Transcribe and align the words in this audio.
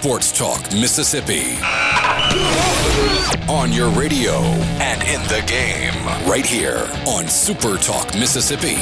Sports 0.00 0.32
Talk 0.32 0.62
Mississippi. 0.72 1.58
On 3.50 3.70
your 3.70 3.90
radio 3.90 4.38
and 4.80 5.02
in 5.02 5.20
the 5.28 5.44
game, 5.46 6.06
right 6.26 6.46
here 6.46 6.90
on 7.06 7.28
Super 7.28 7.76
Talk 7.76 8.14
Mississippi. 8.14 8.78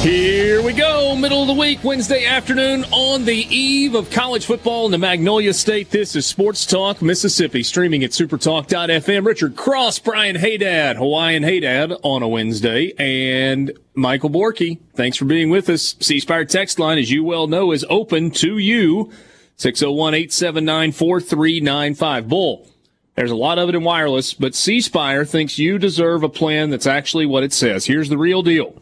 Here 0.00 0.62
we 0.62 0.72
go, 0.72 1.14
middle 1.14 1.42
of 1.42 1.46
the 1.46 1.52
week, 1.52 1.84
Wednesday 1.84 2.24
afternoon, 2.24 2.86
on 2.90 3.26
the 3.26 3.36
eve 3.54 3.94
of 3.94 4.10
college 4.10 4.46
football 4.46 4.86
in 4.86 4.92
the 4.92 4.96
Magnolia 4.96 5.52
State. 5.52 5.90
This 5.90 6.16
is 6.16 6.24
Sports 6.24 6.64
Talk 6.64 7.02
Mississippi, 7.02 7.62
streaming 7.62 8.02
at 8.02 8.12
supertalk.fm. 8.12 9.26
Richard 9.26 9.56
Cross, 9.56 9.98
Brian 9.98 10.36
Hadad, 10.36 10.96
Hawaiian 10.96 11.42
Hadad 11.42 11.92
on 12.02 12.22
a 12.22 12.28
Wednesday, 12.28 12.94
and 12.98 13.78
Michael 13.92 14.30
Borky. 14.30 14.78
Thanks 14.94 15.18
for 15.18 15.26
being 15.26 15.50
with 15.50 15.68
us. 15.68 15.96
C 16.00 16.18
Spire 16.18 16.46
text 16.46 16.78
line, 16.78 16.96
as 16.96 17.10
you 17.10 17.22
well 17.22 17.46
know, 17.46 17.70
is 17.70 17.84
open 17.90 18.30
to 18.30 18.56
you. 18.56 19.12
601 19.56 20.14
879 20.14 20.92
4395. 20.92 22.26
Bull. 22.26 22.66
There's 23.16 23.30
a 23.30 23.36
lot 23.36 23.58
of 23.58 23.68
it 23.68 23.74
in 23.74 23.84
wireless, 23.84 24.32
but 24.32 24.54
C 24.54 24.80
Spire 24.80 25.26
thinks 25.26 25.58
you 25.58 25.76
deserve 25.76 26.22
a 26.22 26.30
plan 26.30 26.70
that's 26.70 26.86
actually 26.86 27.26
what 27.26 27.42
it 27.42 27.52
says. 27.52 27.84
Here's 27.84 28.08
the 28.08 28.16
real 28.16 28.42
deal. 28.42 28.80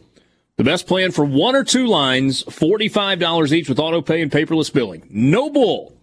The 0.59 0.65
best 0.65 0.87
plan 0.87 1.11
for 1.11 1.23
one 1.23 1.55
or 1.55 1.63
two 1.63 1.87
lines, 1.87 2.43
$45 2.43 3.53
each 3.53 3.69
with 3.69 3.79
auto 3.79 4.01
pay 4.01 4.21
and 4.21 4.29
paperless 4.29 4.73
billing. 4.73 5.07
No 5.09 5.49
bull. 5.49 5.95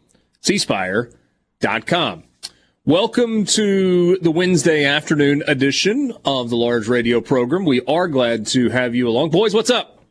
cspire.com. 0.43 2.23
Welcome 2.87 3.45
to 3.45 4.17
the 4.17 4.31
Wednesday 4.31 4.87
afternoon 4.87 5.43
edition 5.47 6.15
of 6.25 6.48
the 6.48 6.57
large 6.57 6.89
radio 6.89 7.21
program. 7.21 7.67
We 7.67 7.83
are 7.87 8.09
glad 8.09 8.47
to 8.47 8.71
have 8.71 8.95
you 8.95 9.07
along. 9.11 9.29
Boys, 9.29 9.53
what's 9.53 9.69
up? 9.69 10.03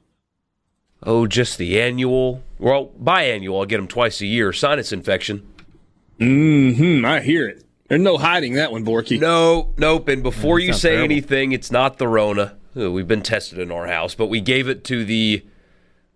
Oh, 1.01 1.25
just 1.25 1.57
the 1.57 1.81
annual. 1.81 2.43
Well, 2.59 2.91
biannual. 3.01 3.61
I'll 3.61 3.65
get 3.65 3.77
them 3.77 3.87
twice 3.87 4.21
a 4.21 4.27
year. 4.27 4.53
Sinus 4.53 4.91
infection. 4.91 5.41
Mm-hmm. 6.19 7.03
I 7.03 7.21
hear 7.21 7.47
it. 7.47 7.63
There's 7.87 7.99
no 7.99 8.17
hiding 8.19 8.53
that 8.53 8.71
one, 8.71 8.85
Borky. 8.85 9.19
No, 9.19 9.73
nope. 9.75 10.07
And 10.07 10.21
before 10.21 10.59
Yeah, 10.59 10.67
you 10.67 10.73
say 10.73 10.89
terrible. 10.97 11.05
anything, 11.05 11.51
it's 11.51 11.71
not 11.71 11.97
the 11.97 12.07
Rona. 12.07 12.57
We've 12.75 13.07
been 13.07 13.21
tested 13.21 13.57
in 13.59 13.71
our 13.71 13.87
house, 13.87 14.15
but 14.15 14.27
we 14.27 14.41
gave 14.41 14.67
it 14.67 14.83
to 14.85 15.05
the 15.05 15.45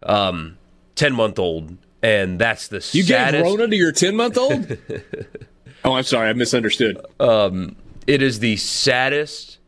um, 0.04 0.58
10 0.96 1.14
month 1.14 1.40
old, 1.40 1.78
and 2.04 2.38
that's 2.40 2.68
the 2.68 2.78
You 2.94 3.04
saddest. 3.04 3.44
gave 3.46 3.60
Rona 3.60 3.68
to 3.68 3.76
your 3.76 3.92
10 3.94 4.16
month 4.16 4.38
old? 4.38 4.78
oh, 5.86 5.94
I'm 5.94 6.04
sorry. 6.04 6.30
I 6.30 6.34
misunderstood. 6.34 7.00
Um, 7.20 7.78
it 8.08 8.22
is 8.22 8.40
the 8.40 8.58
saddest, 8.58 9.60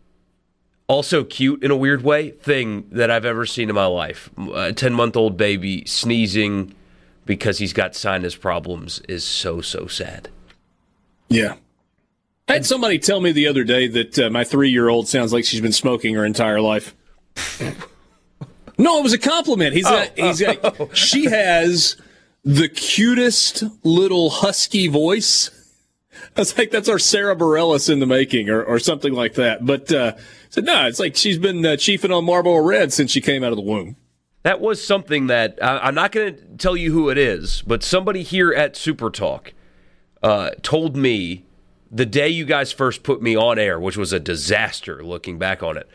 also 0.88 1.24
cute 1.24 1.64
in 1.64 1.72
a 1.72 1.76
weird 1.78 2.04
way, 2.04 2.32
thing 2.32 2.88
that 2.92 3.10
I've 3.10 3.26
ever 3.26 3.46
seen 3.46 3.70
in 3.70 3.76
my 3.76 3.86
life. 3.86 4.30
A 4.54 4.74
10 4.74 4.94
month 4.94 5.16
old 5.16 5.38
baby 5.38 5.86
sneezing 5.86 6.76
because 7.26 7.60
he's 7.60 7.72
got 7.72 7.96
sinus 7.96 8.36
problems 8.36 9.00
is 9.08 9.24
so, 9.24 9.62
so 9.62 9.88
sad. 9.88 10.28
Yeah. 11.30 11.56
I 12.52 12.56
had 12.56 12.66
somebody 12.66 13.00
tell 13.00 13.22
me 13.22 13.32
the 13.32 13.48
other 13.48 13.64
day 13.64 13.88
that 13.88 14.20
uh, 14.20 14.30
my 14.30 14.44
three 14.44 14.72
year 14.72 14.90
old 14.90 15.08
sounds 15.08 15.32
like 15.32 15.46
she's 15.46 15.62
been 15.62 15.72
smoking 15.72 16.16
her 16.16 16.26
entire 16.26 16.60
life. 16.60 16.94
no, 18.78 19.00
it 19.00 19.04
was 19.04 19.14
a 19.14 19.18
compliment. 19.18 19.74
He's 19.74 19.86
got, 19.86 20.20
he's 20.20 20.42
got, 20.42 20.90
she 20.98 21.28
has 21.28 21.96
the 22.44 22.68
cutest 22.68 23.64
little 23.86 24.30
husky 24.30 24.90
voice. 24.90 25.50
I 26.36 26.42
was 26.42 26.58
like, 26.58 26.72
that's 26.72 26.90
our 26.90 27.00
Sara 27.00 27.38
Bareilles 27.38 27.90
in 27.90 28.02
the 28.02 28.06
making 28.06 28.50
or, 28.50 28.62
or 28.62 28.80
something 28.80 29.14
like 29.14 29.36
that. 29.36 29.66
But, 29.66 29.90
uh, 29.90 30.18
said, 30.50 30.66
no, 30.66 30.88
it's 30.88 31.00
like 31.00 31.16
she's 31.16 31.38
been 31.40 31.66
uh, 31.66 31.78
chiefing 31.78 32.12
on 32.14 32.26
Marlboro 32.26 32.58
Red 32.58 32.92
since 32.92 33.12
she 33.12 33.22
came 33.22 33.46
out 33.46 33.54
of 33.54 33.56
the 33.56 33.64
womb. 33.64 33.96
That 34.44 34.60
was 34.60 34.84
something 34.84 35.28
that 35.28 35.58
I 35.62 35.78
I'm 35.78 35.96
not 35.96 36.12
going 36.12 36.36
to 36.36 36.42
tell 36.58 36.76
you 36.76 36.92
who 36.92 37.10
it 37.10 37.18
is, 37.18 37.62
but 37.66 37.82
somebody 37.82 38.24
here 38.24 38.52
at 38.52 38.76
Super 38.76 39.10
Talk 39.10 39.54
uh, 40.22 40.50
told 40.62 40.98
me 40.98 41.46
the 41.92 42.06
day 42.06 42.30
you 42.30 42.46
guys 42.46 42.72
first 42.72 43.04
put 43.04 43.22
me 43.22 43.36
on 43.36 43.60
air, 43.60 43.80
which 43.80 43.98
was 43.98 44.14
a 44.14 44.20
disaster 44.20 45.04
looking 45.04 45.38
back 45.38 45.62
on 45.62 45.78
it, 45.78 45.90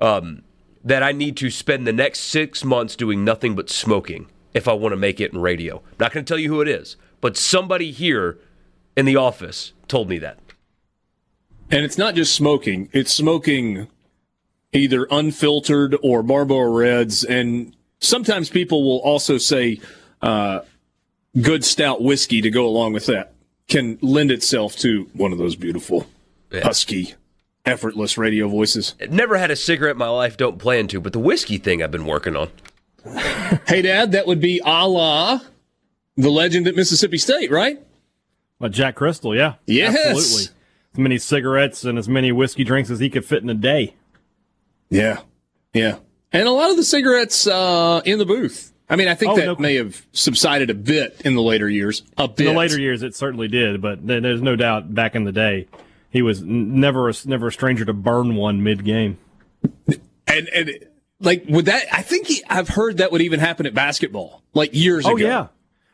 um, 0.00 0.42
that 0.82 1.02
I 1.02 1.12
need 1.12 1.36
to 1.36 1.50
spend 1.50 1.86
the 1.86 1.92
next 1.92 2.20
six 2.20 2.64
months 2.64 2.96
doing 2.96 3.24
nothing 3.24 3.54
but 3.54 3.68
smoking 3.68 4.28
if 4.54 4.66
I 4.66 4.72
want 4.72 4.92
to 4.92 4.96
make 4.96 5.20
it 5.20 5.32
in 5.32 5.40
radio. 5.40 5.82
not 5.98 6.12
going 6.12 6.24
to 6.24 6.28
tell 6.28 6.38
you 6.38 6.48
who 6.48 6.60
it 6.60 6.68
is, 6.68 6.96
but 7.20 7.36
somebody 7.36 7.90
here 7.92 8.38
in 8.96 9.04
the 9.04 9.16
office 9.16 9.72
told 9.88 10.08
me 10.08 10.18
that. 10.18 10.38
And 11.70 11.84
it's 11.84 11.98
not 11.98 12.14
just 12.14 12.34
smoking, 12.34 12.88
it's 12.92 13.14
smoking 13.14 13.88
either 14.72 15.06
unfiltered 15.10 15.96
or 16.02 16.22
Marlboro 16.22 16.70
Reds. 16.72 17.24
And 17.24 17.76
sometimes 18.00 18.48
people 18.48 18.82
will 18.84 18.98
also 18.98 19.38
say 19.38 19.80
uh, 20.22 20.60
good 21.40 21.64
stout 21.64 22.02
whiskey 22.02 22.40
to 22.40 22.50
go 22.50 22.66
along 22.66 22.94
with 22.94 23.06
that 23.06 23.31
can 23.68 23.98
lend 24.02 24.30
itself 24.30 24.76
to 24.78 25.08
one 25.12 25.32
of 25.32 25.38
those 25.38 25.56
beautiful, 25.56 26.06
husky, 26.52 27.14
effortless 27.64 28.18
radio 28.18 28.48
voices. 28.48 28.94
Never 29.08 29.38
had 29.38 29.50
a 29.50 29.56
cigarette 29.56 29.92
in 29.92 29.98
my 29.98 30.08
life, 30.08 30.36
don't 30.36 30.58
plan 30.58 30.88
to, 30.88 31.00
but 31.00 31.12
the 31.12 31.18
whiskey 31.18 31.58
thing 31.58 31.82
I've 31.82 31.90
been 31.90 32.06
working 32.06 32.36
on. 32.36 32.50
Hey, 33.66 33.82
Dad, 33.82 34.12
that 34.12 34.26
would 34.26 34.40
be 34.40 34.60
a 34.64 34.88
la 34.88 35.40
the 36.16 36.30
legend 36.30 36.66
at 36.66 36.74
Mississippi 36.74 37.18
State, 37.18 37.50
right? 37.50 37.80
Like 38.60 38.72
Jack 38.72 38.96
Cristil, 38.96 39.36
yeah. 39.36 39.54
Yes. 39.66 39.96
Absolutely. 39.96 40.54
As 40.94 40.98
many 40.98 41.18
cigarettes 41.18 41.84
and 41.84 41.98
as 41.98 42.08
many 42.08 42.32
whiskey 42.32 42.64
drinks 42.64 42.90
as 42.90 43.00
he 43.00 43.10
could 43.10 43.24
fit 43.24 43.42
in 43.42 43.50
a 43.50 43.54
day. 43.54 43.94
Yeah. 44.90 45.20
Yeah. 45.72 45.96
And 46.32 46.46
a 46.46 46.50
lot 46.50 46.70
of 46.70 46.76
the 46.76 46.84
cigarettes 46.84 47.46
uh, 47.46 48.02
in 48.04 48.18
the 48.18 48.26
booth. 48.26 48.71
I 48.92 48.96
mean, 48.96 49.08
I 49.08 49.14
think 49.14 49.32
Oh, 49.32 49.36
that 49.36 49.46
no- 49.46 49.56
may 49.56 49.74
have 49.76 50.06
subsided 50.12 50.68
a 50.70 50.74
bit 50.74 51.20
in 51.24 51.34
the 51.34 51.42
later 51.42 51.68
years. 51.68 52.02
A 52.18 52.28
bit. 52.28 52.46
In 52.46 52.52
the 52.52 52.58
later 52.58 52.78
years, 52.80 53.02
it 53.02 53.14
certainly 53.14 53.48
did, 53.48 53.80
but 53.80 54.06
there's 54.06 54.42
no 54.42 54.54
doubt 54.54 54.94
back 54.94 55.14
in 55.14 55.24
the 55.24 55.32
day, 55.32 55.66
he 56.10 56.20
was 56.22 56.42
never 56.42 57.08
a, 57.08 57.14
never 57.24 57.46
a 57.48 57.52
stranger 57.52 57.84
to 57.86 57.92
burn 57.94 58.36
one 58.36 58.62
mid 58.62 58.84
game. 58.84 59.16
And 60.26 60.48
and 60.54 60.70
like 61.20 61.44
would 61.48 61.64
that? 61.66 61.84
I 61.92 62.02
think 62.02 62.26
he, 62.26 62.42
I've 62.48 62.68
heard 62.68 62.98
that 62.98 63.12
would 63.12 63.22
even 63.22 63.40
happen 63.40 63.66
at 63.66 63.74
basketball, 63.74 64.42
like 64.54 64.74
years 64.74 65.04
Oh 65.06 65.16
ago. 65.16 65.24
yeah, 65.26 65.46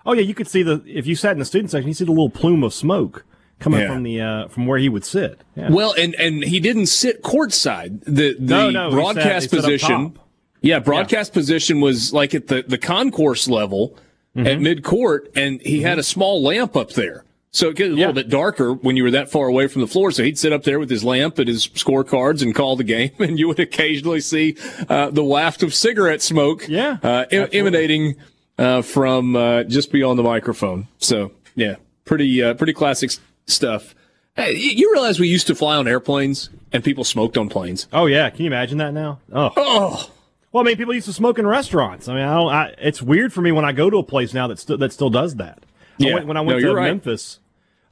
oh 0.06 0.12
yeah. 0.12 0.22
You 0.22 0.34
could 0.34 0.48
see 0.48 0.62
the 0.62 0.82
if 0.86 1.06
you 1.06 1.14
sat 1.16 1.32
in 1.32 1.38
the 1.38 1.44
student 1.44 1.70
section, 1.70 1.88
you 1.88 1.94
see 1.94 2.04
the 2.04 2.10
little 2.12 2.30
plume 2.30 2.62
of 2.64 2.72
smoke 2.74 3.24
coming 3.58 3.80
Yeah. 3.80 3.88
from 3.92 4.02
the 4.02 4.20
uh, 4.20 4.48
from 4.48 4.66
where 4.66 4.78
he 4.78 4.88
would 4.88 5.04
sit. 5.04 5.40
Yeah. 5.56 5.70
Well, 5.70 5.94
and 5.98 6.14
and 6.16 6.42
he 6.44 6.60
didn't 6.60 6.86
sit 6.86 7.22
courtside. 7.22 8.02
The 8.04 8.34
the 8.34 8.40
No, 8.40 8.70
no, 8.70 8.90
broadcast 8.90 9.50
sat 9.50 9.56
position. 9.60 10.18
Yeah, 10.60 10.78
broadcast 10.80 11.32
position 11.32 11.80
was 11.80 12.12
like 12.12 12.34
at 12.34 12.48
the 12.48 12.64
the 12.66 12.78
concourse 12.78 13.48
level 13.48 13.96
Mm-hmm. 14.36 14.46
at 14.46 14.60
mid 14.60 14.84
court, 14.84 15.32
and 15.34 15.60
he 15.62 15.80
had 15.82 15.98
a 15.98 16.02
small 16.02 16.40
lamp 16.42 16.76
up 16.76 16.90
there. 16.92 17.24
So 17.50 17.70
it 17.70 17.76
gets 17.76 17.90
a 17.90 17.94
little 17.94 18.12
bit 18.12 18.28
darker 18.28 18.74
when 18.74 18.94
you 18.94 19.02
were 19.02 19.10
that 19.12 19.30
far 19.30 19.48
away 19.48 19.66
from 19.66 19.80
the 19.80 19.88
floor. 19.88 20.12
So 20.12 20.22
he'd 20.22 20.38
sit 20.38 20.52
up 20.52 20.62
there 20.62 20.78
with 20.78 20.90
his 20.90 21.02
lamp 21.02 21.38
and 21.40 21.48
his 21.48 21.66
scorecards 21.66 22.42
and 22.42 22.54
call 22.54 22.76
the 22.76 22.84
game, 22.84 23.10
and 23.18 23.36
you 23.38 23.48
would 23.48 23.58
occasionally 23.58 24.20
see 24.20 24.54
uh, 24.88 25.10
the 25.10 25.24
waft 25.24 25.62
of 25.64 25.74
cigarette 25.74 26.20
smoke, 26.22 26.68
Yeah, 26.68 26.98
uh, 27.02 27.24
em- 27.32 27.48
emanating 27.52 28.16
uh, 28.58 28.82
from 28.82 29.34
uh, 29.34 29.64
just 29.64 29.90
beyond 29.90 30.18
the 30.18 30.22
microphone. 30.24 30.86
So 30.98 31.32
yeah, 31.56 31.76
pretty 32.04 32.40
uh, 32.40 32.54
pretty 32.54 32.74
classic 32.74 33.12
stuff. 33.46 33.94
Hey, 34.36 34.54
you 34.54 34.92
realize 34.92 35.18
we 35.18 35.26
used 35.26 35.46
to 35.48 35.54
fly 35.56 35.76
on 35.76 35.88
airplanes 35.88 36.50
and 36.70 36.84
people 36.84 37.02
smoked 37.02 37.36
on 37.38 37.48
planes? 37.48 37.88
Oh 37.92 38.06
yeah, 38.06 38.28
can 38.30 38.42
you 38.42 38.46
imagine 38.46 38.78
that 38.78 38.92
now? 38.92 39.18
Oh. 39.32 39.50
Oh. 39.56 40.10
Well, 40.58 40.66
I 40.66 40.70
mean, 40.70 40.76
people 40.76 40.92
used 40.92 41.06
to 41.06 41.12
smoke 41.12 41.38
in 41.38 41.46
restaurants. 41.46 42.08
I 42.08 42.14
mean, 42.14 42.24
I 42.24 42.34
don't. 42.34 42.52
I, 42.52 42.74
it's 42.78 43.00
weird 43.00 43.32
for 43.32 43.40
me 43.42 43.52
when 43.52 43.64
I 43.64 43.70
go 43.70 43.90
to 43.90 43.98
a 43.98 44.02
place 44.02 44.34
now 44.34 44.48
that 44.48 44.58
still 44.58 44.76
that 44.78 44.92
still 44.92 45.08
does 45.08 45.36
that. 45.36 45.60
I 46.00 46.04
Yeah. 46.04 46.14
went, 46.14 46.26
when 46.26 46.36
I 46.36 46.40
went 46.40 46.58
you're 46.60 46.70
to 46.70 46.74
right. 46.74 46.88
Memphis, 46.88 47.38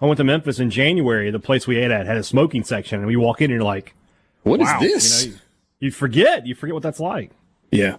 I 0.00 0.06
went 0.06 0.18
to 0.18 0.24
Memphis 0.24 0.58
in 0.58 0.70
January. 0.70 1.30
The 1.30 1.38
place 1.38 1.68
we 1.68 1.76
ate 1.76 1.92
at 1.92 2.06
had 2.06 2.16
a 2.16 2.24
smoking 2.24 2.64
section, 2.64 2.98
and 2.98 3.06
we 3.06 3.14
walk 3.14 3.40
in 3.40 3.52
and 3.52 3.58
you're 3.60 3.62
like, 3.62 3.94
What 4.42 4.60
is 4.60 4.66
wow, 4.66 4.80
this? 4.80 5.26
You, 5.26 5.30
know, 5.30 5.36
you, 5.36 5.40
you 5.86 5.90
forget. 5.92 6.44
You 6.44 6.56
forget 6.56 6.74
what 6.74 6.82
that's 6.82 6.98
like. 6.98 7.30
Yeah. 7.70 7.98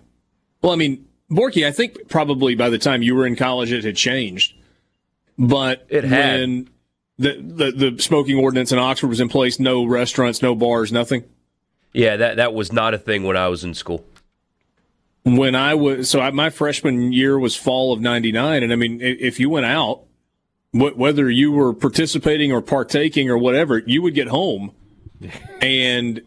Well, 0.62 0.74
I 0.74 0.76
mean, 0.76 1.08
Borky, 1.32 1.66
I 1.66 1.72
think 1.72 2.10
probably 2.10 2.54
by 2.54 2.70
the 2.70 2.78
time 2.78 3.02
you 3.02 3.16
were 3.16 3.26
in 3.26 3.38
college, 3.38 3.72
it 3.72 3.86
had 3.86 3.96
changed. 3.96 4.54
But 5.38 5.86
It 5.88 6.04
had. 6.04 6.42
when 6.42 6.70
the, 7.18 7.72
the 7.72 7.92
the 7.92 8.02
smoking 8.02 8.38
ordinance 8.38 8.74
in 8.74 8.80
Oxford 8.80 9.08
was 9.08 9.22
in 9.22 9.30
place, 9.30 9.62
no 9.62 9.86
restaurants, 9.86 10.42
no 10.42 10.56
bars, 10.56 10.92
nothing. 10.92 11.24
Yeah, 11.94 12.18
that 12.18 12.36
that 12.36 12.54
was 12.54 12.74
not 12.74 12.94
a 12.94 12.98
thing 12.98 13.24
when 13.24 13.38
I 13.38 13.48
was 13.48 13.64
in 13.64 13.74
school. 13.74 14.04
When 15.36 15.56
I 15.56 15.76
was 15.76 16.10
so 16.10 16.22
I, 16.22 16.32
my 16.32 16.50
freshman 16.50 17.12
year 17.12 17.38
was 17.38 17.56
fall 17.56 17.92
of 17.92 18.00
'99, 18.00 18.64
and 18.64 18.72
I 18.72 18.76
mean, 18.76 19.00
if 19.02 19.40
you 19.40 19.50
went 19.50 19.66
out, 19.66 20.04
whether 20.72 21.30
you 21.30 21.52
were 21.52 21.74
participating 21.74 22.52
or 22.52 22.62
partaking 22.62 23.30
or 23.30 23.38
whatever, 23.38 23.80
you 23.80 24.02
would 24.02 24.14
get 24.14 24.30
home, 24.30 24.72
and 25.62 26.22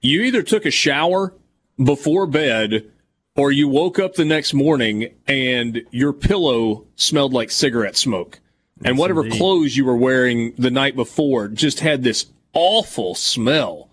you 0.00 0.22
either 0.22 0.42
took 0.42 0.64
a 0.64 0.70
shower 0.70 1.34
before 1.82 2.26
bed 2.26 2.90
or 3.36 3.50
you 3.50 3.68
woke 3.68 3.98
up 3.98 4.14
the 4.14 4.24
next 4.24 4.54
morning 4.54 5.12
and 5.26 5.82
your 5.90 6.12
pillow 6.12 6.86
smelled 6.94 7.32
like 7.32 7.50
cigarette 7.50 7.96
smoke. 7.96 8.40
Yes, 8.80 8.90
and 8.90 8.98
whatever 8.98 9.24
indeed. 9.24 9.38
clothes 9.38 9.76
you 9.76 9.84
were 9.84 9.96
wearing 9.96 10.54
the 10.56 10.70
night 10.70 10.96
before 10.96 11.48
just 11.48 11.80
had 11.80 12.02
this 12.02 12.26
awful 12.52 13.14
smell. 13.14 13.88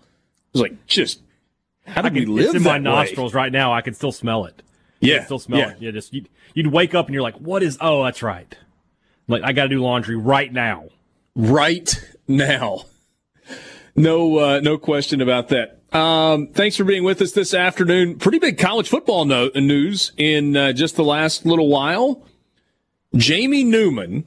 It 0.48 0.52
was 0.54 0.62
like, 0.62 0.86
just, 0.86 1.20
how 1.86 2.02
did 2.02 2.14
we 2.14 2.26
live 2.26 2.46
It's 2.46 2.54
in 2.54 2.62
my 2.62 2.74
way? 2.74 2.78
nostrils 2.80 3.34
right 3.34 3.52
now. 3.52 3.72
I 3.72 3.80
can 3.80 3.94
still 3.94 4.12
smell 4.12 4.44
it. 4.44 4.62
Yeah. 5.00 5.24
still 5.24 5.38
smell 5.38 5.58
yeah. 5.58 5.70
it. 5.70 5.76
Yeah, 5.80 5.90
just, 5.90 6.14
you'd, 6.14 6.28
you'd 6.54 6.68
wake 6.68 6.94
up 6.94 7.06
and 7.06 7.14
you're 7.14 7.22
like, 7.22 7.36
what 7.36 7.62
is, 7.62 7.76
oh, 7.80 8.04
that's 8.04 8.22
right. 8.22 8.56
Like, 9.26 9.42
I 9.44 9.52
got 9.52 9.64
to 9.64 9.68
do 9.68 9.80
laundry 9.80 10.16
right 10.16 10.52
now. 10.52 10.88
Right 11.34 11.92
now. 12.28 12.84
No, 13.96 14.38
uh, 14.38 14.60
no 14.60 14.78
question 14.78 15.20
about 15.20 15.48
that. 15.48 15.80
Um, 15.94 16.48
thanks 16.48 16.76
for 16.76 16.84
being 16.84 17.04
with 17.04 17.20
us 17.20 17.32
this 17.32 17.52
afternoon. 17.52 18.18
Pretty 18.18 18.38
big 18.38 18.58
college 18.58 18.88
football 18.88 19.24
no- 19.24 19.50
news 19.54 20.12
in 20.16 20.56
uh, 20.56 20.72
just 20.72 20.96
the 20.96 21.04
last 21.04 21.44
little 21.44 21.68
while. 21.68 22.24
Jamie 23.14 23.64
Newman, 23.64 24.24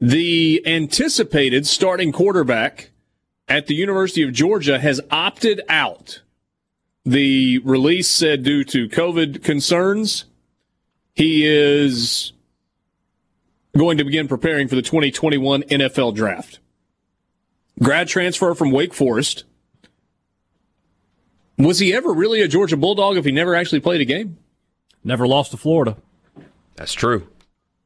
the 0.00 0.62
anticipated 0.64 1.66
starting 1.66 2.12
quarterback 2.12 2.90
at 3.48 3.66
the 3.66 3.74
University 3.74 4.22
of 4.22 4.32
Georgia, 4.32 4.78
has 4.78 5.00
opted 5.10 5.60
out. 5.68 6.22
The 7.04 7.58
release 7.58 8.08
said 8.08 8.42
due 8.42 8.64
to 8.64 8.88
COVID 8.88 9.42
concerns, 9.42 10.24
he 11.14 11.46
is 11.46 12.32
going 13.76 13.98
to 13.98 14.04
begin 14.04 14.28
preparing 14.28 14.68
for 14.68 14.74
the 14.74 14.82
2021 14.82 15.64
NFL 15.64 16.14
draft. 16.14 16.60
Grad 17.82 18.08
transfer 18.08 18.54
from 18.54 18.70
Wake 18.70 18.94
Forest 18.94 19.44
was 21.58 21.78
he 21.78 21.94
ever 21.94 22.12
really 22.12 22.40
a 22.40 22.48
Georgia 22.48 22.76
Bulldog 22.76 23.16
if 23.16 23.24
he 23.24 23.32
never 23.32 23.54
actually 23.54 23.80
played 23.80 24.00
a 24.00 24.04
game? 24.04 24.38
Never 25.02 25.26
lost 25.26 25.50
to 25.52 25.56
Florida. 25.56 25.96
That's 26.76 26.92
true. 26.92 27.28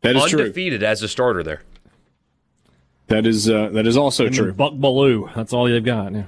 That 0.03 0.17
is 0.17 0.25
true. 0.27 0.41
undefeated 0.41 0.81
true. 0.81 0.89
as 0.89 1.03
a 1.03 1.09
starter 1.09 1.43
there. 1.43 1.63
That 3.09 3.27
is 3.27 3.49
uh, 3.49 3.71
that 3.71 3.87
is 3.87 3.97
also 3.97 4.27
and 4.27 4.35
true. 4.35 4.53
Buck 4.53 4.75
Belue. 4.75 5.35
That's 5.35 5.53
all 5.53 5.65
they've 5.65 5.85
got. 5.85 6.13
Yeah. 6.13 6.25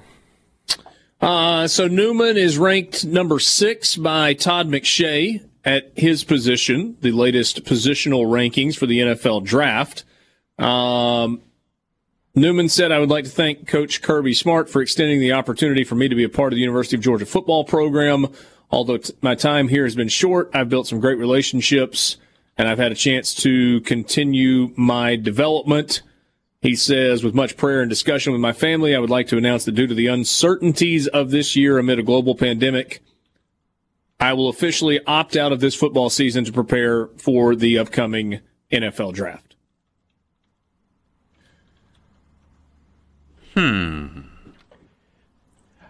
Uh, 1.20 1.68
so 1.68 1.86
Newman 1.86 2.36
is 2.36 2.56
ranked 2.58 3.04
number 3.04 3.38
six 3.38 3.96
by 3.96 4.32
Todd 4.32 4.68
McShay 4.68 5.44
at 5.64 5.92
his 5.94 6.24
position, 6.24 6.96
the 7.02 7.12
latest 7.12 7.64
positional 7.64 8.24
rankings 8.24 8.76
for 8.76 8.86
the 8.86 9.00
NFL 9.00 9.44
draft. 9.44 10.04
Um, 10.58 11.42
Newman 12.34 12.68
said, 12.68 12.92
I 12.92 12.98
would 13.00 13.10
like 13.10 13.24
to 13.24 13.30
thank 13.30 13.66
Coach 13.66 14.02
Kirby 14.02 14.34
Smart 14.34 14.70
for 14.70 14.80
extending 14.80 15.20
the 15.20 15.32
opportunity 15.32 15.84
for 15.84 15.94
me 15.94 16.08
to 16.08 16.14
be 16.14 16.24
a 16.24 16.28
part 16.28 16.52
of 16.52 16.56
the 16.56 16.62
University 16.62 16.96
of 16.96 17.02
Georgia 17.02 17.26
football 17.26 17.64
program. 17.64 18.28
Although 18.70 18.98
t- 18.98 19.12
my 19.20 19.34
time 19.34 19.68
here 19.68 19.84
has 19.84 19.96
been 19.96 20.08
short, 20.08 20.48
I've 20.54 20.68
built 20.68 20.86
some 20.86 21.00
great 21.00 21.18
relationships 21.18 22.16
and 22.56 22.68
I've 22.68 22.78
had 22.78 22.92
a 22.92 22.96
chance 22.96 23.34
to 23.36 23.80
continue 23.82 24.72
my 24.76 25.16
development. 25.16 26.02
He 26.62 26.76
says, 26.76 27.24
with 27.24 27.34
much 27.34 27.56
prayer 27.56 27.80
and 27.80 27.88
discussion 27.88 28.32
with 28.32 28.40
my 28.40 28.52
family, 28.52 28.94
I 28.94 28.98
would 28.98 29.08
like 29.08 29.28
to 29.28 29.38
announce 29.38 29.64
that 29.64 29.72
due 29.72 29.86
to 29.86 29.94
the 29.94 30.08
uncertainties 30.08 31.06
of 31.06 31.30
this 31.30 31.56
year 31.56 31.78
amid 31.78 31.98
a 31.98 32.02
global 32.02 32.34
pandemic, 32.34 33.00
I 34.18 34.34
will 34.34 34.50
officially 34.50 35.00
opt 35.06 35.36
out 35.36 35.52
of 35.52 35.60
this 35.60 35.74
football 35.74 36.10
season 36.10 36.44
to 36.44 36.52
prepare 36.52 37.06
for 37.16 37.56
the 37.56 37.78
upcoming 37.78 38.40
NFL 38.70 39.14
draft. 39.14 39.56
Hmm. 43.54 44.20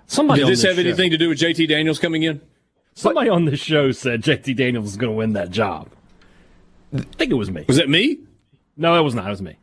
Somebody 0.06 0.42
Did 0.42 0.50
this, 0.50 0.62
this 0.62 0.70
have 0.70 0.76
show, 0.76 0.88
anything 0.88 1.10
to 1.10 1.18
do 1.18 1.28
with 1.28 1.38
JT 1.38 1.68
Daniels 1.68 1.98
coming 1.98 2.22
in? 2.22 2.40
Somebody 2.94 3.28
on 3.28 3.44
this 3.44 3.60
show 3.60 3.90
said 3.90 4.22
JT 4.22 4.56
Daniels 4.56 4.86
is 4.86 4.96
going 4.96 5.12
to 5.12 5.16
win 5.16 5.32
that 5.32 5.50
job. 5.50 5.88
I 6.94 6.98
think 6.98 7.32
it 7.32 7.36
was 7.36 7.50
me. 7.50 7.64
Was 7.66 7.76
that 7.76 7.88
me? 7.88 8.18
No, 8.76 8.98
it 8.98 9.02
was 9.02 9.14
not. 9.14 9.26
It 9.26 9.30
was 9.30 9.42
me. 9.42 9.56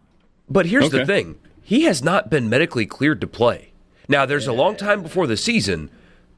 But 0.49 0.65
here's 0.67 0.85
Okay. 0.85 0.99
the 0.99 1.05
thing: 1.05 1.35
he 1.61 1.83
has 1.83 2.03
not 2.03 2.29
been 2.29 2.49
medically 2.49 2.85
cleared 2.85 3.21
to 3.21 3.27
play. 3.27 3.71
Now, 4.09 4.25
there's 4.25 4.47
a 4.47 4.53
long 4.53 4.75
time 4.77 5.01
before 5.03 5.27
the 5.27 5.35
season, 5.37 5.89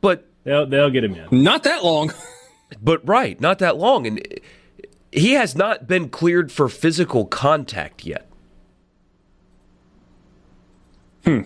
but 0.01 0.25
They'll, 0.43 0.65
they'll 0.65 0.89
get 0.89 1.03
him 1.03 1.13
in. 1.15 1.43
Not 1.43 1.63
that 1.63 1.83
long. 1.83 2.11
but 2.81 3.07
right, 3.07 3.39
not 3.39 3.59
that 3.59 3.77
long, 3.77 4.07
and 4.07 4.25
he 5.11 5.33
has 5.33 5.55
not 5.55 5.87
been 5.87 6.09
cleared 6.09 6.51
for 6.51 6.67
physical 6.69 7.25
contact 7.25 8.05
yet. 8.05 8.27
They 11.25 11.43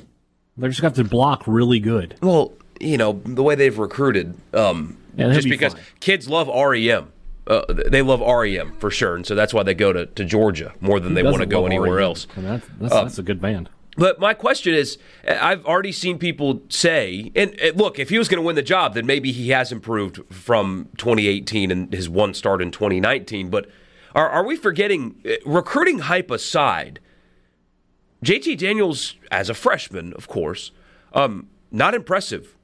just 0.67 0.81
got 0.81 0.95
to 0.95 1.03
block 1.03 1.43
really 1.47 1.79
good. 1.79 2.15
Well, 2.21 2.53
you 2.79 2.97
know 2.97 3.21
the 3.25 3.43
way 3.43 3.55
they've 3.55 3.77
recruited, 3.77 4.35
um, 4.53 4.97
Yeah, 5.15 5.31
just 5.33 5.45
be 5.45 5.49
because 5.51 5.73
fine. 5.73 5.83
kids 5.99 6.29
love 6.29 6.47
REM. 6.47 7.11
Uh, 7.45 7.61
they 7.67 8.01
love 8.01 8.21
REM 8.21 8.73
for 8.73 8.89
sure, 8.89 9.15
and 9.15 9.25
so 9.25 9.35
that's 9.35 9.53
why 9.53 9.63
they 9.63 9.73
go 9.73 9.91
to, 9.91 10.05
to 10.05 10.23
Georgia 10.23 10.73
more 10.79 10.99
than 10.99 11.13
they 11.13 11.23
want 11.23 11.39
to 11.39 11.45
go 11.45 11.65
anywhere 11.65 11.95
REM. 11.95 12.03
else. 12.03 12.27
And 12.35 12.45
that's, 12.45 12.67
that's, 12.79 12.93
that's 12.93 13.19
a 13.19 13.23
good 13.23 13.41
band. 13.41 13.69
But 13.95 14.19
my 14.19 14.33
question 14.33 14.73
is, 14.73 14.97
I've 15.27 15.65
already 15.65 15.91
seen 15.91 16.17
people 16.17 16.61
say, 16.69 17.31
and 17.35 17.55
uh, 17.61 17.73
look, 17.75 17.99
if 17.99 18.09
he 18.09 18.17
was 18.17 18.27
going 18.27 18.41
to 18.41 18.45
win 18.45 18.55
the 18.55 18.63
job, 18.63 18.95
then 18.95 19.05
maybe 19.05 19.31
he 19.31 19.49
has 19.49 19.71
improved 19.71 20.21
from 20.33 20.89
2018 20.97 21.69
and 21.69 21.93
his 21.93 22.09
one 22.09 22.33
start 22.33 22.61
in 22.61 22.71
2019. 22.71 23.49
But 23.49 23.69
are, 24.15 24.27
are 24.27 24.45
we 24.45 24.55
forgetting, 24.55 25.21
uh, 25.25 25.33
recruiting 25.45 25.99
hype 25.99 26.31
aside, 26.31 26.99
JT 28.25 28.57
Daniels, 28.57 29.15
as 29.29 29.49
a 29.49 29.53
freshman, 29.53 30.13
of 30.13 30.27
course, 30.27 30.71
um, 31.13 31.49
not 31.71 31.93
impressive 31.93 32.55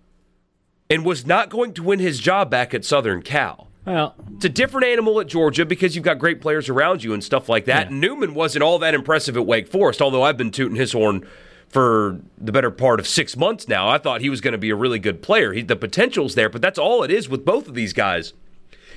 and 0.90 1.06
was 1.06 1.26
not 1.26 1.50
going 1.50 1.74
to 1.74 1.84
win 1.84 2.00
his 2.00 2.20
job 2.20 2.50
back 2.50 2.74
at 2.74 2.84
Southern 2.84 3.22
Cal. 3.22 3.69
Well, 3.90 4.14
It's 4.36 4.46
a 4.46 4.50
different 4.50 4.86
animal 4.86 5.20
at 5.20 5.26
Georgia 5.26 5.66
because 5.66 5.96
you've 5.96 6.06
got 6.06 6.20
great 6.20 6.42
players 6.42 6.70
around 6.70 7.04
you 7.04 7.12
and 7.12 7.24
stuff 7.24 7.50
like 7.50 7.66
that. 7.66 7.90
Yeah. 7.90 7.98
Newman 7.98 8.36
wasn't 8.36 8.62
all 8.62 8.78
that 8.78 8.94
impressive 8.94 9.36
at 9.36 9.48
Wake 9.48 9.68
Forest, 9.68 10.00
although 10.00 10.22
I've 10.22 10.38
been 10.38 10.52
tooting 10.52 10.76
his 10.76 10.94
horn 10.94 11.28
for 11.70 12.20
the 12.38 12.52
better 12.52 12.70
part 12.70 13.00
of 13.00 13.08
six 13.08 13.36
months 13.36 13.68
now. 13.68 13.90
I 13.90 13.98
thought 13.98 14.22
he 14.22 14.30
was 14.30 14.42
going 14.42 14.52
to 14.52 14.60
be 14.60 14.70
a 14.70 14.76
really 14.76 15.00
good 15.00 15.24
player. 15.24 15.54
He, 15.54 15.64
the 15.64 15.76
potential's 15.76 16.36
there, 16.36 16.50
but 16.50 16.62
that's 16.62 16.78
all 16.78 17.02
it 17.02 17.10
is 17.10 17.28
with 17.28 17.44
both 17.44 17.68
of 17.68 17.74
these 17.74 17.94
guys 17.94 18.34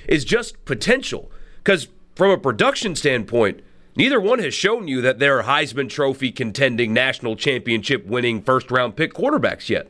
is 0.07 0.23
just 0.23 0.63
potential. 0.65 1.31
Because 1.57 1.87
from 2.15 2.29
a 2.29 2.37
production 2.37 2.95
standpoint, 2.95 3.61
neither 3.95 4.21
one 4.21 4.37
has 4.37 4.53
shown 4.53 4.87
you 4.87 5.01
that 5.01 5.17
they're 5.17 5.41
Heisman 5.41 5.89
Trophy 5.89 6.31
contending, 6.31 6.93
national 6.93 7.35
championship 7.35 8.05
winning, 8.05 8.43
first 8.43 8.69
round 8.69 8.95
pick 8.95 9.15
quarterbacks 9.15 9.69
yet. 9.69 9.87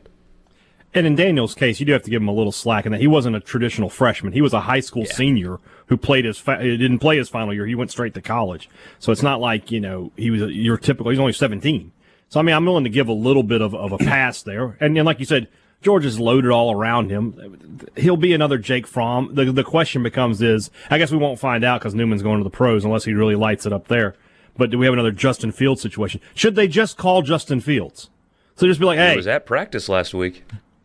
And 0.96 1.08
in 1.08 1.16
Daniel's 1.16 1.56
case, 1.56 1.80
you 1.80 1.86
do 1.86 1.94
have 1.94 2.04
to 2.04 2.10
give 2.10 2.22
him 2.22 2.28
a 2.28 2.34
little 2.34 2.52
slack 2.52 2.86
in 2.86 2.92
that 2.92 3.02
he 3.02 3.08
wasn't 3.08 3.36
a 3.36 3.40
traditional 3.40 3.90
freshman. 3.90 4.34
He 4.34 4.42
was 4.42 4.54
a 4.54 4.62
high 4.62 4.80
school 4.80 5.06
senior 5.06 5.60
who 5.88 5.98
played 5.98 6.26
his 6.26 6.38
fa- 6.38 6.62
didn't 6.62 7.00
play 7.00 7.18
his 7.18 7.30
final 7.30 7.54
year. 7.54 7.66
He 7.66 7.76
went 7.76 7.92
straight 7.92 8.14
to 8.14 8.22
college. 8.22 8.70
So 9.00 9.12
it's 9.12 9.24
not 9.24 9.40
like 9.40 9.72
you 9.72 9.80
know 9.80 10.12
he 10.16 10.30
was 10.30 10.42
a, 10.42 10.54
your 10.54 10.78
typical. 10.78 11.10
He's 11.12 11.20
only 11.20 11.34
seventeen. 11.34 11.92
So 12.30 12.40
I 12.40 12.44
mean, 12.44 12.56
I'm 12.56 12.66
willing 12.66 12.84
to 12.84 12.90
give 12.90 13.08
a 13.08 13.14
little 13.14 13.44
bit 13.44 13.62
of, 13.62 13.76
of 13.76 13.92
a 13.92 13.98
pass 13.98 14.42
there. 14.42 14.78
And, 14.80 14.98
and 14.98 15.06
like 15.06 15.20
you 15.20 15.26
said, 15.26 15.48
George 15.82 16.06
is 16.06 16.20
loaded 16.20 16.50
all 16.50 16.72
around 16.72 17.12
him. 17.12 17.88
He'll 17.96 18.18
be 18.18 18.34
another 18.34 18.58
Jake 18.58 18.88
Fromm. 18.88 19.36
The 19.36 19.52
the 19.52 19.64
question 19.64 20.02
becomes 20.04 20.42
is 20.42 20.72
I 20.90 20.98
guess 20.98 21.12
we 21.12 21.18
won't 21.18 21.40
find 21.40 21.64
out 21.64 21.82
because 21.82 21.94
Newman's 21.94 22.24
going 22.24 22.40
to 22.40 22.44
the 22.44 22.50
pros 22.50 22.86
unless 22.86 23.04
he 23.06 23.14
really 23.14 23.36
lights 23.36 23.66
it 23.66 23.74
up 23.74 23.88
there. 23.88 24.16
But 24.56 24.70
do 24.70 24.78
we 24.78 24.86
have 24.86 24.94
another 24.94 25.12
Justin 25.12 25.52
Fields 25.52 25.82
situation? 25.82 26.22
Should 26.36 26.56
they 26.56 26.68
just 26.68 26.98
call 26.98 27.24
Justin 27.24 27.60
Fields? 27.60 28.10
So 28.56 28.68
just 28.68 28.80
be 28.80 28.86
like, 28.86 29.00
hey, 29.00 29.12
He 29.12 29.18
was 29.18 29.28
at 29.28 29.46
practice 29.48 29.90
last 29.90 30.14
week. 30.14 30.44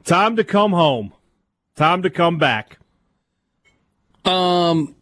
Time 0.09 0.37
to 0.37 0.45
come 0.45 0.73
home. 0.73 1.13
Time 1.77 2.01
to 2.01 2.09
come 2.09 2.39
back. 2.39 2.79
Um, 4.25 4.95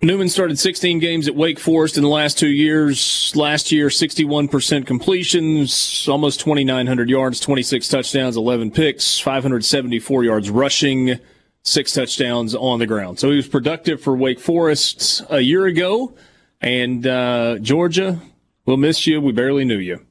Newman 0.00 0.28
started 0.28 0.60
16 0.60 1.00
games 1.00 1.26
at 1.26 1.34
Wake 1.34 1.58
Forest 1.58 1.96
in 1.96 2.04
the 2.04 2.08
last 2.08 2.38
two 2.38 2.50
years. 2.50 3.32
Last 3.34 3.72
year, 3.72 3.88
61% 3.88 4.86
completions, 4.86 6.06
almost 6.08 6.38
2,900 6.38 7.10
yards, 7.10 7.40
26 7.40 7.88
touchdowns, 7.88 8.36
11 8.36 8.70
picks, 8.70 9.18
574 9.18 10.22
yards 10.22 10.48
rushing, 10.48 11.18
six 11.64 11.92
touchdowns 11.92 12.54
on 12.54 12.78
the 12.78 12.86
ground. 12.86 13.18
So 13.18 13.30
he 13.30 13.34
was 13.34 13.48
productive 13.48 14.00
for 14.00 14.16
Wake 14.16 14.38
Forest 14.38 15.24
a 15.30 15.40
year 15.40 15.66
ago. 15.66 16.14
And 16.60 17.04
uh, 17.04 17.58
Georgia, 17.58 18.20
we'll 18.66 18.76
miss 18.76 19.04
you. 19.04 19.20
We 19.20 19.32
barely 19.32 19.64
knew 19.64 19.78
you. 19.78 20.06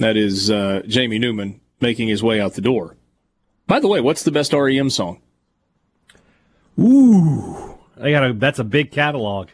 That 0.00 0.16
is 0.16 0.50
uh, 0.50 0.82
Jamie 0.88 1.20
Newman 1.20 1.60
making 1.80 2.08
his 2.08 2.22
way 2.22 2.40
out 2.40 2.54
the 2.54 2.60
door. 2.60 2.96
By 3.66 3.80
the 3.80 3.88
way, 3.88 4.00
what's 4.00 4.22
the 4.22 4.30
best 4.30 4.52
REM 4.52 4.90
song? 4.90 5.20
Ooh, 6.78 7.78
I 8.00 8.10
got 8.10 8.30
a 8.30 8.32
that's 8.34 8.58
a 8.58 8.64
big 8.64 8.90
catalog. 8.92 9.48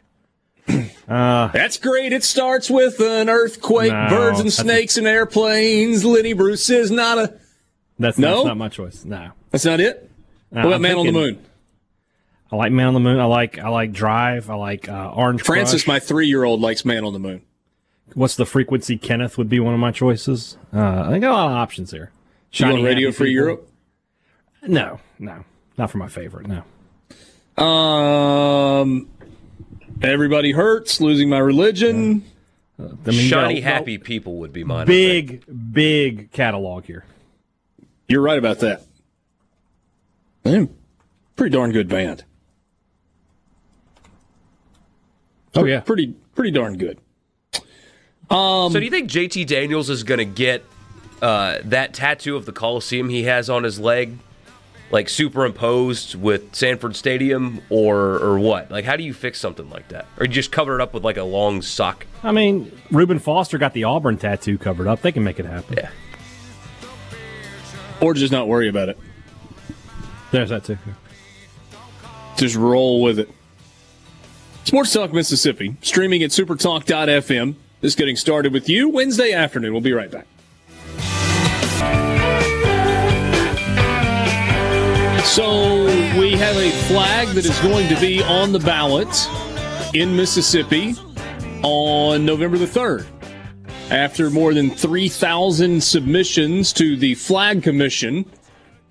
That's 1.09 1.77
great. 1.77 2.13
It 2.13 2.23
starts 2.25 2.71
with 2.71 3.01
an 3.01 3.29
earthquake, 3.29 3.93
No, 3.93 4.07
birds 4.09 4.39
and 4.39 4.47
that's 4.47 4.59
a- 4.61 4.63
snakes 4.63 4.97
and 4.97 5.07
airplanes. 5.07 6.05
Lenny 6.05 6.33
Bruce 6.33 6.71
is 6.71 6.91
not 6.91 7.19
a. 7.19 7.35
That's, 7.99 8.17
No? 8.17 8.37
that's 8.37 8.47
not 8.47 8.57
my 8.57 8.69
choice. 8.69 9.05
No. 9.05 9.33
That's 9.51 9.65
not 9.65 9.81
it. 9.81 10.09
No, 10.51 10.61
what 10.61 10.67
about 10.69 10.75
I'm 10.77 10.83
Man 10.83 10.97
on 10.99 11.07
the 11.07 11.13
Moon? 11.13 11.39
I 12.51 12.57
like 12.57 12.73
Man 12.73 12.87
on 12.87 12.95
the 12.95 13.01
Moon. 13.01 13.19
I 13.19 13.25
like 13.25 13.59
I 13.59 13.69
like 13.69 13.93
Drive. 13.93 14.49
I 14.51 14.55
like 14.55 14.89
uh, 14.89 15.11
Orange 15.15 15.43
Francis, 15.43 15.83
Crush. 15.83 15.89
my 15.89 15.99
three-year-old, 15.99 16.61
likes 16.61 16.85
Man 16.85 17.05
on 17.05 17.13
the 17.13 17.19
Moon. 17.19 17.43
What's 18.15 18.37
the 18.37 18.45
frequency? 18.47 18.99
Kenneth 18.99 19.39
would 19.39 19.49
be 19.49 19.59
one 19.61 19.73
of 19.75 19.81
my 19.81 19.91
choices. 19.91 20.57
Uh, 20.73 21.09
I 21.11 21.19
got 21.19 21.31
a 21.31 21.35
lot 21.35 21.47
of 21.51 21.57
options 21.57 21.91
here. 21.93 22.11
You 22.53 22.67
on 22.67 22.73
Shiny 22.73 22.85
Radio 22.85 23.09
Happy 23.09 23.17
Free 23.17 23.27
People. 23.31 23.45
Europe? 23.45 23.69
No, 24.67 25.01
no, 25.19 25.45
not 25.79 25.91
for 25.91 25.99
my 25.99 26.09
favorite. 26.09 26.47
No. 26.47 27.65
Um, 27.65 29.09
everybody 30.03 30.53
hurts. 30.53 31.01
Losing 31.01 31.29
my 31.31 31.39
religion. 31.39 32.25
I 32.79 32.83
mean, 32.83 32.97
you 33.07 33.31
got 33.31 33.45
Shiny 33.47 33.59
a- 33.61 33.63
happy 33.63 33.99
people 33.99 34.37
would 34.37 34.53
be 34.53 34.65
mine. 34.65 34.87
Big, 34.87 35.45
big 35.73 36.31
catalog 36.33 36.85
here. 36.85 37.05
You're 38.09 38.23
right 38.23 38.39
about 38.39 38.59
that. 38.61 38.83
Man, 40.45 40.75
pretty 41.37 41.53
darn 41.55 41.73
good 41.73 41.89
band. 41.89 42.25
Oh 45.55 45.65
yeah, 45.65 45.81
Pretty, 45.81 46.09
pretty 46.35 46.51
darn 46.51 46.77
good. 46.79 46.99
So 48.33 48.71
do 48.73 48.85
you 48.85 48.91
think 48.91 49.11
JT 49.11 49.47
Daniels 49.47 49.91
is 49.91 50.05
going 50.05 50.19
to 50.19 50.25
get 50.25 50.65
uh, 51.21 51.59
that 51.65 51.95
tattoo 51.95 52.37
of 52.37 52.47
the 52.47 52.53
Coliseum 52.53 53.09
he 53.09 53.25
has 53.25 53.51
on 53.51 53.63
his 53.63 53.79
leg, 53.79 54.19
like 54.91 55.09
superimposed 55.09 56.15
with 56.15 56.55
Sanford 56.55 56.97
Stadium, 56.97 57.61
or 57.71 58.19
or 58.19 58.39
what? 58.39 58.71
Like, 58.71 58.85
how 58.85 58.97
do 58.97 59.05
you 59.05 59.15
fix 59.15 59.39
something 59.39 59.69
like 59.71 59.89
that? 59.89 60.07
Or 60.19 60.27
you 60.27 60.33
just 60.33 60.51
cover 60.51 60.75
it 60.75 60.81
up 60.81 60.95
with 60.95 61.05
like 61.05 61.17
a 61.17 61.25
long 61.25 61.63
sock? 61.63 62.07
I 62.23 62.33
mean, 62.33 62.73
Reuben 62.91 63.19
Foster 63.19 63.59
got 63.59 63.73
the 63.73 63.85
Auburn 63.85 64.19
tattoo 64.19 64.59
covered 64.59 64.87
up. 64.87 65.03
They 65.03 65.13
can 65.13 65.25
make 65.25 65.39
it 65.39 65.47
happen. 65.47 65.77
Yeah. 65.77 65.91
Or 68.01 68.15
just 68.15 68.33
not 68.33 68.49
worry 68.49 68.69
about 68.69 68.89
it. 68.89 68.99
There's 70.33 70.49
that 70.49 70.65
too. 70.65 70.79
Just 72.37 72.57
roll 72.57 73.03
with 73.03 73.19
it. 73.19 73.29
Sports 74.65 74.93
Talk 74.93 75.13
Mississippi, 75.13 75.77
streaming 75.83 76.23
at 76.23 76.31
supertalk.fm. 76.31 77.55
Just 77.83 77.99
getting 77.99 78.15
started 78.15 78.53
with 78.53 78.69
you 78.69 78.89
Wednesday 78.89 79.33
afternoon. 79.33 79.73
We'll 79.73 79.81
be 79.81 79.93
right 79.93 80.11
back. 80.11 80.27
So 85.25 85.85
we 86.17 86.33
have 86.37 86.57
a 86.57 86.71
flag 86.87 87.29
that 87.35 87.45
is 87.45 87.59
going 87.61 87.89
to 87.89 88.01
be 88.01 88.23
on 88.23 88.53
the 88.53 88.61
ballot 88.61 89.29
in 89.95 90.15
Mississippi 90.15 90.95
on 91.65 92.25
November 92.25 92.57
the 92.57 92.67
3rd. 92.67 93.05
After 93.91 94.31
more 94.31 94.55
than 94.55 94.71
3,000 94.71 95.83
submissions 95.83 96.73
to 96.75 96.97
the 96.97 97.15
Flag 97.17 97.65
Commission, 97.65 98.31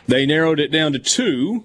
they 0.08 0.26
narrowed 0.26 0.60
it 0.60 0.70
down 0.70 0.92
to 0.92 1.00
two 1.00 1.64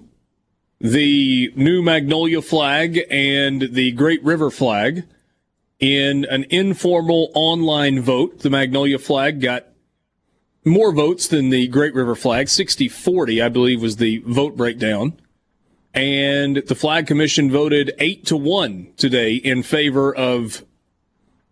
the 0.79 1.51
new 1.55 1.81
Magnolia 1.81 2.41
flag 2.41 3.01
and 3.09 3.69
the 3.73 3.91
Great 3.91 4.23
River 4.23 4.49
flag 4.49 5.03
in 5.79 6.25
an 6.25 6.45
informal 6.49 7.31
online 7.33 8.01
vote. 8.01 8.39
The 8.39 8.49
Magnolia 8.49 8.99
flag 8.99 9.41
got 9.41 9.67
more 10.65 10.91
votes 10.91 11.27
than 11.27 11.49
the 11.49 11.67
Great 11.67 11.93
River 11.93 12.15
flag. 12.15 12.49
60 12.49 12.87
40, 12.87 13.41
I 13.41 13.49
believe, 13.49 13.81
was 13.81 13.97
the 13.97 14.19
vote 14.25 14.57
breakdown. 14.57 15.13
And 15.93 16.57
the 16.57 16.75
Flag 16.75 17.07
Commission 17.07 17.49
voted 17.49 17.91
8 17.97 18.25
to 18.27 18.37
1 18.37 18.93
today 18.97 19.35
in 19.35 19.63
favor 19.63 20.13
of 20.13 20.63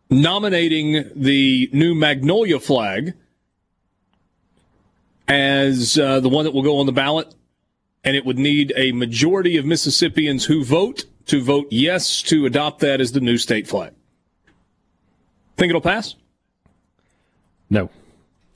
nominating 0.10 1.10
the 1.16 1.70
new 1.74 1.96
Magnolia 1.96 2.60
flag 2.60 3.16
as 5.28 5.98
uh, 5.98 6.20
the 6.20 6.30
one 6.30 6.46
that 6.46 6.54
will 6.54 6.62
go 6.62 6.78
on 6.78 6.86
the 6.86 6.92
ballot 6.92 7.34
and 8.04 8.16
it 8.16 8.24
would 8.24 8.38
need 8.38 8.72
a 8.76 8.92
majority 8.92 9.58
of 9.58 9.66
Mississippians 9.66 10.46
who 10.46 10.64
vote 10.64 11.06
to 11.26 11.42
vote 11.42 11.68
yes 11.72 12.22
to 12.22 12.46
adopt 12.46 12.82
that 12.82 13.02
as 13.02 13.14
the 13.14 13.20
new 13.20 13.40
state 13.40 13.68
flag. 13.68 13.94
Think 15.58 15.70
it'll 15.70 15.82
pass? 15.82 16.16
No, 17.70 17.90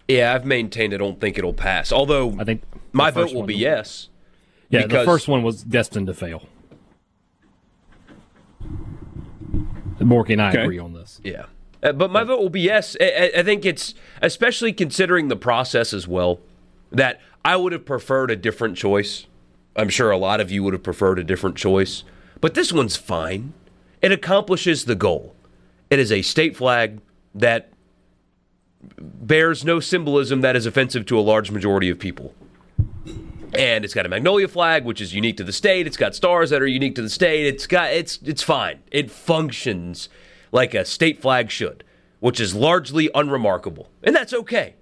Yeah, 0.07 0.33
I've 0.33 0.45
maintained 0.45 0.93
I 0.93 0.97
don't 0.97 1.19
think 1.19 1.37
it'll 1.37 1.53
pass. 1.53 1.91
Although 1.91 2.35
I 2.39 2.43
think 2.43 2.61
my 2.91 3.09
vote 3.11 3.33
will 3.33 3.43
be 3.43 3.55
yes. 3.55 4.09
Yeah, 4.69 4.85
the 4.85 5.03
first 5.03 5.27
one 5.27 5.41
was 5.43 5.63
destined 5.63 6.07
to 6.07 6.13
fail. 6.13 6.43
Borky 9.99 10.31
and 10.33 10.41
I 10.41 10.49
Okay. 10.49 10.63
agree 10.63 10.79
on 10.79 10.93
this. 10.93 11.19
Yeah. 11.23 11.45
Uh, 11.83 11.91
but 11.91 12.11
my 12.11 12.23
vote 12.23 12.39
will 12.39 12.49
be 12.49 12.61
yes. 12.61 12.95
I- 12.99 13.31
I 13.37 13.43
think 13.43 13.65
it's, 13.65 13.93
especially 14.21 14.73
considering 14.73 15.27
the 15.27 15.35
process 15.35 15.93
as 15.93 16.07
well, 16.07 16.39
that 16.91 17.19
I 17.45 17.55
would 17.55 17.71
have 17.73 17.85
preferred 17.85 18.31
a 18.31 18.35
different 18.35 18.75
choice. 18.77 19.25
I'm 19.75 19.89
sure 19.89 20.11
a 20.11 20.17
lot 20.17 20.39
of 20.41 20.51
you 20.51 20.63
would 20.63 20.73
have 20.73 20.83
preferred 20.83 21.19
a 21.19 21.23
different 21.23 21.55
choice. 21.55 22.03
But 22.41 22.53
this 22.53 22.71
one's 22.73 22.95
fine. 22.95 23.53
It 24.01 24.11
accomplishes 24.11 24.85
the 24.85 24.95
goal. 24.95 25.35
It 25.89 25.99
is 25.99 26.11
a 26.11 26.21
state 26.21 26.55
flag 26.55 27.01
that 27.35 27.71
bears 28.99 29.65
no 29.65 29.79
symbolism 29.79 30.41
that 30.41 30.55
is 30.55 30.65
offensive 30.65 31.05
to 31.07 31.19
a 31.19 31.21
large 31.21 31.51
majority 31.51 31.89
of 31.89 31.99
people. 31.99 32.33
And 33.53 33.83
it's 33.83 33.93
got 33.93 34.05
a 34.05 34.09
magnolia 34.09 34.47
flag, 34.47 34.85
which 34.85 35.01
is 35.01 35.13
unique 35.13 35.37
to 35.37 35.43
the 35.43 35.51
state. 35.51 35.87
It's 35.87 35.97
got 35.97 36.13
stars 36.13 36.51
that 36.51 36.61
are 36.61 36.67
unique 36.67 36.95
to 36.95 37.01
the 37.01 37.09
state. 37.09 37.47
It's 37.47 37.65
got 37.65 37.91
it's 37.91 38.19
it's 38.23 38.43
fine. 38.43 38.79
It 38.91 39.09
functions 39.09 40.07
like 40.51 40.75
a 40.75 40.85
state 40.85 41.19
flag 41.19 41.49
should, 41.49 41.83
which 42.19 42.39
is 42.39 42.53
largely 42.53 43.09
unremarkable, 43.15 43.89
and 44.03 44.15
that's 44.15 44.33
okay. 44.33 44.75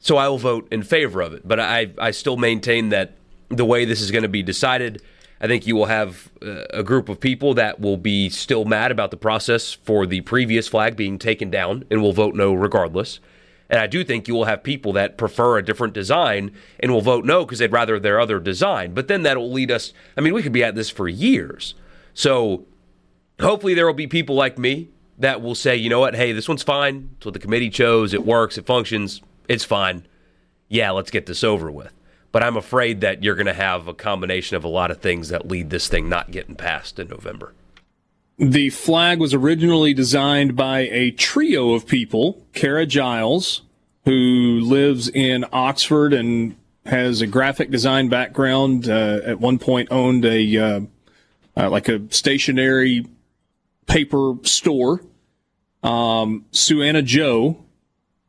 So 0.00 0.16
I 0.16 0.28
will 0.28 0.38
vote 0.38 0.68
in 0.72 0.82
favor 0.82 1.20
of 1.20 1.34
it, 1.34 1.46
but 1.46 1.60
I 1.60 1.92
I 1.98 2.10
still 2.10 2.36
maintain 2.36 2.88
that 2.88 3.12
the 3.48 3.64
way 3.64 3.84
this 3.84 4.00
is 4.00 4.10
going 4.10 4.24
to 4.24 4.28
be 4.28 4.42
decided, 4.42 5.02
I 5.40 5.46
think 5.46 5.66
you 5.66 5.76
will 5.76 5.86
have 5.86 6.30
uh, 6.42 6.64
a 6.70 6.82
group 6.82 7.08
of 7.08 7.20
people 7.20 7.54
that 7.54 7.78
will 7.78 7.98
be 7.98 8.30
still 8.30 8.64
mad 8.64 8.90
about 8.90 9.10
the 9.10 9.16
process 9.16 9.72
for 9.72 10.06
the 10.06 10.22
previous 10.22 10.66
flag 10.66 10.96
being 10.96 11.18
taken 11.18 11.50
down 11.50 11.84
and 11.90 12.00
will 12.00 12.12
vote 12.12 12.34
no 12.34 12.54
regardless. 12.54 13.20
And 13.68 13.80
I 13.80 13.86
do 13.86 14.04
think 14.04 14.28
you 14.28 14.34
will 14.34 14.44
have 14.44 14.62
people 14.62 14.92
that 14.94 15.18
prefer 15.18 15.58
a 15.58 15.64
different 15.64 15.92
design 15.92 16.52
and 16.80 16.92
will 16.92 17.00
vote 17.00 17.24
no 17.24 17.44
because 17.44 17.58
they'd 17.58 17.72
rather 17.72 17.98
their 17.98 18.20
other 18.20 18.38
design. 18.38 18.94
But 18.94 19.08
then 19.08 19.24
that 19.24 19.36
will 19.36 19.52
lead 19.52 19.70
us. 19.70 19.92
I 20.16 20.20
mean, 20.20 20.34
we 20.34 20.42
could 20.42 20.52
be 20.52 20.64
at 20.64 20.74
this 20.74 20.88
for 20.88 21.08
years. 21.08 21.74
So 22.14 22.64
hopefully 23.40 23.74
there 23.74 23.86
will 23.86 23.94
be 23.94 24.06
people 24.06 24.36
like 24.36 24.56
me 24.58 24.88
that 25.18 25.42
will 25.42 25.54
say, 25.54 25.76
you 25.76 25.90
know 25.90 26.00
what, 26.00 26.14
hey, 26.14 26.32
this 26.32 26.48
one's 26.48 26.62
fine. 26.62 27.10
It's 27.16 27.26
what 27.26 27.34
the 27.34 27.40
committee 27.40 27.70
chose. 27.70 28.14
It 28.14 28.24
works. 28.24 28.56
It 28.56 28.66
functions. 28.66 29.20
It's 29.48 29.64
fine. 29.64 30.06
Yeah, 30.68 30.92
let's 30.92 31.10
get 31.10 31.26
this 31.26 31.42
over 31.44 31.70
with. 31.70 31.92
But 32.36 32.42
I'm 32.42 32.58
afraid 32.58 33.00
that 33.00 33.24
you're 33.24 33.34
going 33.34 33.46
to 33.46 33.54
have 33.54 33.88
a 33.88 33.94
combination 33.94 34.58
of 34.58 34.64
a 34.64 34.68
lot 34.68 34.90
of 34.90 35.00
things 35.00 35.30
that 35.30 35.48
lead 35.48 35.70
this 35.70 35.88
thing 35.88 36.10
not 36.10 36.32
getting 36.32 36.54
passed 36.54 36.98
in 36.98 37.08
November. 37.08 37.54
The 38.36 38.68
flag 38.68 39.18
was 39.20 39.32
originally 39.32 39.94
designed 39.94 40.54
by 40.54 40.80
a 40.80 41.12
trio 41.12 41.72
of 41.72 41.86
people 41.86 42.44
Kara 42.52 42.84
Giles, 42.84 43.62
who 44.04 44.60
lives 44.60 45.08
in 45.08 45.46
Oxford 45.50 46.12
and 46.12 46.56
has 46.84 47.22
a 47.22 47.26
graphic 47.26 47.70
design 47.70 48.10
background. 48.10 48.86
Uh, 48.86 49.20
at 49.24 49.40
one 49.40 49.58
point, 49.58 49.88
owned 49.90 50.26
a 50.26 50.58
uh, 50.58 50.80
uh, 51.56 51.70
like 51.70 51.88
a 51.88 52.02
stationary 52.10 53.06
paper 53.86 54.34
store. 54.42 55.00
Um, 55.82 56.44
Sue 56.50 56.82
Anna 56.82 57.00
Joe, 57.00 57.64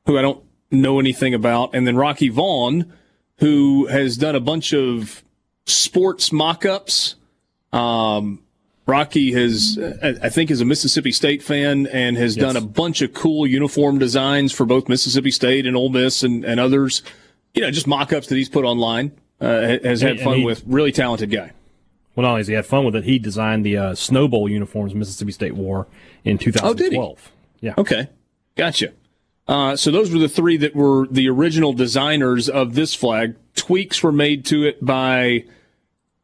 who 0.06 0.18
I 0.18 0.22
don't 0.22 0.46
know 0.72 0.98
anything 0.98 1.34
about, 1.34 1.76
and 1.76 1.86
then 1.86 1.98
Rocky 1.98 2.30
Vaughan, 2.30 2.94
who 3.39 3.86
has 3.88 4.17
done 4.17 4.36
a 4.36 4.39
bunch 4.39 4.74
of 4.74 5.24
sports 5.65 6.32
mock-ups. 6.32 7.15
Um, 7.74 8.41
Rocky 8.86 9.34
has, 9.34 9.77
I 10.01 10.29
think, 10.29 10.50
is 10.50 10.62
a 10.62 10.65
Mississippi 10.65 11.12
State 11.12 11.44
fan 11.44 11.88
and 11.88 12.15
has 12.17 12.36
done 12.36 12.56
a 12.56 12.62
bunch 12.62 13.01
of 13.01 13.13
cool 13.13 13.46
uniform 13.46 14.00
designs 14.00 14.53
for 14.53 14.65
both 14.65 14.88
Mississippi 14.88 15.29
State 15.32 15.65
and 15.65 15.75
Ole 15.75 15.89
Miss 15.89 16.24
and, 16.24 16.46
and 16.46 16.60
others. 16.60 17.03
You 17.53 17.62
know, 17.63 17.72
just 17.72 17.86
mock-ups 17.88 18.27
that 18.27 18.36
he's 18.36 18.50
put 18.50 18.63
online. 18.63 19.12
Uh, 19.41 19.77
has 19.84 20.01
had 20.01 20.12
And- 20.12 20.20
fun 20.22 20.34
and 20.34 20.39
he- 20.41 20.46
with. 20.46 20.63
Really 20.65 20.91
talented 20.91 21.29
guy. 21.32 21.51
Well, 22.15 22.24
not 22.24 22.29
only 22.29 22.39
has 22.39 22.48
he 22.48 22.56
had 22.56 22.65
fun 22.65 22.84
with 22.86 22.96
it, 22.96 23.03
he 23.03 23.20
designed 23.20 23.63
the 23.63 23.77
uh, 23.77 23.94
Snow 23.94 24.27
Bowl 24.27 24.50
uniforms 24.50 24.96
Mississippi 24.96 25.32
State 25.32 25.53
wore 25.53 25.86
in 26.25 26.39
2012. 26.39 27.32
Yeah. 27.62 27.75
Okay, 27.77 28.10
gotcha. 28.56 28.94
Uh, 29.48 29.75
so 29.75 29.92
those 29.92 30.12
were 30.12 30.20
the 30.20 30.27
three 30.27 30.58
that 30.58 30.75
were 30.75 31.08
the 31.10 31.30
original 31.30 31.72
designers 31.74 32.50
of 32.50 32.75
this 32.75 32.94
flag. 32.94 33.36
Tweaks 33.56 34.04
were 34.04 34.12
made 34.12 34.46
to 34.46 34.66
it 34.66 34.86
by 34.86 35.46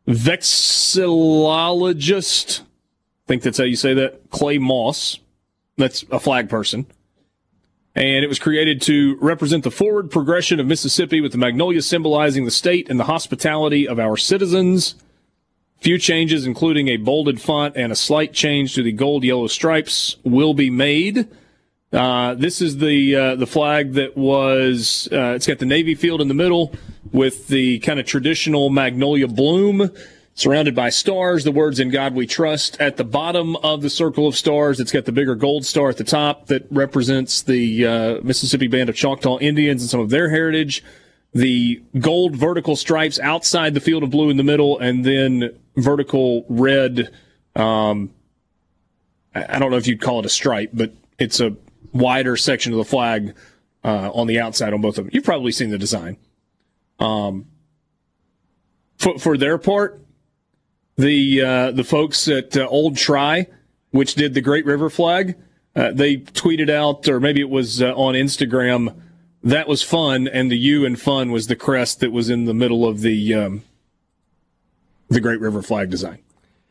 vexillologist. 0.08 2.60
I 2.62 2.66
think 3.28 3.42
that's 3.44 3.58
how 3.58 3.64
you 3.64 3.78
say 3.78 3.94
that. 3.94 4.30
Clay 4.30 4.58
Moss. 4.58 5.20
That's 5.78 6.04
a 6.12 6.20
flag 6.20 6.50
person. 6.50 6.86
And 7.96 8.26
it 8.26 8.28
was 8.28 8.40
created 8.40 8.82
to 8.84 9.18
represent 9.22 9.64
the 9.64 9.72
forward 9.72 10.12
progression 10.12 10.60
of 10.60 10.68
Mississippi 10.68 11.22
with 11.22 11.32
the 11.32 11.38
magnolia 11.38 11.82
symbolizing 11.82 12.44
the 12.46 12.52
state 12.52 12.90
and 12.90 13.00
the 13.00 13.06
hospitality 13.06 13.88
of 13.88 14.00
our 14.00 14.18
citizens. 14.18 14.96
Few 15.80 15.98
changes, 15.98 16.46
including 16.46 16.88
a 16.88 16.98
bolded 16.98 17.42
font 17.42 17.76
and 17.76 17.92
a 17.92 17.96
slight 17.96 18.34
change 18.34 18.76
to 18.76 18.84
the 18.84 18.92
gold 18.92 19.24
yellow 19.24 19.48
stripes, 19.48 20.18
will 20.24 20.54
be 20.54 20.70
made. 20.70 21.28
Uh, 21.94 22.34
this 22.34 22.60
is 22.60 22.78
the 22.78 23.16
uh, 23.16 23.36
the 23.36 23.46
flag 23.46 23.94
that 23.94 24.18
was. 24.18 25.08
Uh, 25.12 25.34
it's 25.36 25.46
got 25.46 25.60
the 25.60 25.66
Navy 25.66 25.94
field 25.94 26.22
in 26.22 26.28
the 26.28 26.34
middle 26.34 26.74
with 27.12 27.48
the 27.48 27.78
kind 27.80 28.00
of 28.00 28.08
traditional 28.08 28.72
magnolia 28.72 29.28
bloom, 29.28 29.92
surrounded 30.34 30.74
by 30.74 30.90
stars. 30.90 31.44
The 31.44 31.52
words 31.52 31.80
"In 31.80 31.92
God 31.92 32.16
We 32.16 32.26
Trust" 32.26 32.82
at 32.82 32.98
the 32.98 33.04
bottom 33.04 33.56
of 33.58 33.84
the 33.84 33.92
circle 33.92 34.28
of 34.28 34.36
stars. 34.36 34.80
It's 34.80 34.92
got 34.92 35.06
the 35.06 35.12
bigger 35.12 35.36
gold 35.36 35.66
star 35.66 35.90
at 35.90 35.98
the 35.98 36.04
top 36.04 36.48
that 36.48 36.66
represents 36.72 37.44
the 37.44 37.86
uh, 37.86 38.22
Mississippi 38.24 38.66
Band 38.68 38.90
of 38.90 38.96
Choctaw 38.96 39.38
Indians 39.38 39.84
and 39.84 39.90
some 39.90 40.00
of 40.00 40.10
their 40.10 40.32
heritage. 40.32 40.84
The 41.36 41.84
gold 42.00 42.36
vertical 42.36 42.76
stripes 42.76 43.20
outside 43.20 43.76
the 43.76 43.80
field 43.80 44.02
of 44.02 44.10
blue 44.10 44.32
in 44.32 44.38
the 44.38 44.44
middle, 44.44 44.80
and 44.80 45.06
then 45.06 45.52
vertical 45.76 46.44
red. 46.50 47.12
Um, 47.56 48.16
I 49.36 49.60
don't 49.60 49.70
know 49.70 49.78
if 49.78 49.86
you'd 49.86 50.02
call 50.02 50.20
it 50.20 50.26
a 50.26 50.30
stripe, 50.30 50.72
but 50.74 50.94
it's 51.20 51.40
a 51.40 51.56
wider 51.94 52.36
section 52.36 52.74
of 52.74 52.78
the 52.78 52.86
flag 52.86 53.36
uh, 53.84 54.12
on 54.14 54.28
the 54.28 54.40
outside 54.40 54.74
on 54.74 54.82
both 54.82 54.98
of 54.98 55.06
them. 55.06 55.12
You've 55.14 55.24
probably 55.24 55.52
seen 55.52 55.70
the 55.70 55.78
design. 55.78 56.18
Um, 57.00 57.48
for, 58.98 59.18
for 59.18 59.38
their 59.38 59.58
part, 59.58 60.02
the 60.96 61.42
uh, 61.42 61.72
the 61.72 61.84
folks 61.84 62.28
at 62.28 62.56
uh, 62.56 62.68
Old 62.68 62.98
Try, 62.98 63.48
which 63.92 64.16
did 64.16 64.34
the 64.34 64.42
Great 64.42 64.66
River 64.66 64.90
flag, 64.90 65.36
uh, 65.76 65.92
they 65.92 66.18
tweeted 66.18 66.70
out, 66.70 67.08
or 67.08 67.20
maybe 67.20 67.42
it 67.42 67.50
was 67.50 67.82
uh, 67.82 67.94
on 67.94 68.14
Instagram, 68.14 68.96
that 69.44 69.68
was 69.68 69.82
fun, 69.82 70.28
and 70.28 70.52
the 70.52 70.58
U 70.58 70.86
in 70.86 70.96
fun 70.96 71.32
was 71.32 71.48
the 71.48 71.56
crest 71.56 72.00
that 72.00 72.12
was 72.12 72.30
in 72.30 72.46
the 72.46 72.54
middle 72.54 72.88
of 72.88 73.02
the 73.02 73.34
um, 73.34 73.64
the 75.10 75.20
Great 75.20 75.40
River 75.40 75.62
flag 75.62 75.90
design. 75.90 76.20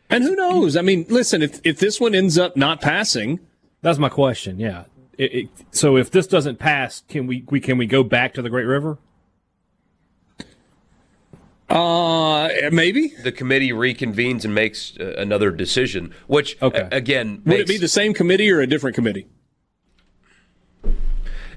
And 0.08 0.22
who 0.24 0.36
knows? 0.36 0.76
I 0.76 0.82
mean, 0.82 1.04
listen, 1.08 1.42
if 1.42 1.60
if 1.64 1.78
this 1.78 2.00
one 2.00 2.14
ends 2.14 2.38
up 2.38 2.56
not 2.56 2.80
passing, 2.80 3.40
that's 3.82 3.98
my 3.98 4.08
question. 4.08 4.60
Yeah, 4.60 4.84
it, 5.18 5.34
it, 5.34 5.48
so 5.70 5.96
if 5.96 6.10
this 6.10 6.26
doesn't 6.26 6.58
pass, 6.58 7.02
can 7.08 7.26
we, 7.26 7.44
we 7.48 7.60
can 7.60 7.78
we 7.78 7.86
go 7.86 8.02
back 8.02 8.34
to 8.34 8.42
the 8.42 8.50
Great 8.50 8.66
River? 8.66 8.98
Uh, 11.68 12.48
maybe 12.70 13.08
the 13.22 13.32
committee 13.32 13.70
reconvenes 13.70 14.44
and 14.44 14.54
makes 14.54 14.94
uh, 15.00 15.14
another 15.16 15.50
decision. 15.50 16.12
Which, 16.26 16.60
okay. 16.60 16.88
A- 16.90 16.96
again, 16.96 17.40
would 17.46 17.60
it 17.60 17.66
be 17.66 17.78
the 17.78 17.88
same 17.88 18.12
committee 18.12 18.50
or 18.50 18.60
a 18.60 18.66
different 18.66 18.94
committee? 18.94 19.26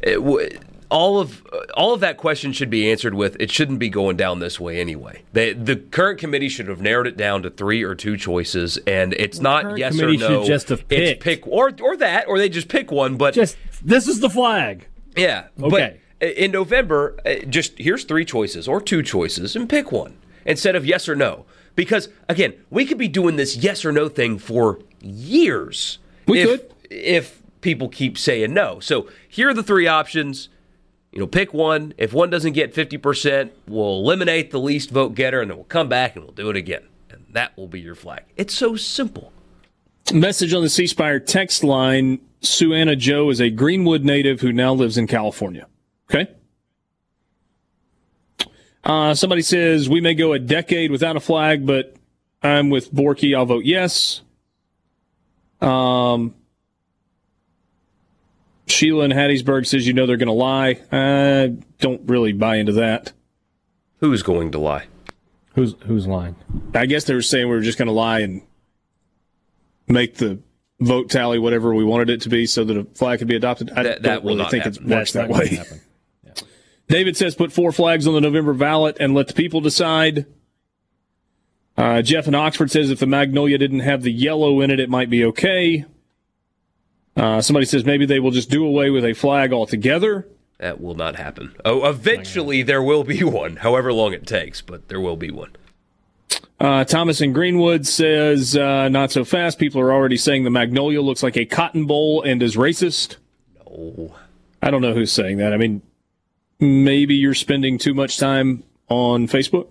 It 0.02 0.16
w- 0.16 0.58
all 0.96 1.20
of 1.20 1.46
all 1.76 1.94
of 1.94 2.00
that 2.00 2.16
question 2.16 2.54
should 2.54 2.70
be 2.70 2.90
answered 2.90 3.14
with 3.14 3.36
it 3.38 3.52
shouldn't 3.52 3.80
be 3.80 3.90
going 3.90 4.16
down 4.16 4.40
this 4.40 4.62
way 4.62 4.80
anyway. 4.80 5.22
They, 5.34 5.52
the 5.52 5.76
current 5.76 6.20
committee 6.20 6.48
should 6.48 6.70
have 6.70 6.80
narrowed 6.80 7.06
it 7.06 7.18
down 7.18 7.44
to 7.44 7.50
three 7.50 7.84
or 7.84 7.96
two 7.96 8.16
choices, 8.16 8.78
and 8.88 9.14
it's 9.14 9.42
not 9.42 9.78
yes 9.78 10.00
or 10.00 10.14
no. 10.14 10.46
just 10.46 10.70
have 10.70 10.86
it's 10.90 11.22
pick 11.22 11.46
or 11.46 11.74
or 11.82 11.98
that, 11.98 12.30
or 12.30 12.38
they 12.38 12.48
just 12.48 12.70
pick 12.70 12.92
one. 12.92 13.18
But 13.18 13.34
just 13.34 13.58
this 13.84 14.08
is 14.08 14.22
the 14.22 14.30
flag. 14.30 14.88
Yeah. 15.18 15.48
Okay. 15.62 16.00
In 16.22 16.52
November, 16.52 17.18
uh, 17.26 17.46
just 17.50 17.78
here's 17.78 18.06
three 18.06 18.24
choices 18.24 18.66
or 18.66 18.80
two 18.80 19.04
choices, 19.04 19.56
and 19.56 19.68
pick 19.68 19.92
one 19.92 20.18
instead 20.46 20.78
of 20.78 20.86
yes 20.86 21.10
or 21.10 21.16
no. 21.16 21.46
Because 21.76 22.08
again, 22.30 22.54
we 22.70 22.86
could 22.86 22.98
be 22.98 23.10
doing 23.10 23.36
this 23.36 23.58
yes 23.58 23.84
or 23.84 23.92
no 23.92 24.08
thing 24.08 24.40
for 24.40 24.80
years. 25.02 26.00
We 26.26 26.40
if, 26.40 26.48
could 26.48 26.74
if 26.90 27.42
people 27.60 27.90
keep 27.90 28.18
saying 28.18 28.54
no. 28.54 28.80
So 28.80 29.10
here 29.28 29.50
are 29.50 29.54
the 29.54 29.62
three 29.62 29.88
options 29.88 30.48
you 31.16 31.22
know, 31.22 31.28
pick 31.28 31.54
one. 31.54 31.94
If 31.98 32.14
one 32.14 32.30
doesn't 32.30 32.54
get 32.54 32.76
50%, 32.76 33.50
we'll 33.68 34.00
eliminate 34.00 34.52
the 34.52 34.60
least 34.60 34.92
vote 34.92 35.16
getter 35.16 35.42
and 35.42 35.50
then 35.50 35.58
we'll 35.58 35.66
come 35.66 35.88
back 35.88 36.16
and 36.16 36.26
we'll 36.26 36.34
do 36.34 36.50
it 36.50 36.58
again. 36.58 36.84
And 37.10 37.26
that 37.32 37.58
will 37.58 37.68
be 37.68 37.80
your 37.80 37.96
flag. 37.96 38.26
It's 38.36 38.54
so 38.54 38.76
simple. 38.76 39.32
Message 40.14 40.54
on 40.54 40.62
the 40.62 40.70
C 40.70 40.86
Spire 40.86 41.20
text 41.20 41.64
line 41.64 42.20
Sue 42.42 42.74
Anna 42.74 42.98
Joe 42.98 43.30
is 43.30 43.40
a 43.40 43.50
Greenwood 43.50 44.04
native 44.04 44.42
who 44.42 44.52
now 44.52 44.74
lives 44.74 44.98
in 44.98 45.08
California. 45.08 45.68
Okay. 46.12 46.30
Uh, 48.84 49.16
somebody 49.16 49.42
says 49.42 49.90
we 49.90 50.02
may 50.02 50.14
go 50.14 50.34
a 50.34 50.40
decade 50.40 50.92
without 50.92 51.16
a 51.16 51.20
flag, 51.20 51.66
but 51.66 51.96
I'm 52.44 52.70
with 52.70 52.94
Borky. 52.94 53.36
I'll 53.36 53.46
vote 53.46 53.66
yes. 53.66 54.22
Um, 55.62 56.36
Sheila 58.68 59.06
in 59.06 59.12
Hattiesburg 59.12 59.68
says, 59.68 59.86
you 59.86 59.94
know, 59.94 60.06
they're 60.06 60.18
going 60.18 60.28
to 60.28 60.34
lie. 60.34 60.80
I 60.92 61.56
don't 61.80 62.02
really 62.10 62.34
buy 62.34 62.56
into 62.58 62.74
that. 62.74 63.12
Who's 64.00 64.24
going 64.24 64.52
to 64.52 64.60
lie? 64.60 64.86
Who's 65.54 65.76
who's 65.86 66.06
lying? 66.06 66.36
I 66.74 66.86
guess 66.86 67.06
they 67.06 67.14
were 67.14 67.22
saying 67.22 67.48
we 67.48 67.56
were 67.56 67.62
just 67.62 67.78
going 67.78 67.88
to 67.88 67.94
lie 67.94 68.20
and 68.20 68.42
make 69.88 70.16
the 70.16 70.40
vote 70.82 71.10
tally 71.10 71.40
whatever 71.40 71.74
we 71.74 71.86
wanted 71.86 72.10
it 72.10 72.22
to 72.22 72.30
be 72.30 72.46
so 72.46 72.66
that 72.66 72.76
a 72.76 72.84
flag 72.84 73.20
could 73.20 73.28
be 73.28 73.36
adopted. 73.36 73.72
I 73.72 73.84
that, 73.84 74.02
that 74.02 74.24
don't 74.24 74.26
really 74.26 74.50
think 74.50 74.66
happen. 74.66 74.84
it 74.84 74.90
works 74.90 75.14
That's 75.14 75.28
that 75.28 75.30
way. 75.30 75.64
Yeah. 76.24 76.34
David 76.88 77.16
says 77.16 77.36
put 77.36 77.54
four 77.54 77.72
flags 77.72 78.06
on 78.06 78.14
the 78.14 78.22
November 78.22 78.54
ballot 78.54 78.98
and 79.00 79.14
let 79.14 79.28
the 79.28 79.34
people 79.34 79.62
decide. 79.62 80.26
Uh, 81.78 82.02
Jeff 82.02 82.28
in 82.28 82.36
Oxford 82.36 82.70
says 82.72 82.90
if 82.90 83.00
the 83.00 83.08
Magnolia 83.08 83.58
didn't 83.58 83.80
have 83.82 84.04
the 84.04 84.12
yellow 84.12 84.62
in 84.62 84.72
it, 84.72 84.80
it 84.80 84.90
might 84.90 85.10
be 85.10 85.24
okay. 85.26 85.86
Uh, 87.16 87.42
somebody 87.42 87.66
says 87.66 87.86
maybe 87.86 88.06
they 88.06 88.20
will 88.20 88.32
just 88.32 88.50
do 88.50 88.66
away 88.66 88.90
with 88.90 89.06
a 89.06 89.14
flag 89.14 89.54
altogether. 89.54 90.28
That 90.60 90.82
will 90.82 90.96
not 90.96 91.16
happen. 91.16 91.56
Oh, 91.64 91.88
eventually 91.88 92.62
there 92.62 92.84
will 92.84 93.04
be 93.04 93.24
one, 93.24 93.58
however 93.58 93.94
long 93.94 94.14
it 94.14 94.26
takes, 94.28 94.62
but 94.62 94.88
there 94.88 95.00
will 95.00 95.18
be 95.18 95.32
one. 95.32 95.56
Uh, 96.60 96.86
Thomas 96.86 97.20
in 97.20 97.34
Greenwood 97.34 97.86
says 97.86 98.56
uh, 98.56 98.88
not 98.90 99.12
so 99.12 99.26
fast. 99.26 99.60
People 99.60 99.82
are 99.82 99.92
already 99.92 100.18
saying 100.18 100.44
the 100.44 100.50
Magnolia 100.50 101.02
looks 101.02 101.22
like 101.22 101.36
a 101.36 101.46
cotton 101.46 101.86
bowl 101.86 102.22
and 102.22 102.42
is 102.42 102.56
racist. 102.56 103.18
No. 103.66 104.16
I 104.62 104.72
don't 104.72 104.82
know 104.82 104.94
who's 104.94 105.12
saying 105.12 105.38
that. 105.38 105.54
I 105.54 105.58
mean, 105.58 105.82
maybe 106.60 107.16
you're 107.16 107.34
spending 107.34 107.78
too 107.78 107.94
much 107.94 108.18
time 108.18 108.64
on 108.88 109.28
Facebook. 109.28 109.68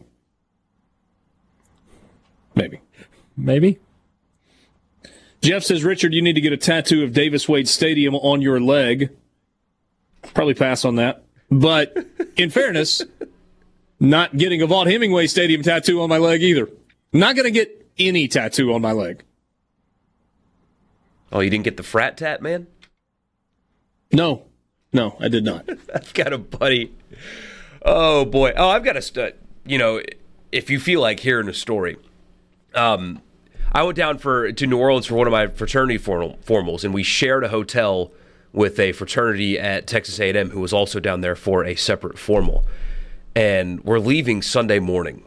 Maybe. 2.55 2.81
Maybe. 3.37 3.79
Jeff 5.45 5.63
says, 5.63 5.85
Richard, 5.85 6.15
you 6.15 6.23
need 6.23 6.33
to 6.33 6.41
get 6.41 6.55
a 6.55 6.57
tattoo 6.57 7.05
of 7.05 7.13
Davis 7.13 7.47
Wade 7.47 7.69
Stadium 7.69 8.15
on 8.15 8.41
your 8.41 8.59
leg. 8.63 9.11
Probably 10.33 10.55
pass 10.55 10.87
on 10.87 10.97
that. 10.97 11.23
But 11.51 11.95
in 12.39 12.49
fairness, 12.49 13.03
not 14.01 14.39
getting 14.39 14.63
a 14.63 14.67
Vaught 14.67 14.91
Hemingway 14.91 15.27
Stadium 15.27 15.63
tattoo 15.63 16.01
on 16.01 16.09
my 16.09 16.17
leg 16.17 16.43
either. 16.43 16.71
Not 17.13 17.37
going 17.37 17.45
to 17.45 17.51
get 17.51 17.87
any 17.99 18.27
tattoo 18.27 18.73
on 18.73 18.81
my 18.81 18.93
leg. 18.93 19.23
Oh, 21.31 21.41
you 21.41 21.51
didn't 21.51 21.65
get 21.65 21.77
the 21.77 21.83
frat 21.83 22.17
tat, 22.17 22.41
man? 22.41 22.67
No, 24.13 24.45
no, 24.95 25.15
I 25.21 25.29
did 25.29 25.45
not. 25.45 25.69
I've 25.95 26.15
got 26.15 26.33
a 26.33 26.39
buddy. 26.39 26.95
Oh 27.83 28.25
boy. 28.25 28.55
Oh, 28.57 28.71
I've 28.71 28.85
got 28.85 28.97
a 28.97 29.03
stud. 29.03 29.35
You 29.67 29.77
know, 29.77 30.01
if 30.53 30.71
you 30.71 30.81
feel 30.81 31.03
like 31.03 31.21
hearing 31.21 31.49
a 31.51 31.55
story, 31.55 31.99
um, 32.75 33.21
I 33.75 33.83
went 33.83 33.97
down 33.97 34.19
for 34.19 34.53
to 34.53 34.67
New 34.67 34.79
Orleans 34.79 35.07
for 35.07 35.17
one 35.17 35.27
of 35.27 35.33
my 35.33 35.49
fraternity 35.49 35.99
formal, 35.99 36.39
formals, 36.47 36.85
and 36.85 36.95
we 36.95 37.03
shared 37.03 37.43
a 37.43 37.49
hotel 37.49 38.13
with 38.53 38.79
a 38.79 38.93
fraternity 38.93 39.59
at 39.59 39.89
Texas 39.89 40.21
A&M 40.21 40.51
who 40.51 40.61
was 40.61 40.73
also 40.73 41.01
down 41.01 41.23
there 41.23 41.35
for 41.35 41.65
a 41.65 41.75
separate 41.75 42.17
formal. 42.17 42.65
And 43.35 43.83
we're 43.85 43.99
leaving 43.99 44.43
Sunday 44.43 44.79
morning, 44.79 45.25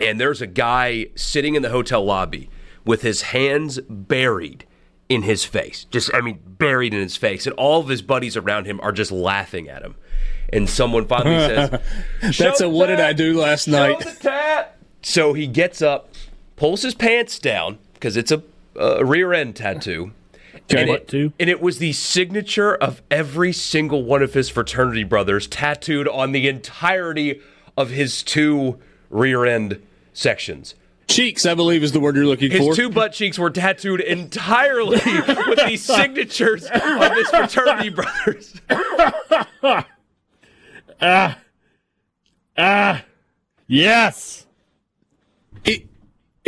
and 0.00 0.18
there's 0.18 0.40
a 0.40 0.46
guy 0.46 1.08
sitting 1.14 1.56
in 1.56 1.62
the 1.62 1.68
hotel 1.68 2.02
lobby 2.02 2.48
with 2.86 3.02
his 3.02 3.20
hands 3.20 3.78
buried 3.86 4.64
in 5.10 5.22
his 5.22 5.44
face, 5.44 5.84
just 5.90 6.10
I 6.14 6.22
mean 6.22 6.40
buried 6.46 6.94
in 6.94 7.00
his 7.00 7.16
face, 7.18 7.46
and 7.46 7.54
all 7.56 7.80
of 7.80 7.88
his 7.88 8.00
buddies 8.00 8.34
around 8.34 8.64
him 8.64 8.80
are 8.82 8.92
just 8.92 9.12
laughing 9.12 9.68
at 9.68 9.82
him. 9.82 9.94
And 10.50 10.70
someone 10.70 11.06
finally 11.06 11.36
says, 11.36 11.80
That's 12.38 12.62
a 12.62 12.68
what 12.68 12.86
did 12.86 13.00
I 13.00 13.12
do 13.12 13.38
last 13.38 13.68
night? 13.68 14.02
So 15.02 15.34
he 15.34 15.46
gets 15.46 15.82
up 15.82 16.14
pulls 16.58 16.82
his 16.82 16.94
pants 16.94 17.38
down 17.38 17.78
because 17.94 18.16
it's 18.16 18.30
a, 18.30 18.42
a, 18.76 19.04
rear 19.04 19.32
end 19.32 19.56
tattoo. 19.56 20.12
Okay. 20.70 20.82
And 20.82 20.90
it, 20.90 21.32
and 21.38 21.48
it 21.48 21.62
was 21.62 21.78
the 21.78 21.92
signature 21.92 22.74
of 22.74 23.00
every 23.10 23.52
single 23.52 24.02
one 24.02 24.22
of 24.22 24.34
his 24.34 24.48
fraternity 24.48 25.04
brothers 25.04 25.46
tattooed 25.46 26.08
on 26.08 26.32
the 26.32 26.48
entirety 26.48 27.40
of 27.76 27.90
his 27.90 28.22
two 28.22 28.78
rear 29.08 29.46
end 29.46 29.80
sections. 30.12 30.74
Cheeks, 31.06 31.46
I 31.46 31.54
believe, 31.54 31.82
is 31.82 31.92
the 31.92 32.00
word 32.00 32.16
you're 32.16 32.26
looking 32.26 32.50
his 32.50 32.60
for. 32.60 32.66
His 32.66 32.76
two 32.76 32.90
butt 32.90 33.12
cheeks 33.12 33.38
were 33.38 33.50
tattooed 33.50 34.00
entirely 34.00 34.98
with 35.46 35.58
the 35.64 35.76
signatures 35.76 36.64
of 36.66 37.12
his 37.12 37.28
fraternity 37.30 37.90
brothers. 37.90 38.60
Ah. 41.00 41.38
Ah. 42.56 43.04
Yes. 43.68 44.47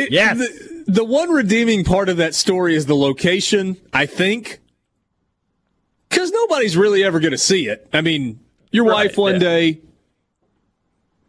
It, 0.04 0.12
yes. 0.12 0.38
The, 0.38 0.84
the 0.86 1.04
one 1.04 1.30
redeeming 1.30 1.84
part 1.84 2.08
of 2.08 2.16
that 2.18 2.34
story 2.34 2.74
is 2.74 2.86
the 2.86 2.96
location, 2.96 3.76
I 3.92 4.06
think. 4.06 4.60
Because 6.08 6.30
nobody's 6.32 6.76
really 6.76 7.04
ever 7.04 7.20
going 7.20 7.32
to 7.32 7.38
see 7.38 7.68
it. 7.68 7.88
I 7.92 8.00
mean, 8.00 8.40
your 8.72 8.86
right, 8.86 9.06
wife 9.06 9.16
one 9.16 9.34
yeah. 9.34 9.38
day, 9.38 9.80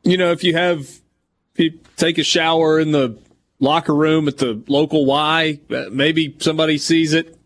you 0.03 0.17
know, 0.17 0.31
if 0.31 0.43
you 0.43 0.55
have, 0.55 0.79
if 0.79 1.59
you 1.59 1.79
take 1.97 2.17
a 2.17 2.23
shower 2.23 2.79
in 2.79 2.91
the 2.91 3.17
locker 3.59 3.93
room 3.93 4.27
at 4.27 4.39
the 4.39 4.63
local 4.67 5.05
Y, 5.05 5.59
uh, 5.69 5.85
maybe 5.91 6.35
somebody 6.39 6.77
sees 6.77 7.13
it. 7.13 7.37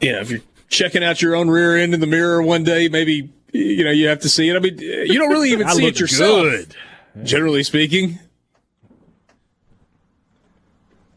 you 0.00 0.12
know, 0.12 0.20
if 0.20 0.30
you're 0.30 0.40
checking 0.68 1.04
out 1.04 1.20
your 1.20 1.34
own 1.34 1.50
rear 1.50 1.76
end 1.76 1.94
in 1.94 2.00
the 2.00 2.06
mirror 2.06 2.42
one 2.42 2.64
day, 2.64 2.88
maybe 2.88 3.30
you 3.52 3.84
know 3.84 3.90
you 3.90 4.08
have 4.08 4.20
to 4.20 4.28
see 4.28 4.48
it. 4.48 4.56
I 4.56 4.58
mean, 4.58 4.78
you 4.78 5.18
don't 5.18 5.30
really 5.30 5.50
even 5.52 5.68
see 5.68 5.86
it 5.86 6.00
yourself. 6.00 6.42
Good. 6.42 6.76
Generally 7.22 7.64
speaking. 7.64 8.18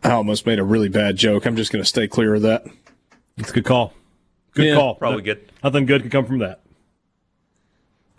I 0.04 0.12
almost 0.12 0.46
made 0.46 0.60
a 0.60 0.64
really 0.64 0.90
bad 0.90 1.16
joke. 1.16 1.46
I'm 1.46 1.56
just 1.56 1.72
going 1.72 1.82
to 1.82 1.88
stay 1.88 2.08
clear 2.08 2.36
of 2.36 2.42
that. 2.42 2.66
It's 3.38 3.52
a 3.52 3.54
good 3.54 3.66
call. 3.66 3.94
Good 4.54 4.66
yeah, 4.68 4.76
call. 4.76 4.96
Probably 4.96 5.22
good. 5.22 5.50
Nothing 5.64 5.86
good 5.86 6.04
could 6.04 6.12
come 6.12 6.26
from 6.26 6.40
that. 6.40 6.62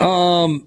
Um, 0.04 0.66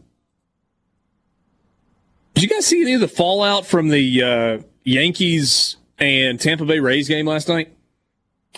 did 2.33 2.43
you 2.43 2.49
guys 2.49 2.65
see 2.65 2.81
any 2.81 2.93
of 2.93 3.01
the 3.01 3.07
fallout 3.07 3.65
from 3.65 3.89
the 3.89 4.23
uh, 4.23 4.57
Yankees 4.83 5.77
and 5.97 6.39
Tampa 6.39 6.65
Bay 6.65 6.79
Rays 6.79 7.07
game 7.07 7.25
last 7.25 7.49
night? 7.49 7.73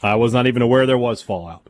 I 0.03 0.15
was 0.15 0.33
not 0.33 0.47
even 0.47 0.61
aware 0.61 0.85
there 0.85 0.97
was 0.97 1.21
fallout. 1.21 1.65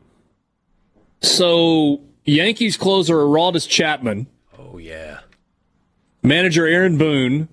So, 1.22 2.00
Yankees 2.24 2.76
closer 2.76 3.14
Aroldis 3.14 3.68
Chapman. 3.68 4.26
Oh, 4.58 4.78
yeah. 4.78 5.19
Manager 6.22 6.66
Aaron 6.66 6.98
Boone 6.98 7.48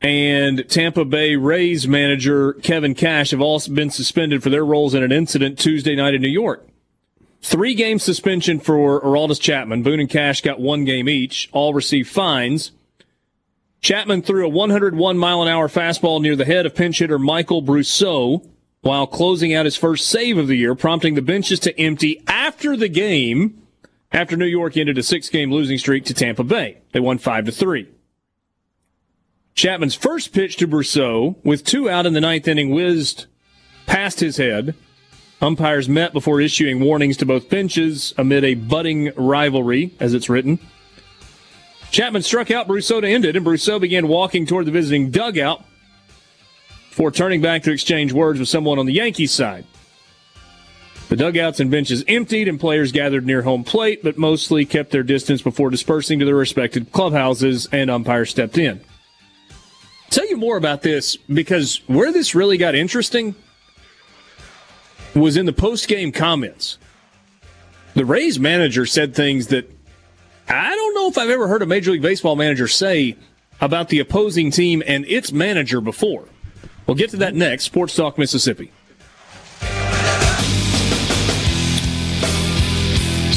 and 0.00 0.68
Tampa 0.68 1.04
Bay 1.04 1.36
Rays 1.36 1.86
manager 1.88 2.54
Kevin 2.54 2.94
Cash 2.94 3.30
have 3.30 3.40
all 3.40 3.60
been 3.72 3.90
suspended 3.90 4.42
for 4.42 4.50
their 4.50 4.64
roles 4.64 4.94
in 4.94 5.02
an 5.02 5.12
incident 5.12 5.58
Tuesday 5.58 5.96
night 5.96 6.14
in 6.14 6.22
New 6.22 6.28
York. 6.28 6.66
Three 7.42 7.74
game 7.74 7.98
suspension 7.98 8.58
for 8.58 9.00
Aroldis 9.02 9.40
Chapman. 9.40 9.82
Boone 9.82 10.00
and 10.00 10.10
Cash 10.10 10.42
got 10.42 10.60
one 10.60 10.84
game 10.84 11.08
each. 11.08 11.48
All 11.52 11.74
received 11.74 12.08
fines. 12.08 12.72
Chapman 13.80 14.22
threw 14.22 14.44
a 14.44 14.48
101 14.48 15.18
mile 15.18 15.42
an 15.42 15.48
hour 15.48 15.68
fastball 15.68 16.20
near 16.20 16.34
the 16.34 16.44
head 16.44 16.66
of 16.66 16.74
pinch 16.74 16.98
hitter 16.98 17.18
Michael 17.18 17.62
Brosseau 17.62 18.44
while 18.80 19.06
closing 19.06 19.54
out 19.54 19.64
his 19.64 19.76
first 19.76 20.06
save 20.06 20.38
of 20.38 20.48
the 20.48 20.56
year, 20.56 20.74
prompting 20.74 21.14
the 21.14 21.22
benches 21.22 21.60
to 21.60 21.78
empty 21.78 22.22
after 22.26 22.76
the 22.76 22.88
game 22.88 23.65
after 24.16 24.34
New 24.34 24.46
York 24.46 24.78
ended 24.78 24.96
a 24.96 25.02
six 25.02 25.28
game 25.28 25.52
losing 25.52 25.76
streak 25.76 26.06
to 26.06 26.14
Tampa 26.14 26.42
Bay. 26.42 26.78
They 26.92 27.00
won 27.00 27.18
5 27.18 27.44
to 27.44 27.52
3. 27.52 27.86
Chapman's 29.54 29.94
first 29.94 30.32
pitch 30.32 30.56
to 30.56 30.66
Brosseau, 30.66 31.36
with 31.44 31.64
two 31.64 31.88
out 31.90 32.06
in 32.06 32.14
the 32.14 32.20
ninth 32.20 32.48
inning, 32.48 32.70
whizzed 32.70 33.26
past 33.84 34.20
his 34.20 34.38
head. 34.38 34.74
Umpires 35.42 35.86
met 35.86 36.14
before 36.14 36.40
issuing 36.40 36.80
warnings 36.80 37.18
to 37.18 37.26
both 37.26 37.50
benches 37.50 38.14
amid 38.16 38.42
a 38.42 38.54
budding 38.54 39.12
rivalry, 39.16 39.92
as 40.00 40.14
it's 40.14 40.30
written. 40.30 40.58
Chapman 41.90 42.22
struck 42.22 42.50
out 42.50 42.66
Brosseau 42.66 43.02
to 43.02 43.08
end 43.08 43.26
it, 43.26 43.36
and 43.36 43.44
Brosseau 43.44 43.78
began 43.78 44.08
walking 44.08 44.46
toward 44.46 44.64
the 44.64 44.70
visiting 44.70 45.10
dugout 45.10 45.62
before 46.88 47.10
turning 47.10 47.42
back 47.42 47.62
to 47.64 47.70
exchange 47.70 48.14
words 48.14 48.38
with 48.38 48.48
someone 48.48 48.78
on 48.78 48.86
the 48.86 48.94
Yankees 48.94 49.32
side. 49.32 49.66
The 51.08 51.16
dugouts 51.16 51.60
and 51.60 51.70
benches 51.70 52.04
emptied, 52.08 52.48
and 52.48 52.58
players 52.58 52.90
gathered 52.90 53.24
near 53.24 53.42
home 53.42 53.62
plate, 53.62 54.02
but 54.02 54.18
mostly 54.18 54.64
kept 54.64 54.90
their 54.90 55.04
distance 55.04 55.40
before 55.40 55.70
dispersing 55.70 56.18
to 56.18 56.24
their 56.24 56.34
respective 56.34 56.90
clubhouses, 56.90 57.68
and 57.70 57.90
umpires 57.90 58.30
stepped 58.30 58.58
in. 58.58 58.80
Tell 60.10 60.28
you 60.28 60.36
more 60.36 60.56
about 60.56 60.82
this 60.82 61.16
because 61.16 61.80
where 61.86 62.12
this 62.12 62.34
really 62.34 62.56
got 62.56 62.74
interesting 62.74 63.34
was 65.14 65.36
in 65.36 65.46
the 65.46 65.52
post 65.52 65.88
game 65.88 66.12
comments. 66.12 66.78
The 67.94 68.04
Rays 68.04 68.38
manager 68.38 68.84
said 68.84 69.14
things 69.14 69.48
that 69.48 69.70
I 70.48 70.74
don't 70.74 70.94
know 70.94 71.08
if 71.08 71.18
I've 71.18 71.30
ever 71.30 71.48
heard 71.48 71.62
a 71.62 71.66
Major 71.66 71.92
League 71.92 72.02
Baseball 72.02 72.36
manager 72.36 72.68
say 72.68 73.16
about 73.60 73.88
the 73.88 74.00
opposing 74.00 74.50
team 74.50 74.82
and 74.86 75.04
its 75.06 75.32
manager 75.32 75.80
before. 75.80 76.28
We'll 76.86 76.96
get 76.96 77.10
to 77.10 77.16
that 77.18 77.34
next. 77.34 77.64
Sports 77.64 77.96
Talk 77.96 78.18
Mississippi. 78.18 78.70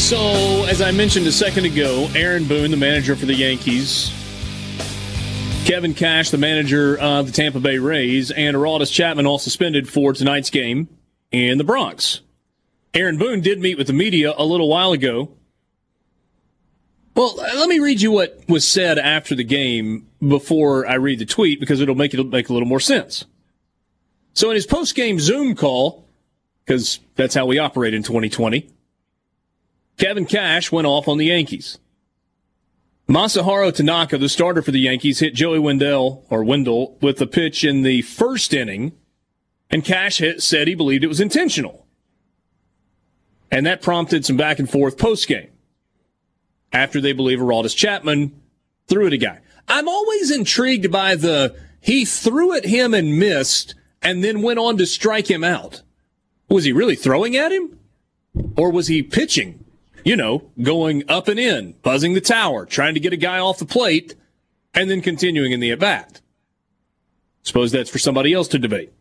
So, 0.10 0.66
as 0.66 0.82
I 0.82 0.90
mentioned 0.90 1.28
a 1.28 1.32
second 1.32 1.66
ago, 1.66 2.10
Aaron 2.16 2.48
Boone, 2.48 2.72
the 2.72 2.78
manager 2.78 3.16
for 3.16 3.28
the 3.28 3.36
Yankees, 3.36 4.12
Kevin 5.66 5.94
Cash, 5.94 6.32
the 6.32 6.38
manager 6.40 6.98
of 6.98 7.28
the 7.28 7.32
Tampa 7.32 7.60
Bay 7.60 7.78
Rays, 7.78 8.32
and 8.32 8.58
Aroldis 8.58 8.92
Chapman 8.92 9.28
all 9.28 9.38
suspended 9.38 9.88
for 9.88 10.12
tonight's 10.12 10.50
game 10.50 10.90
in 11.32 11.60
the 11.60 11.64
Bronx. 11.64 12.22
Aaron 12.96 13.20
Boone 13.20 13.42
did 13.42 13.60
meet 13.60 13.78
with 13.78 13.86
the 13.86 13.94
media 13.94 14.34
a 14.36 14.44
little 14.44 14.68
while 14.68 14.94
ago. 14.94 15.30
Well, 17.14 17.36
let 17.36 17.70
me 17.70 17.78
read 17.78 18.02
you 18.02 18.10
what 18.10 18.42
was 18.48 18.68
said 18.68 18.98
after 18.98 19.36
the 19.36 19.44
game 19.44 20.08
before 20.28 20.88
I 20.88 20.96
read 20.96 21.20
the 21.20 21.26
tweet 21.28 21.60
because 21.60 21.82
it'll 21.82 21.94
make 21.94 22.16
it 22.16 22.26
make 22.26 22.50
a 22.50 22.54
little 22.54 22.68
more 22.68 22.80
sense. 22.80 23.26
So 24.34 24.50
in 24.50 24.56
his 24.56 24.66
post-game 24.66 25.20
Zoom 25.20 25.54
call, 25.54 26.08
because 26.66 27.00
that's 27.14 27.36
how 27.36 27.46
we 27.46 27.60
operate 27.60 27.94
in 27.94 28.02
2020, 28.02 28.72
Kevin 30.00 30.26
Cash 30.26 30.72
went 30.72 30.88
off 30.88 31.08
on 31.08 31.18
the 31.18 31.26
Yankees. 31.26 31.78
Masahiro 33.08 33.74
Tanaka, 33.74 34.18
the 34.18 34.30
starter 34.30 34.62
for 34.62 34.72
the 34.72 34.80
Yankees, 34.80 35.20
hit 35.20 35.34
Joey 35.34 35.60
Wendle 35.60 36.26
or 36.30 36.44
Wendell 36.44 36.98
with 37.02 37.20
a 37.22 37.28
pitch 37.28 37.64
in 37.64 37.82
the 37.82 38.02
first 38.04 38.54
inning 38.54 38.94
and 39.70 39.84
Cash 39.84 40.20
hit, 40.20 40.42
said 40.42 40.68
he 40.68 40.76
believed 40.76 41.04
it 41.04 41.08
was 41.08 41.20
intentional. 41.20 41.86
And 43.52 43.66
that 43.66 43.82
prompted 43.82 44.26
some 44.26 44.38
back 44.38 44.58
and 44.58 44.70
forth 44.70 44.98
post 44.98 45.28
game. 45.28 45.50
After 46.72 47.02
they 47.02 47.14
believe 47.14 47.40
Aroldis 47.40 47.76
Chapman 47.76 48.40
threw 48.88 49.08
at 49.08 49.14
a 49.14 49.18
guy. 49.18 49.40
I'm 49.68 49.88
always 49.88 50.32
intrigued 50.32 50.92
by 50.92 51.16
the 51.16 51.56
he 51.82 52.06
threw 52.06 52.56
at 52.56 52.66
him 52.66 52.94
and 52.94 53.20
missed 53.20 53.76
and 54.02 54.24
then 54.24 54.42
went 54.42 54.60
on 54.60 54.78
to 54.78 54.86
strike 54.86 55.30
him 55.30 55.44
out. 55.44 55.82
Was 56.48 56.64
he 56.64 56.72
really 56.72 56.96
throwing 56.96 57.36
at 57.36 57.52
him? 57.52 57.80
Or 58.56 58.72
was 58.72 58.88
he 58.88 59.02
pitching? 59.04 59.66
You 60.04 60.16
know, 60.16 60.50
going 60.62 61.04
up 61.10 61.28
and 61.28 61.40
in, 61.40 61.74
buzzing 61.82 62.14
the 62.14 62.22
tower, 62.22 62.66
trying 62.66 62.94
to 62.94 63.00
get 63.00 63.14
a 63.14 63.18
guy 63.18 63.40
off 63.40 63.60
the 63.60 63.66
plate, 63.66 64.16
and 64.74 64.90
then 64.90 65.02
continuing 65.02 65.52
in 65.52 65.60
the 65.60 65.72
at 65.72 65.80
bat. 65.80 66.22
Suppose 67.44 67.72
that's 67.72 67.90
for 67.90 68.00
somebody 68.00 68.34
else 68.34 68.48
to 68.50 68.60
debate. 68.60 68.94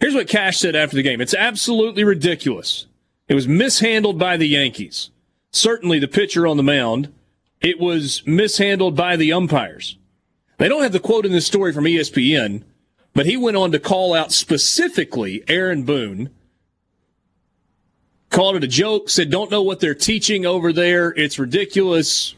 Here's 0.00 0.14
what 0.14 0.28
Cash 0.28 0.58
said 0.58 0.74
after 0.74 0.96
the 0.96 1.02
game. 1.02 1.20
It's 1.20 1.34
absolutely 1.34 2.02
ridiculous. 2.02 2.86
It 3.28 3.34
was 3.34 3.46
mishandled 3.46 4.18
by 4.18 4.36
the 4.36 4.48
Yankees. 4.48 5.10
Certainly 5.52 6.00
the 6.00 6.08
pitcher 6.08 6.46
on 6.46 6.56
the 6.56 6.62
mound. 6.62 7.12
It 7.60 7.78
was 7.78 8.22
mishandled 8.26 8.96
by 8.96 9.16
the 9.16 9.32
umpires. 9.32 9.96
They 10.58 10.68
don't 10.68 10.82
have 10.82 10.92
the 10.92 11.00
quote 11.00 11.24
in 11.24 11.32
this 11.32 11.46
story 11.46 11.72
from 11.72 11.84
ESPN, 11.84 12.64
but 13.14 13.26
he 13.26 13.36
went 13.36 13.56
on 13.56 13.70
to 13.72 13.78
call 13.78 14.14
out 14.14 14.32
specifically 14.32 15.44
Aaron 15.46 15.84
Boone. 15.84 16.30
Called 18.32 18.56
it 18.56 18.64
a 18.64 18.68
joke, 18.68 19.10
said, 19.10 19.30
don't 19.30 19.50
know 19.50 19.60
what 19.60 19.80
they're 19.80 19.94
teaching 19.94 20.46
over 20.46 20.72
there. 20.72 21.10
It's 21.10 21.38
ridiculous. 21.38 22.34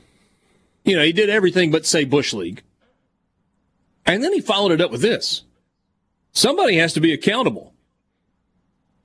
You 0.84 0.96
know, 0.96 1.04
he 1.04 1.12
did 1.12 1.30
everything 1.30 1.70
but 1.70 1.86
say 1.86 2.04
Bush 2.04 2.34
League. 2.34 2.62
And 4.04 4.22
then 4.22 4.32
he 4.32 4.40
followed 4.40 4.72
it 4.72 4.80
up 4.80 4.90
with 4.90 5.02
this. 5.02 5.44
Somebody 6.32 6.78
has 6.78 6.92
to 6.94 7.00
be 7.00 7.12
accountable. 7.12 7.72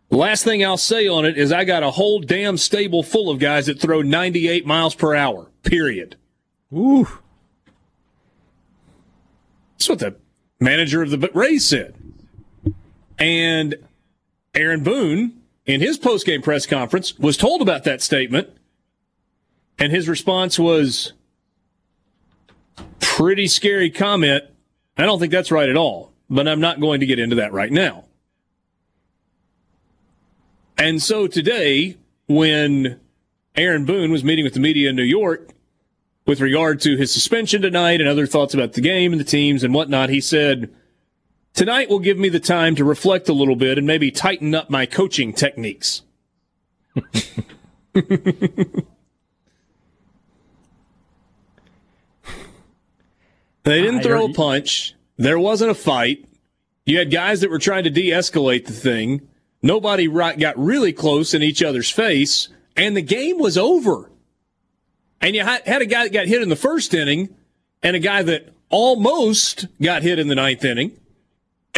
Last 0.10 0.44
thing 0.44 0.66
I'll 0.66 0.78
say 0.78 1.08
on 1.08 1.26
it 1.26 1.38
is 1.38 1.52
I 1.52 1.64
got 1.64 1.84
a 1.84 1.92
whole 1.92 2.22
damn 2.22 2.58
stable 2.58 3.04
full 3.04 3.30
of 3.30 3.38
guys 3.38 3.68
that 3.68 3.80
throw 3.80 4.02
98 4.02 4.66
miles 4.66 4.96
per 4.96 5.14
hour, 5.14 5.52
period. 5.62 6.16
Ooh. 6.74 7.08
That's 9.78 9.90
what 9.90 10.00
the 10.00 10.16
manager 10.60 11.04
of 11.04 11.12
the 11.12 11.30
Rays 11.36 11.68
said. 11.68 11.94
And 13.20 13.76
Aaron 14.56 14.84
Boone, 14.84 15.39
in 15.70 15.82
his 15.82 15.98
post-game 15.98 16.42
press 16.42 16.66
conference, 16.66 17.18
was 17.18 17.38
told 17.38 17.62
about 17.62 17.84
that 17.84 18.02
statement. 18.02 18.50
And 19.78 19.92
his 19.92 20.10
response 20.10 20.60
was 20.60 21.14
pretty 23.00 23.48
scary 23.48 23.90
comment. 23.90 24.44
I 24.98 25.04
don't 25.04 25.20
think 25.20 25.32
that's 25.32 25.52
right 25.52 25.70
at 25.70 25.78
all 25.78 26.10
but 26.30 26.48
I'm 26.48 26.60
not 26.60 26.80
going 26.80 27.00
to 27.00 27.06
get 27.06 27.20
into 27.20 27.36
that 27.38 27.52
right 27.52 27.72
now. 27.72 28.06
And 30.78 31.02
so 31.02 31.28
today, 31.28 31.98
when 32.28 33.00
Aaron 33.56 33.86
Boone 33.86 34.12
was 34.12 34.24
meeting 34.24 34.46
with 34.46 34.54
the 34.54 34.60
media 34.60 34.90
in 34.90 34.96
New 34.96 35.04
York 35.04 35.50
with 36.26 36.40
regard 36.40 36.80
to 36.82 36.96
his 36.96 37.12
suspension 37.12 37.62
tonight 37.62 38.00
and 38.00 38.08
other 38.08 38.28
thoughts 38.28 38.54
about 38.54 38.74
the 38.74 38.82
game 38.82 39.12
and 39.12 39.20
the 39.20 39.26
teams 39.26 39.64
and 39.64 39.74
whatnot, 39.74 40.10
he 40.10 40.22
said, 40.22 40.74
Tonight 41.54 41.90
will 41.90 42.00
give 42.00 42.18
me 42.18 42.30
the 42.30 42.40
time 42.40 42.76
to 42.76 42.86
reflect 42.86 43.28
a 43.28 43.34
little 43.34 43.56
bit 43.56 43.78
and 43.78 43.86
maybe 43.86 44.12
tighten 44.12 44.56
up 44.56 44.70
my 44.70 44.86
coaching 44.86 45.34
techniques. 45.34 46.04
they 47.94 48.04
didn't 53.64 54.02
throw 54.02 54.26
a 54.26 54.34
punch. 54.34 54.96
There 55.18 55.40
wasn't 55.40 55.72
a 55.72 55.76
fight. 55.76 56.26
You 56.86 56.98
had 57.00 57.12
guys 57.12 57.42
that 57.42 57.50
were 57.50 57.60
trying 57.60 57.84
to 57.84 57.90
de 57.90 58.10
escalate 58.10 58.66
the 58.66 58.74
thing. 58.74 59.28
Nobody 59.62 60.08
got 60.08 60.58
really 60.58 60.94
close 60.94 61.34
in 61.34 61.44
each 61.44 61.62
other's 61.62 61.90
face, 61.90 62.48
and 62.78 62.96
the 62.96 63.02
game 63.02 63.38
was 63.38 63.58
over. 63.58 64.10
And 65.22 65.36
you 65.36 65.44
had 65.44 65.82
a 65.82 65.86
guy 65.86 66.04
that 66.06 66.14
got 66.14 66.28
hit 66.28 66.42
in 66.42 66.48
the 66.48 66.56
first 66.56 66.94
inning 66.94 67.36
and 67.84 67.96
a 67.96 68.00
guy 68.00 68.24
that 68.24 68.54
almost 68.70 69.68
got 69.82 70.04
hit 70.04 70.20
in 70.20 70.30
the 70.30 70.36
ninth 70.36 70.64
inning 70.64 70.98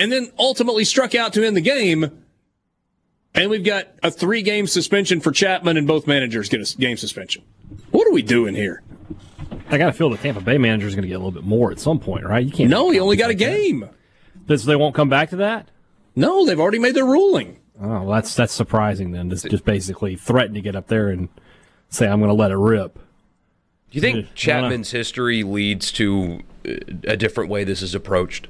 and 0.02 0.12
then 0.12 0.32
ultimately 0.40 0.84
struck 0.84 1.14
out 1.14 1.32
to 1.34 1.46
end 1.46 1.56
the 1.56 1.62
game. 1.62 2.24
And 3.36 3.50
we've 3.52 3.64
got 3.64 3.88
a 4.02 4.10
three 4.10 4.42
game 4.42 4.66
suspension 4.66 5.22
for 5.22 5.32
Chapman, 5.32 5.78
and 5.78 5.88
both 5.88 6.08
managers 6.08 6.50
get 6.50 6.60
a 6.60 6.78
game 6.78 6.98
suspension. 6.98 7.44
What 7.92 8.08
are 8.08 8.12
we 8.12 8.24
doing 8.24 8.56
here? 8.56 8.82
I 9.70 9.78
got 9.78 9.86
to 9.86 9.94
feel 9.94 10.10
the 10.10 10.18
Tampa 10.18 10.42
Bay 10.42 10.58
manager 10.58 10.88
is 10.88 10.96
going 10.96 11.04
to 11.04 11.08
get 11.08 11.14
a 11.14 11.20
little 11.20 11.32
bit 11.32 11.44
more 11.44 11.72
at 11.72 11.80
some 11.80 12.00
point, 12.00 12.26
right? 12.26 12.44
You 12.44 12.52
can't. 12.52 12.70
No, 12.70 12.90
he 12.90 13.00
only 13.00 13.16
got 13.16 13.30
a 13.30 13.36
game. 13.36 13.88
This, 14.48 14.64
they 14.64 14.76
won't 14.76 14.96
come 14.96 15.08
back 15.08 15.30
to 15.30 15.38
that. 15.38 15.70
No, 16.16 16.46
they've 16.46 16.60
already 16.60 16.80
made 16.80 16.96
their 16.96 17.06
ruling. 17.06 17.60
Oh, 17.80 17.88
well, 17.88 18.08
that's 18.08 18.36
that's 18.36 18.54
surprising. 18.54 19.12
Then 19.12 19.30
just 19.30 19.50
just 19.50 19.66
basically 19.66 20.16
threaten 20.16 20.56
to 20.56 20.62
get 20.62 20.76
up 20.76 20.88
there 20.88 21.10
and 21.10 21.30
say 21.90 22.08
I'm 22.08 22.20
going 22.20 22.30
to 22.30 22.36
let 22.36 22.52
it 22.52 22.58
rip. 22.58 22.96
Do 22.96 23.02
you 23.92 24.02
think 24.02 24.34
Chapman's 24.34 24.92
history 24.92 25.44
leads 25.44 25.92
to 25.94 26.42
uh, 26.68 26.72
a 27.06 27.16
different 27.16 27.50
way 27.50 27.64
this 27.64 27.82
is 27.82 27.96
approached? 27.96 28.48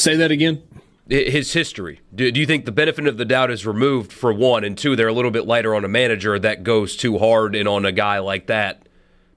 Say 0.00 0.16
that 0.16 0.30
again. 0.30 0.62
His 1.08 1.52
history. 1.52 2.00
Do, 2.14 2.30
do, 2.30 2.40
you 2.40 2.46
think 2.46 2.64
the 2.64 2.72
benefit 2.72 3.06
of 3.06 3.16
the 3.16 3.24
doubt 3.24 3.50
is 3.50 3.66
removed 3.66 4.12
for 4.12 4.32
one, 4.32 4.64
and 4.64 4.78
two, 4.78 4.94
they're 4.94 5.08
a 5.08 5.12
little 5.12 5.32
bit 5.32 5.44
lighter 5.44 5.74
on 5.74 5.84
a 5.84 5.88
manager 5.88 6.38
that 6.38 6.62
goes 6.62 6.96
too 6.96 7.18
hard 7.18 7.54
and 7.56 7.68
on 7.68 7.84
a 7.84 7.92
guy 7.92 8.18
like 8.20 8.46
that 8.46 8.86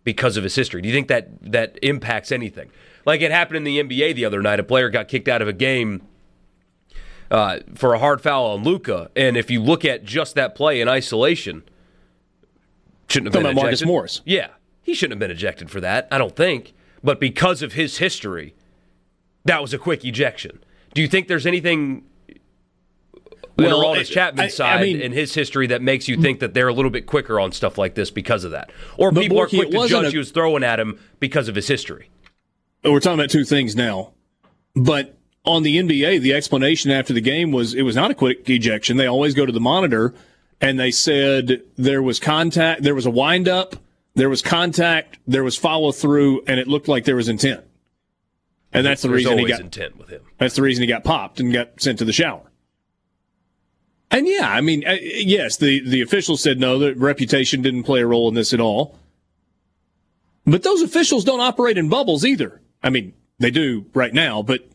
because 0.04 0.38
of 0.38 0.43
his 0.43 0.56
history? 0.56 0.82
Do 0.82 0.88
you 0.88 0.93
think 0.93 1.08
that 1.08 1.52
that 1.52 1.78
impacts 1.82 2.32
anything? 2.32 2.69
Like 3.06 3.21
it 3.21 3.32
happened 3.32 3.58
in 3.58 3.63
the 3.63 3.84
NBA 3.84 4.15
the 4.15 4.26
other 4.26 4.41
night, 4.41 4.60
a 4.60 4.63
player 4.63 4.89
got 4.89 5.08
kicked 5.08 5.28
out 5.28 5.41
of 5.41 5.47
a 5.47 5.54
game 5.54 6.04
uh, 7.32 7.60
for 7.76 7.93
a 7.93 7.99
hard 7.99 8.21
foul 8.21 8.45
on 8.52 8.63
Luka, 8.63 9.10
and 9.15 9.36
if 9.36 9.49
you 9.49 9.62
look 9.62 9.84
at 9.84 10.04
just 10.06 10.36
that 10.36 10.56
play 10.56 10.80
in 10.80 10.88
isolation, 10.88 11.63
shouldn't 13.10 13.34
have 13.34 13.43
been 13.43 13.52
ejected. 13.52 13.63
Marcus 13.63 13.86
Morris. 13.86 14.21
Yeah, 14.23 14.49
he 14.82 14.93
shouldn't 14.93 15.13
have 15.13 15.19
been 15.19 15.32
ejected 15.32 15.69
for 15.69 15.82
that. 15.82 16.08
I 16.12 16.17
don't 16.17 16.36
think, 16.36 16.73
but 17.04 17.19
because 17.19 17.62
of 17.62 17.73
his 17.73 17.97
history, 17.97 18.54
that 19.46 19.62
was 19.62 19.74
a 19.74 19.78
quick 19.78 20.06
ejection. 20.06 20.64
Do 20.94 21.02
you 21.02 21.08
think 21.08 21.28
there's 21.28 21.46
anything 21.46 22.04
well, 23.58 23.82
in 23.82 23.98
Aroldis 23.98 24.12
Chapman's 24.12 24.56
side 24.56 24.80
I 24.80 24.84
mean, 24.84 25.02
in 25.02 25.12
his 25.12 25.34
history 25.34 25.68
that 25.68 25.82
makes 25.82 26.08
you 26.08 26.22
think 26.22 26.40
that 26.40 26.54
they're 26.54 26.68
a 26.68 26.74
little 26.74 26.92
bit 26.92 27.06
quicker 27.06 27.40
on 27.40 27.52
stuff 27.52 27.78
like 27.78 27.96
this 27.96 28.10
because 28.12 28.44
of 28.44 28.52
that? 28.52 28.72
Or 28.98 29.12
people 29.12 29.38
Borky, 29.38 29.42
are 29.42 29.66
quick 29.66 29.72
to 29.72 29.88
judge 29.88 30.14
a, 30.14 30.18
who's 30.18 30.32
throwing 30.32 30.64
at 30.64 30.80
him 30.80 31.00
because 31.20 31.48
of 31.48 31.56
his 31.56 31.68
history? 31.68 32.10
We're 32.84 33.00
talking 33.00 33.20
about 33.20 33.30
two 33.30 33.46
things 33.46 33.76
now. 33.76 34.14
But 34.76 35.18
on 35.46 35.64
the 35.64 35.78
NBA, 35.78 36.22
the 36.22 36.34
explanation 36.34 36.92
after 36.92 37.14
the 37.14 37.22
game 37.22 37.52
was 37.52 37.74
it 37.74 37.84
was 37.84 37.96
not 37.96 38.12
a 38.12 38.16
quick 38.16 38.50
ejection. 38.50 38.98
They 38.98 39.08
always 39.08 39.34
go 39.34 39.46
to 39.46 39.52
the 39.52 39.60
monitor 39.60 40.14
and 40.60 40.80
they 40.80 40.92
said 40.92 41.62
there 41.78 42.02
was 42.02 42.20
contact, 42.20 42.84
there 42.84 42.96
was 42.96 43.06
a 43.06 43.12
windup, 43.12 43.76
there 44.16 44.30
was 44.30 44.42
contact, 44.42 45.20
there 45.28 45.44
was 45.44 45.58
follow 45.58 45.92
through, 45.92 46.44
and 46.48 46.60
it 46.60 46.68
looked 46.68 46.88
like 46.88 47.06
there 47.06 47.16
was 47.16 47.28
intent. 47.28 47.64
And 48.74 48.86
that's 48.86 49.04
the 49.04 49.08
There's 49.08 49.26
reason 49.26 49.38
he 49.38 49.46
got 49.46 49.60
intent 49.60 49.98
with 49.98 50.10
him. 50.10 50.22
That's 50.40 50.56
the 50.56 50.64
reason 50.64 50.82
he 50.82 50.88
got 50.88 51.04
popped 51.04 51.40
and 51.40 51.54
got 51.54 51.80
sent 51.80 52.00
to 52.00 52.06
the 52.06 52.14
shower. 52.14 52.52
And 54.10 54.28
yeah, 54.28 54.50
I 54.50 54.62
mean, 54.62 54.86
uh, 54.88 54.98
yes, 55.02 55.58
the 55.58 55.88
the 55.88 56.02
officials 56.02 56.42
said 56.42 56.60
no, 56.60 56.78
the 56.80 56.94
reputation 56.96 57.62
didn't 57.62 57.84
play 57.84 58.02
a 58.02 58.08
role 58.08 58.28
in 58.28 58.36
this 58.36 58.54
at 58.54 58.60
all. 58.60 58.98
But 60.46 60.64
those 60.64 60.82
officials 60.82 61.24
don't 61.24 61.40
operate 61.40 61.78
in 61.78 61.88
bubbles 61.88 62.26
either. 62.26 62.62
I 62.84 62.90
mean, 62.90 63.14
they 63.40 63.50
do 63.50 63.86
right 63.94 64.14
now, 64.14 64.42
but 64.42 64.68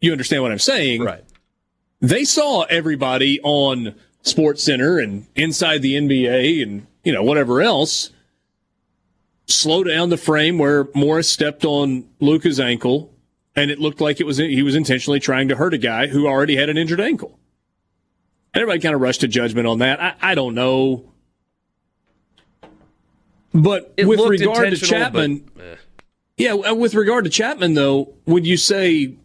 you 0.00 0.12
understand 0.12 0.42
what 0.42 0.52
I'm 0.52 0.58
saying. 0.58 1.02
Right. 1.02 1.24
They 2.00 2.24
saw 2.24 2.62
everybody 2.64 3.40
on 3.42 3.94
SportsCenter 4.22 5.02
and 5.02 5.26
inside 5.34 5.82
the 5.82 5.94
NBA 5.94 6.62
and, 6.62 6.86
you 7.02 7.12
know, 7.12 7.24
whatever 7.24 7.60
else 7.60 8.10
slow 9.46 9.82
down 9.82 10.10
the 10.10 10.16
frame 10.16 10.58
where 10.58 10.88
Morris 10.94 11.28
stepped 11.28 11.64
on 11.64 12.06
Luka's 12.20 12.60
ankle 12.60 13.12
and 13.58 13.70
it 13.72 13.80
looked 13.80 14.00
like 14.00 14.20
it 14.20 14.24
was 14.24 14.38
he 14.38 14.62
was 14.62 14.74
intentionally 14.74 15.18
trying 15.18 15.48
to 15.48 15.56
hurt 15.56 15.74
a 15.74 15.78
guy 15.78 16.06
who 16.06 16.26
already 16.26 16.56
had 16.56 16.68
an 16.68 16.76
injured 16.76 17.00
ankle. 17.00 17.38
Everybody 18.54 18.80
kind 18.80 18.94
of 18.94 19.00
rushed 19.00 19.20
to 19.22 19.28
judgment 19.28 19.66
on 19.66 19.80
that. 19.80 20.00
I, 20.00 20.14
I 20.20 20.34
don't 20.34 20.54
know. 20.54 21.12
But 23.52 23.92
it 23.96 24.06
with 24.06 24.20
regard 24.20 24.70
to 24.70 24.76
Chapman, 24.76 25.50
but, 25.54 25.64
eh. 25.64 25.76
yeah, 26.36 26.52
with 26.72 26.94
regard 26.94 27.24
to 27.24 27.30
Chapman 27.30 27.74
though, 27.74 28.14
would 28.26 28.46
you 28.46 28.56
say 28.56 29.16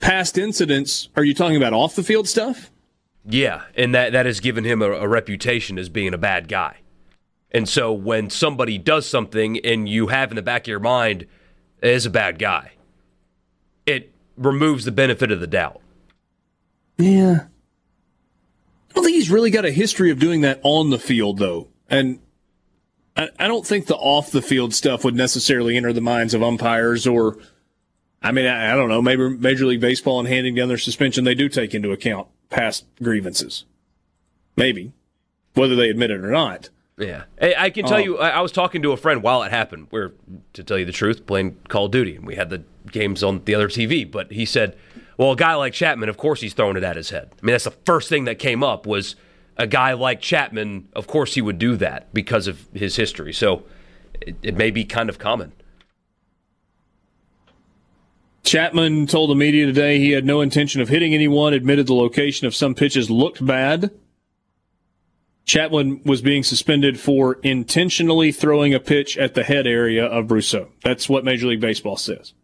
past 0.00 0.36
incidents, 0.36 1.08
are 1.16 1.24
you 1.24 1.32
talking 1.34 1.56
about 1.56 1.72
off 1.72 1.96
the 1.96 2.02
field 2.02 2.28
stuff? 2.28 2.70
Yeah, 3.24 3.62
and 3.74 3.94
that, 3.94 4.12
that 4.12 4.26
has 4.26 4.40
given 4.40 4.64
him 4.64 4.82
a, 4.82 4.90
a 4.90 5.08
reputation 5.08 5.78
as 5.78 5.88
being 5.88 6.14
a 6.14 6.18
bad 6.18 6.48
guy. 6.48 6.78
And 7.50 7.68
so 7.68 7.92
when 7.92 8.30
somebody 8.30 8.78
does 8.78 9.08
something 9.08 9.58
and 9.64 9.88
you 9.88 10.08
have 10.08 10.30
in 10.30 10.36
the 10.36 10.42
back 10.42 10.62
of 10.62 10.68
your 10.68 10.80
mind 10.80 11.26
is 11.82 12.04
a 12.04 12.10
bad 12.10 12.38
guy, 12.38 12.72
it 13.88 14.12
removes 14.36 14.84
the 14.84 14.92
benefit 14.92 15.32
of 15.32 15.40
the 15.40 15.46
doubt. 15.46 15.80
Yeah. 16.98 17.46
I 18.90 18.94
don't 18.94 19.04
think 19.04 19.16
he's 19.16 19.30
really 19.30 19.50
got 19.50 19.64
a 19.64 19.70
history 19.70 20.10
of 20.10 20.18
doing 20.18 20.42
that 20.42 20.60
on 20.62 20.90
the 20.90 20.98
field, 20.98 21.38
though. 21.38 21.68
And 21.88 22.20
I, 23.16 23.30
I 23.38 23.48
don't 23.48 23.66
think 23.66 23.86
the 23.86 23.96
off 23.96 24.30
the 24.30 24.42
field 24.42 24.74
stuff 24.74 25.04
would 25.04 25.14
necessarily 25.14 25.76
enter 25.76 25.92
the 25.92 26.00
minds 26.02 26.34
of 26.34 26.42
umpires 26.42 27.06
or 27.06 27.38
I 28.20 28.32
mean, 28.32 28.46
I, 28.46 28.72
I, 28.72 28.76
don't 28.76 28.88
know. 28.88 29.00
Maybe 29.00 29.28
Major 29.28 29.64
League 29.64 29.80
Baseball 29.80 30.18
and 30.18 30.28
handing 30.28 30.56
down 30.56 30.68
their 30.68 30.76
suspension, 30.76 31.24
they 31.24 31.36
do 31.36 31.48
take 31.48 31.72
into 31.72 31.92
account 31.92 32.26
past 32.50 32.84
grievances. 33.00 33.64
Maybe, 34.56 34.92
whether 35.54 35.76
they 35.76 35.88
admit 35.88 36.10
it 36.10 36.24
or 36.24 36.32
not. 36.32 36.68
Yeah, 36.98 37.24
hey, 37.38 37.54
I 37.56 37.70
can 37.70 37.84
tell 37.84 37.98
uh, 37.98 38.02
you, 38.02 38.18
I, 38.18 38.30
I 38.30 38.40
was 38.40 38.50
talking 38.50 38.82
to 38.82 38.90
a 38.90 38.96
friend 38.96 39.22
while 39.22 39.44
it 39.44 39.50
happened. 39.52 39.86
We're, 39.92 40.12
to 40.54 40.64
tell 40.64 40.78
you 40.78 40.84
the 40.84 40.92
truth, 40.92 41.26
playing 41.26 41.56
Call 41.68 41.86
of 41.86 41.92
Duty, 41.92 42.16
and 42.16 42.26
we 42.26 42.34
had 42.34 42.50
the 42.50 42.64
games 42.90 43.22
on 43.22 43.44
the 43.44 43.54
other 43.54 43.68
TV. 43.68 44.10
But 44.10 44.32
he 44.32 44.44
said, 44.44 44.76
"Well, 45.16 45.32
a 45.32 45.36
guy 45.36 45.54
like 45.54 45.72
Chapman, 45.72 46.08
of 46.08 46.16
course, 46.16 46.40
he's 46.40 46.54
throwing 46.54 46.76
it 46.76 46.82
at 46.82 46.96
his 46.96 47.10
head." 47.10 47.30
I 47.40 47.46
mean, 47.46 47.52
that's 47.52 47.64
the 47.64 47.70
first 47.70 48.08
thing 48.08 48.24
that 48.24 48.40
came 48.40 48.64
up 48.64 48.84
was 48.84 49.14
a 49.56 49.66
guy 49.66 49.92
like 49.92 50.20
Chapman. 50.20 50.88
Of 50.94 51.06
course, 51.06 51.34
he 51.34 51.40
would 51.40 51.58
do 51.58 51.76
that 51.76 52.12
because 52.12 52.48
of 52.48 52.66
his 52.74 52.96
history. 52.96 53.32
So 53.32 53.62
it, 54.20 54.36
it 54.42 54.56
may 54.56 54.72
be 54.72 54.84
kind 54.84 55.08
of 55.08 55.18
common. 55.18 55.52
Chapman 58.42 59.06
told 59.06 59.30
the 59.30 59.34
media 59.34 59.66
today 59.66 59.98
he 59.98 60.12
had 60.12 60.24
no 60.24 60.40
intention 60.40 60.80
of 60.80 60.88
hitting 60.88 61.14
anyone, 61.14 61.52
admitted 61.52 61.86
the 61.86 61.94
location 61.94 62.46
of 62.46 62.56
some 62.56 62.74
pitches 62.74 63.10
looked 63.10 63.44
bad. 63.44 63.90
Chapman 65.48 66.02
was 66.04 66.20
being 66.20 66.42
suspended 66.42 67.00
for 67.00 67.38
intentionally 67.42 68.32
throwing 68.32 68.74
a 68.74 68.78
pitch 68.78 69.16
at 69.16 69.32
the 69.32 69.42
head 69.42 69.66
area 69.66 70.04
of 70.04 70.26
Brosseau. 70.26 70.68
That's 70.84 71.08
what 71.08 71.24
Major 71.24 71.46
League 71.46 71.62
Baseball 71.62 71.96
says. 71.96 72.34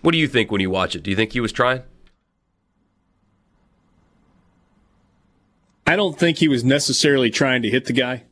What 0.00 0.12
do 0.12 0.18
you 0.18 0.28
think 0.28 0.52
when 0.52 0.60
you 0.60 0.70
watch 0.70 0.94
it? 0.94 1.02
Do 1.02 1.10
you 1.10 1.16
think 1.16 1.32
he 1.32 1.40
was 1.40 1.50
trying? 1.50 1.82
I 5.88 5.96
don't 5.96 6.16
think 6.16 6.38
he 6.38 6.46
was 6.46 6.62
necessarily 6.62 7.30
trying 7.30 7.62
to 7.62 7.70
hit 7.70 7.86
the 7.86 7.92
guy, 7.92 8.22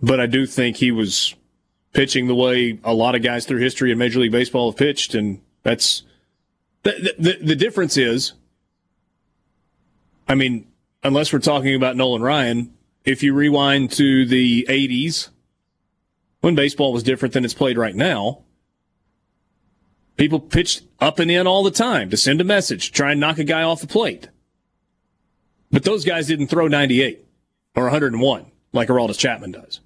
but 0.00 0.20
I 0.20 0.26
do 0.26 0.46
think 0.46 0.76
he 0.76 0.92
was 0.92 1.34
pitching 1.92 2.28
the 2.28 2.36
way 2.36 2.78
a 2.84 2.94
lot 2.94 3.16
of 3.16 3.22
guys 3.22 3.46
through 3.46 3.58
history 3.58 3.90
in 3.90 3.98
Major 3.98 4.20
League 4.20 4.30
Baseball 4.30 4.70
have 4.70 4.78
pitched, 4.78 5.16
and 5.16 5.40
that's 5.64 6.04
the, 6.84 7.14
the, 7.18 7.38
the 7.42 7.56
difference 7.56 7.96
is. 7.96 8.34
I 10.28 10.34
mean, 10.34 10.66
unless 11.02 11.32
we're 11.32 11.40
talking 11.40 11.74
about 11.74 11.96
Nolan 11.96 12.22
Ryan, 12.22 12.72
if 13.04 13.22
you 13.22 13.34
rewind 13.34 13.92
to 13.92 14.24
the 14.26 14.66
'80s 14.68 15.28
when 16.40 16.54
baseball 16.54 16.92
was 16.92 17.02
different 17.02 17.34
than 17.34 17.44
it's 17.44 17.54
played 17.54 17.78
right 17.78 17.94
now, 17.94 18.42
people 20.16 20.40
pitched 20.40 20.82
up 21.00 21.18
and 21.18 21.30
in 21.30 21.46
all 21.46 21.62
the 21.62 21.70
time 21.70 22.10
to 22.10 22.16
send 22.16 22.40
a 22.40 22.44
message, 22.44 22.92
try 22.92 23.12
and 23.12 23.20
knock 23.20 23.38
a 23.38 23.44
guy 23.44 23.62
off 23.62 23.80
the 23.80 23.86
plate. 23.86 24.28
But 25.70 25.84
those 25.84 26.04
guys 26.04 26.26
didn't 26.26 26.48
throw 26.48 26.68
98 26.68 27.24
or 27.74 27.84
101 27.84 28.46
like 28.72 28.88
Aroldis 28.88 29.18
Chapman 29.18 29.52
does. 29.52 29.80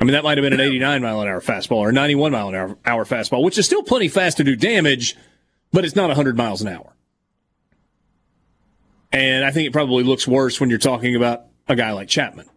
I 0.00 0.04
mean, 0.04 0.12
that 0.12 0.24
might 0.24 0.38
have 0.38 0.42
been 0.42 0.52
an 0.52 0.60
89 0.60 1.02
mile 1.02 1.20
an 1.20 1.28
hour 1.28 1.40
fastball 1.40 1.76
or 1.76 1.92
91 1.92 2.32
mile 2.32 2.48
an 2.48 2.54
hour, 2.54 2.78
hour 2.84 3.04
fastball, 3.04 3.44
which 3.44 3.58
is 3.58 3.66
still 3.66 3.82
plenty 3.82 4.08
fast 4.08 4.36
to 4.38 4.44
do 4.44 4.56
damage, 4.56 5.16
but 5.72 5.84
it's 5.84 5.94
not 5.94 6.08
100 6.08 6.36
miles 6.36 6.60
an 6.62 6.68
hour. 6.68 6.92
And 9.12 9.44
I 9.44 9.50
think 9.50 9.68
it 9.68 9.72
probably 9.72 10.04
looks 10.04 10.26
worse 10.26 10.58
when 10.58 10.70
you're 10.70 10.78
talking 10.78 11.14
about 11.14 11.44
a 11.68 11.76
guy 11.76 11.92
like 11.92 12.08
Chapman. 12.08 12.48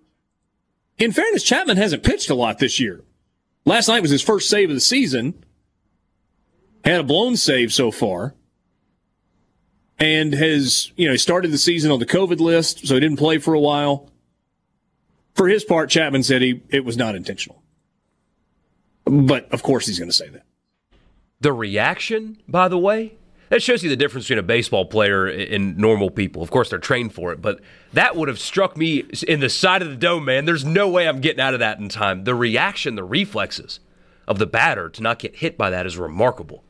In 0.97 1.11
fairness, 1.11 1.43
Chapman 1.43 1.77
hasn't 1.77 2.03
pitched 2.03 2.29
a 2.29 2.35
lot 2.35 2.59
this 2.59 2.79
year. 2.79 3.03
Last 3.65 3.87
night 3.87 4.01
was 4.01 4.11
his 4.11 4.21
first 4.21 4.49
save 4.49 4.69
of 4.69 4.75
the 4.75 4.79
season. 4.81 5.43
Had 6.85 7.01
a 7.01 7.03
blown 7.03 7.35
save 7.35 7.73
so 7.73 7.91
far. 7.91 8.35
And 9.99 10.33
has, 10.33 10.91
you 10.95 11.07
know, 11.07 11.15
started 11.15 11.51
the 11.51 11.57
season 11.57 11.91
on 11.91 11.99
the 11.99 12.05
COVID 12.05 12.39
list, 12.39 12.85
so 12.85 12.93
he 12.95 12.99
didn't 12.99 13.17
play 13.17 13.37
for 13.37 13.53
a 13.53 13.59
while. 13.59 14.09
For 15.33 15.47
his 15.47 15.63
part, 15.63 15.89
Chapman 15.89 16.23
said 16.23 16.41
he 16.41 16.61
it 16.69 16.85
was 16.85 16.95
not 16.95 17.15
intentional. 17.15 17.61
But 19.05 19.51
of 19.51 19.63
course 19.63 19.87
he's 19.87 19.99
going 19.99 20.09
to 20.09 20.15
say 20.15 20.29
that. 20.29 20.43
The 21.39 21.53
reaction, 21.53 22.37
by 22.47 22.67
the 22.67 22.77
way, 22.77 23.15
that 23.55 23.61
shows 23.61 23.81
you 23.81 23.89
the 23.89 23.95
difference 23.95 24.25
between 24.25 24.39
a 24.39 24.43
baseball 24.43 24.83
player 24.83 25.27
and 25.27 25.77
normal 25.77 26.09
people. 26.09 26.43
Of 26.43 26.51
course, 26.51 26.69
they're 26.69 26.77
trained 26.77 27.13
for 27.13 27.31
it, 27.31 27.41
but 27.41 27.61
that 27.93 28.17
would 28.17 28.27
have 28.27 28.37
struck 28.37 28.75
me 28.75 29.05
in 29.25 29.39
the 29.39 29.47
side 29.47 29.81
of 29.81 29.87
the 29.87 29.95
dome, 29.95 30.25
man. 30.25 30.43
There's 30.43 30.65
no 30.65 30.89
way 30.89 31.07
I'm 31.07 31.21
getting 31.21 31.39
out 31.39 31.53
of 31.53 31.61
that 31.61 31.79
in 31.79 31.87
time. 31.87 32.25
The 32.25 32.35
reaction, 32.35 32.95
the 32.95 33.05
reflexes 33.05 33.79
of 34.27 34.39
the 34.39 34.45
batter 34.45 34.89
to 34.89 35.01
not 35.01 35.19
get 35.19 35.37
hit 35.37 35.57
by 35.57 35.69
that 35.69 35.85
is 35.85 35.97
remarkable. 35.97 36.65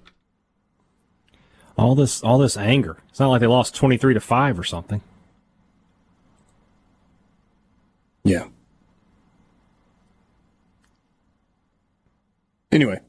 all 1.76 1.96
this 1.96 2.24
all 2.24 2.38
this 2.38 2.56
anger. 2.56 2.98
It's 3.10 3.20
not 3.20 3.30
like 3.30 3.42
they 3.42 3.48
lost 3.48 3.74
twenty 3.76 3.98
three 3.98 4.14
to 4.14 4.20
five 4.20 4.60
or 4.60 4.64
something. 4.64 5.02
Yeah. 8.24 8.48
Anyway, 12.72 13.00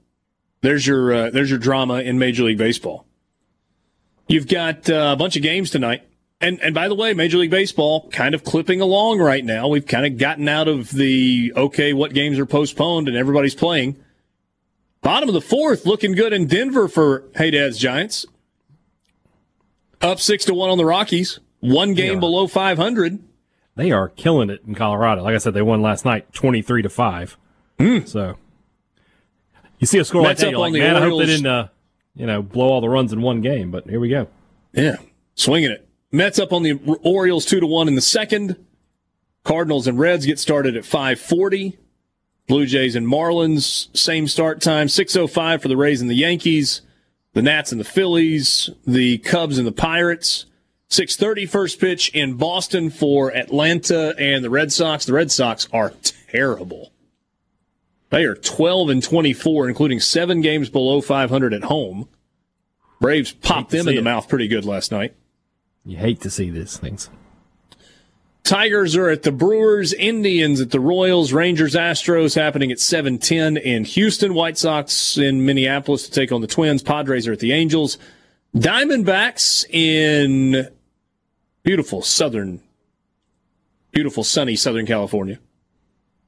there's 0.63 0.87
your 0.87 1.13
uh, 1.13 1.31
there's 1.31 1.51
your 1.51 1.59
drama 1.59 2.01
in 2.01 2.19
Major 2.19 2.45
League 2.45 2.59
Baseball. 2.59 3.05
You've 4.29 4.49
got 4.49 4.91
uh, 4.91 5.11
a 5.13 5.17
bunch 5.17 5.37
of 5.37 5.43
games 5.43 5.71
tonight. 5.71 6.03
And 6.41 6.61
and 6.61 6.75
by 6.75 6.89
the 6.89 6.95
way, 6.95 7.15
Major 7.15 7.39
League 7.39 7.51
Baseball 7.51 8.09
kind 8.11 8.35
of 8.35 8.45
clipping 8.45 8.81
along 8.81 9.21
right 9.21 9.45
now. 9.45 9.69
We've 9.69 9.87
kind 9.87 10.05
of 10.05 10.19
gotten 10.19 10.49
out 10.49 10.69
of 10.69 10.91
the 10.91 11.53
okay, 11.57 11.93
what 11.95 12.13
games 12.13 12.39
are 12.39 12.45
postponed 12.45 13.09
and 13.09 13.17
everybody's 13.17 13.55
playing. 13.55 13.97
Bottom 15.01 15.29
of 15.29 15.35
the 15.35 15.41
fourth, 15.41 15.87
looking 15.87 16.13
good 16.13 16.33
in 16.33 16.47
Denver 16.47 16.89
for 16.89 17.21
Hadad's 17.37 17.79
Giants. 17.79 18.27
Up 20.03 20.21
six 20.21 20.45
to 20.45 20.55
one 20.55 20.69
on 20.69 20.77
the 20.77 20.85
Rockies. 20.85 21.39
One 21.61 21.95
game 21.95 22.21
below 22.21 22.47
five 22.47 22.77
hundred. 22.77 23.19
They 23.77 23.93
are 23.93 24.09
killing 24.09 24.51
it 24.51 24.63
in 24.67 24.75
Colorado. 24.75 25.23
Like 25.23 25.35
I 25.35 25.39
said, 25.39 25.55
they 25.55 25.63
won 25.63 25.81
last 25.81 26.05
night, 26.05 26.33
twenty 26.35 26.61
three 26.61 26.83
to 26.83 26.91
five. 26.91 27.39
Mm. 27.79 28.07
So 28.07 28.37
you 29.79 29.87
see 29.87 29.99
a 29.99 30.05
score 30.05 30.23
Mets 30.23 30.43
like 30.43 30.47
that, 30.47 30.51
you're 30.51 30.61
like, 30.61 30.73
man, 30.75 30.97
I 30.97 31.01
hope 31.01 31.19
they 31.19 31.27
didn't, 31.27 31.47
uh, 31.47 31.69
you 32.17 32.27
know, 32.27 32.43
blow 32.43 32.69
all 32.69 32.81
the 32.81 32.89
runs 32.89 33.13
in 33.13 33.23
one 33.23 33.41
game. 33.41 33.71
But 33.71 33.89
here 33.89 34.01
we 34.01 34.09
go. 34.09 34.29
Yeah, 34.73 34.97
swinging 35.35 35.71
it. 35.71 35.89
Mets 36.13 36.39
up 36.39 36.53
on 36.53 36.63
the 36.63 36.75
Orioles 37.03 37.45
two 37.45 37.61
to 37.61 37.67
one 37.67 37.89
in 37.89 37.95
the 37.95 38.01
second. 38.01 38.57
Cardinals 39.45 39.87
and 39.87 39.99
Reds 39.99 40.27
get 40.27 40.39
started 40.39 40.77
at 40.77 40.85
five 40.85 41.21
forty. 41.21 41.79
Blue 42.49 42.67
Jays 42.67 42.95
and 42.95 43.07
Marlins 43.07 43.95
same 43.97 44.29
start 44.29 44.61
time 44.61 44.89
six 44.89 45.17
oh 45.17 45.27
five 45.27 45.63
for 45.63 45.69
the 45.69 45.77
Rays 45.77 46.01
and 46.01 46.11
the 46.11 46.15
Yankees. 46.15 46.83
The 47.33 47.43
Nats 47.43 47.71
and 47.71 47.81
the 47.81 47.85
Phillies. 47.85 48.71
The 48.87 49.19
Cubs 49.19 49.59
and 49.59 49.67
the 49.67 49.73
Pirates. 49.73 50.47
6:30 50.89 51.49
first 51.49 51.81
pitch 51.81 52.11
in 52.15 52.35
Boston 52.35 52.91
for 52.91 53.35
Atlanta 53.37 54.15
and 54.19 54.45
the 54.45 54.51
Red 54.51 54.73
Sox. 54.73 55.05
The 55.05 55.13
Red 55.13 55.33
Sox 55.33 55.69
are 55.73 55.93
terrible. 56.29 56.93
They 58.11 58.25
are 58.25 58.35
12 58.35 58.89
and 58.89 59.03
24, 59.03 59.69
including 59.69 60.01
seven 60.01 60.41
games 60.41 60.71
below 60.71 61.01
500 61.01 61.53
at 61.53 61.65
home. 61.65 62.09
Braves 63.01 63.33
popped 63.33 63.71
them 63.71 63.89
in 63.89 63.95
the 63.95 64.01
it. 64.01 64.05
mouth 64.05 64.29
pretty 64.29 64.49
good 64.49 64.65
last 64.65 64.91
night. 64.91 65.15
You 65.85 65.97
hate 65.97 66.21
to 66.23 66.31
see 66.31 66.51
these 66.51 66.77
things. 66.77 67.11
Tigers 68.43 68.95
are 68.95 69.09
at 69.09 69.25
the 69.25 69.33
Brewers, 69.33 69.93
Indians 69.93 70.61
at 70.61 70.71
the 70.71 70.79
Royals, 70.79 71.33
Rangers, 71.33 71.75
Astros 71.75 72.37
happening 72.37 72.71
at 72.71 72.79
7:10 72.79 73.57
in 73.57 73.85
Houston, 73.85 74.35
White 74.35 74.57
Sox 74.57 75.19
in 75.19 75.45
Minneapolis 75.45 76.05
to 76.05 76.13
take 76.13 76.31
on 76.31 76.43
the 76.43 76.47
Twins, 76.47 76.83
Padres 76.83 77.27
are 77.27 77.33
at 77.33 77.41
the 77.41 77.53
Angels, 77.53 77.99
Diamondbacks 78.55 79.69
in 79.69 80.69
beautiful 81.65 82.01
southern 82.01 82.61
beautiful 83.91 84.23
sunny 84.23 84.55
southern 84.55 84.87
California 84.87 85.39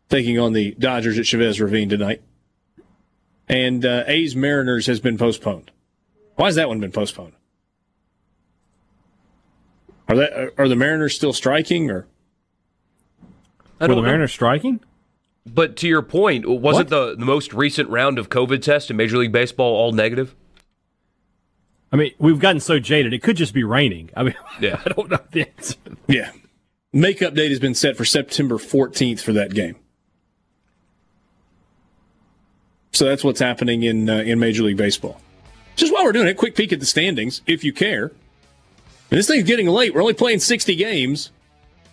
taking 0.09 0.39
on 0.39 0.53
the 0.53 0.73
Dodgers 0.79 1.19
at 1.19 1.27
Chavez 1.27 1.61
Ravine 1.61 1.89
tonight. 1.89 2.23
And 3.49 3.85
uh, 3.85 4.05
A's 4.07 4.37
Mariners 4.37 4.87
has 4.87 5.01
been 5.01 5.17
postponed. 5.17 5.71
Why 6.37 6.47
has 6.47 6.55
that 6.57 6.69
one 6.69 6.81
been 6.81 6.93
postponed? 6.93 7.33
Are 10.09 10.17
that 10.17 10.53
are 10.57 10.69
the 10.69 10.77
Mariners 10.77 11.15
still 11.15 11.33
striking 11.33 11.91
or 11.91 12.07
I 13.81 13.85
Were 13.85 13.89
the 13.89 13.95
don't 13.95 13.97
know. 13.97 14.03
Mariners 14.03 14.33
striking? 14.33 14.81
But 15.47 15.77
to 15.77 15.89
your 15.89 16.03
point, 16.03 16.47
wasn't 16.49 16.91
the, 16.91 17.15
the 17.17 17.25
most 17.25 17.55
recent 17.55 17.89
round 17.89 18.19
of 18.19 18.29
COVID 18.29 18.61
tests 18.61 18.91
in 18.91 18.97
Major 18.97 19.17
League 19.17 19.33
Baseball 19.33 19.75
all 19.75 19.93
negative? 19.93 20.35
I 21.91 21.97
mean, 21.97 22.13
we've 22.19 22.39
gotten 22.39 22.61
so 22.61 22.79
jaded. 22.79 23.15
It 23.15 23.23
could 23.23 23.37
just 23.37 23.55
be 23.55 23.65
raining. 23.65 24.11
I 24.15 24.25
mean, 24.25 24.35
Yeah. 24.61 24.81
I 24.85 24.91
don't 24.91 25.11
know 25.11 25.19
the 25.31 25.49
answer. 25.49 25.77
Yeah. 26.07 26.33
Makeup 26.93 27.33
date 27.35 27.49
has 27.51 27.61
been 27.61 27.75
set 27.75 27.97
for 27.97 28.05
September 28.05 28.57
14th 28.57 29.21
for 29.21 29.33
that 29.33 29.55
game. 29.55 29.77
So 32.99 33.05
that's 33.05 33.23
what's 33.23 33.39
happening 33.39 33.85
in 33.85 34.11
uh, 34.11 34.17
in 34.23 34.41
Major 34.41 34.65
League 34.65 34.77
Baseball. 34.77 35.21
Just 35.77 35.95
while 35.95 36.03
we're 36.03 36.11
doing 36.11 36.27
it, 36.27 36.37
quick 36.37 36.57
peek 36.57 36.73
at 36.73 36.81
the 36.81 36.87
standings, 36.87 37.43
if 37.47 37.63
you 37.63 37.73
care. 37.73 38.07
And 38.07 39.19
this 39.19 39.29
thing's 39.29 39.45
getting 39.45 39.69
late. 39.69 39.95
We're 39.95 40.01
only 40.01 40.15
playing 40.15 40.41
60 40.41 40.75
games. 40.75 41.31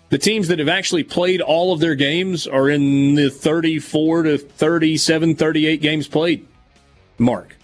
The 0.09 0.17
teams 0.17 0.47
that 0.47 0.57
have 0.57 0.67
actually 0.67 1.03
played 1.03 1.41
all 1.41 1.73
of 1.73 1.79
their 1.79 1.93
games 1.93 2.47
are 2.47 2.67
in 2.71 3.13
the 3.13 3.29
34 3.29 4.23
to 4.23 4.37
37, 4.39 5.35
38 5.35 5.79
games 5.79 6.07
played 6.07 6.47
mark. 7.19 7.55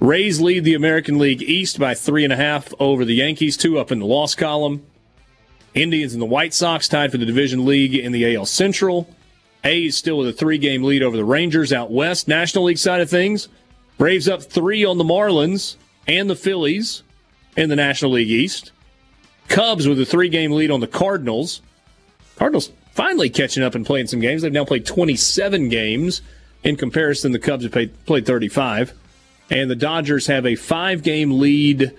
Rays 0.00 0.40
lead 0.40 0.64
the 0.64 0.72
American 0.72 1.18
League 1.18 1.42
East 1.42 1.78
by 1.78 1.92
three 1.92 2.24
and 2.24 2.32
a 2.32 2.36
half 2.36 2.72
over 2.80 3.04
the 3.04 3.16
Yankees, 3.16 3.58
two 3.58 3.78
up 3.78 3.92
in 3.92 3.98
the 3.98 4.06
loss 4.06 4.34
column. 4.34 4.82
Indians 5.74 6.14
and 6.14 6.22
the 6.22 6.26
White 6.26 6.54
Sox 6.54 6.88
tied 6.88 7.12
for 7.12 7.18
the 7.18 7.26
division 7.26 7.66
league 7.66 7.94
in 7.94 8.12
the 8.12 8.34
AL 8.34 8.46
Central. 8.46 9.14
A's 9.64 9.96
still 9.96 10.18
with 10.18 10.28
a 10.28 10.32
three 10.32 10.58
game 10.58 10.82
lead 10.82 11.02
over 11.02 11.16
the 11.16 11.24
Rangers 11.24 11.72
out 11.72 11.90
west. 11.90 12.28
National 12.28 12.64
League 12.64 12.78
side 12.78 13.00
of 13.00 13.10
things, 13.10 13.48
Braves 13.96 14.28
up 14.28 14.42
three 14.42 14.84
on 14.84 14.98
the 14.98 15.04
Marlins 15.04 15.76
and 16.08 16.28
the 16.28 16.34
Phillies 16.34 17.02
in 17.56 17.68
the 17.68 17.76
National 17.76 18.12
League 18.12 18.30
East. 18.30 18.72
Cubs 19.48 19.86
with 19.86 20.00
a 20.00 20.04
three 20.04 20.28
game 20.28 20.52
lead 20.52 20.70
on 20.70 20.80
the 20.80 20.88
Cardinals. 20.88 21.62
Cardinals 22.36 22.72
finally 22.92 23.30
catching 23.30 23.62
up 23.62 23.74
and 23.74 23.86
playing 23.86 24.08
some 24.08 24.20
games. 24.20 24.42
They've 24.42 24.52
now 24.52 24.64
played 24.64 24.86
27 24.86 25.68
games. 25.68 26.22
In 26.64 26.76
comparison, 26.76 27.32
the 27.32 27.38
Cubs 27.38 27.64
have 27.64 27.72
played, 27.72 28.04
played 28.06 28.26
35. 28.26 28.94
And 29.50 29.70
the 29.70 29.76
Dodgers 29.76 30.26
have 30.26 30.46
a 30.46 30.56
five 30.56 31.02
game 31.02 31.38
lead 31.38 31.92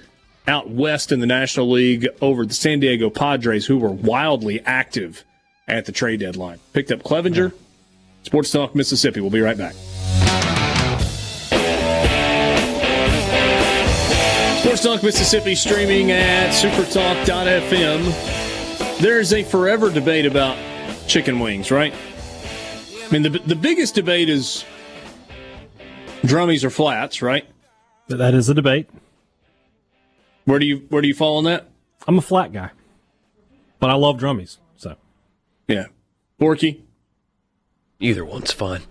out 0.48 0.70
west 0.70 1.12
in 1.12 1.20
the 1.22 1.26
National 1.26 1.72
League 1.72 2.08
over 2.22 2.46
the 2.46 2.54
San 2.54 2.80
Diego 2.80 3.10
Padres, 3.10 3.68
who 3.68 3.78
were 3.78 3.92
wildly 3.92 4.62
active 4.66 5.24
at 5.68 5.86
the 5.86 5.92
trade 5.92 6.20
deadline. 6.20 6.60
Picked 6.74 6.92
up 6.92 7.04
Clevinger. 7.04 7.54
Sports 8.24 8.52
Talk 8.52 8.76
Mississippi. 8.76 9.22
We'll 9.22 9.30
be 9.30 9.42
right 9.42 9.58
back. 9.58 9.74
Sports 14.62 14.84
Talk 14.84 15.04
Mississippi 15.04 15.56
streaming 15.56 16.12
at 16.12 16.50
supertalk.fm. 16.52 18.02
There's 19.00 19.34
a 19.34 19.44
forever 19.44 19.92
debate 19.92 20.26
about 20.26 20.58
chicken 21.08 21.40
wings, 21.40 21.70
right? 21.70 21.94
I 21.94 23.10
mean, 23.12 23.22
the, 23.22 23.30
the 23.30 23.56
biggest 23.56 23.94
debate 23.94 24.30
is 24.30 24.66
drummies 26.24 26.64
or 26.64 26.70
flats, 26.72 27.22
right? 27.22 27.46
But 28.08 28.18
that 28.18 28.34
is 28.34 28.50
a 28.50 28.54
debate. 28.54 28.90
Where 30.46 30.60
do 30.60 30.66
you 30.66 30.86
where 30.90 31.02
do 31.02 31.08
you 31.08 31.16
fall 31.16 31.38
on 31.38 31.44
that? 31.46 31.68
I'm 32.08 32.18
a 32.18 32.22
flat 32.22 32.52
guy, 32.52 32.72
but 33.80 33.90
I 33.90 33.94
love 33.94 34.18
drummies. 34.18 34.58
So 35.68 35.74
Yeah, 35.74 35.86
Borky. 36.40 36.82
Either 38.00 38.26
one's 38.26 38.52
fine. 38.52 38.82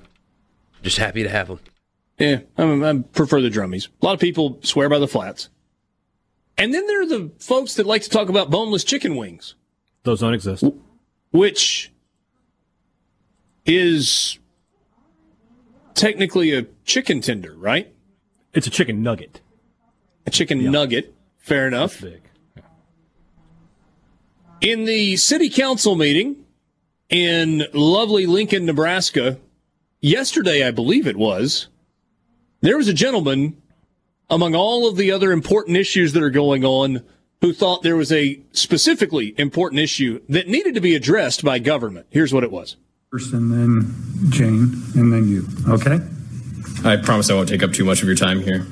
Just 0.82 0.98
happy 0.98 1.22
to 1.22 1.28
have 1.28 1.48
them. 1.48 1.60
Yeah, 2.18 2.40
I, 2.56 2.62
I 2.62 2.98
prefer 3.12 3.40
the 3.40 3.48
drummies. 3.48 3.88
A 4.00 4.04
lot 4.04 4.14
of 4.14 4.20
people 4.20 4.58
swear 4.62 4.88
by 4.88 4.98
the 4.98 5.08
flats, 5.08 5.48
and 6.56 6.72
then 6.72 6.86
there 6.86 7.02
are 7.02 7.06
the 7.06 7.32
folks 7.38 7.74
that 7.74 7.86
like 7.86 8.02
to 8.02 8.10
talk 8.10 8.28
about 8.28 8.50
boneless 8.50 8.84
chicken 8.84 9.16
wings, 9.16 9.56
those 10.04 10.20
don't 10.20 10.34
exist. 10.34 10.64
which 11.32 11.92
is 13.66 14.38
technically 15.94 16.52
a 16.52 16.66
chicken 16.84 17.20
tender, 17.20 17.54
right? 17.56 17.92
It's 18.52 18.66
a 18.66 18.70
chicken 18.70 19.02
nugget. 19.02 19.40
A 20.26 20.30
chicken 20.30 20.70
nugget. 20.70 21.14
Fair 21.38 21.66
enough. 21.66 22.00
Big. 22.00 22.22
In 24.60 24.84
the 24.84 25.16
city 25.16 25.50
council 25.50 25.94
meeting 25.96 26.43
in 27.08 27.64
lovely 27.72 28.26
Lincoln, 28.26 28.66
Nebraska, 28.66 29.38
yesterday, 30.00 30.66
I 30.66 30.70
believe 30.70 31.06
it 31.06 31.16
was, 31.16 31.68
there 32.60 32.76
was 32.76 32.88
a 32.88 32.94
gentleman 32.94 33.60
among 34.30 34.54
all 34.54 34.88
of 34.88 34.96
the 34.96 35.10
other 35.12 35.32
important 35.32 35.76
issues 35.76 36.12
that 36.12 36.22
are 36.22 36.30
going 36.30 36.64
on 36.64 37.02
who 37.40 37.52
thought 37.52 37.82
there 37.82 37.96
was 37.96 38.10
a 38.10 38.40
specifically 38.52 39.34
important 39.38 39.80
issue 39.80 40.20
that 40.28 40.48
needed 40.48 40.74
to 40.74 40.80
be 40.80 40.94
addressed 40.94 41.44
by 41.44 41.58
government. 41.58 42.06
Here's 42.10 42.32
what 42.32 42.42
it 42.42 42.50
was. 42.50 42.76
First, 43.10 43.32
and 43.34 43.52
then 43.52 44.30
Jane, 44.30 44.74
and 44.94 45.12
then 45.12 45.28
you. 45.28 45.46
Okay? 45.68 45.98
I 46.84 46.96
promise 46.96 47.30
I 47.30 47.34
won't 47.34 47.48
take 47.48 47.62
up 47.62 47.72
too 47.72 47.84
much 47.84 48.00
of 48.00 48.08
your 48.08 48.16
time 48.16 48.40
here. 48.40 48.66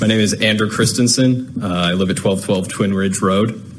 My 0.00 0.06
name 0.06 0.20
is 0.20 0.34
Andrew 0.34 0.70
Christensen. 0.70 1.62
Uh, 1.62 1.66
I 1.66 1.92
live 1.92 2.10
at 2.10 2.24
1212 2.24 2.68
Twin 2.68 2.94
Ridge 2.94 3.20
Road. 3.20 3.71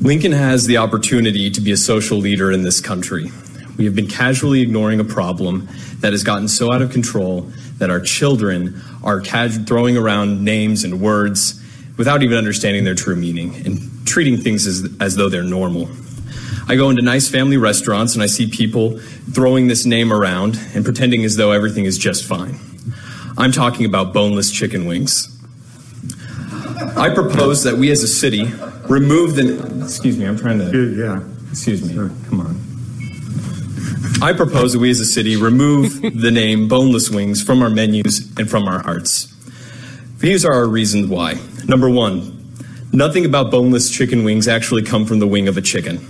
Lincoln 0.00 0.32
has 0.32 0.66
the 0.66 0.76
opportunity 0.76 1.50
to 1.50 1.60
be 1.60 1.72
a 1.72 1.76
social 1.76 2.18
leader 2.18 2.52
in 2.52 2.62
this 2.62 2.80
country. 2.80 3.30
We 3.78 3.86
have 3.86 3.94
been 3.94 4.06
casually 4.06 4.60
ignoring 4.60 5.00
a 5.00 5.04
problem 5.04 5.68
that 6.00 6.12
has 6.12 6.22
gotten 6.22 6.48
so 6.48 6.70
out 6.70 6.82
of 6.82 6.90
control 6.90 7.50
that 7.78 7.90
our 7.90 8.00
children 8.00 8.80
are 9.02 9.22
throwing 9.22 9.96
around 9.96 10.44
names 10.44 10.84
and 10.84 11.00
words 11.00 11.62
without 11.96 12.22
even 12.22 12.36
understanding 12.36 12.84
their 12.84 12.94
true 12.94 13.16
meaning 13.16 13.54
and 13.66 14.06
treating 14.06 14.36
things 14.36 14.66
as, 14.66 14.88
as 15.00 15.16
though 15.16 15.28
they're 15.28 15.42
normal. 15.42 15.88
I 16.68 16.76
go 16.76 16.90
into 16.90 17.02
nice 17.02 17.28
family 17.28 17.56
restaurants 17.56 18.14
and 18.14 18.22
I 18.22 18.26
see 18.26 18.48
people 18.48 18.98
throwing 18.98 19.66
this 19.66 19.86
name 19.86 20.12
around 20.12 20.58
and 20.74 20.84
pretending 20.84 21.24
as 21.24 21.36
though 21.36 21.52
everything 21.52 21.84
is 21.84 21.96
just 21.96 22.24
fine. 22.24 22.58
I'm 23.38 23.52
talking 23.52 23.86
about 23.86 24.12
boneless 24.12 24.50
chicken 24.50 24.86
wings. 24.86 25.32
I 26.96 27.10
propose 27.14 27.64
that 27.64 27.76
we 27.76 27.90
as 27.90 28.02
a 28.02 28.08
city 28.08 28.52
remove 28.88 29.36
the. 29.36 29.82
Excuse 29.82 30.18
me, 30.18 30.26
I'm 30.26 30.38
trying 30.38 30.58
to. 30.58 30.94
Yeah. 30.94 31.22
Excuse 31.50 31.82
me. 31.82 31.94
Come 31.94 32.40
on. 32.40 32.66
I 34.22 34.32
propose 34.32 34.72
that 34.72 34.78
we 34.78 34.90
as 34.90 35.00
a 35.00 35.04
city 35.04 35.36
remove 35.36 36.00
the 36.22 36.30
name 36.30 36.68
boneless 36.68 37.10
wings 37.10 37.42
from 37.42 37.62
our 37.62 37.70
menus 37.70 38.32
and 38.38 38.48
from 38.48 38.66
our 38.66 38.82
hearts. 38.82 39.32
These 40.18 40.44
are 40.44 40.52
our 40.52 40.66
reasons 40.66 41.08
why. 41.08 41.34
Number 41.66 41.90
one, 41.90 42.54
nothing 42.92 43.26
about 43.26 43.50
boneless 43.50 43.90
chicken 43.90 44.24
wings 44.24 44.48
actually 44.48 44.82
come 44.82 45.04
from 45.04 45.18
the 45.18 45.26
wing 45.26 45.48
of 45.48 45.58
a 45.58 45.62
chicken. 45.62 46.00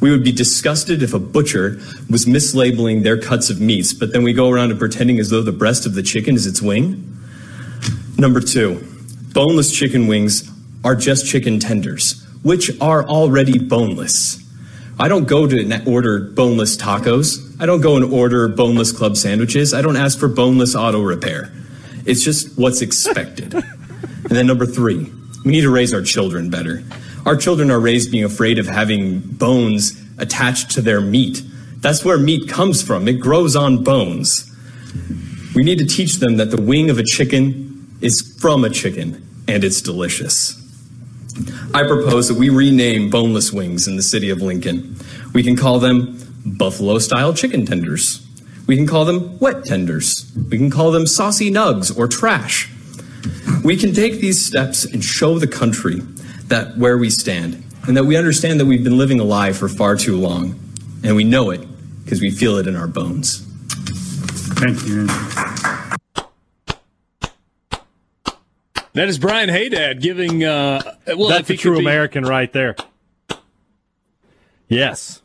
We 0.00 0.10
would 0.10 0.24
be 0.24 0.32
disgusted 0.32 1.02
if 1.02 1.14
a 1.14 1.18
butcher 1.18 1.78
was 2.10 2.26
mislabeling 2.26 3.02
their 3.02 3.20
cuts 3.20 3.48
of 3.48 3.60
meats, 3.60 3.94
but 3.94 4.12
then 4.12 4.22
we 4.22 4.32
go 4.32 4.50
around 4.50 4.70
and 4.70 4.78
pretending 4.78 5.18
as 5.18 5.30
though 5.30 5.42
the 5.42 5.52
breast 5.52 5.86
of 5.86 5.94
the 5.94 6.02
chicken 6.02 6.34
is 6.34 6.46
its 6.46 6.60
wing. 6.60 7.16
Number 8.18 8.40
two, 8.40 8.84
boneless 9.32 9.70
chicken 9.70 10.06
wings 10.06 10.50
are 10.86 10.94
just 10.94 11.26
chicken 11.26 11.58
tenders, 11.58 12.24
which 12.44 12.70
are 12.80 13.04
already 13.08 13.58
boneless. 13.58 14.40
I 15.00 15.08
don't 15.08 15.26
go 15.26 15.48
to 15.48 15.84
order 15.84 16.20
boneless 16.20 16.76
tacos. 16.76 17.60
I 17.60 17.66
don't 17.66 17.80
go 17.80 17.96
and 17.96 18.04
order 18.04 18.46
boneless 18.46 18.92
club 18.92 19.16
sandwiches. 19.16 19.74
I 19.74 19.82
don't 19.82 19.96
ask 19.96 20.16
for 20.16 20.28
boneless 20.28 20.76
auto 20.76 21.02
repair. 21.02 21.52
It's 22.04 22.22
just 22.22 22.56
what's 22.56 22.82
expected. 22.82 23.52
and 23.54 24.30
then 24.30 24.46
number 24.46 24.64
three, 24.64 25.10
we 25.44 25.50
need 25.50 25.62
to 25.62 25.70
raise 25.70 25.92
our 25.92 26.02
children 26.02 26.50
better. 26.50 26.84
Our 27.26 27.36
children 27.36 27.72
are 27.72 27.80
raised 27.80 28.12
being 28.12 28.22
afraid 28.22 28.60
of 28.60 28.68
having 28.68 29.18
bones 29.18 30.00
attached 30.18 30.70
to 30.72 30.82
their 30.82 31.00
meat. 31.00 31.42
That's 31.78 32.04
where 32.04 32.16
meat 32.16 32.48
comes 32.48 32.80
from. 32.80 33.08
It 33.08 33.14
grows 33.14 33.56
on 33.56 33.82
bones. 33.82 34.48
We 35.52 35.64
need 35.64 35.78
to 35.80 35.86
teach 35.86 36.18
them 36.18 36.36
that 36.36 36.52
the 36.52 36.62
wing 36.62 36.90
of 36.90 37.00
a 37.00 37.04
chicken 37.04 37.98
is 38.00 38.36
from 38.40 38.64
a 38.64 38.70
chicken 38.70 39.26
and 39.48 39.64
it's 39.64 39.80
delicious. 39.80 40.62
I 41.74 41.86
propose 41.86 42.28
that 42.28 42.38
we 42.38 42.48
rename 42.48 43.10
boneless 43.10 43.52
wings 43.52 43.86
in 43.86 43.96
the 43.96 44.02
city 44.02 44.30
of 44.30 44.40
Lincoln. 44.40 44.96
We 45.32 45.42
can 45.42 45.56
call 45.56 45.78
them 45.78 46.18
buffalo 46.44 46.98
style 46.98 47.34
chicken 47.34 47.66
tenders. 47.66 48.26
We 48.66 48.76
can 48.76 48.86
call 48.86 49.04
them 49.04 49.38
wet 49.38 49.64
tenders. 49.64 50.30
We 50.50 50.58
can 50.58 50.70
call 50.70 50.90
them 50.90 51.06
saucy 51.06 51.50
nugs 51.50 51.96
or 51.96 52.08
trash. 52.08 52.70
We 53.64 53.76
can 53.76 53.92
take 53.92 54.20
these 54.20 54.44
steps 54.44 54.84
and 54.84 55.04
show 55.04 55.38
the 55.38 55.46
country 55.46 56.00
that 56.48 56.76
where 56.76 56.96
we 56.98 57.10
stand 57.10 57.62
and 57.86 57.96
that 57.96 58.04
we 58.04 58.16
understand 58.16 58.60
that 58.60 58.66
we've 58.66 58.84
been 58.84 58.98
living 58.98 59.20
a 59.20 59.24
lie 59.24 59.52
for 59.52 59.68
far 59.68 59.96
too 59.96 60.16
long. 60.16 60.58
And 61.04 61.14
we 61.14 61.24
know 61.24 61.50
it 61.50 61.66
because 62.04 62.20
we 62.20 62.30
feel 62.30 62.56
it 62.56 62.66
in 62.66 62.76
our 62.76 62.88
bones. 62.88 63.44
Thank 64.58 64.86
you, 64.86 65.00
Andrew. 65.00 65.86
That 68.96 69.08
is 69.08 69.18
Brian 69.18 69.50
Hadad 69.50 70.00
giving. 70.00 70.42
Uh, 70.42 70.80
well, 71.06 71.28
That's 71.28 71.50
if 71.50 71.58
a 71.58 71.60
true 71.60 71.74
could 71.74 71.80
be- 71.80 71.84
American 71.84 72.24
right 72.24 72.50
there. 72.50 72.74
Yes. 74.68 75.20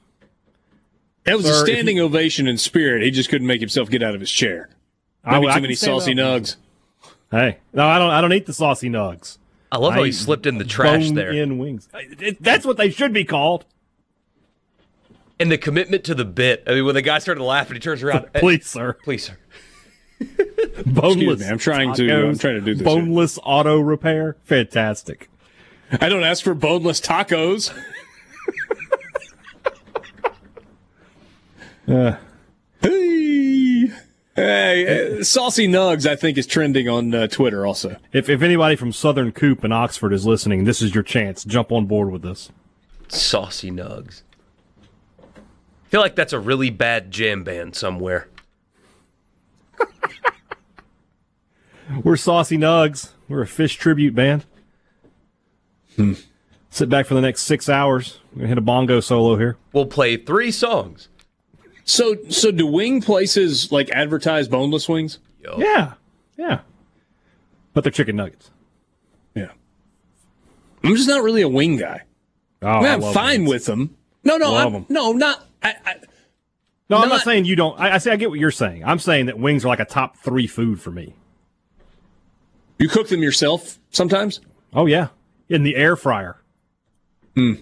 That 1.24 1.38
was 1.38 1.45
Sir, 1.45 1.51
a 1.53 1.59
if 1.61 1.67
standing 1.67 1.99
ovation 1.99 2.47
in 2.47 2.57
spirit. 2.57 3.01
He 3.01 3.11
just 3.11 3.30
couldn't 3.30 3.47
make 3.47 3.61
himself 3.61 3.89
get 3.89 4.03
out 4.03 4.13
of 4.13 4.19
his 4.19 4.30
chair. 4.30 4.69
I- 5.24 5.39
Maybe 5.39 5.47
I 5.47 5.51
too 5.51 5.53
can 5.55 5.61
many 5.63 5.76
saucy 5.76 6.13
nugs. 6.13 6.57
Hey, 7.32 7.59
no, 7.72 7.88
I 7.88 7.97
don't. 7.97 8.09
I 8.11 8.19
don't 8.19 8.34
eat 8.34 8.45
the 8.45 8.53
saucy 8.53 8.89
nugs. 8.89 9.38
I 9.72 9.78
love 9.78 9.93
how 9.93 10.01
I 10.03 10.07
he 10.07 10.11
slipped 10.11 10.45
in 10.45 10.57
the 10.57 10.65
trash 10.65 11.05
bone 11.05 11.15
there. 11.15 11.32
In 11.32 11.57
wings. 11.57 11.88
That's 12.41 12.65
what 12.65 12.76
they 12.76 12.89
should 12.89 13.13
be 13.13 13.24
called. 13.24 13.63
And 15.39 15.49
the 15.49 15.57
commitment 15.57 16.03
to 16.03 16.13
the 16.13 16.26
bit. 16.26 16.63
I 16.67 16.72
mean, 16.72 16.86
when 16.86 16.95
the 16.95 17.01
guy 17.01 17.19
started 17.19 17.41
laughing, 17.41 17.76
he 17.76 17.80
turns 17.80 18.03
around. 18.03 18.28
Please, 18.34 18.65
sir. 18.67 18.97
please, 19.01 19.24
sir. 19.24 19.38
Boneless. 20.86 21.39
me, 21.41 21.47
I'm 21.47 21.57
trying 21.57 21.93
to- 21.95 22.28
I'm 22.30 22.38
trying 22.38 22.55
to 22.55 22.61
do 22.61 22.76
this 22.76 22.84
Boneless 22.84 23.39
auto 23.43 23.80
repair. 23.80 24.36
Fantastic. 24.43 25.30
I 25.99 26.07
don't 26.09 26.24
ask 26.24 26.43
for 26.43 26.53
boneless 26.53 27.01
tacos. 27.01 27.74
hey, 32.82 33.91
hey, 34.36 35.17
uh, 35.19 35.24
saucy 35.24 35.67
nugs. 35.67 36.05
I 36.05 36.15
think 36.15 36.38
is 36.38 36.47
trending 36.47 36.88
on 36.88 37.13
uh, 37.13 37.28
Twitter 37.28 37.65
also. 37.65 37.97
If 38.13 38.30
if 38.30 38.41
anybody 38.41 38.76
from 38.76 38.91
Southern 38.93 39.32
Coop 39.32 39.63
in 39.65 39.72
Oxford 39.72 40.13
is 40.13 40.26
listening, 40.26 40.63
this 40.63 40.82
is 40.82 40.93
your 40.93 41.03
chance. 41.03 41.43
Jump 41.43 41.72
on 41.72 41.86
board 41.86 42.11
with 42.11 42.22
this. 42.22 42.51
Saucy 43.09 43.72
nugs. 43.72 44.22
I 45.19 45.89
feel 45.89 46.01
like 46.01 46.15
that's 46.15 46.32
a 46.34 46.39
really 46.39 46.69
bad 46.69 47.11
jam 47.11 47.43
band 47.43 47.76
somewhere. 47.76 48.30
We're 52.04 52.16
Saucy 52.18 52.58
Nugs. 52.58 53.10
We're 53.28 53.42
a 53.44 53.48
Phish 53.48 53.78
tribute 53.78 54.16
band. 54.16 54.46
Hmm. 55.96 56.14
Sit 56.70 56.88
back 56.90 57.06
for 57.06 57.16
the 57.16 57.22
next 57.22 57.42
six 57.44 57.68
hours. 57.68 58.20
We're 58.32 58.40
gonna 58.40 58.48
hit 58.50 58.58
a 58.58 58.62
bongo 58.62 59.02
solo 59.02 59.36
here. 59.38 59.58
We'll 59.74 59.86
play 59.88 60.16
three 60.18 60.52
songs. 60.52 61.10
So, 61.84 62.16
so 62.30 62.52
do 62.52 62.66
wing 62.66 63.02
places 63.02 63.72
like 63.72 63.90
advertise 63.90 64.48
boneless 64.48 64.88
wings? 64.88 65.20
Yeah, 65.58 65.94
yeah. 66.38 66.62
But 67.74 67.84
they're 67.84 67.92
chicken 67.92 68.16
nuggets. 68.16 68.52
Yeah. 69.36 69.50
I'm 70.84 70.96
just 70.96 71.10
not 71.10 71.24
really 71.24 71.42
a 71.42 71.50
wing 71.50 71.76
guy. 71.78 72.04
Oh, 72.62 72.68
I 72.68 72.76
mean, 72.78 72.86
I 72.86 72.94
I'm 72.94 73.02
love 73.02 73.14
fine 73.14 73.42
wings. 73.42 73.50
with 73.50 73.66
them. 73.66 73.98
No, 74.24 74.38
no, 74.38 74.52
Love 74.54 74.68
I'm, 74.68 74.76
'em. 74.76 74.86
no, 74.88 75.12
not. 75.14 75.46
I, 75.64 75.76
I, 75.86 75.96
No, 76.92 76.98
I'm 76.98 77.10
not 77.10 77.16
not- 77.16 77.22
saying 77.24 77.46
you 77.46 77.56
don't. 77.56 77.80
I, 77.80 77.96
I 77.96 77.98
say 77.98 78.12
I 78.12 78.16
get 78.18 78.30
what 78.30 78.39
you're 78.39 78.52
saying. 78.52 78.84
I'm 78.86 79.00
saying 79.00 79.26
that 79.28 79.39
wings 79.39 79.66
are 79.66 79.70
like 79.70 79.80
a 79.80 79.86
top 79.86 80.18
three 80.18 80.46
food 80.48 80.80
for 80.82 80.92
me. 80.92 81.16
you 82.78 82.88
cook 82.89 83.08
them 83.10 83.22
yourself 83.24 83.80
sometimes. 83.89 84.42
Oh 84.74 84.86
yeah, 84.86 85.08
in 85.50 85.64
the 85.64 85.76
air 85.76 85.96
fryer. 85.96 86.38
Hmm. 87.36 87.54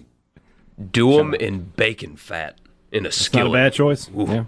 Do 0.92 1.16
them 1.16 1.34
in 1.34 1.72
bacon 1.76 2.16
fat 2.16 2.58
in 2.90 3.04
a 3.06 3.12
skillet. 3.12 3.46
Not 3.46 3.50
a 3.50 3.64
bad 3.64 3.72
choice. 3.74 4.10
Yeah. 4.14 4.44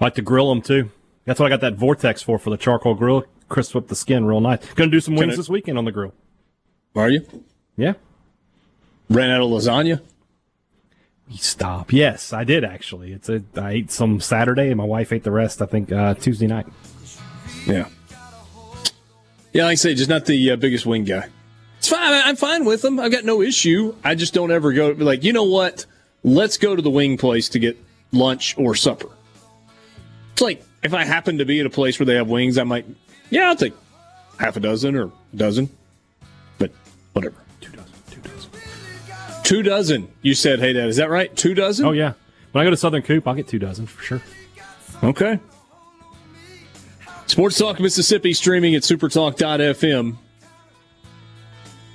I 0.00 0.04
like 0.04 0.14
to 0.14 0.22
grill 0.22 0.48
them 0.48 0.62
too. 0.62 0.90
That's 1.24 1.38
what 1.40 1.46
I 1.46 1.48
got 1.50 1.60
that 1.60 1.74
vortex 1.76 2.22
for 2.22 2.38
for 2.38 2.50
the 2.50 2.56
charcoal 2.56 2.94
grill. 2.94 3.24
Crisp 3.48 3.74
up 3.76 3.88
the 3.88 3.94
skin 3.96 4.24
real 4.26 4.40
nice. 4.40 4.64
Gonna 4.74 4.90
do 4.90 5.00
some 5.00 5.14
wings 5.14 5.34
I- 5.34 5.36
this 5.36 5.48
weekend 5.48 5.78
on 5.78 5.84
the 5.84 5.92
grill. 5.92 6.12
Are 6.96 7.08
you 7.10 7.26
Yeah. 7.76 7.94
ran 9.08 9.30
out 9.30 9.40
of 9.42 9.48
lasagna? 9.50 10.00
Stop. 11.36 11.92
Yes, 11.92 12.32
I 12.32 12.44
did 12.44 12.64
actually. 12.64 13.12
It's 13.12 13.28
a. 13.28 13.42
I 13.56 13.72
ate 13.72 13.90
some 13.90 14.20
Saturday, 14.20 14.68
and 14.68 14.76
my 14.76 14.84
wife 14.84 15.12
ate 15.12 15.24
the 15.24 15.30
rest. 15.30 15.60
I 15.60 15.66
think 15.66 15.92
uh, 15.92 16.14
Tuesday 16.14 16.46
night. 16.46 16.66
Yeah. 17.66 17.88
Yeah, 19.52 19.64
like 19.64 19.72
I 19.72 19.74
say, 19.74 19.94
just 19.94 20.10
not 20.10 20.26
the 20.26 20.52
uh, 20.52 20.56
biggest 20.56 20.86
wing 20.86 21.04
guy. 21.04 21.28
It's 21.78 21.88
fine. 21.88 22.12
I'm 22.12 22.36
fine 22.36 22.64
with 22.64 22.82
them. 22.82 22.98
I've 22.98 23.12
got 23.12 23.24
no 23.24 23.42
issue. 23.42 23.94
I 24.04 24.14
just 24.14 24.34
don't 24.34 24.50
ever 24.50 24.72
go 24.72 24.94
be 24.94 25.04
like, 25.04 25.22
you 25.22 25.32
know 25.32 25.44
what? 25.44 25.86
Let's 26.24 26.58
go 26.58 26.74
to 26.74 26.82
the 26.82 26.90
wing 26.90 27.16
place 27.16 27.48
to 27.50 27.58
get 27.58 27.78
lunch 28.12 28.56
or 28.58 28.74
supper. 28.74 29.08
It's 30.32 30.42
like 30.42 30.62
if 30.82 30.94
I 30.94 31.04
happen 31.04 31.38
to 31.38 31.44
be 31.44 31.60
at 31.60 31.66
a 31.66 31.70
place 31.70 31.98
where 31.98 32.06
they 32.06 32.14
have 32.14 32.28
wings, 32.28 32.58
I 32.58 32.64
might, 32.64 32.86
yeah, 33.30 33.48
I'll 33.48 33.56
take 33.56 33.74
half 34.38 34.56
a 34.56 34.60
dozen 34.60 34.96
or 34.96 35.04
a 35.04 35.36
dozen, 35.36 35.68
but 36.58 36.70
whatever. 37.12 37.36
Two 39.44 39.62
dozen. 39.62 40.08
You 40.22 40.34
said, 40.34 40.60
hey, 40.60 40.72
Dad, 40.72 40.88
is 40.88 40.96
that 40.96 41.10
right? 41.10 41.34
Two 41.34 41.54
dozen? 41.54 41.86
Oh 41.86 41.92
yeah. 41.92 42.12
When 42.52 42.62
I 42.62 42.64
go 42.64 42.70
to 42.70 42.76
Southern 42.76 43.02
Coop, 43.02 43.26
I'll 43.26 43.34
get 43.34 43.48
two 43.48 43.58
dozen 43.58 43.86
for 43.86 44.02
sure. 44.02 44.22
Okay. 45.02 45.38
Sports 47.26 47.58
Talk 47.58 47.78
Mississippi 47.78 48.32
streaming 48.32 48.74
at 48.74 48.82
supertalk.fm. 48.82 50.16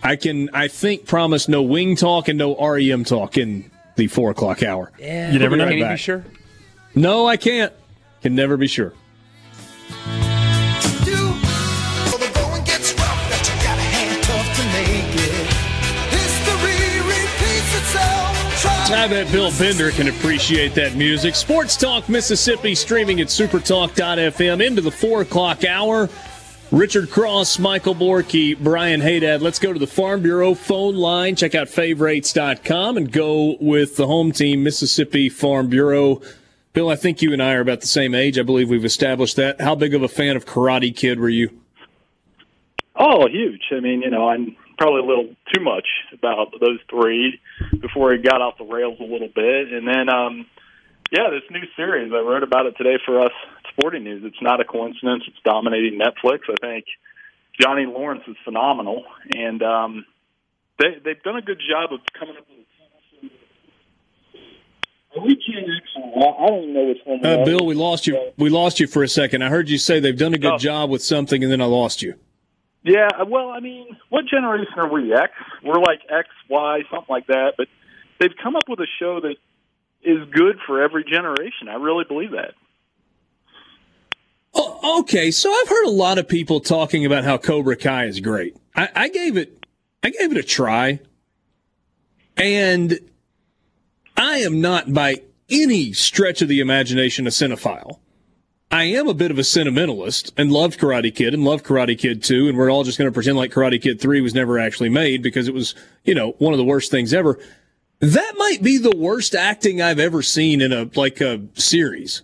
I 0.03 0.15
can, 0.15 0.49
I 0.53 0.67
think, 0.67 1.05
promise 1.05 1.47
no 1.47 1.63
wing 1.63 1.95
talk 1.95 2.27
and 2.27 2.37
no 2.37 2.55
REM 2.55 3.03
talk 3.03 3.37
in 3.37 3.71
the 3.95 4.07
four 4.07 4.31
o'clock 4.31 4.61
hour. 4.61 4.91
Yeah. 4.99 5.31
You 5.31 5.39
never 5.39 5.55
know. 5.55 5.67
Can 5.67 5.77
you 5.77 5.87
be 5.87 5.97
sure? 5.97 6.25
No, 6.93 7.25
I 7.25 7.37
can't. 7.37 7.73
Can 8.21 8.35
never 8.35 8.57
be 8.57 8.67
sure. 8.67 8.93
I 19.03 19.07
bet 19.09 19.29
Bill 19.33 19.51
Bender 19.59 19.91
can 19.91 20.07
appreciate 20.07 20.73
that 20.75 20.95
music. 20.95 21.35
Sports 21.35 21.75
Talk 21.75 22.07
Mississippi 22.07 22.73
streaming 22.73 23.19
at 23.19 23.27
supertalk.fm 23.27 24.65
into 24.65 24.79
the 24.79 24.91
four 24.91 25.23
o'clock 25.23 25.65
hour. 25.65 26.09
Richard 26.71 27.09
Cross, 27.09 27.59
Michael 27.59 27.95
Borkey, 27.95 28.57
Brian 28.57 29.01
Hadad. 29.01 29.41
Let's 29.41 29.59
go 29.59 29.73
to 29.73 29.77
the 29.77 29.87
Farm 29.87 30.21
Bureau 30.21 30.53
phone 30.53 30.95
line. 30.95 31.35
Check 31.35 31.53
out 31.53 31.67
favorites.com 31.67 32.95
and 32.95 33.11
go 33.11 33.57
with 33.59 33.97
the 33.97 34.07
home 34.07 34.31
team, 34.31 34.63
Mississippi 34.63 35.27
Farm 35.27 35.67
Bureau. 35.67 36.21
Bill, 36.71 36.87
I 36.87 36.95
think 36.95 37.21
you 37.21 37.33
and 37.33 37.43
I 37.43 37.55
are 37.55 37.59
about 37.59 37.81
the 37.81 37.87
same 37.87 38.15
age. 38.15 38.39
I 38.39 38.43
believe 38.43 38.69
we've 38.69 38.85
established 38.85 39.35
that. 39.35 39.59
How 39.59 39.75
big 39.75 39.93
of 39.93 40.01
a 40.01 40.07
fan 40.07 40.37
of 40.37 40.45
Karate 40.45 40.95
Kid 40.95 41.19
were 41.19 41.27
you? 41.27 41.49
Oh, 42.95 43.27
huge. 43.27 43.63
I 43.73 43.81
mean, 43.81 44.01
you 44.01 44.09
know, 44.09 44.29
I'm 44.29 44.55
probably 44.83 44.99
a 45.01 45.05
little 45.05 45.29
too 45.53 45.63
much 45.63 45.87
about 46.11 46.51
those 46.59 46.79
three 46.89 47.39
before 47.79 48.13
it 48.13 48.23
got 48.23 48.41
off 48.41 48.57
the 48.57 48.65
rails 48.65 48.97
a 48.99 49.03
little 49.03 49.29
bit. 49.33 49.71
And 49.71 49.87
then, 49.87 50.09
um, 50.09 50.45
yeah, 51.11 51.29
this 51.31 51.43
new 51.49 51.63
series, 51.77 52.11
I 52.11 52.17
wrote 52.19 52.43
about 52.43 52.65
it 52.65 52.75
today 52.77 52.97
for 53.05 53.21
us 53.21 53.31
Sporting 53.71 54.03
News. 54.03 54.23
It's 54.25 54.41
not 54.41 54.59
a 54.59 54.65
coincidence. 54.65 55.23
It's 55.27 55.37
dominating 55.45 55.97
Netflix. 55.99 56.39
I 56.49 56.55
think 56.59 56.85
Johnny 57.61 57.85
Lawrence 57.85 58.23
is 58.27 58.35
phenomenal, 58.43 59.05
and 59.33 59.63
um, 59.63 60.05
they 60.79 60.97
they've 61.03 61.23
done 61.23 61.37
a 61.37 61.41
good 61.41 61.61
job 61.69 61.93
of 61.93 61.99
coming 62.19 62.35
up 62.37 62.45
with. 62.49 63.31
We 65.23 65.35
can't 65.35 65.67
actually. 65.77 66.11
I 66.15 66.47
don't 66.47 66.73
know 66.73 66.85
which 66.87 66.97
one. 67.05 67.25
Uh, 67.25 67.45
Bill, 67.45 67.65
we 67.65 67.75
lost 67.75 68.07
you. 68.07 68.31
We 68.37 68.49
lost 68.49 68.79
you 68.79 68.87
for 68.87 69.03
a 69.03 69.07
second. 69.07 69.43
I 69.43 69.49
heard 69.49 69.69
you 69.69 69.77
say 69.77 69.99
they've 69.99 70.17
done 70.17 70.33
a 70.33 70.39
good 70.39 70.53
Oh. 70.53 70.57
job 70.57 70.89
with 70.89 71.03
something, 71.03 71.41
and 71.43 71.51
then 71.51 71.61
I 71.61 71.65
lost 71.65 72.01
you. 72.01 72.15
Yeah, 72.83 73.07
uh, 73.17 73.25
well, 73.25 73.49
I 73.49 73.59
mean, 73.61 73.97
what 74.09 74.25
generation 74.25 74.73
are 74.77 74.91
we? 74.91 75.13
X? 75.13 75.31
We're 75.63 75.79
like 75.79 76.01
X, 76.09 76.27
Y, 76.49 76.81
something 76.91 77.07
like 77.09 77.27
that. 77.27 77.53
But 77.57 77.67
they've 78.19 78.35
come 78.41 78.55
up 78.55 78.63
with 78.67 78.79
a 78.79 78.87
show 78.99 79.21
that 79.21 79.35
is 80.03 80.27
good 80.31 80.57
for 80.67 80.81
every 80.81 81.05
generation. 81.05 81.69
I 81.69 81.75
really 81.75 82.03
believe 82.03 82.31
that. 82.31 82.53
Oh, 84.53 84.99
okay, 84.99 85.31
so 85.31 85.51
I've 85.51 85.69
heard 85.69 85.85
a 85.85 85.91
lot 85.91 86.17
of 86.19 86.27
people 86.27 86.59
talking 86.59 87.05
about 87.05 87.23
how 87.23 87.37
Cobra 87.37 87.75
Kai 87.75 88.05
is 88.05 88.19
great. 88.19 88.55
I, 88.75 88.89
I 88.95 89.09
gave 89.09 89.37
it, 89.37 89.65
I 90.03 90.09
gave 90.09 90.31
it 90.31 90.37
a 90.37 90.43
try, 90.43 90.99
and 92.37 92.99
I 94.15 94.39
am 94.39 94.61
not 94.61 94.93
by 94.93 95.23
any 95.49 95.93
stretch 95.93 96.41
of 96.41 96.49
the 96.49 96.59
imagination 96.59 97.25
a 97.25 97.29
cinephile. 97.29 97.99
I 98.73 98.85
am 98.85 99.07
a 99.07 99.13
bit 99.13 99.29
of 99.29 99.37
a 99.37 99.43
sentimentalist 99.43 100.33
and 100.35 100.51
loved 100.51 100.79
Karate 100.79 101.13
Kid 101.13 101.35
and 101.35 101.45
loved 101.45 101.63
Karate 101.63 101.95
Kid 101.95 102.23
2, 102.23 102.49
and 102.49 102.57
we're 102.57 102.71
all 102.71 102.83
just 102.83 102.97
going 102.97 103.07
to 103.07 103.13
pretend 103.13 103.37
like 103.37 103.51
Karate 103.51 103.79
Kid 103.79 104.01
3 104.01 104.19
was 104.19 104.33
never 104.33 104.57
actually 104.57 104.89
made 104.89 105.21
because 105.21 105.47
it 105.47 105.53
was, 105.53 105.75
you 106.05 106.15
know, 106.15 106.31
one 106.39 106.55
of 106.55 106.57
the 106.57 106.63
worst 106.63 106.89
things 106.89 107.13
ever. 107.13 107.37
That 107.99 108.33
might 108.35 108.63
be 108.63 108.79
the 108.79 108.97
worst 108.97 109.35
acting 109.35 109.79
I've 109.79 109.99
ever 109.99 110.23
seen 110.23 110.59
in 110.59 110.73
a 110.73 110.89
like 110.95 111.21
a 111.21 111.41
series. 111.53 112.23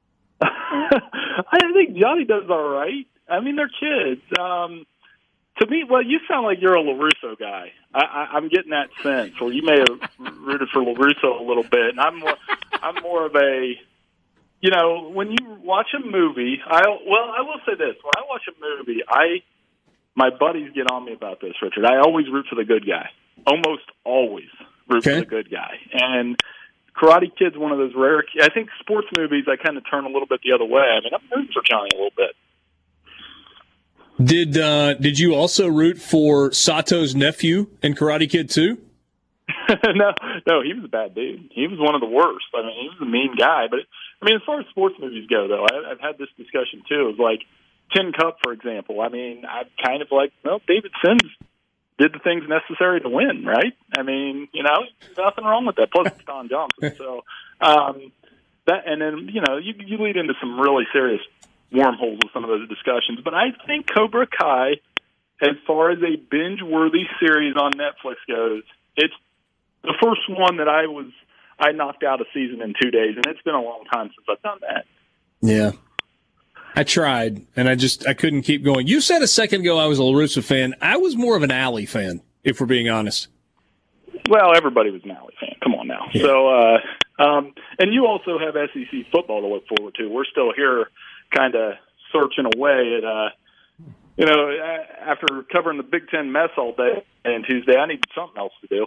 I 0.40 1.58
think 1.74 1.96
Johnny 1.96 2.24
does 2.24 2.48
all 2.48 2.68
right. 2.68 3.08
I 3.28 3.40
mean, 3.40 3.56
they're 3.56 3.68
kids. 3.68 4.22
Um, 4.38 4.86
to 5.58 5.66
me, 5.66 5.82
well, 5.90 6.04
you 6.04 6.20
sound 6.28 6.46
like 6.46 6.58
you're 6.60 6.76
a 6.76 6.84
Larusso 6.84 7.36
guy. 7.36 7.72
I, 7.92 8.00
I, 8.00 8.28
I'm 8.36 8.48
getting 8.48 8.70
that 8.70 8.90
sense, 9.02 9.34
or 9.40 9.52
you 9.52 9.64
may 9.64 9.80
have 9.80 10.36
rooted 10.38 10.68
for 10.68 10.82
Larusso 10.82 11.40
a 11.40 11.42
little 11.42 11.64
bit. 11.64 11.90
And 11.90 11.98
I'm 11.98 12.20
more, 12.20 12.36
I'm 12.80 13.02
more 13.02 13.26
of 13.26 13.34
a, 13.34 13.74
you 14.60 14.70
know, 14.70 15.10
when 15.12 15.30
you 15.30 15.58
watch 15.62 15.88
a 15.96 16.00
movie. 16.04 16.58
I 16.66 16.82
well, 17.06 17.32
I 17.36 17.42
will 17.42 17.60
say 17.66 17.72
this: 17.78 17.96
when 18.02 18.12
I 18.16 18.22
watch 18.28 18.42
a 18.48 18.52
movie, 18.60 19.00
I 19.08 19.42
my 20.14 20.30
buddies 20.30 20.70
get 20.74 20.90
on 20.90 21.04
me 21.04 21.12
about 21.12 21.40
this, 21.40 21.54
Richard. 21.62 21.84
I 21.86 21.98
always 22.00 22.26
root 22.30 22.46
for 22.48 22.56
the 22.56 22.64
good 22.64 22.86
guy. 22.86 23.10
Almost 23.46 23.84
always 24.04 24.48
root 24.88 25.06
Okay. 25.06 25.14
for 25.14 25.20
the 25.20 25.26
good 25.26 25.50
guy. 25.50 25.78
And 25.92 26.36
Karate 26.94 27.30
Kid's 27.38 27.56
one 27.56 27.72
of 27.72 27.78
those 27.78 27.92
rare. 27.96 28.22
I 28.42 28.48
think 28.50 28.68
sports 28.80 29.08
movies 29.16 29.44
I 29.48 29.56
kind 29.56 29.78
of 29.78 29.84
turn 29.90 30.04
a 30.04 30.08
little 30.08 30.26
bit 30.26 30.40
the 30.44 30.52
other 30.52 30.64
way. 30.66 30.82
I 30.82 31.00
mean, 31.00 31.12
I'm 31.14 31.22
rooting 31.34 31.52
for 31.54 31.62
Johnny 31.62 31.88
a 31.94 31.96
little 31.96 32.10
bit. 32.16 32.34
Did 34.22 34.58
uh, 34.58 34.94
did 34.94 35.18
you 35.18 35.34
also 35.34 35.68
root 35.68 35.96
for 35.98 36.52
Sato's 36.52 37.14
nephew 37.14 37.68
in 37.82 37.94
Karate 37.94 38.28
Kid 38.28 38.50
too? 38.50 38.76
no, 39.68 40.12
no, 40.46 40.62
he 40.62 40.74
was 40.74 40.84
a 40.84 40.88
bad 40.88 41.14
dude. 41.14 41.48
He 41.52 41.66
was 41.66 41.78
one 41.78 41.94
of 41.94 42.00
the 42.02 42.06
worst. 42.06 42.44
I 42.54 42.62
mean, 42.62 42.76
he 42.82 42.88
was 42.88 42.98
a 43.00 43.06
mean 43.10 43.34
guy. 43.38 43.66
But 43.70 43.80
I 44.22 44.26
mean, 44.26 44.36
as 44.36 44.42
far 44.44 44.60
as 44.60 44.66
sports 44.68 44.96
movies 45.00 45.26
go, 45.28 45.48
though, 45.48 45.64
I, 45.64 45.92
I've 45.92 46.00
had 46.00 46.18
this 46.18 46.28
discussion 46.36 46.82
too. 46.88 47.08
It 47.08 47.18
like 47.18 47.40
Tin 47.94 48.12
Cup, 48.12 48.38
for 48.42 48.52
example. 48.52 49.00
I 49.00 49.08
mean, 49.08 49.44
I 49.46 49.62
kind 49.82 50.02
of 50.02 50.08
like, 50.10 50.32
well, 50.44 50.60
David 50.66 50.92
Simms 51.04 51.30
did 51.98 52.12
the 52.12 52.18
things 52.18 52.44
necessary 52.48 53.00
to 53.00 53.08
win, 53.08 53.44
right? 53.44 53.74
I 53.96 54.02
mean, 54.02 54.48
you 54.52 54.62
know, 54.62 54.84
nothing 55.18 55.44
wrong 55.44 55.66
with 55.66 55.76
that. 55.76 55.90
Plus, 55.92 56.08
it's 56.08 56.24
Don 56.24 56.48
Johnson. 56.48 56.92
So 56.98 57.24
um, 57.60 58.12
that, 58.66 58.86
and 58.86 59.00
then 59.00 59.28
you 59.32 59.42
know, 59.42 59.58
you 59.58 59.74
you 59.78 59.98
lead 59.98 60.16
into 60.16 60.34
some 60.40 60.58
really 60.58 60.84
serious 60.92 61.20
wormholes 61.72 62.18
with 62.22 62.32
some 62.32 62.44
of 62.44 62.50
those 62.50 62.68
discussions. 62.68 63.20
But 63.22 63.34
I 63.34 63.52
think 63.66 63.86
Cobra 63.86 64.26
Kai, 64.26 64.80
as 65.42 65.56
far 65.66 65.90
as 65.90 65.98
a 65.98 66.16
binge-worthy 66.16 67.04
series 67.20 67.54
on 67.56 67.72
Netflix 67.72 68.16
goes, 68.26 68.62
it's 68.96 69.14
the 69.82 69.94
first 70.02 70.22
one 70.28 70.58
that 70.58 70.68
I 70.68 70.86
was 70.86 71.06
I 71.60 71.72
knocked 71.72 72.02
out 72.02 72.20
a 72.20 72.24
season 72.32 72.62
in 72.62 72.74
two 72.80 72.90
days, 72.90 73.16
and 73.16 73.26
it's 73.26 73.42
been 73.42 73.54
a 73.54 73.62
long 73.62 73.84
time 73.92 74.08
since 74.08 74.26
I've 74.28 74.42
done 74.42 74.58
that. 74.62 74.86
Yeah. 75.40 75.72
I 76.76 76.84
tried, 76.84 77.44
and 77.56 77.68
I 77.68 77.74
just 77.74 78.06
I 78.06 78.14
couldn't 78.14 78.42
keep 78.42 78.62
going. 78.62 78.86
You 78.86 79.00
said 79.00 79.22
a 79.22 79.26
second 79.26 79.62
ago 79.62 79.78
I 79.78 79.86
was 79.86 79.98
a 79.98 80.02
LaRusso 80.02 80.42
fan. 80.42 80.74
I 80.80 80.96
was 80.96 81.16
more 81.16 81.36
of 81.36 81.42
an 81.42 81.50
Ali 81.50 81.84
fan, 81.84 82.22
if 82.44 82.60
we're 82.60 82.66
being 82.66 82.88
honest. 82.88 83.28
Well, 84.28 84.56
everybody 84.56 84.90
was 84.90 85.02
an 85.04 85.10
Ali 85.10 85.34
fan. 85.40 85.56
Come 85.62 85.74
on 85.74 85.88
now. 85.88 86.08
So, 86.14 86.48
uh, 86.48 86.78
um, 87.22 87.54
and 87.78 87.92
you 87.92 88.06
also 88.06 88.38
have 88.38 88.54
SEC 88.54 89.10
football 89.10 89.40
to 89.40 89.48
look 89.48 89.64
forward 89.66 89.94
to. 89.96 90.08
We're 90.08 90.24
still 90.24 90.52
here, 90.54 90.90
kind 91.34 91.54
of 91.54 91.74
searching 92.12 92.46
away 92.56 92.94
at. 92.98 93.04
Uh, 93.04 93.28
you 94.16 94.26
know, 94.26 94.50
after 95.00 95.42
covering 95.50 95.78
the 95.78 95.82
Big 95.82 96.08
Ten 96.08 96.30
mess 96.30 96.50
all 96.58 96.74
day 96.74 97.04
and 97.24 97.42
Tuesday, 97.48 97.76
I 97.76 97.86
need 97.86 98.00
something 98.14 98.36
else 98.36 98.52
to 98.60 98.66
do. 98.66 98.86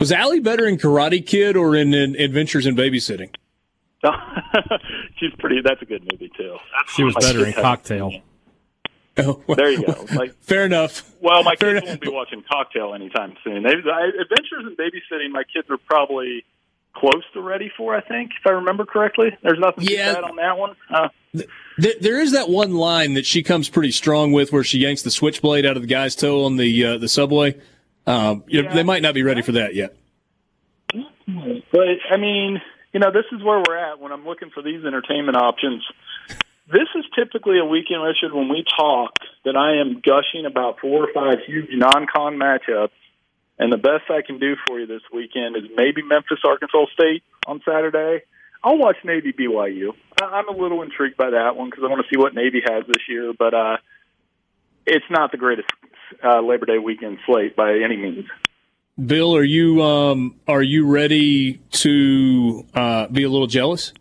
Was 0.00 0.10
Ali 0.12 0.40
better 0.40 0.66
in 0.66 0.78
Karate 0.78 1.24
Kid 1.24 1.56
or 1.56 1.76
in, 1.76 1.94
in 1.94 2.16
Adventures 2.16 2.66
in 2.66 2.74
Babysitting? 2.74 3.32
She's 5.18 5.32
pretty. 5.38 5.60
That's 5.62 5.82
a 5.82 5.84
good 5.84 6.02
movie 6.10 6.30
too. 6.36 6.56
That's 6.78 6.92
She 6.94 7.04
was 7.04 7.14
my 7.14 7.20
better 7.20 7.46
in 7.46 7.52
Cocktail. 7.52 8.12
Oh, 9.18 9.42
well, 9.46 9.56
There 9.56 9.70
you 9.70 9.84
go. 9.84 10.06
Like 10.14 10.34
Fair 10.40 10.64
enough. 10.64 11.12
Well, 11.20 11.42
my 11.42 11.54
Fair 11.56 11.74
kids 11.74 11.82
enough. 11.82 11.88
won't 11.88 12.00
be 12.00 12.08
watching 12.08 12.44
Cocktail 12.50 12.94
anytime 12.94 13.34
soon. 13.44 13.64
They, 13.64 13.70
I, 13.70 14.06
Adventures 14.22 14.62
in 14.66 14.76
Babysitting, 14.76 15.30
my 15.32 15.42
kids 15.52 15.68
are 15.68 15.76
probably 15.76 16.44
close 16.94 17.24
to 17.34 17.42
ready 17.42 17.70
for. 17.76 17.94
I 17.94 18.00
think, 18.00 18.30
if 18.40 18.46
I 18.46 18.50
remember 18.52 18.86
correctly. 18.86 19.36
There's 19.42 19.58
nothing 19.58 19.84
Yeah. 19.88 20.14
bad 20.14 20.24
on 20.24 20.36
that 20.36 20.56
one. 20.56 20.76
Uh, 20.88 21.08
Th- 21.34 21.98
There 22.00 22.20
is 22.20 22.32
that 22.32 22.48
one 22.48 22.72
line 22.76 23.12
that 23.14 23.26
she 23.26 23.42
comes 23.42 23.68
pretty 23.68 23.90
strong 23.90 24.32
with, 24.32 24.52
where 24.52 24.64
she 24.64 24.78
yanks 24.78 25.02
the 25.02 25.10
switchblade 25.10 25.66
out 25.66 25.76
of 25.76 25.82
the 25.82 25.88
guy's 25.88 26.14
toe 26.14 26.44
on 26.44 26.56
the 26.56 26.86
uh, 26.86 26.96
the 26.96 27.08
subway. 27.08 27.56
Um, 28.06 28.44
you 28.46 28.62
know, 28.62 28.68
Yeah. 28.68 28.74
They 28.74 28.82
might 28.82 29.02
not 29.02 29.14
be 29.14 29.22
ready 29.22 29.42
for 29.42 29.52
that 29.52 29.74
yet. 29.74 29.94
but 30.92 31.88
I 32.10 32.16
mean, 32.16 32.60
you 32.92 33.00
know, 33.00 33.10
this 33.12 33.26
is 33.32 33.42
where 33.42 33.62
we're 33.66 33.76
at 33.76 34.00
when 34.00 34.12
I'm 34.12 34.26
looking 34.26 34.50
for 34.50 34.62
these 34.62 34.84
entertainment 34.84 35.36
options. 35.36 35.84
This 36.72 36.88
is 36.94 37.04
typically 37.16 37.58
a 37.58 37.64
weekend, 37.64 38.02
Richard, 38.02 38.32
when 38.32 38.48
we 38.48 38.64
talk 38.76 39.12
that 39.44 39.56
I 39.56 39.80
am 39.80 40.00
gushing 40.00 40.46
about 40.46 40.78
four 40.80 41.04
or 41.04 41.12
five 41.12 41.38
huge 41.44 41.70
non-con 41.72 42.36
matchups, 42.36 42.90
and 43.58 43.72
the 43.72 43.76
best 43.76 44.08
I 44.08 44.22
can 44.22 44.38
do 44.38 44.54
for 44.66 44.78
you 44.78 44.86
this 44.86 45.02
weekend 45.12 45.56
is 45.56 45.64
maybe 45.76 46.02
Memphis, 46.02 46.38
Arkansas 46.44 46.86
State 46.94 47.22
on 47.46 47.60
Saturday. 47.64 48.22
I'll 48.62 48.78
watch 48.78 48.96
Navy 49.04 49.32
BYU. 49.32 49.94
I'm 50.22 50.48
a 50.48 50.52
little 50.52 50.82
intrigued 50.82 51.16
by 51.16 51.30
that 51.30 51.56
one 51.56 51.70
because 51.70 51.82
I 51.84 51.88
want 51.88 52.02
to 52.04 52.08
see 52.12 52.18
what 52.18 52.34
Navy 52.34 52.62
has 52.64 52.84
this 52.86 53.02
year, 53.08 53.32
but 53.36 53.54
uh, 53.54 53.76
it's 54.90 55.06
not 55.08 55.30
the 55.30 55.38
greatest 55.38 55.68
uh, 56.22 56.40
Labor 56.40 56.66
Day 56.66 56.78
weekend 56.78 57.18
slate 57.24 57.56
by 57.56 57.78
any 57.78 57.96
means. 57.96 58.26
Bill, 59.04 59.34
are 59.34 59.44
you 59.44 59.82
um, 59.82 60.36
are 60.46 60.62
you 60.62 60.86
ready 60.86 61.60
to 61.70 62.66
uh, 62.74 63.06
be 63.08 63.22
a 63.22 63.28
little 63.28 63.46
jealous? 63.46 63.92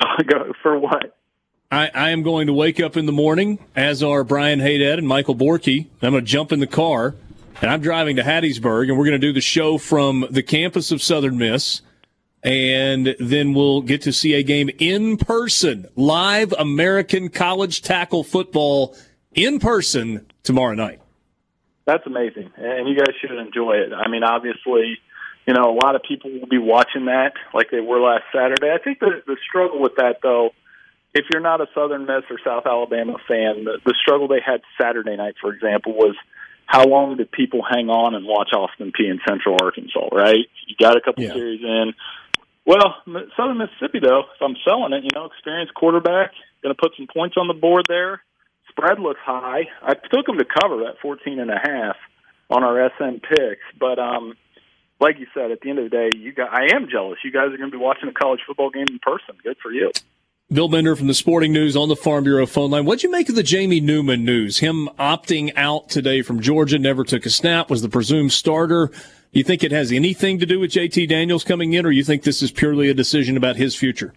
Go 0.26 0.52
for 0.62 0.78
what? 0.78 1.16
I, 1.70 1.90
I 1.94 2.10
am 2.10 2.22
going 2.22 2.48
to 2.48 2.52
wake 2.52 2.80
up 2.80 2.96
in 2.96 3.06
the 3.06 3.12
morning, 3.12 3.60
as 3.76 4.02
are 4.02 4.24
Brian 4.24 4.58
Hadad 4.58 4.98
and 4.98 5.06
Michael 5.06 5.36
Borkey. 5.36 5.86
I'm 6.02 6.10
going 6.10 6.24
to 6.24 6.28
jump 6.28 6.50
in 6.50 6.58
the 6.58 6.66
car, 6.66 7.14
and 7.60 7.70
I'm 7.70 7.80
driving 7.80 8.16
to 8.16 8.22
Hattiesburg, 8.22 8.88
and 8.88 8.98
we're 8.98 9.04
going 9.04 9.20
to 9.20 9.24
do 9.24 9.32
the 9.32 9.40
show 9.40 9.78
from 9.78 10.26
the 10.30 10.42
campus 10.42 10.90
of 10.90 11.00
Southern 11.00 11.38
Miss. 11.38 11.82
And 12.42 13.14
then 13.20 13.52
we'll 13.52 13.82
get 13.82 14.02
to 14.02 14.12
see 14.12 14.34
a 14.34 14.42
game 14.42 14.70
in 14.78 15.18
person, 15.18 15.86
live 15.94 16.52
American 16.58 17.28
college 17.28 17.82
tackle 17.82 18.24
football 18.24 18.96
in 19.34 19.58
person 19.58 20.26
tomorrow 20.42 20.74
night. 20.74 21.00
That's 21.86 22.06
amazing, 22.06 22.50
and 22.56 22.88
you 22.88 22.96
guys 22.96 23.14
should 23.20 23.32
enjoy 23.36 23.78
it. 23.78 23.92
I 23.92 24.08
mean, 24.08 24.22
obviously, 24.22 24.98
you 25.46 25.54
know, 25.54 25.72
a 25.72 25.76
lot 25.84 25.96
of 25.96 26.02
people 26.06 26.30
will 26.30 26.46
be 26.46 26.58
watching 26.58 27.06
that 27.06 27.32
like 27.52 27.70
they 27.70 27.80
were 27.80 28.00
last 28.00 28.24
Saturday. 28.32 28.70
I 28.70 28.78
think 28.82 29.00
the 29.00 29.22
the 29.26 29.36
struggle 29.48 29.80
with 29.80 29.96
that, 29.96 30.18
though, 30.22 30.50
if 31.14 31.24
you're 31.32 31.40
not 31.42 31.60
a 31.60 31.66
Southern 31.74 32.02
Miss 32.06 32.22
or 32.30 32.38
South 32.44 32.64
Alabama 32.66 33.16
fan, 33.26 33.64
the, 33.64 33.78
the 33.84 33.94
struggle 34.00 34.28
they 34.28 34.40
had 34.44 34.60
Saturday 34.80 35.16
night, 35.16 35.34
for 35.40 35.52
example, 35.52 35.94
was 35.94 36.14
how 36.66 36.84
long 36.84 37.16
did 37.16 37.32
people 37.32 37.62
hang 37.68 37.88
on 37.88 38.14
and 38.14 38.24
watch 38.26 38.50
Austin 38.54 38.92
Peay 38.92 39.10
in 39.10 39.18
Central 39.28 39.56
Arkansas? 39.60 40.08
Right, 40.12 40.46
you 40.68 40.76
got 40.78 40.96
a 40.96 41.00
couple 41.00 41.24
Yeah. 41.24 41.32
series 41.32 41.60
in. 41.62 41.94
Well, 42.66 42.94
Southern 43.36 43.58
Mississippi, 43.58 43.98
though, 43.98 44.20
if 44.20 44.40
I'm 44.42 44.54
selling 44.64 44.92
it, 44.92 45.02
you 45.02 45.10
know, 45.14 45.24
experienced 45.24 45.74
quarterback, 45.74 46.30
going 46.62 46.74
to 46.74 46.80
put 46.80 46.92
some 46.96 47.08
points 47.12 47.36
on 47.36 47.48
the 47.48 47.54
board 47.54 47.86
there. 47.88 48.22
Spread 48.70 48.98
looks 48.98 49.20
high. 49.24 49.68
I 49.82 49.94
took 49.94 50.26
them 50.26 50.38
to 50.38 50.44
cover 50.44 50.86
at 50.88 50.98
14 51.02 51.38
and 51.38 51.50
a 51.50 51.58
half 51.58 51.96
on 52.48 52.64
our 52.64 52.90
SM 52.96 53.18
picks, 53.18 53.62
but 53.78 53.98
um, 53.98 54.34
like 55.00 55.18
you 55.18 55.26
said, 55.34 55.50
at 55.50 55.60
the 55.60 55.70
end 55.70 55.78
of 55.78 55.84
the 55.84 55.90
day, 55.90 56.10
you 56.16 56.32
got. 56.32 56.52
I 56.52 56.74
am 56.74 56.88
jealous. 56.90 57.18
You 57.24 57.32
guys 57.32 57.52
are 57.52 57.56
going 57.56 57.70
to 57.70 57.76
be 57.76 57.82
watching 57.82 58.08
a 58.08 58.12
college 58.12 58.40
football 58.46 58.70
game 58.70 58.86
in 58.88 58.98
person. 58.98 59.36
Good 59.42 59.56
for 59.62 59.72
you. 59.72 59.90
Bill 60.52 60.68
Bender 60.68 60.96
from 60.96 61.06
the 61.06 61.14
Sporting 61.14 61.52
News 61.52 61.76
on 61.76 61.88
the 61.88 61.94
Farm 61.94 62.24
Bureau 62.24 62.44
phone 62.44 62.72
line. 62.72 62.84
What'd 62.84 63.04
you 63.04 63.10
make 63.10 63.28
of 63.28 63.36
the 63.36 63.42
Jamie 63.44 63.80
Newman 63.80 64.24
news? 64.24 64.58
Him 64.58 64.88
opting 64.98 65.52
out 65.56 65.88
today 65.88 66.22
from 66.22 66.40
Georgia, 66.40 66.76
never 66.76 67.04
took 67.04 67.24
a 67.24 67.30
snap, 67.30 67.70
was 67.70 67.82
the 67.82 67.88
presumed 67.88 68.32
starter. 68.32 68.90
You 69.30 69.44
think 69.44 69.62
it 69.62 69.70
has 69.70 69.92
anything 69.92 70.40
to 70.40 70.46
do 70.46 70.58
with 70.58 70.72
JT 70.72 71.08
Daniels 71.08 71.44
coming 71.44 71.72
in, 71.72 71.86
or 71.86 71.92
you 71.92 72.02
think 72.02 72.24
this 72.24 72.42
is 72.42 72.50
purely 72.50 72.90
a 72.90 72.94
decision 72.94 73.36
about 73.36 73.54
his 73.54 73.76
future? 73.76 74.12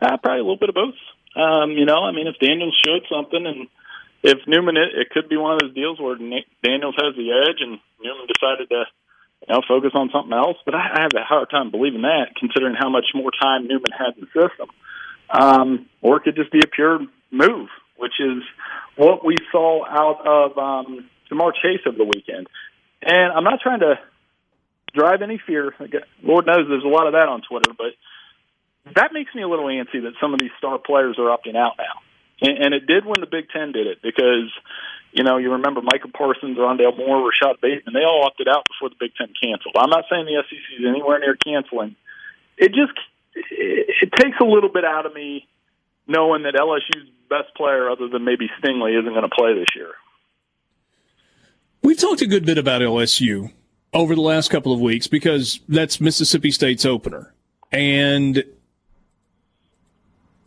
Uh, 0.00 0.16
probably 0.18 0.38
a 0.38 0.42
little 0.42 0.56
bit 0.56 0.68
of 0.68 0.76
both. 0.76 0.94
Um, 1.36 1.72
you 1.72 1.84
know, 1.84 2.04
I 2.04 2.12
mean, 2.12 2.26
if 2.26 2.38
Daniels 2.38 2.76
showed 2.84 3.04
something, 3.10 3.44
and 3.44 3.68
if 4.22 4.38
Newman, 4.46 4.76
it, 4.76 4.94
it 4.94 5.10
could 5.10 5.28
be 5.28 5.36
one 5.36 5.54
of 5.54 5.60
those 5.60 5.74
deals 5.74 6.00
where 6.00 6.16
Daniels 6.16 6.96
has 6.96 7.14
the 7.16 7.32
edge, 7.32 7.60
and 7.60 7.78
Newman 8.02 8.26
decided 8.26 8.68
to, 8.70 8.84
you 9.46 9.54
know, 9.54 9.62
focus 9.68 9.92
on 9.94 10.10
something 10.12 10.32
else. 10.32 10.56
But 10.64 10.74
I, 10.74 10.90
I 10.94 11.00
have 11.02 11.14
a 11.14 11.24
hard 11.24 11.50
time 11.50 11.70
believing 11.70 12.02
that, 12.02 12.34
considering 12.38 12.74
how 12.78 12.88
much 12.88 13.06
more 13.14 13.30
time 13.30 13.68
Newman 13.68 13.92
had 13.92 14.16
in 14.16 14.26
the 14.26 14.48
system. 14.48 14.68
Um, 15.30 15.86
or 16.00 16.16
it 16.16 16.24
could 16.24 16.36
just 16.36 16.50
be 16.50 16.60
a 16.64 16.66
pure 16.66 17.00
move, 17.30 17.68
which 17.96 18.18
is 18.18 18.42
what 18.96 19.24
we 19.24 19.36
saw 19.52 19.84
out 19.84 20.26
of 20.26 20.58
um, 20.58 21.08
Ja'Marr 21.30 21.52
Chase 21.54 21.80
over 21.86 21.98
the 21.98 22.04
weekend. 22.04 22.46
And 23.02 23.32
I'm 23.32 23.44
not 23.44 23.60
trying 23.60 23.80
to 23.80 23.98
drive 24.94 25.22
any 25.22 25.40
fear. 25.46 25.74
Lord 26.22 26.46
knows 26.46 26.66
there's 26.68 26.84
a 26.84 26.88
lot 26.88 27.06
of 27.06 27.12
that 27.12 27.28
on 27.28 27.42
Twitter, 27.42 27.72
but 27.76 27.92
that 28.94 29.12
makes 29.12 29.34
me 29.34 29.42
a 29.42 29.48
little 29.48 29.66
antsy 29.66 30.02
that 30.02 30.14
some 30.20 30.34
of 30.34 30.40
these 30.40 30.50
star 30.58 30.78
players 30.78 31.18
are 31.18 31.36
opting 31.36 31.56
out 31.56 31.74
now. 31.78 32.00
And, 32.40 32.64
and 32.64 32.74
it 32.74 32.86
did 32.86 33.04
when 33.04 33.20
the 33.20 33.26
Big 33.26 33.48
Ten 33.50 33.72
did 33.72 33.86
it 33.86 33.98
because, 34.02 34.50
you 35.12 35.24
know, 35.24 35.38
you 35.38 35.52
remember 35.52 35.80
Micah 35.82 36.08
Parsons, 36.08 36.56
Rondale 36.56 36.96
Moore, 36.96 37.28
Rashod 37.28 37.60
Bateman, 37.60 37.94
they 37.94 38.04
all 38.04 38.24
opted 38.24 38.48
out 38.48 38.64
before 38.68 38.90
the 38.90 38.96
Big 38.98 39.12
Ten 39.16 39.28
canceled. 39.40 39.74
I'm 39.76 39.90
not 39.90 40.04
saying 40.10 40.26
the 40.26 40.42
SEC 40.48 40.80
is 40.80 40.86
anywhere 40.86 41.18
near 41.18 41.36
canceling. 41.36 41.96
It 42.56 42.68
just 42.68 42.92
it, 43.34 43.86
it 44.02 44.12
takes 44.12 44.36
a 44.40 44.44
little 44.44 44.70
bit 44.70 44.84
out 44.84 45.06
of 45.06 45.14
me 45.14 45.48
knowing 46.06 46.44
that 46.44 46.54
LSU's 46.54 47.08
best 47.28 47.54
player, 47.56 47.90
other 47.90 48.08
than 48.08 48.24
maybe 48.24 48.48
Stingley, 48.60 48.98
isn't 48.98 49.12
going 49.12 49.28
to 49.28 49.34
play 49.34 49.54
this 49.54 49.68
year. 49.76 49.92
We've 51.82 51.98
talked 51.98 52.22
a 52.22 52.26
good 52.26 52.44
bit 52.44 52.58
about 52.58 52.80
LSU 52.80 53.52
over 53.92 54.14
the 54.14 54.20
last 54.20 54.50
couple 54.50 54.72
of 54.72 54.80
weeks 54.80 55.06
because 55.06 55.60
that's 55.68 56.00
Mississippi 56.00 56.50
State's 56.50 56.84
opener. 56.84 57.32
And 57.70 58.42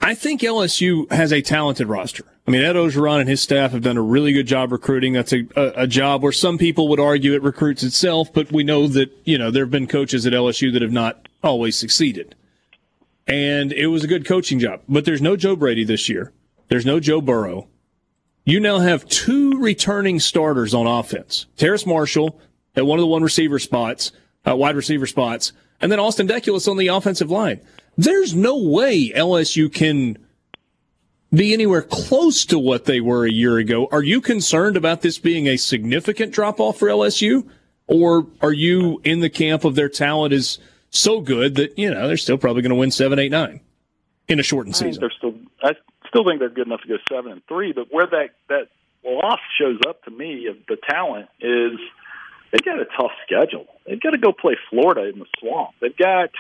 I 0.02 0.16
think 0.16 0.42
LSU 0.42 1.10
has 1.12 1.32
a 1.32 1.42
talented 1.42 1.88
roster. 1.88 2.24
I 2.48 2.52
mean, 2.52 2.62
Ed 2.62 2.76
Orgeron 2.76 3.20
and 3.20 3.30
his 3.30 3.40
staff 3.40 3.72
have 3.72 3.84
done 3.84 3.98
a 3.98 4.02
really 4.02 4.34
good 4.34 4.48
job 4.48 4.72
recruiting. 4.72 5.14
That's 5.14 5.32
a, 5.32 5.48
a, 5.56 5.84
a, 5.84 5.88
job 5.88 6.24
where 6.24 6.32
some 6.32 6.58
people 6.58 6.88
would 6.88 7.00
argue 7.00 7.34
it 7.34 7.44
recruits 7.44 7.84
itself, 7.84 8.34
but 8.34 8.52
we 8.52 8.64
know 8.64 8.88
that, 8.88 9.16
you 9.26 9.38
know, 9.38 9.52
there 9.52 9.64
have 9.64 9.72
been 9.72 9.88
coaches 9.88 10.26
at 10.26 10.34
LSU 10.34 10.74
that 10.74 10.82
have 10.82 10.92
not 10.92 11.28
always 11.44 11.78
succeeded. 11.78 12.36
And 13.28 13.72
it 13.72 13.88
was 13.88 14.04
a 14.04 14.08
good 14.08 14.26
coaching 14.26 14.58
job. 14.58 14.82
But 14.90 15.06
there's 15.06 15.22
no 15.22 15.38
Joe 15.38 15.56
Brady 15.56 15.84
this 15.84 16.10
year. 16.10 16.34
There's 16.68 16.86
no 16.86 17.00
Joe 17.00 17.22
Burrow. 17.22 17.68
You 18.44 18.60
now 18.60 18.80
have 18.80 19.08
two 19.08 19.60
returning 19.60 20.20
starters 20.20 20.74
on 20.74 20.88
offense. 20.88 21.46
Terrace 21.58 21.86
Marshall 21.86 22.40
at 22.76 22.88
one 22.88 22.98
of 22.98 23.04
the 23.04 23.08
one 23.08 23.22
receiver 23.22 23.60
spots, 23.60 24.12
uh, 24.48 24.56
wide 24.56 24.76
receiver 24.76 25.06
spots, 25.06 25.54
and 25.80 25.92
then 25.92 26.00
Austin 26.00 26.28
Deculus 26.28 26.68
on 26.68 26.78
the 26.78 26.88
offensive 26.88 27.30
line. 27.30 27.62
There's 28.02 28.34
no 28.34 28.58
way 28.58 29.12
LSU 29.12 29.72
can 29.72 30.18
be 31.32 31.54
anywhere 31.54 31.84
close 31.84 32.46
to 32.46 32.58
what 32.58 32.86
they 32.86 33.00
were 33.00 33.28
a 33.28 33.32
year 33.32 33.60
ago. 33.60 33.88
Are 33.92 34.02
you 34.02 34.22
concerned 34.22 34.76
about 34.76 35.04
this 35.04 35.20
being 35.20 35.46
a 35.46 35.56
significant 35.56 36.34
drop 36.34 36.60
off 36.60 36.80
for 36.80 36.88
LSU? 36.88 37.48
Or 37.86 38.26
are 38.42 38.54
you 38.54 39.02
in 39.04 39.20
the 39.20 39.30
camp 39.30 39.66
of 39.66 39.76
their 39.76 39.88
talent 39.88 40.34
is 40.34 40.58
so 40.90 41.22
good 41.22 41.54
that, 41.56 41.78
you 41.78 41.92
know, 41.92 42.08
they're 42.08 42.18
still 42.18 42.40
probably 42.40 42.64
going 42.64 42.72
to 42.72 42.76
win 42.76 42.90
seven, 42.90 43.20
eight, 43.20 43.32
nine 43.32 43.60
in 44.28 44.40
a 44.40 44.44
shortened 44.44 44.76
season? 44.76 45.00
They're 45.00 45.14
still, 45.16 45.36
I 45.62 45.74
still 46.08 46.26
think 46.26 46.40
they're 46.40 46.50
good 46.50 46.66
enough 46.66 46.82
to 46.82 46.88
go 46.88 46.98
seven 47.08 47.32
and 47.32 47.46
three, 47.48 47.72
but 47.72 47.94
where 47.94 48.08
that, 48.08 48.30
that 48.50 48.70
loss 49.06 49.40
shows 49.60 49.80
up 49.88 50.04
to 50.06 50.12
me 50.12 50.48
of 50.48 50.56
the 50.68 50.78
talent 50.90 51.30
is 51.40 51.74
they've 52.52 52.66
got 52.66 52.80
a 52.80 52.86
tough 52.86 53.12
schedule. 53.28 53.68
They've 53.86 54.02
got 54.02 54.12
to 54.12 54.18
go 54.18 54.32
play 54.32 54.58
Florida 54.72 55.08
in 55.08 55.20
the 55.20 55.28
swamp. 55.40 55.76
They've 55.80 55.96
got, 55.96 56.32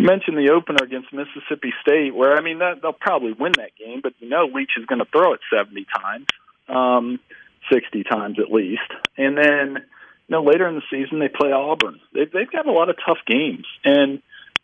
mentioned 0.00 0.36
the 0.36 0.52
opener 0.52 0.82
against 0.82 1.12
Mississippi 1.12 1.72
State, 1.82 2.14
where 2.14 2.36
I 2.36 2.40
mean 2.42 2.58
that 2.58 2.82
they'll 2.82 2.92
probably 2.92 3.32
win 3.32 3.52
that 3.56 3.76
game, 3.76 4.00
but 4.02 4.14
you 4.18 4.28
know 4.28 4.46
Leach 4.46 4.72
is 4.78 4.86
going 4.86 5.00
to 5.00 5.04
throw 5.04 5.34
it 5.34 5.40
seventy 5.52 5.86
times, 6.02 6.26
um, 6.68 7.20
sixty 7.72 8.04
times 8.04 8.38
at 8.38 8.52
least, 8.52 8.90
and 9.16 9.36
then 9.36 9.76
you 9.76 10.30
know 10.30 10.42
later 10.42 10.68
in 10.68 10.76
the 10.76 10.82
season 10.90 11.18
they 11.18 11.28
play 11.28 11.52
Auburn. 11.52 12.00
They've 12.12 12.30
they've 12.30 12.50
got 12.50 12.66
a 12.66 12.72
lot 12.72 12.88
of 12.88 12.96
tough 13.04 13.18
games, 13.26 13.66
and 13.84 14.22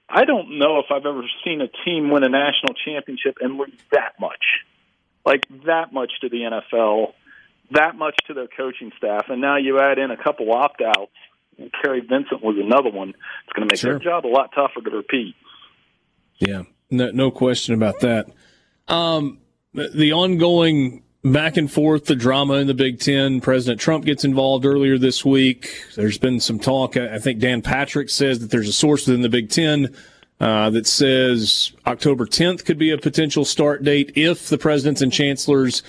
I 0.08 0.24
don't 0.24 0.58
know 0.58 0.78
if 0.78 0.86
I've 0.90 1.06
ever 1.06 1.22
seen 1.44 1.60
a 1.60 1.68
team 1.84 2.10
win 2.10 2.22
a 2.22 2.28
national 2.28 2.74
championship 2.74 3.38
and 3.40 3.56
lose 3.56 3.78
that 3.92 4.20
much, 4.20 4.64
like 5.24 5.46
that 5.64 5.92
much 5.92 6.12
to 6.20 6.28
the 6.28 6.42
NFL, 6.42 7.14
that 7.72 7.96
much 7.96 8.16
to 8.28 8.34
their 8.34 8.48
coaching 8.48 8.92
staff, 8.96 9.26
and 9.28 9.40
now 9.40 9.56
you 9.56 9.80
add 9.80 9.98
in 9.98 10.10
a 10.10 10.16
couple 10.16 10.52
opt 10.52 10.80
outs 10.82 11.12
and 11.58 11.70
Kary 11.82 12.00
Vincent 12.00 12.42
was 12.42 12.56
another 12.58 12.90
one. 12.90 13.10
It's 13.10 13.52
going 13.54 13.68
to 13.68 13.72
make 13.72 13.80
sure. 13.80 13.92
their 13.92 13.98
job 13.98 14.26
a 14.26 14.28
lot 14.28 14.50
tougher 14.54 14.80
to 14.82 14.96
repeat. 14.96 15.34
Yeah, 16.38 16.62
no, 16.90 17.10
no 17.10 17.30
question 17.30 17.74
about 17.74 18.00
that. 18.00 18.28
Um, 18.88 19.38
the 19.72 20.12
ongoing 20.12 21.02
back 21.24 21.56
and 21.56 21.70
forth, 21.70 22.06
the 22.06 22.16
drama 22.16 22.54
in 22.54 22.66
the 22.66 22.74
Big 22.74 23.00
Ten. 23.00 23.40
President 23.40 23.80
Trump 23.80 24.04
gets 24.04 24.24
involved 24.24 24.64
earlier 24.64 24.98
this 24.98 25.24
week. 25.24 25.84
There's 25.96 26.18
been 26.18 26.40
some 26.40 26.58
talk. 26.58 26.96
I 26.96 27.18
think 27.18 27.40
Dan 27.40 27.62
Patrick 27.62 28.10
says 28.10 28.38
that 28.40 28.50
there's 28.50 28.68
a 28.68 28.72
source 28.72 29.06
within 29.06 29.22
the 29.22 29.28
Big 29.28 29.50
Ten 29.50 29.94
uh, 30.40 30.70
that 30.70 30.86
says 30.86 31.72
October 31.86 32.26
10th 32.26 32.64
could 32.64 32.78
be 32.78 32.90
a 32.90 32.98
potential 32.98 33.44
start 33.44 33.82
date 33.82 34.12
if 34.14 34.48
the 34.48 34.58
presidents 34.58 35.02
and 35.02 35.12
chancellors 35.12 35.82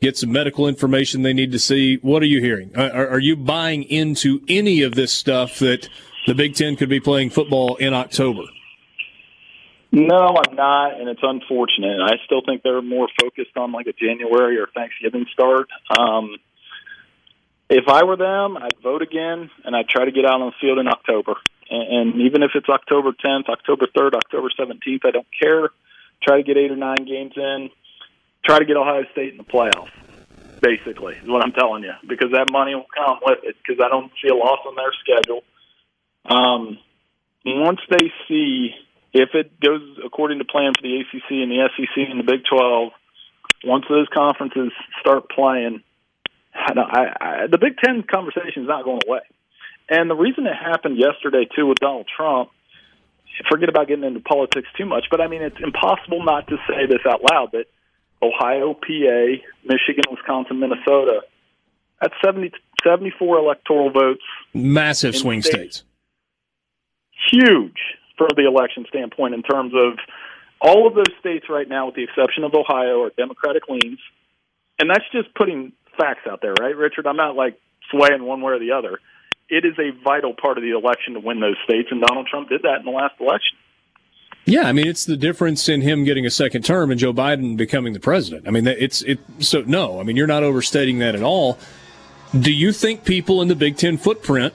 get 0.00 0.16
some 0.16 0.32
medical 0.32 0.68
information 0.68 1.22
they 1.22 1.32
need 1.32 1.52
to 1.52 1.58
see. 1.58 1.96
What 1.96 2.22
are 2.22 2.26
you 2.26 2.40
hearing? 2.40 2.76
Are, 2.76 3.08
are, 3.08 3.18
you 3.18 3.36
buying 3.36 3.84
into 3.84 4.42
any 4.48 4.82
of 4.82 4.94
this 4.94 5.12
stuff 5.12 5.58
that 5.60 5.88
the 6.26 6.34
Big 6.34 6.54
Ten 6.54 6.76
could 6.76 6.88
be 6.88 7.00
playing 7.00 7.30
football 7.30 7.76
in 7.76 7.94
October? 7.94 8.42
No, 9.92 10.36
I'm 10.36 10.56
not, 10.56 11.00
and 11.00 11.08
it's 11.08 11.22
unfortunate. 11.22 12.00
I 12.02 12.16
still 12.26 12.42
think 12.44 12.62
they're 12.62 12.82
more 12.82 13.08
focused 13.20 13.56
on 13.56 13.70
like 13.70 13.86
a 13.86 13.92
January 13.92 14.58
or 14.58 14.66
Thanksgiving 14.74 15.26
start. 15.32 15.68
Um, 15.96 16.36
if 17.70 17.88
I 17.88 18.04
were 18.04 18.16
them, 18.16 18.56
I'd 18.56 18.82
vote 18.82 19.02
again, 19.02 19.50
and 19.64 19.76
I'd 19.76 19.88
try 19.88 20.04
to 20.04 20.10
get 20.10 20.24
out 20.24 20.40
on 20.40 20.48
the 20.48 20.56
field 20.60 20.78
in 20.78 20.88
October. 20.88 21.36
And, 21.70 22.12
and 22.12 22.22
even 22.22 22.42
if 22.42 22.50
it's 22.54 22.68
October 22.68 23.12
10th, 23.12 23.48
October 23.48 23.86
3rd, 23.96 24.14
October 24.14 24.48
17th, 24.58 25.04
I 25.04 25.10
don't 25.12 25.26
care. 25.40 25.70
Try 26.22 26.38
to 26.38 26.42
get 26.42 26.56
eight 26.56 26.72
or 26.72 26.76
nine 26.76 27.04
games 27.06 27.32
in 27.36 27.70
try 28.44 28.58
to 28.58 28.64
get 28.64 28.76
Ohio 28.76 29.04
State 29.12 29.32
in 29.32 29.38
the 29.38 29.44
playoff. 29.44 29.88
Basically, 30.60 31.14
is 31.16 31.28
what 31.28 31.44
I'm 31.44 31.52
telling 31.52 31.82
you, 31.82 31.92
because 32.08 32.30
that 32.32 32.50
money 32.50 32.74
will 32.74 32.86
come 32.94 33.18
with 33.22 33.40
it. 33.42 33.56
Because 33.58 33.84
I 33.84 33.88
don't 33.88 34.10
see 34.22 34.28
a 34.28 34.34
loss 34.34 34.60
on 34.66 34.74
their 34.76 34.92
schedule. 35.02 35.42
Um, 36.24 36.78
once 37.44 37.80
they 37.90 38.10
see 38.28 38.74
if 39.12 39.30
it 39.34 39.60
goes 39.60 39.82
according 40.04 40.38
to 40.38 40.44
plan 40.44 40.72
for 40.74 40.82
the 40.82 41.00
ACC 41.00 41.30
and 41.30 41.50
the 41.50 41.68
SEC 41.76 42.08
and 42.08 42.18
the 42.18 42.24
Big 42.24 42.44
12, 42.48 42.92
once 43.64 43.84
those 43.88 44.08
conferences 44.12 44.72
start 45.00 45.28
playing, 45.28 45.82
I, 46.54 46.72
I, 47.20 47.46
the 47.50 47.58
Big 47.58 47.76
Ten 47.78 48.02
conversation 48.02 48.62
is 48.62 48.68
not 48.68 48.84
going 48.84 49.00
away. 49.06 49.20
And 49.88 50.08
the 50.08 50.14
reason 50.14 50.46
it 50.46 50.54
happened 50.54 50.98
yesterday 50.98 51.46
too 51.54 51.66
with 51.66 51.78
Donald 51.78 52.08
Trump, 52.08 52.50
forget 53.50 53.68
about 53.68 53.88
getting 53.88 54.04
into 54.04 54.20
politics 54.20 54.68
too 54.78 54.86
much, 54.86 55.06
but 55.10 55.20
I 55.20 55.28
mean 55.28 55.42
it's 55.42 55.60
impossible 55.62 56.24
not 56.24 56.46
to 56.48 56.56
say 56.68 56.86
this 56.86 57.00
out 57.06 57.20
loud. 57.22 57.50
That 57.52 57.66
Ohio, 58.22 58.74
PA, 58.74 59.24
Michigan, 59.64 60.04
Wisconsin, 60.10 60.60
Minnesota. 60.60 61.22
That's 62.00 62.14
70, 62.24 62.52
74 62.82 63.38
electoral 63.38 63.90
votes. 63.90 64.22
Massive 64.52 65.16
swing 65.16 65.42
states. 65.42 65.78
states. 65.78 65.84
Huge 67.30 67.78
from 68.16 68.28
the 68.36 68.46
election 68.46 68.86
standpoint 68.88 69.34
in 69.34 69.42
terms 69.42 69.72
of 69.74 69.98
all 70.60 70.86
of 70.86 70.94
those 70.94 71.12
states 71.20 71.46
right 71.48 71.68
now, 71.68 71.86
with 71.86 71.94
the 71.94 72.04
exception 72.04 72.44
of 72.44 72.54
Ohio, 72.54 73.02
are 73.02 73.10
Democratic 73.16 73.64
leans. 73.68 73.98
And 74.78 74.88
that's 74.88 75.04
just 75.12 75.34
putting 75.34 75.72
facts 75.98 76.26
out 76.30 76.40
there, 76.42 76.54
right, 76.60 76.76
Richard? 76.76 77.06
I'm 77.06 77.16
not 77.16 77.36
like 77.36 77.58
swaying 77.90 78.24
one 78.24 78.40
way 78.40 78.52
or 78.52 78.58
the 78.58 78.72
other. 78.72 78.98
It 79.48 79.64
is 79.64 79.78
a 79.78 79.90
vital 80.02 80.34
part 80.34 80.56
of 80.56 80.64
the 80.64 80.70
election 80.70 81.14
to 81.14 81.20
win 81.20 81.40
those 81.40 81.56
states, 81.64 81.88
and 81.90 82.00
Donald 82.00 82.26
Trump 82.26 82.48
did 82.48 82.62
that 82.62 82.78
in 82.78 82.84
the 82.84 82.90
last 82.90 83.14
election. 83.20 83.58
Yeah, 84.46 84.68
I 84.68 84.72
mean 84.72 84.86
it's 84.86 85.06
the 85.06 85.16
difference 85.16 85.68
in 85.68 85.80
him 85.80 86.04
getting 86.04 86.26
a 86.26 86.30
second 86.30 86.64
term 86.64 86.90
and 86.90 87.00
Joe 87.00 87.12
Biden 87.12 87.56
becoming 87.56 87.92
the 87.94 88.00
president. 88.00 88.46
I 88.46 88.50
mean 88.50 88.66
it's 88.66 89.02
it 89.02 89.18
so 89.38 89.62
no, 89.62 90.00
I 90.00 90.02
mean 90.02 90.16
you're 90.16 90.26
not 90.26 90.42
overstating 90.42 90.98
that 90.98 91.14
at 91.14 91.22
all. 91.22 91.58
Do 92.38 92.52
you 92.52 92.72
think 92.72 93.04
people 93.04 93.42
in 93.42 93.48
the 93.48 93.54
Big 93.54 93.76
10 93.76 93.96
footprint 93.96 94.52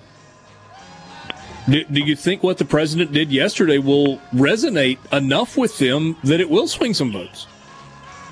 do, 1.69 1.83
do 1.83 2.01
you 2.01 2.15
think 2.15 2.41
what 2.41 2.57
the 2.57 2.65
president 2.65 3.11
did 3.11 3.31
yesterday 3.31 3.77
will 3.77 4.17
resonate 4.33 4.97
enough 5.13 5.57
with 5.57 5.77
them 5.77 6.17
that 6.23 6.39
it 6.39 6.49
will 6.49 6.67
swing 6.67 6.93
some 6.93 7.11
votes? 7.11 7.47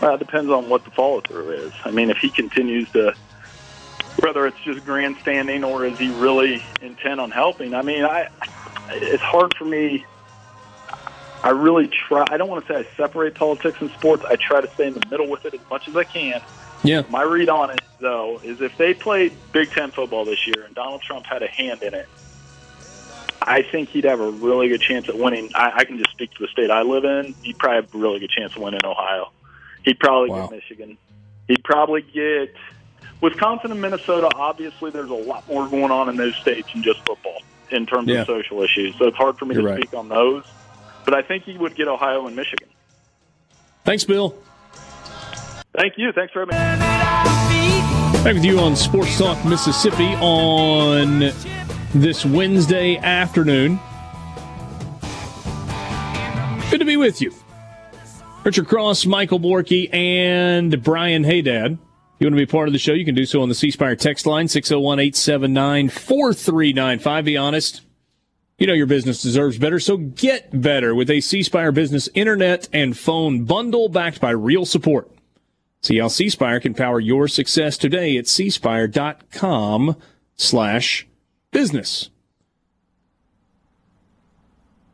Well, 0.01 0.15
it 0.15 0.19
depends 0.19 0.49
on 0.49 0.69
what 0.69 0.85
the 0.85 0.91
follow 0.91 1.21
through 1.21 1.51
is. 1.51 1.73
I 1.85 1.91
mean, 1.91 2.09
if 2.09 2.17
he 2.17 2.29
continues 2.29 2.89
to, 2.91 3.13
whether 4.19 4.47
it's 4.47 4.59
just 4.61 4.85
grandstanding 4.85 5.63
or 5.63 5.85
is 5.85 5.97
he 5.99 6.09
really 6.19 6.63
intent 6.81 7.19
on 7.19 7.31
helping? 7.31 7.73
I 7.73 7.81
mean, 7.81 8.05
I 8.05 8.29
it's 8.89 9.23
hard 9.23 9.53
for 9.55 9.65
me 9.65 10.05
I 11.43 11.49
really 11.51 11.88
try. 11.88 12.25
I 12.29 12.38
don't 12.38 12.49
want 12.49 12.65
to 12.67 12.73
say 12.73 12.79
I 12.79 12.95
separate 12.97 13.35
politics 13.35 13.77
and 13.79 13.91
sports. 13.91 14.23
I 14.27 14.35
try 14.35 14.61
to 14.61 14.69
stay 14.73 14.88
in 14.88 14.93
the 14.93 15.03
middle 15.09 15.27
with 15.29 15.45
it 15.45 15.53
as 15.53 15.59
much 15.69 15.88
as 15.88 15.95
I 15.95 16.03
can. 16.03 16.41
Yeah. 16.83 17.03
My 17.09 17.21
read 17.23 17.49
on 17.49 17.69
it, 17.71 17.81
though, 17.99 18.39
is 18.43 18.61
if 18.61 18.77
they 18.77 18.93
played 18.93 19.33
Big 19.51 19.69
Ten 19.71 19.91
football 19.91 20.25
this 20.25 20.45
year 20.47 20.63
and 20.65 20.73
Donald 20.75 21.01
Trump 21.01 21.25
had 21.25 21.43
a 21.43 21.47
hand 21.47 21.81
in 21.83 21.93
it, 21.93 22.07
I 23.41 23.61
think 23.61 23.89
he'd 23.89 24.03
have 24.03 24.19
a 24.19 24.29
really 24.31 24.67
good 24.67 24.81
chance 24.81 25.07
at 25.09 25.17
winning. 25.17 25.51
I, 25.55 25.71
I 25.77 25.85
can 25.85 25.97
just 25.97 26.11
speak 26.11 26.31
to 26.35 26.38
the 26.39 26.47
state 26.47 26.69
I 26.69 26.81
live 26.81 27.05
in. 27.05 27.33
He'd 27.43 27.57
probably 27.57 27.75
have 27.77 27.95
a 27.95 27.97
really 27.97 28.19
good 28.19 28.29
chance 28.31 28.55
of 28.55 28.61
winning 28.61 28.81
Ohio. 28.83 29.31
He'd 29.83 29.99
probably 29.99 30.31
Wow. 30.31 30.47
get 30.47 30.51
Michigan. 30.55 30.97
He'd 31.47 31.63
probably 31.63 32.01
get 32.01 32.53
Wisconsin 33.21 33.71
and 33.71 33.81
Minnesota. 33.81 34.29
Obviously, 34.35 34.91
there's 34.91 35.09
a 35.09 35.13
lot 35.13 35.47
more 35.47 35.67
going 35.67 35.91
on 35.91 36.09
in 36.09 36.17
those 36.17 36.35
states 36.35 36.67
than 36.73 36.83
just 36.83 36.99
football 37.05 37.41
in 37.71 37.85
terms 37.85 38.07
Yeah. 38.09 38.21
of 38.21 38.27
social 38.27 38.61
issues. 38.63 38.95
So 38.97 39.07
it's 39.07 39.17
hard 39.17 39.38
for 39.38 39.45
me 39.45 39.55
You're 39.55 39.63
to 39.63 39.69
right. 39.69 39.81
speak 39.81 39.93
on 39.97 40.09
those. 40.09 40.43
But 41.07 41.15
I 41.15 41.21
think 41.21 41.45
he 41.45 41.57
would 41.57 41.73
get 41.73 41.87
Ohio 41.87 42.27
and 42.27 42.35
Michigan. 42.35 42.67
Thanks, 43.85 44.03
Bill. 44.03 44.37
Thank 45.73 45.93
you. 45.95 46.11
Thanks 46.11 46.33
for 46.33 46.45
having 46.45 46.53
me. 46.53 48.23
Back 48.25 48.33
with 48.33 48.43
you 48.43 48.59
on 48.59 48.75
Sports 48.75 49.17
Talk 49.17 49.45
Mississippi 49.45 50.15
on 50.15 51.31
this 51.93 52.25
Wednesday 52.25 52.97
afternoon. 52.97 53.79
Good 56.69 56.79
to 56.79 56.85
be 56.85 56.97
with 56.97 57.21
you. 57.21 57.33
Richard 58.43 58.67
Cross, 58.67 59.05
Michael 59.05 59.39
Borky, 59.39 59.93
and 59.93 60.83
Brian 60.83 61.23
Hadad. 61.23 61.77
You 62.19 62.25
want 62.25 62.33
to 62.33 62.35
be 62.35 62.45
part 62.45 62.67
of 62.67 62.73
the 62.73 62.79
show? 62.79 62.91
You 62.91 63.05
can 63.05 63.15
do 63.15 63.25
so 63.25 63.41
on 63.41 63.47
the 63.47 63.55
C 63.55 63.71
Spire 63.71 63.95
text 63.95 64.25
line, 64.25 64.49
601 64.49 64.99
879 64.99 65.87
4395. 65.87 67.23
Be 67.23 67.37
honest. 67.37 67.86
You 68.57 68.65
know 68.65 68.73
your 68.73 68.87
business 68.87 69.21
deserves 69.21 69.59
better, 69.59 69.79
so 69.79 69.97
get 69.97 70.61
better 70.61 70.95
with 70.95 71.11
a 71.11 71.21
C 71.21 71.43
Spire 71.43 71.71
business 71.71 72.09
internet 72.15 72.67
and 72.73 72.97
phone 72.97 73.43
bundle 73.43 73.87
backed 73.87 74.19
by 74.19 74.31
real 74.31 74.65
support. 74.65 75.11
See 75.81 75.99
how 75.99 76.07
C 76.07 76.27
Spire 76.27 76.59
can 76.59 76.73
power 76.73 76.99
your 76.99 77.27
success 77.27 77.77
today 77.77 78.17
at 78.17 78.25
cspire.com 78.25 79.95
slash 80.35 81.07
business. 81.51 82.09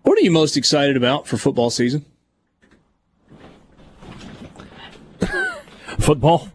What 0.02 0.18
are 0.18 0.22
you 0.22 0.32
most 0.32 0.58
excited 0.58 0.98
about 0.98 1.26
for 1.26 1.38
football 1.38 1.70
season? 1.70 2.04
Football, 6.00 6.50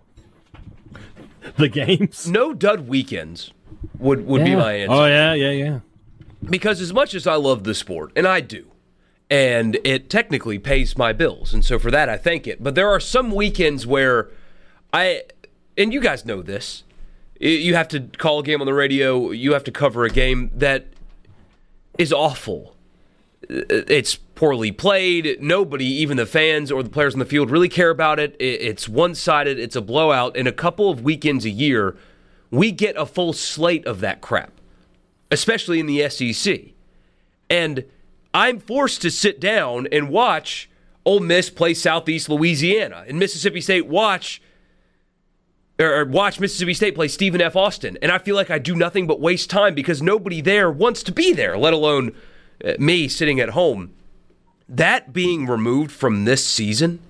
the 1.56 1.70
games. 1.70 2.28
No 2.28 2.52
dud 2.52 2.86
weekends 2.86 3.54
would, 3.98 4.26
would 4.26 4.44
be 4.44 4.54
my 4.54 4.74
answer. 4.74 4.92
Oh 4.92 5.06
yeah, 5.06 5.32
yeah, 5.32 5.50
yeah. 5.50 5.80
Because 6.42 6.80
as 6.80 6.92
much 6.92 7.14
as 7.14 7.26
I 7.26 7.34
love 7.34 7.64
the 7.64 7.74
sport, 7.74 8.12
and 8.14 8.26
I 8.26 8.40
do, 8.40 8.66
and 9.30 9.78
it 9.84 10.08
technically 10.08 10.58
pays 10.58 10.96
my 10.96 11.12
bills, 11.12 11.52
and 11.52 11.64
so 11.64 11.78
for 11.78 11.90
that 11.90 12.08
I 12.08 12.16
thank 12.16 12.46
it. 12.46 12.62
But 12.62 12.74
there 12.74 12.88
are 12.88 13.00
some 13.00 13.30
weekends 13.30 13.86
where 13.86 14.30
I, 14.92 15.24
and 15.76 15.92
you 15.92 16.00
guys 16.00 16.24
know 16.24 16.42
this, 16.42 16.84
you 17.40 17.74
have 17.74 17.88
to 17.88 18.00
call 18.00 18.40
a 18.40 18.42
game 18.42 18.60
on 18.60 18.66
the 18.66 18.74
radio, 18.74 19.30
you 19.30 19.52
have 19.52 19.64
to 19.64 19.70
cover 19.70 20.04
a 20.04 20.10
game 20.10 20.50
that 20.54 20.86
is 21.98 22.12
awful. 22.12 22.74
It's 23.48 24.16
poorly 24.16 24.72
played. 24.72 25.40
Nobody, 25.40 25.86
even 25.86 26.16
the 26.16 26.26
fans 26.26 26.72
or 26.72 26.82
the 26.82 26.90
players 26.90 27.14
in 27.14 27.20
the 27.20 27.24
field, 27.24 27.50
really 27.50 27.68
care 27.68 27.90
about 27.90 28.18
it. 28.18 28.34
It's 28.40 28.88
one 28.88 29.14
sided. 29.14 29.58
It's 29.58 29.76
a 29.76 29.80
blowout. 29.80 30.36
And 30.36 30.48
a 30.48 30.52
couple 30.52 30.90
of 30.90 31.02
weekends 31.02 31.44
a 31.44 31.50
year, 31.50 31.96
we 32.50 32.72
get 32.72 32.96
a 32.96 33.06
full 33.06 33.32
slate 33.32 33.86
of 33.86 34.00
that 34.00 34.20
crap 34.20 34.57
especially 35.30 35.80
in 35.80 35.86
the 35.86 36.08
SEC. 36.08 36.60
And 37.50 37.84
I'm 38.34 38.58
forced 38.60 39.02
to 39.02 39.10
sit 39.10 39.40
down 39.40 39.88
and 39.90 40.08
watch 40.08 40.68
Ole 41.04 41.20
Miss 41.20 41.50
play 41.50 41.74
Southeast 41.74 42.28
Louisiana 42.28 43.04
and 43.08 43.18
Mississippi 43.18 43.60
State 43.60 43.86
watch 43.86 44.42
or 45.80 46.04
watch 46.04 46.40
Mississippi 46.40 46.74
State 46.74 46.94
play 46.94 47.08
Stephen 47.08 47.40
F. 47.40 47.56
Austin. 47.56 47.96
And 48.02 48.10
I 48.10 48.18
feel 48.18 48.34
like 48.36 48.50
I 48.50 48.58
do 48.58 48.74
nothing 48.74 49.06
but 49.06 49.20
waste 49.20 49.48
time 49.48 49.74
because 49.74 50.02
nobody 50.02 50.40
there 50.40 50.70
wants 50.70 51.02
to 51.04 51.12
be 51.12 51.32
there, 51.32 51.56
let 51.56 51.72
alone 51.72 52.12
uh, 52.64 52.72
me 52.78 53.08
sitting 53.08 53.40
at 53.40 53.50
home. 53.50 53.94
That 54.68 55.12
being 55.14 55.46
removed 55.46 55.92
from 55.92 56.24
this 56.26 56.44
season, 56.44 57.00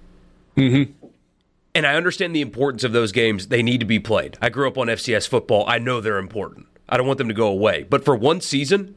and 1.74 1.86
I 1.86 1.94
understand 1.96 2.36
the 2.36 2.40
importance 2.40 2.84
of 2.84 2.92
those 2.92 3.10
games. 3.10 3.48
They 3.48 3.62
need 3.64 3.80
to 3.80 3.86
be 3.86 3.98
played. 3.98 4.38
I 4.40 4.48
grew 4.48 4.68
up 4.68 4.78
on 4.78 4.86
FCS 4.86 5.26
football. 5.28 5.64
I 5.66 5.78
know 5.78 6.00
they're 6.00 6.18
important. 6.18 6.67
I 6.88 6.96
don't 6.96 7.06
want 7.06 7.18
them 7.18 7.28
to 7.28 7.34
go 7.34 7.48
away. 7.48 7.84
But 7.88 8.04
for 8.04 8.16
one 8.16 8.40
season, 8.40 8.94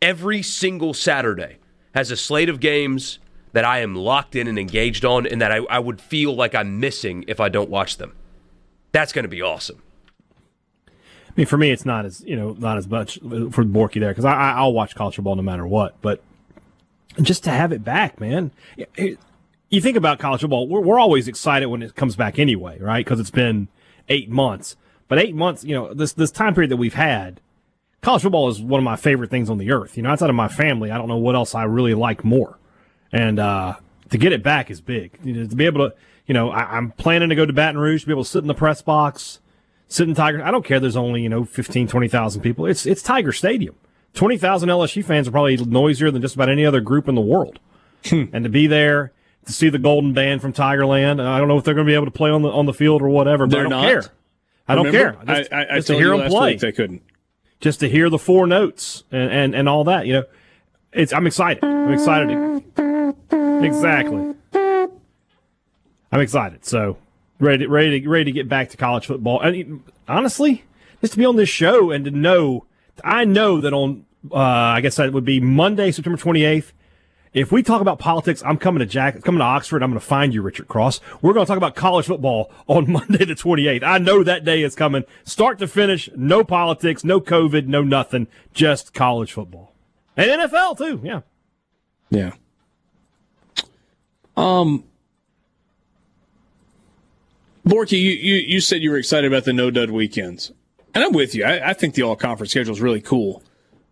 every 0.00 0.42
single 0.42 0.94
Saturday 0.94 1.58
has 1.94 2.10
a 2.10 2.16
slate 2.16 2.48
of 2.48 2.60
games 2.60 3.18
that 3.52 3.64
I 3.64 3.80
am 3.80 3.94
locked 3.94 4.36
in 4.36 4.46
and 4.48 4.58
engaged 4.58 5.04
on, 5.04 5.26
and 5.26 5.40
that 5.40 5.50
I, 5.50 5.56
I 5.70 5.78
would 5.78 6.00
feel 6.00 6.34
like 6.34 6.54
I'm 6.54 6.78
missing 6.78 7.24
if 7.26 7.40
I 7.40 7.48
don't 7.48 7.70
watch 7.70 7.96
them. 7.96 8.14
That's 8.92 9.12
going 9.12 9.24
to 9.24 9.30
be 9.30 9.40
awesome. 9.40 9.82
I 10.88 11.32
mean, 11.36 11.46
for 11.46 11.58
me, 11.58 11.70
it's 11.70 11.84
not 11.84 12.04
as 12.04 12.22
you 12.22 12.36
know, 12.36 12.54
not 12.58 12.78
as 12.78 12.86
much 12.88 13.18
for 13.18 13.64
Borky 13.64 14.00
there 14.00 14.10
because 14.10 14.24
I, 14.24 14.52
I'll 14.52 14.72
watch 14.72 14.94
college 14.94 15.16
football 15.16 15.36
no 15.36 15.42
matter 15.42 15.66
what. 15.66 16.00
But 16.00 16.22
just 17.20 17.44
to 17.44 17.50
have 17.50 17.72
it 17.72 17.84
back, 17.84 18.20
man. 18.20 18.52
you 18.96 19.80
think 19.80 19.96
about 19.96 20.18
college 20.18 20.40
football, 20.40 20.66
we're, 20.68 20.80
we're 20.80 20.98
always 20.98 21.28
excited 21.28 21.66
when 21.66 21.82
it 21.82 21.94
comes 21.94 22.16
back 22.16 22.38
anyway, 22.38 22.78
right? 22.80 23.04
Because 23.04 23.20
it's 23.20 23.30
been 23.30 23.68
eight 24.08 24.30
months. 24.30 24.76
But 25.08 25.18
eight 25.18 25.34
months, 25.34 25.64
you 25.64 25.74
know, 25.74 25.94
this 25.94 26.12
this 26.12 26.30
time 26.30 26.54
period 26.54 26.70
that 26.70 26.76
we've 26.76 26.94
had, 26.94 27.40
college 28.02 28.22
football 28.22 28.48
is 28.48 28.60
one 28.60 28.78
of 28.78 28.84
my 28.84 28.96
favorite 28.96 29.30
things 29.30 29.48
on 29.50 29.58
the 29.58 29.70
earth. 29.70 29.96
You 29.96 30.02
know, 30.02 30.10
outside 30.10 30.30
of 30.30 30.36
my 30.36 30.48
family, 30.48 30.90
I 30.90 30.98
don't 30.98 31.08
know 31.08 31.16
what 31.16 31.34
else 31.34 31.54
I 31.54 31.64
really 31.64 31.94
like 31.94 32.24
more. 32.24 32.58
And 33.12 33.38
uh, 33.38 33.74
to 34.10 34.18
get 34.18 34.32
it 34.32 34.42
back 34.42 34.70
is 34.70 34.80
big. 34.80 35.18
You 35.22 35.32
know, 35.32 35.46
to 35.46 35.54
be 35.56 35.64
able 35.66 35.88
to, 35.90 35.94
you 36.26 36.34
know, 36.34 36.50
I, 36.50 36.76
I'm 36.76 36.90
planning 36.92 37.28
to 37.28 37.34
go 37.34 37.46
to 37.46 37.52
Baton 37.52 37.78
Rouge, 37.78 38.02
to 38.02 38.06
be 38.08 38.12
able 38.12 38.24
to 38.24 38.28
sit 38.30 38.40
in 38.42 38.48
the 38.48 38.54
press 38.54 38.82
box, 38.82 39.38
sit 39.88 40.08
in 40.08 40.14
Tiger. 40.14 40.42
I 40.42 40.50
don't 40.50 40.64
care. 40.64 40.80
There's 40.80 40.96
only 40.96 41.22
you 41.22 41.28
know 41.28 41.44
15, 41.44 41.86
20,000 41.88 42.42
people. 42.42 42.66
It's 42.66 42.84
it's 42.86 43.02
Tiger 43.02 43.32
Stadium. 43.32 43.76
Twenty 44.14 44.38
thousand 44.38 44.70
LSU 44.70 45.04
fans 45.04 45.28
are 45.28 45.30
probably 45.30 45.56
noisier 45.58 46.10
than 46.10 46.22
just 46.22 46.34
about 46.34 46.48
any 46.48 46.64
other 46.64 46.80
group 46.80 47.06
in 47.06 47.14
the 47.14 47.20
world. 47.20 47.58
and 48.10 48.44
to 48.44 48.48
be 48.48 48.66
there 48.66 49.12
to 49.44 49.52
see 49.52 49.68
the 49.68 49.78
Golden 49.78 50.14
Band 50.14 50.40
from 50.40 50.52
Tigerland, 50.54 51.20
I 51.24 51.38
don't 51.38 51.48
know 51.48 51.58
if 51.58 51.64
they're 51.64 51.74
going 51.74 51.86
to 51.86 51.90
be 51.90 51.94
able 51.94 52.06
to 52.06 52.10
play 52.10 52.30
on 52.30 52.40
the 52.42 52.48
on 52.48 52.64
the 52.64 52.72
field 52.72 53.02
or 53.02 53.08
whatever. 53.10 53.46
But 53.46 53.50
They're 53.50 53.66
I 53.66 53.68
don't 53.68 53.82
not? 53.82 53.88
care. 53.88 54.04
I 54.68 54.74
don't 54.74 54.86
Remember? 54.86 55.24
care. 55.24 55.36
Just, 55.42 55.52
I, 55.52 55.56
I, 55.56 55.72
I 55.72 55.76
just 55.76 55.86
to 55.88 55.94
hear 55.94 56.06
you 56.06 56.10
them 56.10 56.20
last 56.20 56.30
play, 56.32 56.56
they 56.56 56.72
couldn't. 56.72 57.02
just 57.60 57.80
to 57.80 57.88
hear 57.88 58.10
the 58.10 58.18
four 58.18 58.46
notes 58.46 59.04
and, 59.12 59.30
and, 59.30 59.54
and 59.54 59.68
all 59.68 59.84
that. 59.84 60.06
You 60.06 60.12
know, 60.14 60.24
it's 60.92 61.12
I'm 61.12 61.26
excited. 61.26 61.62
I'm 61.64 61.92
excited. 61.92 62.62
Exactly. 63.64 64.34
I'm 66.12 66.20
excited. 66.20 66.64
So 66.64 66.98
ready, 67.38 67.66
ready, 67.66 68.00
to, 68.00 68.08
ready 68.08 68.24
to 68.24 68.32
get 68.32 68.48
back 68.48 68.70
to 68.70 68.76
college 68.76 69.06
football. 69.06 69.40
And 69.40 69.82
honestly, 70.08 70.64
just 71.00 71.12
to 71.14 71.18
be 71.18 71.24
on 71.24 71.36
this 71.36 71.48
show 71.48 71.90
and 71.90 72.04
to 72.04 72.10
know, 72.10 72.64
I 73.04 73.24
know 73.24 73.60
that 73.60 73.72
on, 73.72 74.04
uh, 74.32 74.36
I 74.36 74.80
guess 74.80 74.96
that 74.96 75.12
would 75.12 75.24
be 75.24 75.40
Monday, 75.40 75.90
September 75.92 76.18
28th. 76.18 76.72
If 77.36 77.52
we 77.52 77.62
talk 77.62 77.82
about 77.82 77.98
politics, 77.98 78.42
I'm 78.46 78.56
coming 78.56 78.80
to 78.80 78.86
Jack, 78.86 79.22
coming 79.22 79.40
to 79.40 79.44
Oxford. 79.44 79.82
I'm 79.82 79.90
going 79.90 80.00
to 80.00 80.06
find 80.06 80.32
you, 80.32 80.40
Richard 80.40 80.68
Cross. 80.68 81.02
We're 81.20 81.34
going 81.34 81.44
to 81.44 81.48
talk 81.48 81.58
about 81.58 81.74
college 81.76 82.06
football 82.06 82.50
on 82.66 82.90
Monday, 82.90 83.26
the 83.26 83.34
28th. 83.34 83.82
I 83.82 83.98
know 83.98 84.24
that 84.24 84.42
day 84.42 84.62
is 84.62 84.74
coming, 84.74 85.04
start 85.22 85.58
to 85.58 85.68
finish. 85.68 86.08
No 86.16 86.44
politics, 86.44 87.04
no 87.04 87.20
COVID, 87.20 87.66
no 87.66 87.82
nothing, 87.82 88.26
just 88.54 88.94
college 88.94 89.32
football 89.34 89.74
and 90.16 90.30
NFL 90.30 90.78
too. 90.78 91.00
Yeah. 91.04 91.20
Yeah. 92.08 92.32
Um, 94.36 94.84
Borky, 97.66 98.00
you, 98.00 98.12
you, 98.12 98.34
you 98.36 98.60
said 98.60 98.80
you 98.80 98.90
were 98.90 98.96
excited 98.96 99.30
about 99.30 99.44
the 99.44 99.52
no 99.52 99.70
dud 99.70 99.90
weekends. 99.90 100.52
And 100.94 101.04
I'm 101.04 101.12
with 101.12 101.34
you. 101.34 101.44
I, 101.44 101.70
I 101.70 101.72
think 101.74 101.94
the 101.94 102.02
all 102.02 102.16
conference 102.16 102.52
schedule 102.52 102.72
is 102.72 102.80
really 102.80 103.02
cool. 103.02 103.42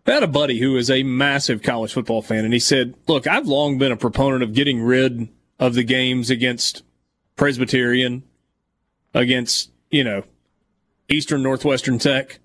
I 0.07 0.11
had 0.11 0.23
a 0.23 0.27
buddy 0.27 0.59
who 0.59 0.77
is 0.77 0.89
a 0.89 1.03
massive 1.03 1.61
college 1.61 1.93
football 1.93 2.21
fan, 2.21 2.45
and 2.45 2.53
he 2.53 2.59
said, 2.59 2.93
Look, 3.07 3.27
I've 3.27 3.47
long 3.47 3.77
been 3.77 3.91
a 3.91 3.97
proponent 3.97 4.43
of 4.43 4.53
getting 4.53 4.81
rid 4.81 5.29
of 5.59 5.73
the 5.73 5.83
games 5.83 6.29
against 6.29 6.83
Presbyterian, 7.35 8.23
against, 9.13 9.71
you 9.89 10.03
know, 10.03 10.23
Eastern 11.09 11.41
Northwestern 11.41 11.97
Tech. 11.97 12.39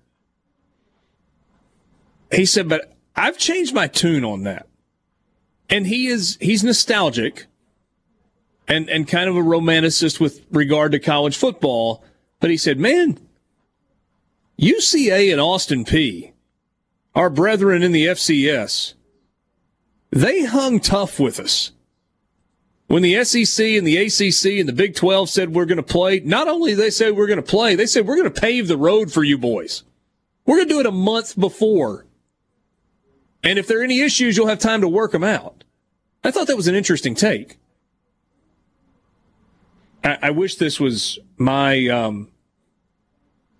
He 2.31 2.45
said, 2.45 2.67
But 2.67 2.93
I've 3.15 3.37
changed 3.37 3.73
my 3.73 3.87
tune 3.87 4.25
on 4.25 4.43
that 4.43 4.67
and 5.71 5.87
he 5.87 6.07
is 6.07 6.37
he's 6.41 6.63
nostalgic 6.63 7.47
and 8.67 8.89
and 8.89 9.07
kind 9.07 9.29
of 9.29 9.35
a 9.35 9.41
romanticist 9.41 10.19
with 10.19 10.45
regard 10.51 10.91
to 10.91 10.99
college 10.99 11.37
football 11.37 12.03
but 12.39 12.49
he 12.49 12.57
said 12.57 12.77
man 12.77 13.17
UCA 14.59 15.31
and 15.31 15.41
Austin 15.41 15.85
Peay 15.85 16.30
our 17.15 17.29
brethren 17.29 17.83
in 17.83 17.91
the 17.91 18.05
FCS 18.07 18.93
they 20.11 20.43
hung 20.43 20.79
tough 20.79 21.19
with 21.19 21.39
us 21.39 21.71
when 22.87 23.01
the 23.01 23.23
SEC 23.23 23.65
and 23.65 23.87
the 23.87 23.97
ACC 23.97 24.59
and 24.59 24.67
the 24.67 24.73
Big 24.73 24.95
12 24.95 25.29
said 25.29 25.53
we're 25.53 25.65
going 25.65 25.77
to 25.77 25.83
play 25.83 26.19
not 26.19 26.47
only 26.47 26.73
they 26.73 26.89
said 26.89 27.15
we're 27.15 27.27
going 27.27 27.37
to 27.37 27.43
play 27.43 27.75
they 27.75 27.85
said 27.85 28.07
we're 28.07 28.17
going 28.17 28.31
to 28.31 28.41
pave 28.41 28.67
the 28.67 28.77
road 28.77 29.11
for 29.11 29.23
you 29.23 29.37
boys 29.37 29.83
we're 30.45 30.57
going 30.57 30.67
to 30.67 30.73
do 30.73 30.79
it 30.79 30.85
a 30.85 30.91
month 30.91 31.39
before 31.39 32.05
and 33.43 33.57
if 33.57 33.67
there 33.67 33.79
are 33.79 33.83
any 33.83 34.01
issues, 34.01 34.37
you'll 34.37 34.47
have 34.47 34.59
time 34.59 34.81
to 34.81 34.87
work 34.87 35.11
them 35.11 35.23
out. 35.23 35.63
I 36.23 36.31
thought 36.31 36.47
that 36.47 36.55
was 36.55 36.67
an 36.67 36.75
interesting 36.75 37.15
take. 37.15 37.57
I, 40.03 40.17
I 40.23 40.31
wish 40.31 40.55
this 40.55 40.79
was 40.79 41.17
my 41.37 41.87
um, 41.87 42.29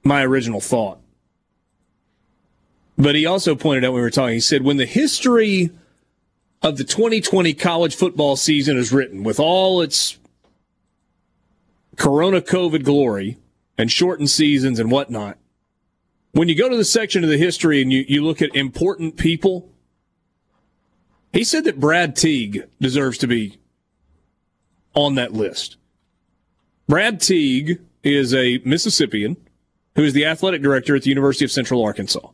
my 0.03 0.23
original 0.23 0.61
thought. 0.61 0.99
But 3.01 3.15
he 3.15 3.25
also 3.25 3.55
pointed 3.55 3.83
out 3.83 3.93
when 3.93 4.01
we 4.01 4.05
were 4.05 4.11
talking, 4.11 4.35
he 4.35 4.39
said, 4.39 4.61
when 4.61 4.77
the 4.77 4.85
history 4.85 5.71
of 6.61 6.77
the 6.77 6.83
2020 6.83 7.51
college 7.55 7.95
football 7.95 8.35
season 8.35 8.77
is 8.77 8.91
written 8.91 9.23
with 9.23 9.39
all 9.39 9.81
its 9.81 10.19
Corona 11.95 12.41
COVID 12.41 12.83
glory 12.83 13.39
and 13.75 13.91
shortened 13.91 14.29
seasons 14.29 14.79
and 14.79 14.91
whatnot, 14.91 15.39
when 16.33 16.47
you 16.47 16.53
go 16.53 16.69
to 16.69 16.77
the 16.77 16.85
section 16.85 17.23
of 17.23 17.31
the 17.31 17.39
history 17.39 17.81
and 17.81 17.91
you, 17.91 18.05
you 18.07 18.23
look 18.23 18.39
at 18.39 18.55
important 18.55 19.17
people, 19.17 19.67
he 21.33 21.43
said 21.43 21.63
that 21.63 21.79
Brad 21.79 22.15
Teague 22.15 22.67
deserves 22.79 23.17
to 23.17 23.27
be 23.27 23.57
on 24.93 25.15
that 25.15 25.33
list. 25.33 25.75
Brad 26.87 27.19
Teague 27.19 27.79
is 28.03 28.31
a 28.31 28.59
Mississippian 28.63 29.37
who 29.95 30.03
is 30.03 30.13
the 30.13 30.27
athletic 30.27 30.61
director 30.61 30.95
at 30.95 31.01
the 31.01 31.09
University 31.09 31.43
of 31.43 31.51
Central 31.51 31.83
Arkansas. 31.83 32.29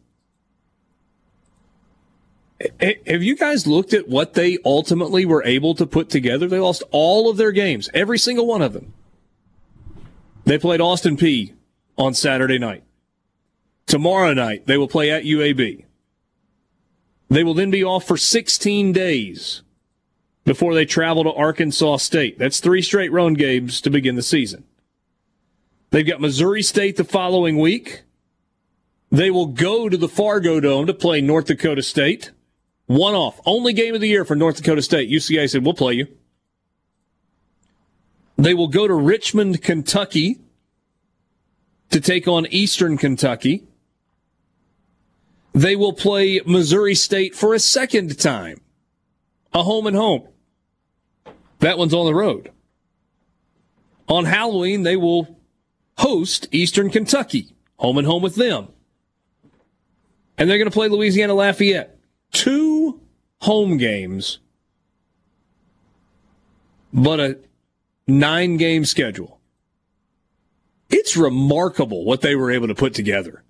Have 2.79 3.23
you 3.23 3.35
guys 3.35 3.67
looked 3.67 3.93
at 3.93 4.09
what 4.09 4.33
they 4.33 4.57
ultimately 4.65 5.25
were 5.25 5.43
able 5.43 5.75
to 5.75 5.85
put 5.85 6.09
together? 6.09 6.47
They 6.47 6.59
lost 6.59 6.83
all 6.91 7.29
of 7.29 7.37
their 7.37 7.51
games, 7.51 7.89
every 7.93 8.17
single 8.17 8.47
one 8.47 8.61
of 8.61 8.73
them. 8.73 8.93
They 10.45 10.57
played 10.57 10.81
Austin 10.81 11.17
Peay 11.17 11.53
on 11.97 12.13
Saturday 12.13 12.57
night. 12.57 12.83
Tomorrow 13.85 14.33
night, 14.33 14.65
they 14.65 14.77
will 14.77 14.87
play 14.87 15.11
at 15.11 15.23
UAB. 15.23 15.85
They 17.29 17.43
will 17.43 17.53
then 17.53 17.71
be 17.71 17.83
off 17.83 18.05
for 18.05 18.17
16 18.17 18.91
days 18.91 19.61
before 20.45 20.73
they 20.73 20.85
travel 20.85 21.23
to 21.25 21.33
Arkansas 21.33 21.97
State. 21.97 22.39
That's 22.39 22.59
three 22.59 22.81
straight 22.81 23.11
road 23.11 23.37
games 23.37 23.81
to 23.81 23.89
begin 23.89 24.15
the 24.15 24.23
season. 24.23 24.63
They've 25.91 26.07
got 26.07 26.21
Missouri 26.21 26.63
State 26.63 26.97
the 26.97 27.03
following 27.03 27.57
week. 27.57 28.03
They 29.11 29.29
will 29.29 29.47
go 29.47 29.89
to 29.89 29.97
the 29.97 30.09
Fargo 30.09 30.59
Dome 30.59 30.87
to 30.87 30.93
play 30.93 31.21
North 31.21 31.45
Dakota 31.45 31.83
State. 31.83 32.31
One 32.88 33.13
off. 33.13 33.39
Only 33.45 33.73
game 33.73 33.93
of 33.95 34.01
the 34.01 34.07
year 34.07 34.25
for 34.25 34.35
North 34.35 34.57
Dakota 34.57 34.81
State. 34.81 35.09
UCA 35.09 35.49
said, 35.49 35.63
we'll 35.63 35.73
play 35.73 35.93
you. 35.93 36.07
They 38.38 38.53
will 38.53 38.67
go 38.67 38.88
to 38.88 38.93
Richmond, 38.93 39.61
Kentucky 39.61 40.39
to 41.89 41.99
take 41.99 42.27
on 42.27 42.45
Eastern 42.47 42.97
Kentucky. 42.97 43.63
They 45.53 45.75
will 45.75 45.93
play 45.93 46.41
Missouri 46.45 46.95
State 46.95 47.35
for 47.35 47.53
a 47.53 47.59
second 47.59 48.19
time. 48.19 48.61
A 49.53 49.63
home 49.63 49.88
and 49.88 49.95
home. 49.95 50.27
That 51.59 51.77
one's 51.77 51.93
on 51.93 52.05
the 52.05 52.13
road. 52.13 52.51
On 54.07 54.25
Halloween, 54.25 54.83
they 54.83 54.95
will 54.95 55.39
host 55.97 56.47
Eastern 56.51 56.89
Kentucky. 56.89 57.55
Home 57.77 57.97
and 57.97 58.07
home 58.07 58.21
with 58.21 58.35
them. 58.35 58.67
And 60.38 60.49
they're 60.49 60.59
going 60.59 60.69
to 60.69 60.73
play 60.73 60.88
Louisiana 60.88 61.33
Lafayette. 61.33 61.96
Two 62.32 63.01
home 63.41 63.78
games, 63.78 64.39
but 66.93 67.19
a 67.19 67.38
nine 68.07 68.57
game 68.57 68.86
schedule. 68.86 69.39
It's 70.89 71.17
remarkable 71.17 72.05
what 72.05 72.21
they 72.21 72.36
were 72.36 72.51
able 72.51 72.67
to 72.67 72.75
put 72.75 72.93
together. 72.93 73.43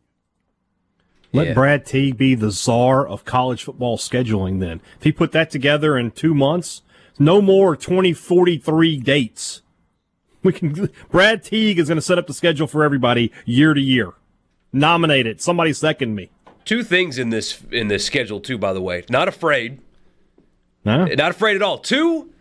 Let 1.34 1.47
yeah. 1.47 1.53
Brad 1.53 1.86
Teague 1.86 2.17
be 2.17 2.36
the 2.36 2.51
czar 2.51 3.05
of 3.05 3.25
college 3.25 3.63
football 3.63 3.97
scheduling 3.97 4.59
then. 4.59 4.82
If 4.97 5.03
he 5.03 5.11
put 5.11 5.34
that 5.34 5.51
together 5.51 5.97
in 5.97 6.11
two 6.11 6.34
months, 6.34 6.82
no 7.19 7.41
more 7.41 7.75
2043 7.75 8.97
dates. 8.97 9.61
We 10.43 10.53
can, 10.53 10.89
Brad 11.11 11.43
Teague 11.43 11.80
is 11.80 11.89
going 11.89 11.97
to 11.97 12.01
set 12.01 12.17
up 12.17 12.28
the 12.28 12.34
schedule 12.34 12.67
for 12.67 12.84
everybody 12.84 13.32
year 13.45 13.73
to 13.73 13.82
year. 13.82 14.13
Nominate 14.71 15.28
it. 15.28 15.41
Somebody 15.41 15.73
second 15.73 16.15
me. 16.15 16.32
Two 16.68 16.84
things 16.84 17.18
in 17.18 17.30
this 17.30 17.63
in 17.72 17.88
this 17.88 18.03
schedule 18.03 18.41
too, 18.41 18.57
by 18.57 18.74
the 18.74 18.82
way. 18.82 19.05
Not 19.09 19.30
afraid. 19.30 19.80
No. 20.84 21.05
Not 21.05 21.32
afraid 21.32 21.55
at 21.55 21.61
all. 21.61 21.78
Two 21.78 22.34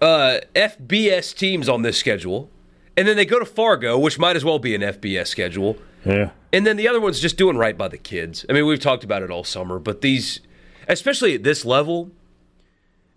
uh, 0.00 0.38
FBS 0.54 1.34
teams 1.34 1.68
on 1.68 1.82
this 1.82 1.98
schedule, 1.98 2.48
and 2.96 3.08
then 3.08 3.16
they 3.16 3.24
go 3.24 3.40
to 3.40 3.44
Fargo, 3.44 3.98
which 3.98 4.20
might 4.20 4.36
as 4.36 4.44
well 4.44 4.60
be 4.60 4.72
an 4.72 4.82
FBS 4.82 5.26
schedule. 5.26 5.76
Yeah. 6.04 6.30
And 6.52 6.64
then 6.64 6.76
the 6.76 6.86
other 6.86 7.00
one's 7.00 7.18
just 7.18 7.36
doing 7.36 7.56
right 7.56 7.76
by 7.76 7.88
the 7.88 7.98
kids. 7.98 8.46
I 8.48 8.52
mean, 8.52 8.66
we've 8.66 8.78
talked 8.78 9.02
about 9.02 9.22
it 9.22 9.32
all 9.32 9.42
summer, 9.42 9.80
but 9.80 10.00
these, 10.00 10.38
especially 10.86 11.34
at 11.34 11.42
this 11.42 11.64
level, 11.64 12.12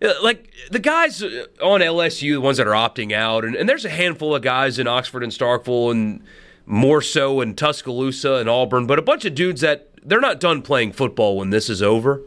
uh, 0.02 0.14
like 0.20 0.52
the 0.72 0.80
guys 0.80 1.22
on 1.22 1.80
LSU, 1.80 2.32
the 2.32 2.40
ones 2.40 2.56
that 2.56 2.66
are 2.66 2.72
opting 2.74 3.12
out, 3.12 3.44
and, 3.44 3.54
and 3.54 3.68
there's 3.68 3.84
a 3.84 3.90
handful 3.90 4.34
of 4.34 4.42
guys 4.42 4.80
in 4.80 4.88
Oxford 4.88 5.22
and 5.22 5.30
Starkville, 5.30 5.92
and 5.92 6.24
more 6.66 7.02
so 7.02 7.40
in 7.40 7.54
Tuscaloosa 7.54 8.34
and 8.34 8.48
Auburn, 8.48 8.86
but 8.86 8.98
a 8.98 9.02
bunch 9.02 9.24
of 9.24 9.34
dudes 9.36 9.60
that 9.60 9.91
they're 10.04 10.20
not 10.20 10.40
done 10.40 10.62
playing 10.62 10.92
football 10.92 11.36
when 11.36 11.50
this 11.50 11.68
is 11.68 11.82
over. 11.82 12.22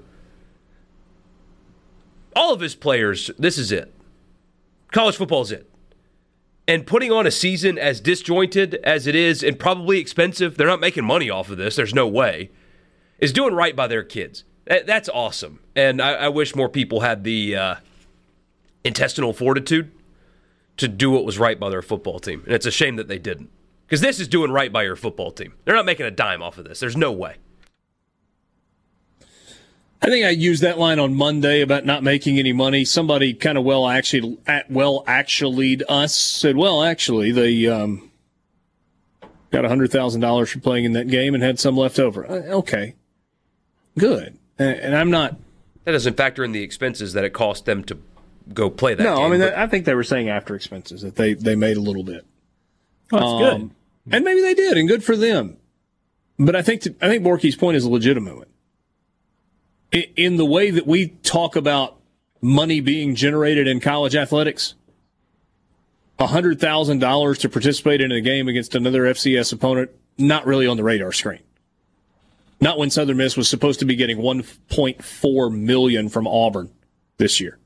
All 2.35 2.53
of 2.53 2.59
his 2.59 2.75
players, 2.75 3.31
this 3.39 3.57
is 3.57 3.71
it. 3.71 3.93
College 4.91 5.15
football 5.15 5.41
is 5.41 5.51
it 5.51 5.69
and 6.67 6.85
putting 6.87 7.11
on 7.11 7.27
a 7.27 7.31
season 7.31 7.77
as 7.77 8.01
disjointed 8.01 8.75
as 8.83 9.07
it 9.07 9.15
is 9.15 9.43
and 9.43 9.59
probably 9.59 9.99
expensive, 9.99 10.57
they're 10.57 10.67
not 10.67 10.79
making 10.79 11.05
money 11.05 11.29
off 11.29 11.49
of 11.49 11.57
this. 11.57 11.75
There's 11.75 11.93
no 11.93 12.07
way. 12.07 12.49
Is 13.19 13.31
doing 13.31 13.53
right 13.53 13.75
by 13.75 13.87
their 13.87 14.03
kids. 14.03 14.43
That's 14.65 15.09
awesome. 15.09 15.59
And 15.75 16.01
I, 16.01 16.13
I 16.13 16.27
wish 16.29 16.55
more 16.55 16.69
people 16.69 17.01
had 17.01 17.23
the 17.23 17.55
uh, 17.55 17.75
intestinal 18.83 19.31
fortitude 19.31 19.91
to 20.77 20.87
do 20.87 21.11
what 21.11 21.23
was 21.23 21.37
right 21.37 21.59
by 21.59 21.69
their 21.69 21.83
football 21.83 22.19
team. 22.19 22.41
And 22.45 22.53
it's 22.53 22.65
a 22.65 22.71
shame 22.71 22.95
that 22.95 23.07
they 23.07 23.19
didn't. 23.19 23.51
Because 23.85 24.01
this 24.01 24.19
is 24.19 24.27
doing 24.27 24.51
right 24.51 24.73
by 24.73 24.83
your 24.83 24.95
football 24.95 25.31
team. 25.31 25.53
They're 25.63 25.75
not 25.75 25.85
making 25.85 26.07
a 26.07 26.11
dime 26.11 26.41
off 26.41 26.57
of 26.57 26.65
this. 26.65 26.79
There's 26.79 26.97
no 26.97 27.11
way. 27.11 27.35
I 30.05 30.07
think 30.07 30.23
I 30.23 30.29
used 30.29 30.61
that 30.61 30.77
line 30.77 30.99
on 30.99 31.15
Monday 31.15 31.61
about 31.61 31.83
not 31.83 32.03
making 32.03 32.37
any 32.37 32.53
money. 32.53 32.85
Somebody 32.85 33.33
kind 33.33 33.57
of 33.57 33.63
well 33.63 33.87
actually 33.87 34.37
well 34.69 35.03
actually 35.07 35.81
us 35.89 36.13
said, 36.13 36.55
well, 36.55 36.83
actually 36.83 37.31
they 37.31 37.65
um, 37.65 38.11
got 39.49 39.65
hundred 39.65 39.91
thousand 39.91 40.21
dollars 40.21 40.51
for 40.51 40.59
playing 40.59 40.85
in 40.85 40.93
that 40.93 41.07
game 41.07 41.33
and 41.33 41.41
had 41.41 41.59
some 41.59 41.75
left 41.75 41.97
over. 41.97 42.23
Uh, 42.23 42.35
okay, 42.57 42.93
good. 43.97 44.37
And 44.59 44.95
I'm 44.95 45.09
not. 45.09 45.37
That 45.85 45.93
doesn't 45.93 46.15
factor 46.15 46.43
in 46.43 46.51
the 46.51 46.61
expenses 46.61 47.13
that 47.13 47.23
it 47.23 47.33
cost 47.33 47.65
them 47.65 47.83
to 47.85 47.97
go 48.53 48.69
play 48.69 48.93
that. 48.93 49.03
No, 49.03 49.15
game, 49.15 49.25
I 49.25 49.29
mean 49.29 49.39
but... 49.39 49.57
I 49.57 49.65
think 49.65 49.85
they 49.85 49.95
were 49.95 50.03
saying 50.03 50.29
after 50.29 50.55
expenses 50.55 51.01
that 51.01 51.15
they 51.15 51.33
they 51.33 51.55
made 51.55 51.77
a 51.77 51.81
little 51.81 52.03
bit. 52.03 52.27
Oh, 53.11 53.17
that's 53.17 53.55
um, 53.55 53.59
good. 53.59 53.71
And 54.17 54.23
maybe 54.23 54.41
they 54.41 54.53
did, 54.53 54.77
and 54.77 54.87
good 54.87 55.03
for 55.03 55.15
them. 55.15 55.57
But 56.37 56.55
I 56.55 56.61
think 56.61 56.81
to, 56.81 56.93
I 57.01 57.07
think 57.07 57.23
Borky's 57.23 57.55
point 57.55 57.75
is 57.75 57.85
a 57.85 57.89
legitimate 57.89 58.35
one 58.35 58.45
in 59.95 60.37
the 60.37 60.45
way 60.45 60.71
that 60.71 60.85
we 60.85 61.07
talk 61.23 61.55
about 61.55 61.97
money 62.41 62.79
being 62.79 63.15
generated 63.15 63.67
in 63.67 63.79
college 63.79 64.15
athletics, 64.15 64.75
$100,000 66.19 67.39
to 67.39 67.49
participate 67.49 68.01
in 68.01 68.11
a 68.11 68.21
game 68.21 68.47
against 68.47 68.75
another 68.75 69.03
FCS 69.03 69.53
opponent, 69.53 69.91
not 70.17 70.45
really 70.45 70.67
on 70.67 70.77
the 70.77 70.83
radar 70.83 71.11
screen. 71.11 71.41
Not 72.61 72.77
when 72.77 72.89
Southern 72.89 73.17
Miss 73.17 73.35
was 73.35 73.49
supposed 73.49 73.79
to 73.79 73.85
be 73.85 73.95
getting 73.95 74.17
1.4 74.17 75.53
million 75.53 76.09
from 76.09 76.27
Auburn 76.27 76.71
this 77.17 77.39
year. 77.39 77.59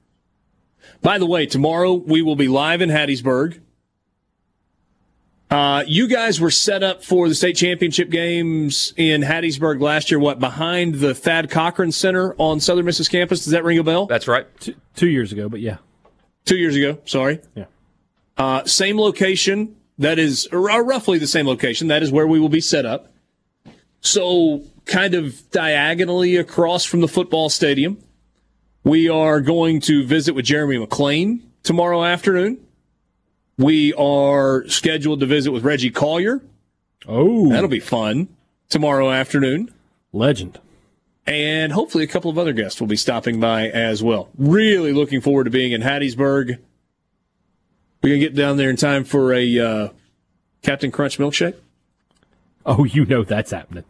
By 1.02 1.20
the 1.20 1.28
way, 1.28 1.46
tomorrow 1.46 1.94
we 1.94 2.22
will 2.22 2.36
be 2.36 2.48
live 2.48 2.82
in 2.82 2.90
Hattiesburg 2.90 3.60
uh, 5.50 5.84
you 5.88 6.08
guys 6.08 6.40
were 6.40 6.52
set 6.52 6.84
up 6.84 7.04
for 7.04 7.28
the 7.28 7.34
state 7.34 7.56
championship 7.56 8.10
games 8.10 8.94
in 8.98 9.22
Hattiesburg 9.22 9.82
last 9.82 10.12
year. 10.12 10.20
What 10.20 10.40
behind 10.40 10.96
the 10.96 11.16
Thad 11.16 11.50
Cochran 11.50 11.92
Center 11.92 12.36
on 12.38 12.60
Southern 12.60 12.86
Miss's 12.86 13.10
campus? 13.10 13.44
Does 13.44 13.54
that 13.54 13.64
ring 13.64 13.80
a 13.80 13.84
bell? 13.84 14.06
That's 14.06 14.28
right. 14.28 14.46
Two, 14.60 14.76
two 14.96 15.08
years 15.08 15.32
ago, 15.32 15.50
but 15.50 15.60
yeah, 15.60 15.78
two 16.46 16.58
years 16.58 16.76
ago. 16.76 17.00
Sorry. 17.06 17.40
Yeah. 17.56 17.66
Uh, 18.38 18.64
same 18.66 19.00
location. 19.00 19.76
That 19.98 20.20
is 20.20 20.48
roughly 20.52 21.18
the 21.18 21.28
same 21.28 21.48
location. 21.48 21.88
That 21.88 22.04
is 22.04 22.12
where 22.12 22.28
we 22.28 22.40
will 22.40 22.50
be 22.50 22.62
set 22.62 22.86
up. 22.86 23.12
So, 24.02 24.64
kind 24.86 25.14
of 25.14 25.50
diagonally 25.52 26.38
across 26.38 26.86
from 26.86 27.02
the 27.02 27.08
football 27.08 27.50
stadium, 27.50 28.02
we 28.84 29.10
are 29.10 29.42
going 29.42 29.82
to 29.82 30.06
visit 30.06 30.36
with 30.36 30.46
Jeremy 30.46 30.78
McClain 30.78 31.42
tomorrow 31.64 32.06
afternoon. 32.06 32.66
We 33.60 33.94
are 33.96 34.66
scheduled 34.70 35.20
to 35.20 35.26
visit 35.26 35.52
with 35.52 35.66
Reggie 35.66 35.92
Collier. 35.92 36.42
Oh, 37.06 37.50
that'll 37.50 37.68
be 37.70 37.82
fun 37.82 38.30
tomorrow 38.70 39.12
afternoon. 39.12 39.74
Legend. 40.14 40.62
And 41.28 41.74
hopefully 41.74 42.06
a 42.06 42.08
couple 42.08 42.32
of 42.32 42.38
other 42.38 42.54
guests 42.54 42.80
will 42.80 42.88
be 42.88 42.96
stopping 42.96 43.38
by 43.38 43.68
as 43.68 44.02
well. 44.02 44.30
Really 44.38 44.94
looking 44.94 45.20
forward 45.20 45.44
to 45.44 45.50
being 45.50 45.74
in 45.74 45.82
Hattiesburg. 45.82 46.58
We're 48.02 48.10
gonna 48.10 48.20
get 48.20 48.34
down 48.34 48.56
there 48.56 48.70
in 48.70 48.78
time 48.78 49.04
for 49.04 49.34
a 49.34 49.60
uh, 49.60 49.90
Captain 50.62 50.90
Crunch 50.90 51.18
milkshake. 51.18 51.56
Oh, 52.66 52.86
you 52.86 53.04
know 53.04 53.26
that's 53.26 53.52
happening. 53.52 53.84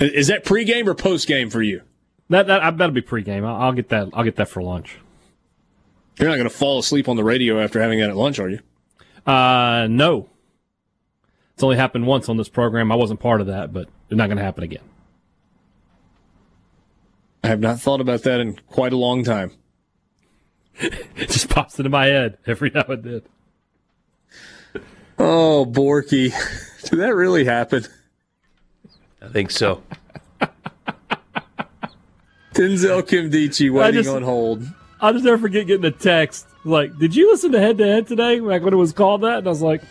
Is 0.00 0.26
that 0.26 0.44
pregame 0.44 0.88
or 0.88 0.96
postgame 0.96 1.52
for 1.52 1.62
you? 1.62 1.82
That 2.30 2.48
that 2.48 2.78
that'll 2.78 2.94
be 2.94 3.00
pregame. 3.00 3.46
I'll, 3.46 3.62
I'll 3.62 3.72
get 3.72 3.90
that. 3.90 4.08
I'll 4.12 4.24
get 4.24 4.34
that 4.36 4.48
for 4.48 4.60
lunch. 4.60 4.98
You're 6.18 6.28
not 6.28 6.36
going 6.36 6.48
to 6.48 6.54
fall 6.54 6.78
asleep 6.78 7.08
on 7.08 7.16
the 7.16 7.24
radio 7.24 7.60
after 7.60 7.80
having 7.80 8.00
that 8.00 8.10
at 8.10 8.16
lunch, 8.16 8.38
are 8.38 8.48
you? 8.48 8.60
Uh, 9.26 9.86
no. 9.90 10.28
It's 11.54 11.62
only 11.62 11.76
happened 11.76 12.06
once 12.06 12.28
on 12.28 12.36
this 12.36 12.48
program. 12.48 12.92
I 12.92 12.94
wasn't 12.94 13.20
part 13.20 13.40
of 13.40 13.46
that, 13.48 13.72
but 13.72 13.88
it's 14.08 14.16
not 14.16 14.26
going 14.26 14.38
to 14.38 14.44
happen 14.44 14.64
again. 14.64 14.82
I 17.42 17.48
have 17.48 17.60
not 17.60 17.80
thought 17.80 18.00
about 18.00 18.22
that 18.22 18.40
in 18.40 18.58
quite 18.68 18.92
a 18.92 18.96
long 18.96 19.22
time. 19.24 19.52
it 20.78 21.06
just 21.28 21.48
pops 21.48 21.78
into 21.78 21.90
my 21.90 22.06
head 22.06 22.38
every 22.46 22.70
now 22.74 22.84
and 22.88 23.02
then. 23.02 23.22
Oh, 25.18 25.66
Borky. 25.66 26.32
Did 26.90 26.98
that 27.00 27.14
really 27.14 27.44
happen? 27.44 27.84
I 29.22 29.28
think 29.28 29.50
so. 29.50 29.82
Denzel 32.54 33.02
Kimdichie 33.02 33.72
waiting 33.72 34.02
just, 34.02 34.14
on 34.14 34.22
hold. 34.22 34.66
I'll 35.04 35.12
just 35.12 35.26
never 35.26 35.36
forget 35.36 35.66
getting 35.66 35.84
a 35.84 35.90
text 35.90 36.46
like, 36.64 36.98
"Did 36.98 37.14
you 37.14 37.30
listen 37.30 37.52
to 37.52 37.60
Head 37.60 37.76
to 37.76 37.84
Head 37.84 38.06
today?" 38.06 38.40
Like 38.40 38.62
when 38.62 38.72
it 38.72 38.78
was 38.78 38.94
called 38.94 39.20
that, 39.20 39.36
and 39.36 39.46
I 39.46 39.50
was 39.50 39.60
like, 39.60 39.82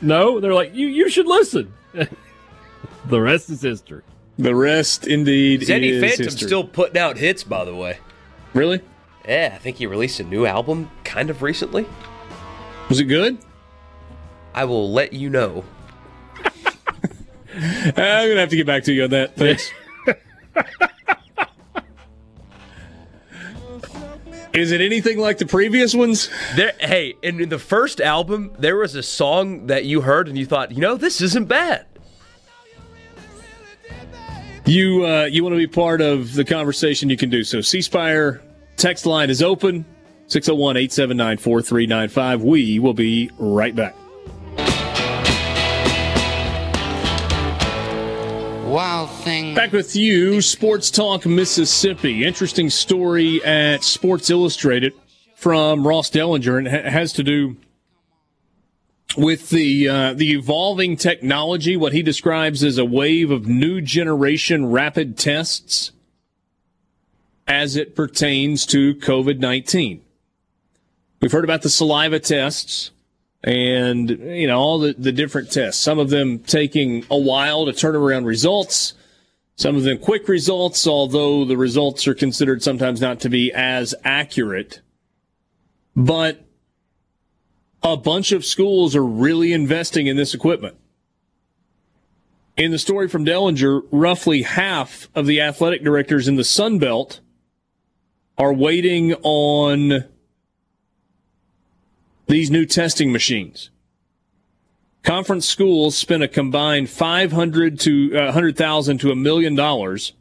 "No." 0.00 0.40
They're 0.40 0.54
like, 0.54 0.74
"You 0.74 0.86
you 0.86 1.10
should 1.10 1.26
listen." 1.26 1.74
the 3.04 3.20
rest 3.20 3.50
is 3.50 3.60
history. 3.60 4.00
The 4.38 4.54
rest, 4.54 5.06
indeed, 5.06 5.62
Is 5.62 5.68
Eddie 5.68 6.00
Phantom 6.00 6.24
history. 6.24 6.46
still 6.46 6.64
putting 6.64 6.96
out 6.96 7.18
hits, 7.18 7.44
by 7.44 7.66
the 7.66 7.74
way. 7.74 7.98
Really? 8.54 8.80
Yeah, 9.28 9.52
I 9.54 9.58
think 9.58 9.76
he 9.76 9.84
released 9.86 10.20
a 10.20 10.24
new 10.24 10.46
album 10.46 10.90
kind 11.04 11.28
of 11.28 11.42
recently. 11.42 11.84
Was 12.88 12.98
it 12.98 13.04
good? 13.04 13.36
I 14.54 14.64
will 14.64 14.90
let 14.90 15.12
you 15.12 15.28
know. 15.28 15.64
I'm 17.54 17.92
gonna 17.94 18.40
have 18.40 18.48
to 18.48 18.56
get 18.56 18.66
back 18.66 18.84
to 18.84 18.92
you 18.94 19.04
on 19.04 19.10
that. 19.10 19.36
Thanks. 19.36 19.70
Is 24.54 24.70
it 24.70 24.82
anything 24.82 25.18
like 25.18 25.38
the 25.38 25.46
previous 25.46 25.94
ones? 25.94 26.28
There, 26.56 26.72
hey, 26.78 27.14
in 27.22 27.48
the 27.48 27.58
first 27.58 28.00
album, 28.00 28.54
there 28.58 28.76
was 28.76 28.94
a 28.94 29.02
song 29.02 29.68
that 29.68 29.86
you 29.86 30.02
heard 30.02 30.28
and 30.28 30.36
you 30.36 30.44
thought, 30.44 30.72
you 30.72 30.80
know, 30.80 30.96
this 30.96 31.22
isn't 31.22 31.46
bad. 31.46 31.86
You 34.66 35.06
uh, 35.06 35.24
you 35.24 35.42
want 35.42 35.54
to 35.54 35.58
be 35.58 35.66
part 35.66 36.00
of 36.00 36.34
the 36.34 36.44
conversation? 36.44 37.10
You 37.10 37.16
can 37.16 37.30
do 37.30 37.42
so. 37.42 37.60
C 37.60 37.80
Spire 37.80 38.42
text 38.76 39.06
line 39.06 39.28
is 39.28 39.42
open 39.42 39.84
601 40.28 40.76
879 40.76 41.38
4395. 41.38 42.42
We 42.42 42.78
will 42.78 42.94
be 42.94 43.30
right 43.38 43.74
back. 43.74 43.96
Wild 48.72 49.10
thing. 49.10 49.54
Back 49.54 49.72
with 49.72 49.94
you, 49.94 50.40
Sports 50.40 50.90
Talk 50.90 51.26
Mississippi. 51.26 52.24
Interesting 52.24 52.70
story 52.70 53.44
at 53.44 53.84
Sports 53.84 54.30
Illustrated 54.30 54.94
from 55.34 55.86
Ross 55.86 56.08
Dellenger, 56.08 56.56
and 56.56 56.66
it 56.66 56.86
has 56.86 57.12
to 57.12 57.22
do 57.22 57.58
with 59.14 59.50
the 59.50 59.86
uh, 59.86 60.14
the 60.14 60.30
evolving 60.30 60.96
technology, 60.96 61.76
what 61.76 61.92
he 61.92 62.02
describes 62.02 62.64
as 62.64 62.78
a 62.78 62.84
wave 62.86 63.30
of 63.30 63.46
new 63.46 63.82
generation 63.82 64.70
rapid 64.70 65.18
tests 65.18 65.92
as 67.46 67.76
it 67.76 67.94
pertains 67.94 68.64
to 68.64 68.94
COVID 68.94 69.38
nineteen. 69.38 70.00
We've 71.20 71.30
heard 71.30 71.44
about 71.44 71.60
the 71.60 71.68
saliva 71.68 72.20
tests 72.20 72.90
and 73.44 74.10
you 74.10 74.46
know 74.46 74.58
all 74.58 74.78
the, 74.78 74.94
the 74.96 75.12
different 75.12 75.50
tests. 75.50 75.80
Some 75.80 75.98
of 75.98 76.10
them 76.10 76.38
taking 76.38 77.04
a 77.10 77.18
while 77.18 77.66
to 77.66 77.72
turn 77.72 77.96
around 77.96 78.24
results. 78.24 78.94
Some 79.56 79.76
of 79.76 79.82
them 79.82 79.98
quick 79.98 80.28
results 80.28 80.86
although 80.86 81.44
the 81.44 81.56
results 81.56 82.06
are 82.06 82.14
considered 82.14 82.62
sometimes 82.62 83.00
not 83.00 83.20
to 83.20 83.28
be 83.28 83.52
as 83.52 83.94
accurate. 84.04 84.80
But 85.94 86.44
a 87.82 87.96
bunch 87.96 88.32
of 88.32 88.44
schools 88.44 88.94
are 88.94 89.04
really 89.04 89.52
investing 89.52 90.06
in 90.06 90.16
this 90.16 90.34
equipment. 90.34 90.76
In 92.56 92.70
the 92.70 92.78
story 92.78 93.08
from 93.08 93.24
Dellenger 93.24 93.82
roughly 93.90 94.42
half 94.42 95.08
of 95.14 95.26
the 95.26 95.40
athletic 95.40 95.82
directors 95.82 96.28
in 96.28 96.36
the 96.36 96.44
sun 96.44 96.78
belt 96.78 97.20
are 98.38 98.52
waiting 98.52 99.14
on 99.22 100.04
these 102.32 102.50
new 102.50 102.64
testing 102.64 103.12
machines. 103.12 103.68
Conference 105.02 105.46
schools 105.46 105.94
spent 105.96 106.22
a 106.22 106.28
combined 106.28 106.88
500 106.88 107.78
to 107.80 108.16
uh, 108.16 108.24
100,000 108.26 108.98
to 108.98 109.10
a 109.10 109.16
million 109.16 109.54
dollars 109.54 110.14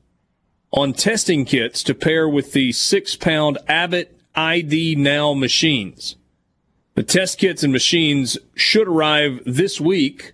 on 0.72 0.92
testing 0.92 1.46
kits 1.46 1.82
to 1.84 1.94
pair 1.94 2.28
with 2.28 2.52
the 2.52 2.74
six 2.74 3.16
pound 3.16 3.60
Abbott 3.66 4.20
ID 4.36 4.96
Now 4.96 5.34
machines. 5.34 6.18
The 6.96 7.04
test 7.04 7.38
kits 7.38 7.64
and 7.64 7.72
machines 7.72 8.38
should 8.56 8.90
arrive 8.90 9.42
this 9.46 9.80
week, 9.80 10.34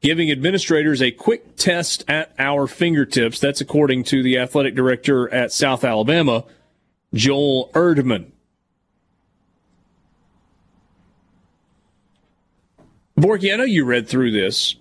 giving 0.00 0.28
administrators 0.30 1.00
a 1.00 1.12
quick 1.12 1.56
test 1.56 2.04
at 2.08 2.34
our 2.36 2.66
fingertips. 2.66 3.38
That's 3.38 3.60
according 3.60 4.04
to 4.04 4.24
the 4.24 4.38
athletic 4.38 4.74
director 4.74 5.32
at 5.32 5.52
South 5.52 5.84
Alabama, 5.84 6.44
Joel 7.14 7.70
Erdmann. 7.74 8.32
Borky, 13.18 13.52
I 13.52 13.56
know 13.56 13.64
you 13.64 13.84
read 13.84 14.08
through 14.08 14.32
this, 14.32 14.76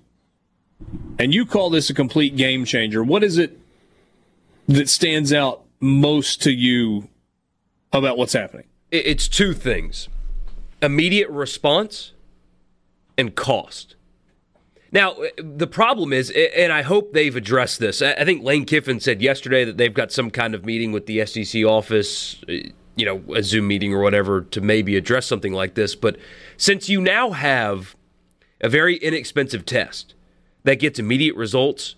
and 1.17 1.33
you 1.33 1.45
call 1.45 1.69
this 1.69 1.89
a 1.89 1.93
complete 1.93 2.35
game 2.35 2.65
changer. 2.65 3.01
What 3.01 3.23
is 3.23 3.37
it 3.37 3.57
that 4.67 4.89
stands 4.89 5.31
out 5.31 5.63
most 5.79 6.41
to 6.43 6.51
you 6.51 7.07
about 7.93 8.17
what's 8.17 8.33
happening? 8.33 8.65
It's 8.91 9.27
two 9.27 9.53
things 9.53 10.09
immediate 10.81 11.29
response 11.29 12.11
and 13.17 13.33
cost. 13.35 13.95
Now, 14.91 15.13
uh, 15.13 15.27
the 15.37 15.67
problem 15.67 16.13
is, 16.13 16.29
and 16.29 16.71
I 16.71 16.81
hope 16.81 17.13
they've 17.13 17.35
addressed 17.35 17.79
this. 17.79 18.01
I 18.01 18.23
think 18.25 18.43
Lane 18.43 18.65
Kiffin 18.65 18.99
said 18.99 19.21
yesterday 19.21 19.63
that 19.63 19.77
they've 19.77 19.93
got 19.93 20.11
some 20.11 20.29
kind 20.29 20.53
of 20.53 20.65
meeting 20.65 20.91
with 20.91 21.05
the 21.05 21.25
SEC 21.25 21.63
office, 21.63 22.43
uh, 22.47 22.53
you 22.95 23.05
know, 23.05 23.23
a 23.33 23.41
Zoom 23.41 23.67
meeting 23.67 23.93
or 23.93 24.01
whatever 24.01 24.41
to 24.41 24.61
maybe 24.61 24.95
address 24.95 25.25
something 25.25 25.53
like 25.53 25.73
this. 25.73 25.95
But 25.95 26.17
since 26.57 26.87
you 26.89 27.01
now 27.01 27.31
have 27.31 27.95
a 28.61 28.69
very 28.69 28.97
inexpensive 28.97 29.65
test 29.65 30.13
that 30.63 30.79
gets 30.79 30.99
immediate 30.99 31.35
results, 31.35 31.95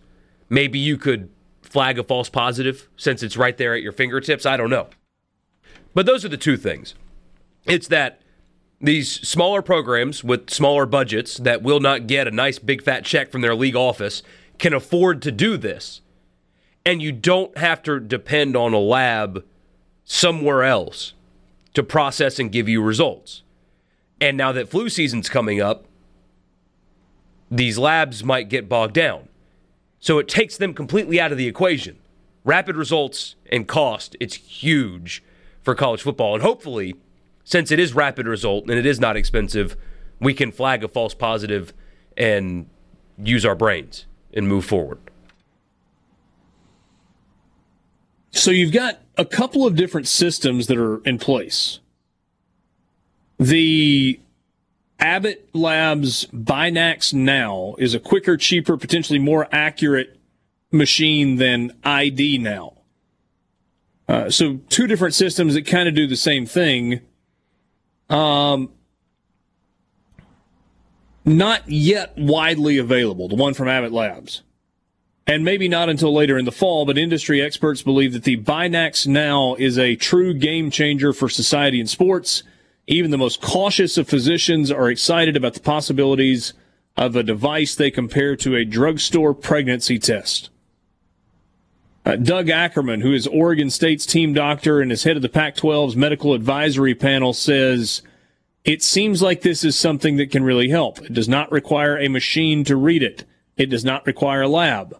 maybe 0.49 0.79
you 0.79 0.97
could 0.97 1.29
flag 1.61 1.99
a 1.99 2.03
false 2.03 2.29
positive 2.29 2.87
since 2.95 3.21
it's 3.23 3.37
right 3.37 3.57
there 3.57 3.75
at 3.75 3.81
your 3.81 3.91
fingertips. 3.91 4.45
I 4.45 4.57
don't 4.57 4.69
know. 4.69 4.87
But 5.93 6.05
those 6.05 6.23
are 6.23 6.29
the 6.29 6.37
two 6.37 6.57
things. 6.57 6.95
It's 7.65 7.87
that 7.87 8.21
these 8.79 9.11
smaller 9.27 9.61
programs 9.61 10.23
with 10.23 10.49
smaller 10.49 10.85
budgets 10.85 11.37
that 11.37 11.63
will 11.63 11.79
not 11.79 12.07
get 12.07 12.27
a 12.27 12.31
nice 12.31 12.59
big 12.59 12.83
fat 12.83 13.03
check 13.03 13.31
from 13.31 13.41
their 13.41 13.55
league 13.55 13.75
office 13.75 14.21
can 14.59 14.73
afford 14.73 15.21
to 15.23 15.31
do 15.31 15.57
this. 15.57 16.01
And 16.85 17.01
you 17.01 17.11
don't 17.11 17.57
have 17.57 17.81
to 17.83 17.99
depend 17.99 18.55
on 18.55 18.73
a 18.73 18.79
lab 18.79 19.43
somewhere 20.05 20.63
else 20.63 21.13
to 21.73 21.83
process 21.83 22.39
and 22.39 22.51
give 22.51 22.69
you 22.69 22.81
results. 22.81 23.41
And 24.21 24.37
now 24.37 24.51
that 24.51 24.69
flu 24.69 24.89
season's 24.89 25.29
coming 25.29 25.59
up, 25.59 25.86
these 27.49 27.77
labs 27.77 28.23
might 28.23 28.49
get 28.49 28.69
bogged 28.69 28.93
down. 28.93 29.27
So 29.99 30.19
it 30.19 30.27
takes 30.27 30.57
them 30.57 30.73
completely 30.73 31.19
out 31.19 31.31
of 31.31 31.37
the 31.37 31.47
equation. 31.47 31.97
Rapid 32.43 32.75
results 32.75 33.35
and 33.51 33.67
cost, 33.67 34.15
it's 34.19 34.35
huge 34.35 35.23
for 35.61 35.75
college 35.75 36.01
football. 36.01 36.33
And 36.33 36.43
hopefully, 36.43 36.95
since 37.43 37.71
it 37.71 37.79
is 37.79 37.93
rapid 37.93 38.27
result 38.27 38.69
and 38.69 38.77
it 38.77 38.85
is 38.85 38.99
not 38.99 39.17
expensive, 39.17 39.75
we 40.19 40.33
can 40.33 40.51
flag 40.51 40.83
a 40.83 40.87
false 40.87 41.13
positive 41.13 41.73
and 42.15 42.69
use 43.21 43.45
our 43.45 43.55
brains 43.55 44.05
and 44.33 44.47
move 44.47 44.65
forward. 44.65 44.99
So 48.31 48.51
you've 48.51 48.71
got 48.71 49.01
a 49.17 49.25
couple 49.25 49.65
of 49.65 49.75
different 49.75 50.07
systems 50.07 50.67
that 50.67 50.77
are 50.77 50.99
in 50.99 51.17
place. 51.17 51.79
The 53.39 54.19
Abbott 54.99 55.49
Labs 55.53 56.25
BinaxNOW 56.27 57.79
is 57.79 57.93
a 57.93 57.99
quicker, 57.99 58.35
cheaper, 58.37 58.77
potentially 58.77 59.19
more 59.19 59.47
accurate 59.51 60.17
machine 60.71 61.35
than 61.37 61.71
ID 61.83 62.39
Now. 62.39 62.73
Uh, 64.07 64.29
so 64.29 64.59
two 64.69 64.87
different 64.87 65.13
systems 65.13 65.53
that 65.53 65.67
kind 65.67 65.87
of 65.89 65.95
do 65.95 66.07
the 66.07 66.15
same 66.15 66.45
thing. 66.45 67.01
Um, 68.09 68.71
not 71.25 71.69
yet 71.69 72.17
widely 72.17 72.77
available. 72.77 73.27
The 73.27 73.35
one 73.35 73.53
from 73.53 73.67
Abbott 73.67 73.91
Labs, 73.91 74.43
and 75.27 75.43
maybe 75.43 75.67
not 75.67 75.89
until 75.89 76.13
later 76.13 76.37
in 76.37 76.45
the 76.45 76.53
fall. 76.53 76.85
But 76.85 76.97
industry 76.97 77.41
experts 77.41 77.81
believe 77.81 78.13
that 78.13 78.23
the 78.23 78.37
BinaxNOW 78.37 79.59
is 79.59 79.77
a 79.77 79.97
true 79.97 80.33
game 80.33 80.71
changer 80.71 81.11
for 81.11 81.27
society 81.27 81.81
and 81.81 81.89
sports 81.89 82.43
even 82.87 83.11
the 83.11 83.17
most 83.17 83.41
cautious 83.41 83.97
of 83.97 84.07
physicians 84.07 84.71
are 84.71 84.89
excited 84.89 85.35
about 85.35 85.53
the 85.53 85.59
possibilities 85.59 86.53
of 86.95 87.15
a 87.15 87.23
device 87.23 87.75
they 87.75 87.91
compare 87.91 88.35
to 88.37 88.55
a 88.55 88.65
drugstore 88.65 89.33
pregnancy 89.33 89.99
test. 89.99 90.49
Uh, 92.05 92.15
Doug 92.15 92.47
Aukerman, 92.47 93.01
who 93.01 93.13
is 93.13 93.27
Oregon 93.27 93.69
State's 93.69 94.05
team 94.05 94.33
doctor 94.33 94.79
and 94.79 94.93
is 94.93 95.03
head 95.03 95.17
of 95.17 95.21
the 95.21 95.27
Pac 95.27 95.57
12's 95.57 95.97
medical 95.97 96.33
advisory 96.33 96.95
panel, 96.95 97.33
says 97.33 98.01
it 98.63 98.81
seems 98.81 99.21
like 99.21 99.41
this 99.41 99.65
is 99.65 99.77
something 99.77 100.15
that 100.15 100.31
can 100.31 100.43
really 100.43 100.69
help. 100.69 100.99
It 101.01 101.13
does 101.13 101.27
not 101.27 101.51
require 101.51 101.97
a 101.97 102.07
machine 102.07 102.63
to 102.63 102.77
read 102.77 103.03
it, 103.03 103.25
it 103.57 103.65
does 103.65 103.83
not 103.83 104.05
require 104.05 104.43
a 104.43 104.47
lab. 104.47 104.97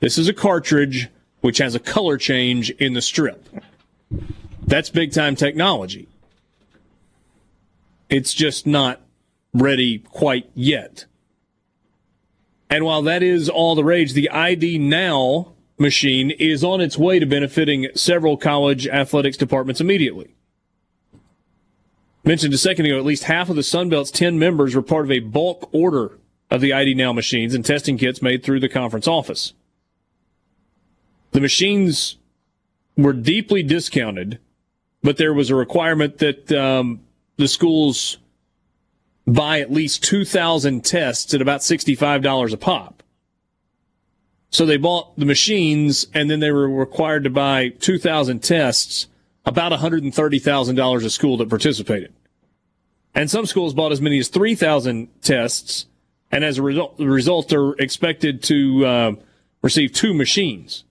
This 0.00 0.18
is 0.18 0.28
a 0.28 0.34
cartridge 0.34 1.08
which 1.40 1.58
has 1.58 1.76
a 1.76 1.80
color 1.80 2.16
change 2.16 2.70
in 2.70 2.94
the 2.94 3.02
strip. 3.02 3.48
That's 4.66 4.90
big 4.90 5.12
time 5.12 5.36
technology. 5.36 6.07
It's 8.08 8.32
just 8.32 8.66
not 8.66 9.00
ready 9.52 9.98
quite 9.98 10.50
yet. 10.54 11.06
And 12.70 12.84
while 12.84 13.02
that 13.02 13.22
is 13.22 13.48
all 13.48 13.74
the 13.74 13.84
rage, 13.84 14.12
the 14.12 14.30
ID 14.30 14.78
Now 14.78 15.52
machine 15.78 16.30
is 16.30 16.64
on 16.64 16.80
its 16.80 16.98
way 16.98 17.18
to 17.18 17.26
benefiting 17.26 17.88
several 17.94 18.36
college 18.36 18.86
athletics 18.86 19.36
departments 19.36 19.80
immediately. 19.80 20.34
Mentioned 22.24 22.52
a 22.52 22.58
second 22.58 22.86
ago, 22.86 22.98
at 22.98 23.04
least 23.04 23.24
half 23.24 23.48
of 23.48 23.56
the 23.56 23.62
Sun 23.62 23.88
Belt's 23.88 24.10
10 24.10 24.38
members 24.38 24.74
were 24.74 24.82
part 24.82 25.04
of 25.04 25.10
a 25.10 25.20
bulk 25.20 25.68
order 25.72 26.18
of 26.50 26.60
the 26.60 26.72
ID 26.72 26.94
Now 26.94 27.12
machines 27.12 27.54
and 27.54 27.64
testing 27.64 27.96
kits 27.96 28.20
made 28.20 28.42
through 28.42 28.60
the 28.60 28.68
conference 28.68 29.06
office. 29.06 29.54
The 31.30 31.40
machines 31.40 32.16
were 32.96 33.12
deeply 33.12 33.62
discounted, 33.62 34.40
but 35.02 35.16
there 35.16 35.32
was 35.32 35.50
a 35.50 35.54
requirement 35.54 36.18
that 36.18 36.50
um, 36.52 37.00
the 37.38 37.48
schools 37.48 38.18
buy 39.26 39.60
at 39.60 39.72
least 39.72 40.02
2,000 40.04 40.84
tests 40.84 41.32
at 41.32 41.40
about 41.40 41.60
$65 41.60 42.52
a 42.52 42.56
pop. 42.56 43.02
So 44.50 44.66
they 44.66 44.76
bought 44.76 45.16
the 45.18 45.26
machines 45.26 46.06
and 46.14 46.30
then 46.30 46.40
they 46.40 46.50
were 46.50 46.68
required 46.68 47.24
to 47.24 47.30
buy 47.30 47.68
2,000 47.68 48.42
tests, 48.42 49.06
about 49.44 49.72
$130,000 49.72 51.04
a 51.04 51.10
school 51.10 51.36
that 51.36 51.48
participated. 51.48 52.12
And 53.14 53.30
some 53.30 53.46
schools 53.46 53.74
bought 53.74 53.92
as 53.92 54.00
many 54.00 54.18
as 54.18 54.28
3,000 54.28 55.08
tests, 55.22 55.86
and 56.30 56.44
as 56.44 56.58
a 56.58 56.62
result, 56.62 56.98
the 56.98 57.08
result 57.08 57.52
are 57.52 57.74
expected 57.74 58.42
to 58.44 58.86
uh, 58.86 59.12
receive 59.62 59.92
two 59.92 60.14
machines. 60.14 60.84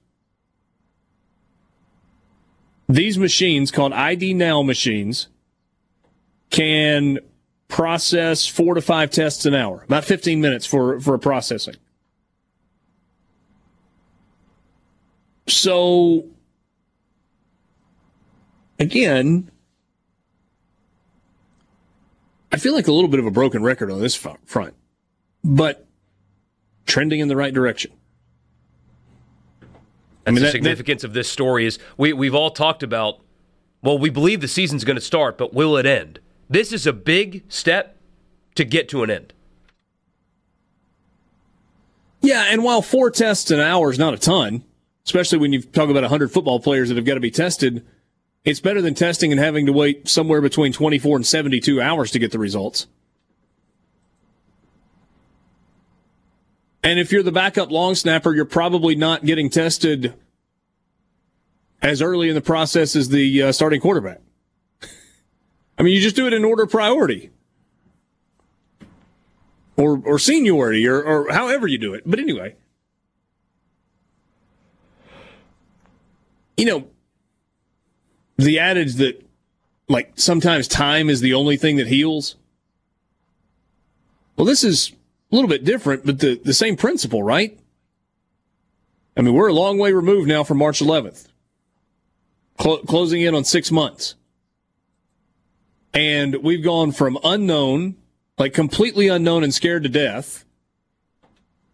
These 2.89 3.17
machines, 3.17 3.71
called 3.71 3.93
ID 3.93 4.33
Now 4.33 4.61
machines, 4.61 5.27
can 6.49 7.19
process 7.67 8.47
four 8.47 8.75
to 8.75 8.81
five 8.81 9.09
tests 9.11 9.45
an 9.45 9.53
hour, 9.53 9.83
about 9.83 10.05
15 10.05 10.39
minutes 10.39 10.65
for, 10.65 10.99
for 10.99 11.17
processing. 11.17 11.75
So, 15.47 16.25
again, 18.79 19.49
I 22.51 22.57
feel 22.57 22.73
like 22.73 22.87
a 22.87 22.91
little 22.91 23.09
bit 23.09 23.19
of 23.19 23.25
a 23.25 23.31
broken 23.31 23.63
record 23.63 23.91
on 23.91 24.01
this 24.01 24.15
front, 24.15 24.75
but 25.43 25.85
trending 26.85 27.19
in 27.19 27.27
the 27.27 27.35
right 27.35 27.53
direction. 27.53 27.91
That's 29.59 29.71
I 30.25 30.31
mean, 30.31 30.35
the 30.35 30.41
that, 30.41 30.51
significance 30.51 31.01
that, 31.03 31.09
of 31.09 31.13
this 31.13 31.29
story 31.29 31.65
is 31.65 31.79
we, 31.97 32.11
we've 32.13 32.35
all 32.35 32.51
talked 32.51 32.83
about, 32.83 33.19
well, 33.81 33.97
we 33.97 34.09
believe 34.09 34.41
the 34.41 34.47
season's 34.47 34.83
going 34.83 34.95
to 34.95 35.01
start, 35.01 35.37
but 35.37 35.53
will 35.53 35.77
it 35.77 35.85
end? 35.85 36.19
This 36.49 36.71
is 36.71 36.87
a 36.87 36.93
big 36.93 37.43
step 37.49 37.97
to 38.55 38.63
get 38.63 38.89
to 38.89 39.03
an 39.03 39.09
end. 39.09 39.33
Yeah, 42.21 42.45
and 42.49 42.63
while 42.63 42.81
four 42.81 43.11
tests 43.11 43.51
an 43.51 43.59
hour 43.59 43.91
is 43.91 43.99
not 43.99 44.13
a 44.13 44.17
ton, 44.17 44.63
especially 45.05 45.37
when 45.37 45.53
you 45.53 45.61
talk 45.61 45.89
about 45.89 46.03
100 46.03 46.31
football 46.31 46.59
players 46.59 46.89
that 46.89 46.95
have 46.95 47.05
got 47.05 47.13
to 47.13 47.19
be 47.19 47.31
tested, 47.31 47.85
it's 48.43 48.59
better 48.59 48.81
than 48.81 48.93
testing 48.93 49.31
and 49.31 49.39
having 49.39 49.65
to 49.65 49.73
wait 49.73 50.07
somewhere 50.07 50.41
between 50.41 50.73
24 50.73 51.17
and 51.17 51.25
72 51.25 51.81
hours 51.81 52.11
to 52.11 52.19
get 52.19 52.31
the 52.31 52.39
results. 52.39 52.87
And 56.83 56.99
if 56.99 57.11
you're 57.11 57.23
the 57.23 57.31
backup 57.31 57.69
long 57.69 57.95
snapper, 57.95 58.33
you're 58.33 58.45
probably 58.45 58.95
not 58.95 59.25
getting 59.25 59.49
tested 59.49 60.13
as 61.81 62.01
early 62.01 62.29
in 62.29 62.35
the 62.35 62.41
process 62.41 62.95
as 62.95 63.09
the 63.09 63.43
uh, 63.43 63.51
starting 63.51 63.81
quarterback. 63.81 64.21
I 65.77 65.83
mean, 65.83 65.93
you 65.93 66.01
just 66.01 66.15
do 66.15 66.27
it 66.27 66.33
in 66.33 66.43
order 66.43 66.63
of 66.63 66.71
priority 66.71 67.29
or, 69.75 70.01
or 70.03 70.17
seniority 70.17 70.87
or, 70.87 71.01
or 71.01 71.31
however 71.31 71.67
you 71.67 71.77
do 71.77 71.93
it. 71.93 72.03
But 72.05 72.19
anyway, 72.19 72.55
you 76.57 76.65
know, 76.65 76.87
the 78.37 78.59
adage 78.59 78.95
that 78.95 79.23
like 79.87 80.11
sometimes 80.15 80.67
time 80.67 81.09
is 81.09 81.21
the 81.21 81.33
only 81.33 81.57
thing 81.57 81.77
that 81.77 81.87
heals. 81.87 82.35
Well, 84.35 84.45
this 84.45 84.63
is 84.63 84.91
a 85.31 85.35
little 85.35 85.49
bit 85.49 85.63
different, 85.63 86.05
but 86.05 86.19
the, 86.19 86.39
the 86.43 86.53
same 86.53 86.75
principle, 86.75 87.23
right? 87.23 87.57
I 89.15 89.21
mean, 89.21 89.33
we're 89.33 89.47
a 89.47 89.53
long 89.53 89.77
way 89.77 89.93
removed 89.93 90.27
now 90.27 90.43
from 90.43 90.59
March 90.59 90.79
11th, 90.79 91.27
Cl- 92.59 92.79
closing 92.79 93.21
in 93.21 93.33
on 93.33 93.43
six 93.43 93.71
months. 93.71 94.15
And 95.97 96.43
we've 96.43 96.63
gone 96.63 96.91
from 96.91 97.17
unknown, 97.23 97.95
like 98.37 98.53
completely 98.53 99.07
unknown 99.07 99.43
and 99.43 99.51
scared 99.51 99.81
to 99.81 99.89
death, 99.89 100.45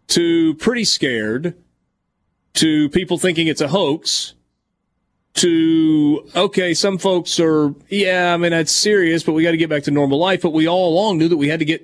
to 0.08 0.54
pretty 0.54 0.84
scared, 0.84 1.54
to 2.54 2.88
people 2.88 3.18
thinking 3.18 3.48
it's 3.48 3.60
a 3.60 3.68
hoax, 3.68 4.32
to, 5.34 6.26
okay, 6.34 6.72
some 6.72 6.96
folks 6.96 7.38
are, 7.38 7.74
yeah, 7.90 8.32
I 8.32 8.38
mean, 8.38 8.52
that's 8.52 8.72
serious, 8.72 9.22
but 9.22 9.34
we 9.34 9.42
got 9.42 9.50
to 9.50 9.58
get 9.58 9.68
back 9.68 9.82
to 9.82 9.90
normal 9.90 10.18
life. 10.18 10.40
But 10.40 10.54
we 10.54 10.66
all 10.66 10.88
along 10.88 11.18
knew 11.18 11.28
that 11.28 11.36
we 11.36 11.48
had 11.48 11.58
to 11.58 11.66
get, 11.66 11.82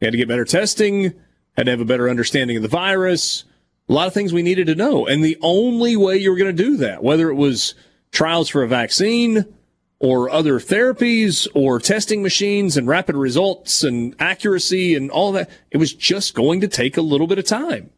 we 0.00 0.06
had 0.06 0.12
to 0.12 0.18
get 0.18 0.28
better 0.28 0.46
testing, 0.46 1.12
had 1.54 1.66
to 1.66 1.70
have 1.70 1.82
a 1.82 1.84
better 1.84 2.08
understanding 2.08 2.56
of 2.56 2.62
the 2.62 2.68
virus, 2.70 3.44
a 3.90 3.92
lot 3.92 4.06
of 4.06 4.14
things 4.14 4.32
we 4.32 4.40
needed 4.40 4.68
to 4.68 4.74
know. 4.74 5.06
And 5.06 5.22
the 5.22 5.36
only 5.42 5.98
way 5.98 6.16
you 6.16 6.30
were 6.30 6.38
going 6.38 6.56
to 6.56 6.62
do 6.62 6.78
that, 6.78 7.04
whether 7.04 7.28
it 7.28 7.34
was 7.34 7.74
trials 8.10 8.48
for 8.48 8.62
a 8.62 8.68
vaccine, 8.68 9.54
or 10.02 10.28
other 10.28 10.58
therapies 10.58 11.46
or 11.54 11.78
testing 11.78 12.22
machines 12.22 12.76
and 12.76 12.88
rapid 12.88 13.14
results 13.14 13.84
and 13.84 14.16
accuracy 14.18 14.96
and 14.96 15.12
all 15.12 15.30
that. 15.30 15.48
It 15.70 15.76
was 15.76 15.94
just 15.94 16.34
going 16.34 16.60
to 16.60 16.68
take 16.68 16.96
a 16.96 17.02
little 17.02 17.28
bit 17.28 17.38
of 17.38 17.46
time. 17.46 17.90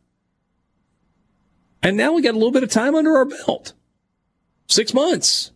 And 1.82 1.96
now 1.96 2.12
we 2.12 2.20
got 2.20 2.34
a 2.34 2.38
little 2.38 2.52
bit 2.52 2.62
of 2.62 2.70
time 2.70 2.94
under 2.94 3.16
our 3.16 3.24
belt. 3.24 3.72
Six 4.68 4.92
months. 4.92 5.50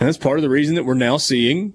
And 0.00 0.08
that's 0.08 0.16
part 0.16 0.38
of 0.38 0.42
the 0.42 0.48
reason 0.48 0.74
that 0.76 0.84
we're 0.84 0.94
now 0.94 1.18
seeing 1.18 1.74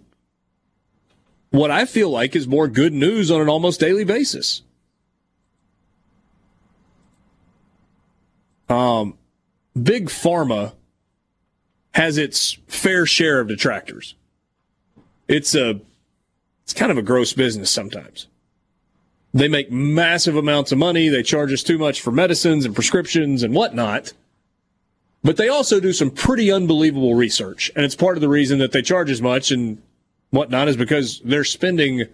what 1.51 1.69
I 1.69 1.85
feel 1.85 2.09
like 2.09 2.35
is 2.35 2.47
more 2.47 2.67
good 2.67 2.93
news 2.93 3.29
on 3.29 3.41
an 3.41 3.49
almost 3.49 3.79
daily 3.79 4.05
basis. 4.05 4.63
Um, 8.69 9.19
big 9.79 10.07
pharma 10.07 10.73
has 11.93 12.17
its 12.17 12.57
fair 12.67 13.05
share 13.05 13.39
of 13.39 13.47
detractors. 13.47 14.15
It's 15.27 15.55
a 15.55 15.79
it's 16.63 16.73
kind 16.73 16.91
of 16.91 16.97
a 16.97 17.01
gross 17.01 17.33
business 17.33 17.69
sometimes. 17.69 18.27
They 19.33 19.47
make 19.47 19.71
massive 19.71 20.35
amounts 20.35 20.71
of 20.71 20.77
money. 20.77 21.09
They 21.09 21.23
charge 21.23 21.51
us 21.53 21.63
too 21.63 21.77
much 21.77 22.01
for 22.01 22.11
medicines 22.11 22.65
and 22.65 22.75
prescriptions 22.75 23.43
and 23.43 23.53
whatnot. 23.53 24.13
But 25.23 25.37
they 25.37 25.47
also 25.47 25.79
do 25.79 25.93
some 25.93 26.11
pretty 26.11 26.51
unbelievable 26.51 27.15
research. 27.15 27.71
And 27.75 27.85
it's 27.85 27.95
part 27.95 28.17
of 28.17 28.21
the 28.21 28.29
reason 28.29 28.59
that 28.59 28.71
they 28.71 28.81
charge 28.81 29.09
as 29.09 29.21
much 29.21 29.51
and 29.51 29.81
whatnot 30.31 30.67
is 30.67 30.77
because 30.77 31.21
they're 31.23 31.43
spending 31.43 32.05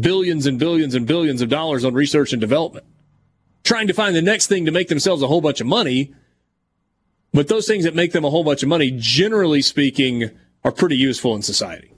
billions 0.00 0.46
and 0.46 0.58
billions 0.58 0.94
and 0.94 1.06
billions 1.06 1.40
of 1.42 1.48
dollars 1.48 1.84
on 1.84 1.94
research 1.94 2.32
and 2.32 2.40
development, 2.40 2.86
trying 3.64 3.86
to 3.86 3.94
find 3.94 4.14
the 4.14 4.22
next 4.22 4.46
thing 4.46 4.64
to 4.64 4.72
make 4.72 4.88
themselves 4.88 5.22
a 5.22 5.28
whole 5.28 5.40
bunch 5.40 5.60
of 5.60 5.66
money 5.66 6.12
but 7.32 7.48
those 7.48 7.66
things 7.66 7.84
that 7.84 7.94
make 7.94 8.12
them 8.12 8.24
a 8.24 8.30
whole 8.30 8.44
bunch 8.44 8.62
of 8.62 8.68
money, 8.68 8.92
generally 8.96 9.62
speaking, 9.62 10.30
are 10.64 10.72
pretty 10.72 10.96
useful 10.96 11.34
in 11.34 11.42
society. 11.42 11.90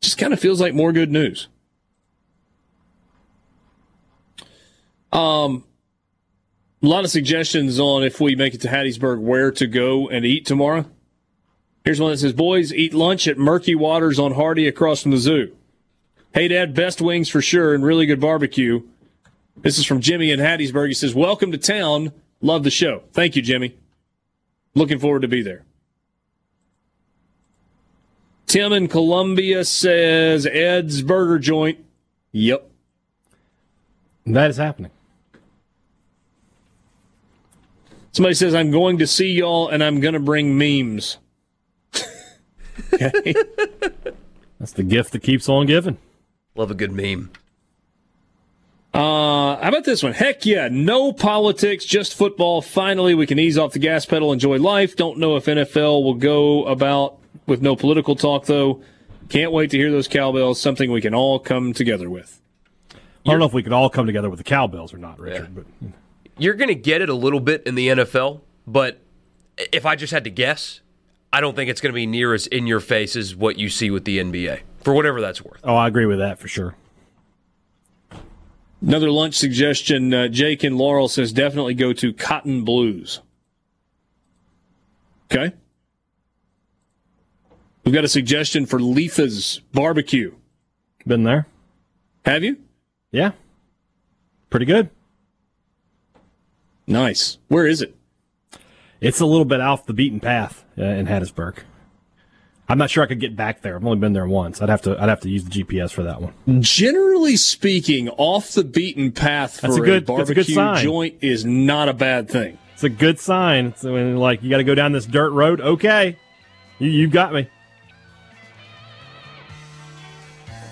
Just 0.00 0.18
kind 0.18 0.32
of 0.32 0.38
feels 0.38 0.60
like 0.60 0.74
more 0.74 0.92
good 0.92 1.10
news. 1.10 1.48
Um, 5.10 5.64
a 6.82 6.86
lot 6.86 7.04
of 7.04 7.10
suggestions 7.10 7.80
on 7.80 8.02
if 8.02 8.20
we 8.20 8.36
make 8.36 8.54
it 8.54 8.60
to 8.60 8.68
Hattiesburg, 8.68 9.20
where 9.20 9.50
to 9.50 9.66
go 9.66 10.08
and 10.08 10.26
eat 10.26 10.44
tomorrow. 10.44 10.84
Here's 11.84 12.00
one 12.00 12.10
that 12.10 12.18
says, 12.18 12.32
Boys, 12.32 12.72
eat 12.72 12.92
lunch 12.92 13.26
at 13.26 13.38
Murky 13.38 13.74
Waters 13.74 14.18
on 14.18 14.34
Hardy 14.34 14.68
across 14.68 15.02
from 15.02 15.12
the 15.12 15.18
zoo. 15.18 15.56
Hadad, 16.34 16.74
best 16.74 17.00
wings 17.00 17.28
for 17.28 17.40
sure 17.40 17.74
and 17.74 17.82
really 17.82 18.04
good 18.04 18.20
barbecue. 18.20 18.82
This 19.56 19.78
is 19.78 19.86
from 19.86 20.00
Jimmy 20.00 20.30
in 20.30 20.40
Hattiesburg. 20.40 20.88
He 20.88 20.94
says, 20.94 21.14
Welcome 21.14 21.52
to 21.52 21.58
town. 21.58 22.12
Love 22.40 22.62
the 22.62 22.70
show. 22.70 23.02
Thank 23.12 23.36
you, 23.36 23.42
Jimmy. 23.42 23.76
Looking 24.74 24.98
forward 24.98 25.22
to 25.22 25.28
be 25.28 25.42
there. 25.42 25.64
Tim 28.46 28.72
in 28.72 28.88
Columbia 28.88 29.64
says 29.64 30.46
Ed's 30.46 31.02
Burger 31.02 31.38
Joint. 31.38 31.84
Yep. 32.32 32.70
That 34.26 34.50
is 34.50 34.56
happening. 34.56 34.90
Somebody 38.12 38.34
says, 38.34 38.54
I'm 38.54 38.70
going 38.70 38.98
to 38.98 39.06
see 39.06 39.32
y'all 39.32 39.68
and 39.68 39.82
I'm 39.82 40.00
going 40.00 40.14
to 40.14 40.20
bring 40.20 40.56
memes. 40.56 41.18
okay. 42.94 43.34
That's 44.58 44.72
the 44.72 44.82
gift 44.82 45.12
that 45.12 45.22
keeps 45.22 45.48
on 45.48 45.66
giving. 45.66 45.98
Love 46.54 46.70
a 46.70 46.74
good 46.74 46.92
meme. 46.92 47.30
Uh, 48.94 49.56
how 49.60 49.68
about 49.68 49.84
this 49.84 50.02
one? 50.02 50.12
Heck 50.12 50.46
yeah, 50.46 50.68
no 50.70 51.12
politics, 51.12 51.84
just 51.84 52.14
football. 52.14 52.62
Finally, 52.62 53.14
we 53.14 53.26
can 53.26 53.38
ease 53.38 53.58
off 53.58 53.72
the 53.72 53.78
gas 53.78 54.06
pedal, 54.06 54.32
enjoy 54.32 54.58
life. 54.58 54.96
Don't 54.96 55.18
know 55.18 55.36
if 55.36 55.44
NFL 55.44 56.02
will 56.02 56.14
go 56.14 56.64
about 56.64 57.18
with 57.46 57.60
no 57.60 57.76
political 57.76 58.16
talk, 58.16 58.46
though. 58.46 58.82
Can't 59.28 59.52
wait 59.52 59.70
to 59.72 59.76
hear 59.76 59.90
those 59.90 60.08
cowbells. 60.08 60.60
Something 60.60 60.90
we 60.92 61.00
can 61.00 61.14
all 61.14 61.38
come 61.38 61.72
together 61.72 62.08
with. 62.08 62.40
I 62.94 63.30
don't 63.30 63.40
know 63.40 63.46
if 63.46 63.52
we 63.52 63.62
could 63.62 63.72
all 63.72 63.90
come 63.90 64.06
together 64.06 64.30
with 64.30 64.38
the 64.38 64.44
cowbells 64.44 64.94
or 64.94 64.98
not, 64.98 65.18
Richard. 65.18 65.50
Yeah. 65.54 65.62
But 65.82 65.90
you're 66.38 66.54
going 66.54 66.68
to 66.68 66.74
get 66.74 67.02
it 67.02 67.08
a 67.08 67.14
little 67.14 67.40
bit 67.40 67.64
in 67.66 67.74
the 67.74 67.88
NFL, 67.88 68.40
but 68.66 69.00
if 69.72 69.84
I 69.84 69.96
just 69.96 70.12
had 70.12 70.24
to 70.24 70.30
guess, 70.30 70.80
I 71.32 71.40
don't 71.40 71.56
think 71.56 71.68
it's 71.68 71.80
going 71.80 71.92
to 71.92 71.94
be 71.94 72.06
near 72.06 72.34
as 72.34 72.46
in 72.46 72.66
your 72.66 72.80
face 72.80 73.16
as 73.16 73.34
what 73.34 73.58
you 73.58 73.68
see 73.68 73.90
with 73.90 74.04
the 74.04 74.18
NBA 74.18 74.60
for 74.84 74.94
whatever 74.94 75.20
that's 75.20 75.42
worth. 75.42 75.60
Oh, 75.64 75.74
I 75.74 75.88
agree 75.88 76.06
with 76.06 76.18
that 76.18 76.38
for 76.38 76.46
sure. 76.48 76.76
Another 78.80 79.10
lunch 79.10 79.34
suggestion. 79.34 80.12
Uh, 80.12 80.28
Jake 80.28 80.62
and 80.62 80.76
Laurel 80.76 81.08
says 81.08 81.32
definitely 81.32 81.74
go 81.74 81.92
to 81.92 82.12
Cotton 82.12 82.64
Blues. 82.64 83.20
Okay. 85.30 85.54
We've 87.84 87.94
got 87.94 88.04
a 88.04 88.08
suggestion 88.08 88.66
for 88.66 88.80
Leatha's 88.80 89.60
barbecue. 89.72 90.34
Been 91.06 91.22
there? 91.22 91.46
Have 92.24 92.42
you? 92.42 92.58
Yeah. 93.12 93.32
Pretty 94.50 94.66
good. 94.66 94.90
Nice. 96.86 97.38
Where 97.48 97.66
is 97.66 97.82
it? 97.82 97.94
It's 99.00 99.20
a 99.20 99.26
little 99.26 99.44
bit 99.44 99.60
off 99.60 99.86
the 99.86 99.92
beaten 99.92 100.20
path 100.20 100.64
uh, 100.78 100.84
in 100.84 101.06
Hattiesburg. 101.06 101.58
I'm 102.68 102.78
not 102.78 102.90
sure 102.90 103.04
I 103.04 103.06
could 103.06 103.20
get 103.20 103.36
back 103.36 103.62
there. 103.62 103.76
I've 103.76 103.84
only 103.84 103.98
been 103.98 104.12
there 104.12 104.26
once. 104.26 104.60
I'd 104.60 104.68
have 104.68 104.82
to 104.82 105.00
I'd 105.00 105.08
have 105.08 105.20
to 105.20 105.28
use 105.28 105.44
the 105.44 105.50
GPS 105.50 105.92
for 105.92 106.02
that 106.02 106.20
one. 106.20 106.62
Generally 106.62 107.36
speaking, 107.36 108.08
off 108.10 108.52
the 108.52 108.64
beaten 108.64 109.12
path 109.12 109.60
for 109.60 109.68
that's 109.68 109.76
a, 109.76 109.80
good, 109.80 110.02
a 110.02 110.06
barbecue 110.06 110.60
a 110.60 110.80
joint 110.80 111.16
is 111.20 111.44
not 111.44 111.88
a 111.88 111.92
bad 111.92 112.28
thing. 112.28 112.58
It's 112.74 112.82
a 112.82 112.88
good 112.88 113.20
sign. 113.20 113.74
So 113.76 113.92
when 113.92 114.16
like 114.16 114.42
you 114.42 114.50
got 114.50 114.58
to 114.58 114.64
go 114.64 114.74
down 114.74 114.92
this 114.92 115.06
dirt 115.06 115.30
road, 115.30 115.60
okay, 115.60 116.18
you 116.78 116.90
you 116.90 117.08
got 117.08 117.32
me. 117.32 117.48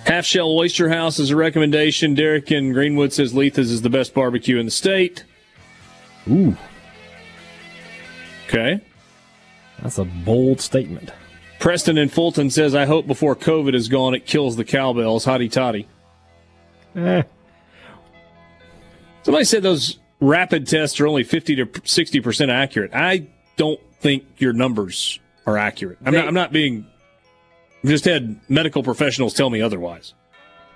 Half 0.04 0.26
Shell 0.26 0.50
Oyster 0.50 0.90
House 0.90 1.18
is 1.18 1.30
a 1.30 1.36
recommendation. 1.36 2.14
Derek 2.14 2.50
in 2.50 2.72
Greenwood 2.72 3.12
says 3.12 3.34
Leatha's 3.34 3.70
is 3.70 3.82
the 3.82 3.88
best 3.88 4.12
barbecue 4.12 4.58
in 4.58 4.66
the 4.66 4.70
state. 4.70 5.24
Ooh. 6.28 6.56
Okay. 8.46 8.80
That's 9.82 9.96
a 9.98 10.04
bold 10.04 10.60
statement. 10.60 11.10
Preston 11.64 11.96
in 11.96 12.10
Fulton 12.10 12.50
says, 12.50 12.74
I 12.74 12.84
hope 12.84 13.06
before 13.06 13.34
COVID 13.34 13.74
is 13.74 13.88
gone, 13.88 14.14
it 14.14 14.26
kills 14.26 14.56
the 14.56 14.66
cowbells. 14.66 15.24
Hotty 15.24 15.50
toddy. 15.50 15.88
Eh. 16.94 17.22
Somebody 19.22 19.46
said 19.46 19.62
those 19.62 19.98
rapid 20.20 20.66
tests 20.68 21.00
are 21.00 21.06
only 21.06 21.24
50 21.24 21.56
to 21.56 21.64
60% 21.64 22.50
accurate. 22.50 22.90
I 22.92 23.28
don't 23.56 23.80
think 24.00 24.26
your 24.36 24.52
numbers 24.52 25.18
are 25.46 25.56
accurate. 25.56 25.96
I'm, 26.04 26.12
they, 26.12 26.18
not, 26.18 26.28
I'm 26.28 26.34
not 26.34 26.52
being. 26.52 26.86
I've 27.82 27.88
just 27.88 28.04
had 28.04 28.38
medical 28.50 28.82
professionals 28.82 29.32
tell 29.32 29.48
me 29.48 29.62
otherwise. 29.62 30.12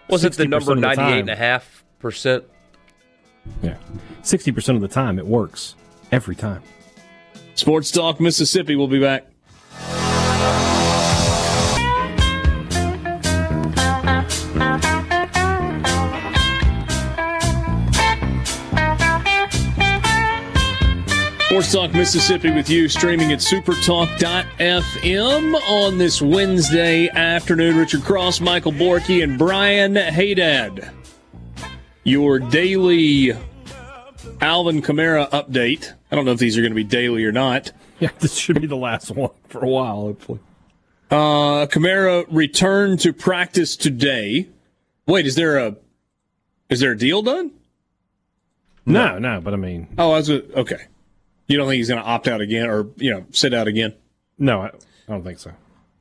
Was 0.09 0.25
it 0.25 0.33
the 0.39 0.49
number 0.49 0.75
98.5%? 0.75 2.45
Yeah. 3.63 3.77
60% 4.23 4.75
of 4.75 4.81
the 4.81 4.89
time, 4.89 5.19
it 5.19 5.27
works. 5.27 5.75
Every 6.11 6.35
time. 6.35 6.63
Sports 7.57 7.91
Talk 7.91 8.21
Mississippi 8.21 8.75
will 8.75 8.89
be 8.89 9.01
back. 9.01 9.27
Sports 21.59 21.73
Talk 21.73 21.93
Mississippi 21.93 22.53
with 22.53 22.71
you, 22.71 22.89
streaming 22.89 23.33
at 23.33 23.41
supertalk.fm 23.41 25.55
on 25.69 25.99
this 25.99 26.23
Wednesday 26.23 27.09
afternoon. 27.09 27.77
Richard 27.77 28.03
Cross, 28.03 28.41
Michael 28.41 28.71
Borky, 28.71 29.25
and 29.25 29.37
Brian 29.37 29.97
Hadad. 29.97 30.89
Your 32.05 32.39
daily 32.39 33.33
Alvin 34.41 34.83
Kamara 34.83 35.29
update. 35.31 35.95
I 36.13 36.15
don't 36.15 36.25
know 36.25 36.31
if 36.31 36.39
these 36.39 36.57
are 36.57 36.61
going 36.61 36.71
to 36.71 36.77
be 36.77 36.85
daily 36.85 37.25
or 37.25 37.33
not. 37.33 37.73
Yeah, 37.99 38.11
this 38.21 38.37
should 38.37 38.61
be 38.61 38.69
the 38.69 38.77
last 38.77 39.11
one 39.11 39.31
for 39.49 39.65
a 39.65 39.69
while, 39.69 40.03
hopefully. 40.03 40.39
Uh, 41.11 41.67
Kamara 41.67 42.25
returned 42.31 43.01
to 43.01 43.13
practice 43.13 43.75
today. 43.75 44.47
Wait, 45.09 45.27
is 45.27 45.35
there 45.35 45.59
a 45.59 45.75
is 46.69 46.79
there 46.79 46.93
a 46.93 46.97
deal 46.97 47.23
done? 47.23 47.51
No, 48.87 49.19
no, 49.19 49.41
but 49.41 49.55
I 49.55 49.57
mean, 49.57 49.89
oh, 49.99 50.13
I 50.13 50.19
was 50.19 50.31
okay. 50.31 50.87
You 51.49 51.57
don't 51.57 51.67
think 51.67 51.79
he's 51.79 51.89
going 51.89 52.01
to 52.01 52.07
opt 52.07 52.29
out 52.29 52.41
again, 52.41 52.69
or 52.69 52.87
you 52.97 53.11
know, 53.11 53.25
sit 53.33 53.53
out 53.53 53.67
again? 53.67 53.95
No, 54.39 54.63
I, 54.63 54.71
don't 55.09 55.25
think 55.25 55.39
so. 55.39 55.53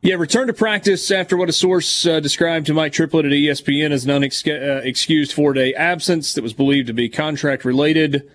Yeah, 0.02 0.16
return 0.16 0.48
to 0.48 0.54
practice 0.54 1.10
after 1.10 1.36
what 1.36 1.50
a 1.50 1.54
source 1.54 2.06
uh, 2.06 2.20
described 2.20 2.68
to 2.68 2.74
Mike 2.74 2.94
Triplett 2.94 3.26
at 3.26 3.32
ESPN 3.32 3.92
as 3.92 4.06
an 4.06 4.12
unexcused 4.12 5.32
uh, 5.32 5.34
four 5.34 5.54
day 5.54 5.74
absence 5.74 6.34
that 6.34 6.44
was 6.44 6.54
believed 6.54 6.88
to 6.88 6.94
be 6.94 7.10
contract 7.10 7.66
related. 7.66 8.30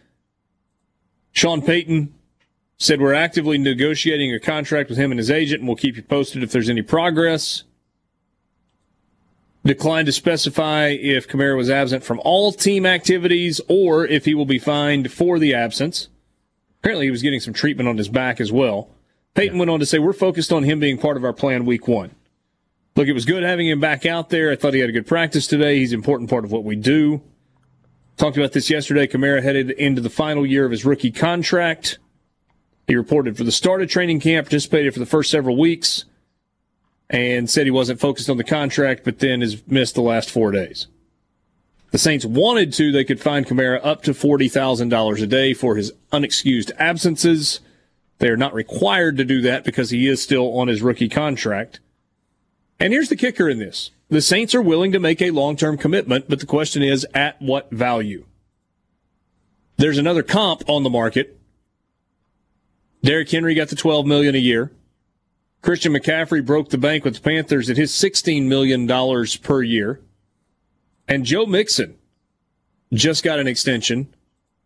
Sean 1.32 1.62
Payton 1.62 2.12
said, 2.78 3.01
We're 3.01 3.14
actively 3.14 3.59
negotiating 3.59 4.34
a 4.34 4.40
contract 4.40 4.89
with 4.89 4.98
him 4.98 5.12
and 5.12 5.18
his 5.18 5.30
agent, 5.30 5.60
and 5.60 5.68
we'll 5.68 5.76
keep 5.76 5.97
you 5.97 6.02
posted 6.02 6.43
if 6.43 6.51
there's 6.51 6.68
any 6.68 6.82
progress. 6.82 7.62
Declined 9.64 10.06
to 10.06 10.12
specify 10.12 10.89
if 10.89 11.28
Kamara 11.28 11.56
was 11.56 11.70
absent 11.70 12.02
from 12.02 12.20
all 12.24 12.52
team 12.52 12.84
activities 12.84 13.60
or 13.68 14.05
if 14.05 14.24
he 14.24 14.34
will 14.34 14.47
be 14.47 14.59
fined 14.59 15.12
for 15.12 15.39
the 15.39 15.55
absence. 15.55 16.09
Apparently, 16.82 17.06
he 17.06 17.12
was 17.12 17.22
getting 17.22 17.38
some 17.38 17.54
treatment 17.54 17.88
on 17.88 17.96
his 17.96 18.09
back 18.09 18.40
as 18.40 18.50
well. 18.50 18.90
Payton 19.34 19.54
yeah. 19.54 19.59
went 19.60 19.70
on 19.70 19.78
to 19.78 19.86
say, 19.86 20.00
We're 20.00 20.12
focused 20.12 20.52
on 20.52 20.64
him 20.64 20.80
being 20.80 20.98
part 20.98 21.16
of 21.16 21.24
our 21.24 21.32
plan 21.32 21.64
week 21.64 21.86
one. 21.86 22.10
Look, 22.96 23.06
it 23.06 23.12
was 23.12 23.24
good 23.24 23.44
having 23.44 23.68
him 23.68 23.78
back 23.78 24.04
out 24.04 24.30
there. 24.30 24.50
I 24.50 24.56
thought 24.56 24.74
he 24.74 24.80
had 24.80 24.90
a 24.90 24.92
good 24.92 25.06
practice 25.06 25.46
today. 25.46 25.78
He's 25.78 25.92
an 25.92 26.00
important 26.00 26.28
part 26.28 26.44
of 26.44 26.50
what 26.50 26.64
we 26.64 26.74
do. 26.74 27.22
Talked 28.16 28.36
about 28.36 28.52
this 28.52 28.68
yesterday. 28.68 29.06
Kamara 29.06 29.42
headed 29.42 29.70
into 29.70 30.02
the 30.02 30.10
final 30.10 30.44
year 30.44 30.64
of 30.64 30.72
his 30.72 30.84
rookie 30.84 31.12
contract. 31.12 31.98
He 32.88 32.96
reported 32.96 33.36
for 33.36 33.44
the 33.44 33.52
start 33.52 33.80
of 33.80 33.88
training 33.88 34.20
camp, 34.20 34.46
participated 34.46 34.92
for 34.92 34.98
the 34.98 35.06
first 35.06 35.30
several 35.30 35.56
weeks, 35.56 36.04
and 37.09 37.48
said 37.48 37.64
he 37.64 37.70
wasn't 37.70 38.00
focused 38.00 38.28
on 38.28 38.38
the 38.38 38.44
contract, 38.44 39.04
but 39.04 39.20
then 39.20 39.40
has 39.40 39.62
missed 39.68 39.94
the 39.94 40.02
last 40.02 40.30
four 40.30 40.50
days. 40.50 40.88
The 41.93 41.98
Saints 41.98 42.24
wanted 42.24 42.73
to, 42.74 42.90
they 42.90 43.05
could 43.05 43.20
find 43.20 43.47
Kamara 43.47 43.78
up 43.85 44.02
to 44.05 44.12
$40,000 44.12 45.23
a 45.23 45.27
day 45.27 45.52
for 45.52 45.77
his 45.77 45.93
unexcused 46.10 46.73
absences. 46.78 47.60
They 48.19 48.28
are 48.28 48.36
not 48.36 48.55
required 48.55 49.19
to 49.19 49.24
do 49.24 49.43
that 49.43 49.62
because 49.62 49.90
he 49.90 50.09
is 50.09 50.23
still 50.23 50.59
on 50.59 50.69
his 50.69 50.81
rookie 50.81 51.10
contract. 51.10 51.81
And 52.81 52.94
here's 52.94 53.10
the 53.10 53.16
kicker 53.16 53.47
in 53.48 53.59
this. 53.59 53.90
The 54.09 54.23
Saints 54.23 54.55
are 54.55 54.62
willing 54.62 54.93
to 54.93 54.98
make 54.98 55.20
a 55.20 55.32
long-term 55.32 55.77
commitment, 55.77 56.31
but 56.31 56.40
the 56.40 56.47
question 56.47 56.82
is 56.82 57.06
at 57.14 57.40
what 57.43 57.70
value? 57.70 58.24
There's 59.77 59.98
another 59.98 60.23
comp 60.23 60.62
on 60.69 60.85
the 60.85 60.90
market. 60.90 61.39
Derrick 63.02 63.31
Henry 63.31 63.55
got 63.55 63.69
the 63.69 63.77
12 63.77 64.06
million 64.06 64.35
a 64.35 64.39
year. 64.39 64.73
Christian 65.60 65.93
McCaffrey 65.93 66.44
broke 66.44 66.70
the 66.70 66.78
bank 66.78 67.05
with 67.05 67.16
the 67.16 67.20
Panthers 67.20 67.69
at 67.69 67.77
his 67.77 67.93
$16 67.93 68.47
million 68.47 68.89
per 69.43 69.62
year. 69.62 70.01
And 71.09 71.24
Joe 71.24 71.47
Mixon 71.47 71.97
just 72.93 73.23
got 73.24 73.39
an 73.39 73.47
extension 73.47 74.09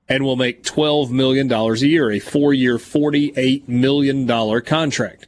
and 0.09 0.25
will 0.25 0.37
make 0.37 0.63
$12 0.63 1.11
million 1.11 1.51
a 1.51 1.75
year, 1.77 2.11
a 2.11 2.19
four 2.19 2.53
year, 2.53 2.79
$48 2.79 3.67
million 3.69 4.63
contract. 4.63 5.27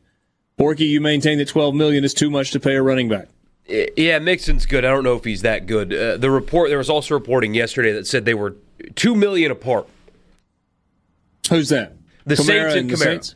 Borky, 0.59 0.89
you 0.89 1.01
maintain 1.01 1.39
that 1.39 1.49
12 1.49 1.75
million 1.75 2.05
is 2.05 2.15
too 2.15 2.31
much 2.31 2.51
to 2.53 2.61
pay 2.61 2.75
a 2.75 2.83
running 2.83 3.09
back. 3.09 3.29
Yeah, 3.69 4.19
Mixon's 4.19 4.67
good. 4.67 4.85
I 4.85 4.91
don't 4.91 5.05
know 5.05 5.15
if 5.15 5.25
he's 5.25 5.43
that 5.43 5.67
good. 5.67 5.93
Uh, 5.93 6.17
the 6.17 6.31
report 6.31 6.71
there 6.71 6.79
was 6.79 6.89
also 6.89 7.15
reporting 7.15 7.55
yesterday 7.55 7.93
that 7.93 8.07
said 8.07 8.25
they 8.25 8.35
were 8.35 8.57
two 8.95 9.15
million 9.15 9.51
apart. 9.51 9.87
Who's 11.51 11.69
that? 11.69 11.93
The 12.25 12.35
Kamara 12.35 12.45
Saints 12.45 12.75
and, 12.75 12.91
Kamara, 12.91 12.97
Saints? 12.99 13.35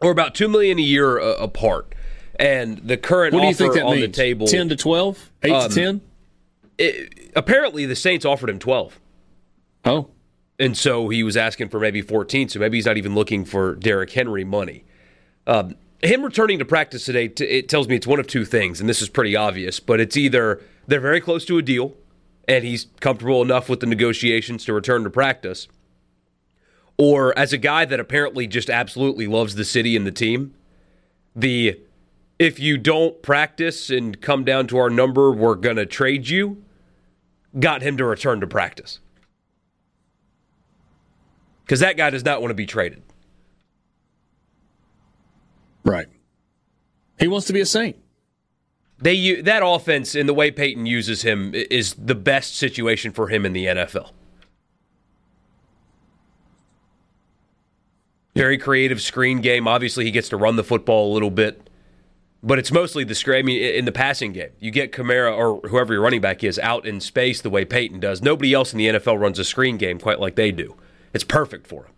or 0.00 0.10
about 0.10 0.34
two 0.34 0.48
million 0.48 0.78
a 0.78 0.82
year 0.82 1.20
uh, 1.20 1.34
apart. 1.36 1.94
And 2.40 2.78
the 2.78 2.96
current 2.96 3.34
what 3.34 3.40
do 3.40 3.46
you 3.46 3.54
think 3.54 3.74
that 3.74 3.84
on 3.84 3.96
means? 3.96 4.06
the 4.06 4.12
table, 4.12 4.46
ten 4.46 4.68
to 4.68 4.76
twelve, 4.76 5.30
eight 5.42 5.52
um, 5.52 5.68
to 5.68 5.74
ten. 5.74 6.00
It, 6.78 7.32
apparently, 7.34 7.84
the 7.86 7.96
Saints 7.96 8.24
offered 8.24 8.50
him 8.50 8.58
twelve. 8.58 9.00
Oh, 9.84 10.08
and 10.58 10.76
so 10.76 11.08
he 11.08 11.22
was 11.22 11.36
asking 11.36 11.68
for 11.68 11.78
maybe 11.78 12.02
14. 12.02 12.48
So 12.48 12.58
maybe 12.58 12.78
he's 12.78 12.86
not 12.86 12.96
even 12.96 13.14
looking 13.14 13.44
for 13.44 13.76
Derrick 13.76 14.10
Henry 14.10 14.44
money. 14.44 14.84
Um, 15.46 15.76
him 16.02 16.22
returning 16.22 16.58
to 16.58 16.64
practice 16.64 17.04
today, 17.04 17.26
it 17.40 17.68
tells 17.68 17.88
me 17.88 17.96
it's 17.96 18.06
one 18.06 18.20
of 18.20 18.26
two 18.26 18.44
things, 18.44 18.80
and 18.80 18.88
this 18.88 19.00
is 19.00 19.08
pretty 19.08 19.36
obvious. 19.36 19.80
But 19.80 20.00
it's 20.00 20.16
either 20.16 20.60
they're 20.86 21.00
very 21.00 21.20
close 21.20 21.44
to 21.46 21.58
a 21.58 21.62
deal, 21.62 21.94
and 22.46 22.64
he's 22.64 22.86
comfortable 23.00 23.42
enough 23.42 23.68
with 23.68 23.80
the 23.80 23.86
negotiations 23.86 24.64
to 24.64 24.72
return 24.72 25.04
to 25.04 25.10
practice, 25.10 25.68
or 26.96 27.36
as 27.38 27.52
a 27.52 27.58
guy 27.58 27.84
that 27.84 28.00
apparently 28.00 28.46
just 28.46 28.70
absolutely 28.70 29.26
loves 29.26 29.54
the 29.54 29.64
city 29.64 29.96
and 29.96 30.06
the 30.06 30.12
team, 30.12 30.54
the 31.34 31.80
if 32.38 32.60
you 32.60 32.78
don't 32.78 33.20
practice 33.22 33.90
and 33.90 34.20
come 34.20 34.44
down 34.44 34.68
to 34.68 34.78
our 34.78 34.90
number, 34.90 35.32
we're 35.32 35.56
gonna 35.56 35.86
trade 35.86 36.28
you, 36.28 36.62
got 37.58 37.82
him 37.82 37.96
to 37.96 38.04
return 38.04 38.40
to 38.40 38.46
practice 38.46 39.00
because 41.64 41.80
that 41.80 41.96
guy 41.96 42.10
does 42.10 42.24
not 42.24 42.40
want 42.40 42.50
to 42.50 42.54
be 42.54 42.66
traded. 42.66 43.02
Right. 45.84 46.08
He 47.18 47.28
wants 47.28 47.46
to 47.48 47.52
be 47.52 47.60
a 47.60 47.66
saint. 47.66 47.96
They 49.00 49.40
that 49.42 49.62
offense 49.64 50.14
and 50.14 50.28
the 50.28 50.34
way 50.34 50.50
Payton 50.50 50.86
uses 50.86 51.22
him 51.22 51.54
is 51.54 51.94
the 51.94 52.14
best 52.14 52.56
situation 52.56 53.12
for 53.12 53.28
him 53.28 53.46
in 53.46 53.52
the 53.52 53.66
NFL. 53.66 54.10
Very 58.34 58.58
creative 58.58 59.00
screen 59.00 59.40
game. 59.40 59.68
Obviously, 59.68 60.04
he 60.04 60.10
gets 60.10 60.28
to 60.30 60.36
run 60.36 60.56
the 60.56 60.64
football 60.64 61.12
a 61.12 61.14
little 61.14 61.30
bit, 61.30 61.67
but 62.42 62.58
it's 62.58 62.70
mostly 62.70 63.04
the 63.04 63.14
screen. 63.14 63.38
I 63.38 63.42
mean, 63.42 63.62
in 63.62 63.84
the 63.84 63.92
passing 63.92 64.32
game, 64.32 64.50
you 64.60 64.70
get 64.70 64.92
Kamara 64.92 65.36
or 65.36 65.68
whoever 65.68 65.92
your 65.92 66.02
running 66.02 66.20
back 66.20 66.44
is 66.44 66.58
out 66.58 66.86
in 66.86 67.00
space 67.00 67.40
the 67.40 67.50
way 67.50 67.64
Payton 67.64 68.00
does. 68.00 68.22
Nobody 68.22 68.54
else 68.54 68.72
in 68.72 68.78
the 68.78 68.88
NFL 68.88 69.20
runs 69.20 69.38
a 69.38 69.44
screen 69.44 69.76
game 69.76 69.98
quite 69.98 70.20
like 70.20 70.36
they 70.36 70.52
do. 70.52 70.76
It's 71.12 71.24
perfect 71.24 71.66
for 71.66 71.84
him. 71.84 71.92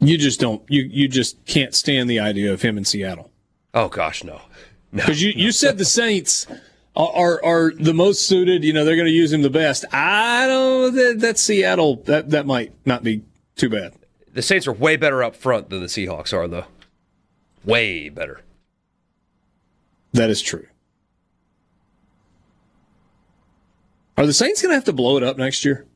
You 0.00 0.18
just 0.18 0.40
don't. 0.40 0.62
You 0.68 0.82
you 0.82 1.08
just 1.08 1.44
can't 1.46 1.74
stand 1.74 2.10
the 2.10 2.20
idea 2.20 2.52
of 2.52 2.62
him 2.62 2.76
in 2.76 2.84
Seattle. 2.84 3.30
Oh 3.72 3.88
gosh, 3.88 4.22
no. 4.22 4.42
Because 4.92 5.20
no. 5.20 5.28
you, 5.28 5.32
you 5.34 5.52
said 5.52 5.78
the 5.78 5.84
Saints 5.84 6.46
are 6.94 7.42
are 7.44 7.72
the 7.78 7.94
most 7.94 8.26
suited. 8.26 8.64
You 8.64 8.72
know 8.72 8.84
they're 8.84 8.96
going 8.96 9.06
to 9.06 9.12
use 9.12 9.32
him 9.32 9.42
the 9.42 9.50
best. 9.50 9.84
I 9.92 10.46
don't. 10.46 10.94
That, 10.94 11.20
that 11.20 11.38
Seattle. 11.38 11.96
That 12.04 12.30
that 12.30 12.46
might 12.46 12.72
not 12.84 13.02
be 13.02 13.22
too 13.56 13.70
bad. 13.70 13.94
The 14.32 14.42
Saints 14.42 14.66
are 14.66 14.72
way 14.72 14.96
better 14.96 15.22
up 15.22 15.36
front 15.36 15.70
than 15.70 15.80
the 15.80 15.86
Seahawks 15.86 16.32
are, 16.32 16.48
though. 16.48 16.66
Way 17.64 18.08
better. 18.08 18.40
That 20.12 20.30
is 20.30 20.42
true. 20.42 20.66
Are 24.16 24.26
the 24.26 24.32
Saints 24.32 24.62
going 24.62 24.70
to 24.70 24.76
have 24.76 24.84
to 24.84 24.92
blow 24.92 25.16
it 25.16 25.22
up 25.22 25.36
next 25.36 25.64
year 25.64 25.86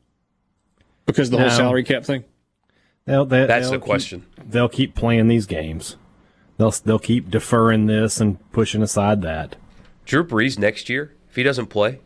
because 1.05 1.29
of 1.29 1.31
the 1.31 1.37
no. 1.37 1.47
whole 1.47 1.57
salary 1.57 1.83
cap 1.83 2.03
thing? 2.03 2.25
They'll, 3.05 3.25
they, 3.25 3.45
That's 3.45 3.69
they'll 3.69 3.79
the 3.79 3.85
question. 3.85 4.25
Keep, 4.35 4.51
they'll 4.51 4.69
keep 4.69 4.93
playing 4.93 5.29
these 5.29 5.45
games 5.45 5.95
they'll 6.59 6.71
they'll 6.71 6.99
keep 6.99 7.31
deferring 7.31 7.87
this 7.87 8.21
and 8.21 8.37
pushing 8.51 8.83
aside 8.83 9.23
that. 9.23 9.55
Drew 10.05 10.23
Brees 10.23 10.59
next 10.59 10.89
year, 10.89 11.15
if 11.27 11.35
he 11.35 11.41
doesn't 11.41 11.67
play, 11.67 11.99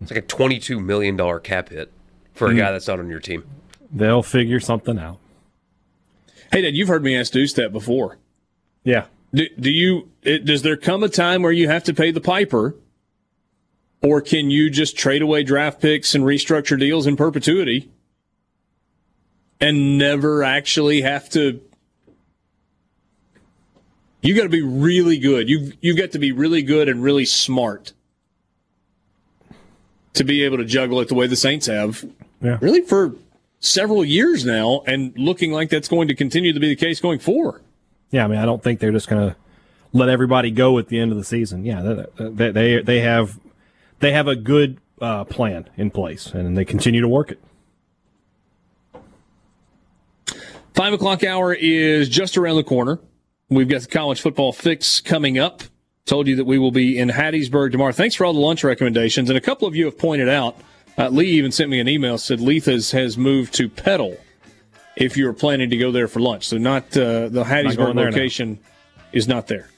it's 0.00 0.10
like 0.10 0.24
a 0.24 0.26
twenty-two 0.26 0.80
million 0.80 1.16
dollar 1.16 1.38
cap 1.38 1.68
hit 1.68 1.92
for 2.32 2.46
a 2.46 2.52
mm. 2.52 2.58
guy 2.58 2.72
that's 2.72 2.88
not 2.88 2.98
on 2.98 3.10
your 3.10 3.20
team. 3.20 3.44
They'll 3.92 4.22
figure 4.22 4.60
something 4.60 4.98
out. 4.98 5.18
Hadad, 6.52 6.74
you've 6.74 6.88
heard 6.88 7.02
me 7.02 7.14
ask 7.16 7.32
Deuce 7.32 7.52
that 7.54 7.72
before. 7.72 8.16
Yeah. 8.88 9.04
Do, 9.34 9.46
do 9.60 9.70
you? 9.70 10.10
It, 10.22 10.46
does 10.46 10.62
there 10.62 10.76
come 10.76 11.02
a 11.02 11.08
time 11.08 11.42
where 11.42 11.52
you 11.52 11.68
have 11.68 11.84
to 11.84 11.94
pay 11.94 12.10
the 12.10 12.20
piper, 12.20 12.74
or 14.02 14.22
can 14.22 14.50
you 14.50 14.70
just 14.70 14.96
trade 14.96 15.20
away 15.20 15.42
draft 15.42 15.80
picks 15.82 16.14
and 16.14 16.24
restructure 16.24 16.78
deals 16.78 17.06
in 17.06 17.14
perpetuity, 17.14 17.90
and 19.60 19.98
never 19.98 20.42
actually 20.42 21.02
have 21.02 21.28
to 21.30 21.60
you 24.22 24.34
got 24.34 24.44
to 24.44 24.48
be 24.48 24.62
really 24.62 25.18
good. 25.18 25.48
You 25.50 25.72
you 25.80 25.94
got 25.94 26.12
to 26.12 26.18
be 26.18 26.32
really 26.32 26.62
good 26.62 26.88
and 26.88 27.02
really 27.02 27.24
smart 27.24 27.92
to 30.14 30.24
be 30.24 30.42
able 30.44 30.56
to 30.56 30.64
juggle 30.64 31.00
it 31.00 31.08
the 31.08 31.14
way 31.14 31.26
the 31.26 31.36
Saints 31.36 31.66
have. 31.66 32.04
Yeah. 32.40 32.58
Really 32.60 32.80
for 32.80 33.14
several 33.60 34.04
years 34.04 34.44
now, 34.46 34.82
and 34.86 35.16
looking 35.16 35.52
like 35.52 35.70
that's 35.70 35.88
going 35.88 36.08
to 36.08 36.14
continue 36.14 36.52
to 36.52 36.60
be 36.60 36.68
the 36.68 36.76
case 36.76 37.00
going 37.00 37.18
forward. 37.18 37.62
Yeah, 38.10 38.24
I 38.24 38.28
mean, 38.28 38.38
I 38.38 38.46
don't 38.46 38.62
think 38.62 38.80
they're 38.80 38.92
just 38.92 39.08
going 39.08 39.30
to 39.30 39.36
let 39.92 40.08
everybody 40.08 40.50
go 40.50 40.78
at 40.78 40.88
the 40.88 40.98
end 40.98 41.12
of 41.12 41.18
the 41.18 41.24
season. 41.24 41.64
Yeah, 41.64 42.04
they 42.18 42.50
they, 42.50 42.82
they 42.82 43.00
have 43.00 43.38
they 44.00 44.12
have 44.12 44.28
a 44.28 44.36
good 44.36 44.78
uh, 45.00 45.24
plan 45.24 45.68
in 45.76 45.90
place, 45.90 46.26
and 46.26 46.56
they 46.56 46.64
continue 46.64 47.00
to 47.00 47.08
work 47.08 47.32
it. 47.32 47.40
Five 50.74 50.92
o'clock 50.92 51.24
hour 51.24 51.52
is 51.52 52.08
just 52.08 52.36
around 52.38 52.56
the 52.56 52.64
corner. 52.64 53.00
We've 53.50 53.68
got 53.68 53.82
the 53.82 53.88
college 53.88 54.20
football 54.20 54.52
fix 54.52 55.00
coming 55.00 55.38
up. 55.38 55.62
Told 56.04 56.26
you 56.26 56.36
that 56.36 56.44
we 56.44 56.58
will 56.58 56.70
be 56.70 56.98
in 56.98 57.08
Hattiesburg 57.08 57.72
tomorrow. 57.72 57.92
Thanks 57.92 58.14
for 58.14 58.24
all 58.24 58.32
the 58.32 58.38
lunch 58.38 58.64
recommendations. 58.64 59.28
And 59.28 59.36
a 59.36 59.40
couple 59.40 59.68
of 59.68 59.74
you 59.74 59.86
have 59.86 59.98
pointed 59.98 60.28
out, 60.28 60.56
uh, 60.96 61.08
Lee 61.08 61.26
even 61.26 61.52
sent 61.52 61.68
me 61.68 61.80
an 61.80 61.88
email, 61.88 62.16
said 62.16 62.40
Leatha's 62.40 62.92
has 62.92 63.18
moved 63.18 63.52
to 63.54 63.68
Petal 63.68 64.16
if 64.98 65.16
you 65.16 65.26
were 65.26 65.32
planning 65.32 65.70
to 65.70 65.76
go 65.76 65.92
there 65.92 66.08
for 66.08 66.18
lunch. 66.20 66.48
So 66.48 66.58
not 66.58 66.84
uh, 66.96 67.28
the 67.28 67.44
Hattiesburg 67.44 67.94
not 67.94 68.06
location 68.06 68.58
is 69.12 69.28
not 69.28 69.46
there. 69.46 69.70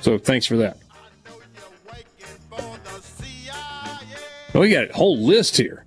So 0.00 0.18
thanks 0.18 0.46
for 0.46 0.56
that. 0.56 0.78
Well, 4.54 4.62
we 4.62 4.70
got 4.70 4.90
a 4.90 4.92
whole 4.94 5.18
list 5.18 5.58
here. 5.58 5.84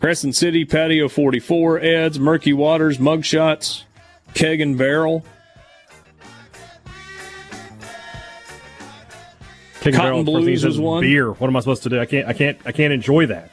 Crescent 0.00 0.34
City, 0.34 0.64
Patio 0.64 1.08
44, 1.08 1.80
Ed's, 1.80 2.18
Murky 2.18 2.52
Waters, 2.52 2.98
Mugshots, 2.98 3.84
Keg 4.32 4.60
and 4.60 4.76
Barrel. 4.78 5.24
King 9.80 9.92
Cotton 9.92 10.24
Blues 10.24 10.64
was 10.64 10.80
one. 10.80 11.02
Beer. 11.02 11.32
What 11.32 11.46
am 11.46 11.56
I 11.56 11.60
supposed 11.60 11.82
to 11.82 11.90
do? 11.90 12.00
I 12.00 12.06
can't. 12.06 12.26
I 12.26 12.32
can't. 12.32 12.58
I 12.64 12.72
can't 12.72 12.92
enjoy 12.92 13.26
that. 13.26 13.52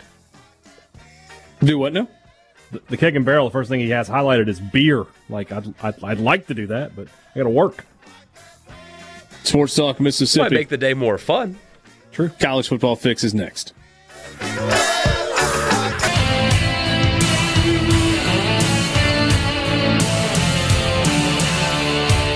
Do 1.61 1.77
what 1.77 1.91
now? 1.91 2.07
The, 2.71 2.81
the 2.89 2.97
keg 2.97 3.15
and 3.15 3.25
barrel. 3.25 3.45
The 3.47 3.51
first 3.51 3.69
thing 3.69 3.79
he 3.79 3.89
has 3.89 4.09
highlighted 4.09 4.47
is 4.47 4.59
beer. 4.59 5.05
Like 5.29 5.51
I'd, 5.51 5.73
I'd, 5.81 6.03
I'd 6.03 6.19
like 6.19 6.47
to 6.47 6.53
do 6.53 6.67
that, 6.67 6.95
but 6.95 7.07
I 7.35 7.39
got 7.39 7.43
to 7.43 7.49
work. 7.49 7.85
Sports 9.43 9.75
Talk 9.75 9.99
Mississippi. 9.99 10.43
Might 10.43 10.51
make 10.51 10.69
the 10.69 10.77
day 10.77 10.93
more 10.93 11.17
fun. 11.17 11.57
True. 12.11 12.29
College 12.39 12.67
football 12.67 12.95
fix 12.95 13.23
is 13.23 13.33
next. 13.33 13.73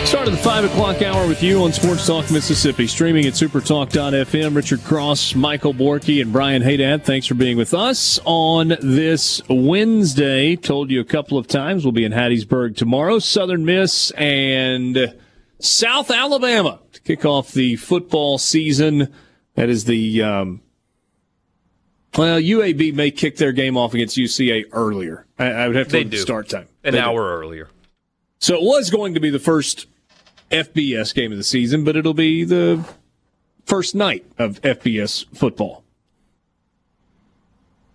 Start 0.06 0.28
of 0.28 0.34
the 0.34 0.40
5 0.40 0.66
o'clock 0.66 1.02
hour 1.02 1.28
with 1.28 1.42
you 1.42 1.64
on 1.64 1.74
Sports 1.74 2.06
Talk 2.06 2.30
Mississippi, 2.32 2.86
streaming 2.86 3.26
at 3.26 3.34
supertalk.fm. 3.34 4.56
Richard 4.56 4.84
Cross, 4.84 5.34
Michael 5.34 5.74
Borky, 5.74 6.22
and 6.22 6.32
Brian 6.32 6.62
Hadad, 6.62 7.04
thanks 7.04 7.26
for 7.26 7.34
being 7.34 7.58
with 7.58 7.74
us 7.74 8.20
on 8.24 8.78
this 8.82 9.42
Wednesday. 9.50 10.56
Told 10.56 10.92
you 10.92 11.02
a 11.02 11.06
couple 11.06 11.40
of 11.40 11.48
times 11.48 11.84
we'll 11.84 11.92
be 11.92 12.06
in 12.06 12.12
Hattiesburg 12.12 12.78
tomorrow. 12.78 13.18
Southern 13.18 13.66
Miss 13.66 14.12
and 14.12 15.16
South 15.60 16.12
Alabama 16.12 16.80
to 16.94 17.02
kick 17.02 17.26
off 17.26 17.52
the 17.52 17.76
football 17.76 18.38
season. 18.38 19.12
That 19.56 19.70
is 19.70 19.86
the, 19.86 20.22
um, 20.22 20.62
well, 22.16 22.40
UAB 22.40 22.94
may 22.94 23.10
kick 23.10 23.38
their 23.38 23.52
game 23.52 23.76
off 23.76 23.96
against 23.96 24.18
UCA 24.18 24.66
earlier. 24.72 25.26
I, 25.40 25.46
I 25.48 25.68
would 25.68 25.76
have 25.76 25.88
to 25.88 25.92
they 25.92 26.04
do. 26.04 26.18
start 26.18 26.48
time. 26.48 26.68
An 26.84 26.94
they 26.94 27.00
hour 27.00 27.22
do. 27.22 27.42
earlier. 27.42 27.70
So 28.38 28.54
it 28.54 28.62
was 28.62 28.92
going 28.92 29.16
to 29.16 29.20
be 29.20 29.32
the 29.32 29.40
first 29.40 29.88
FBS 30.52 31.14
game 31.14 31.32
of 31.32 31.38
the 31.38 31.44
season, 31.44 31.84
but 31.84 31.96
it'll 31.96 32.14
be 32.14 32.44
the 32.44 32.84
first 33.66 33.96
night 33.96 34.26
of 34.38 34.62
FBS 34.62 35.26
football. 35.36 35.84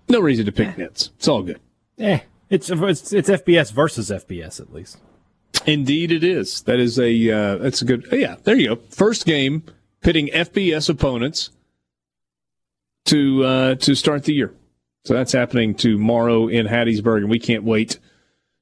No 0.08 0.20
reason 0.20 0.44
to 0.46 0.52
pick 0.52 0.76
nits. 0.76 1.10
It's 1.16 1.28
all 1.28 1.42
good. 1.42 1.60
Eh, 1.98 2.20
it's 2.48 2.68
it's 2.68 3.12
it's 3.12 3.30
FBS 3.30 3.72
versus 3.72 4.10
FBS 4.10 4.60
at 4.60 4.72
least. 4.72 4.98
Indeed, 5.66 6.10
it 6.10 6.24
is. 6.24 6.62
That 6.62 6.80
is 6.80 6.98
a 6.98 7.30
uh, 7.30 7.56
that's 7.58 7.82
a 7.82 7.84
good. 7.84 8.08
Yeah, 8.10 8.36
there 8.42 8.56
you 8.56 8.74
go. 8.74 8.82
First 8.90 9.24
game 9.24 9.62
pitting 10.00 10.28
FBS 10.28 10.88
opponents 10.88 11.50
to 13.06 13.44
uh, 13.44 13.74
to 13.76 13.94
start 13.94 14.24
the 14.24 14.34
year. 14.34 14.54
So 15.04 15.14
that's 15.14 15.32
happening 15.32 15.74
tomorrow 15.74 16.48
in 16.48 16.66
Hattiesburg, 16.66 17.18
and 17.18 17.30
we 17.30 17.38
can't 17.38 17.64
wait 17.64 17.98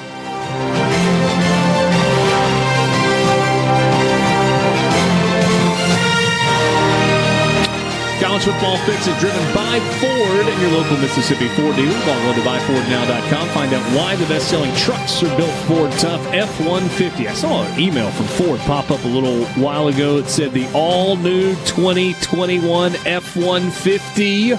College 8.29 8.45
Football 8.45 8.77
Fix 8.85 9.07
is 9.07 9.19
driven 9.21 9.55
by 9.55 9.81
Ford 10.03 10.47
and 10.47 10.61
your 10.61 10.71
local 10.73 10.99
Mississippi 10.99 11.49
Ford 11.49 11.75
dealer. 11.77 11.99
Log 12.07 12.25
on 12.27 12.35
to 12.35 12.43
buyfordnow.com. 12.43 13.49
Find 13.49 13.73
out 13.73 13.97
why 13.97 14.17
the 14.17 14.27
best-selling 14.27 14.75
trucks 14.77 15.23
are 15.23 15.35
built 15.35 15.51
Ford 15.65 15.91
Tough 15.93 16.21
F-150. 16.35 17.27
I 17.27 17.33
saw 17.33 17.63
an 17.63 17.81
email 17.81 18.11
from 18.11 18.27
Ford 18.27 18.61
pop 18.61 18.91
up 18.91 19.03
a 19.05 19.09
little 19.09 19.47
while 19.63 19.89
ago. 19.89 20.19
It 20.19 20.29
said 20.29 20.53
the 20.53 20.71
all-new 20.75 21.55
2021 21.65 22.97
F-150. 22.97 24.59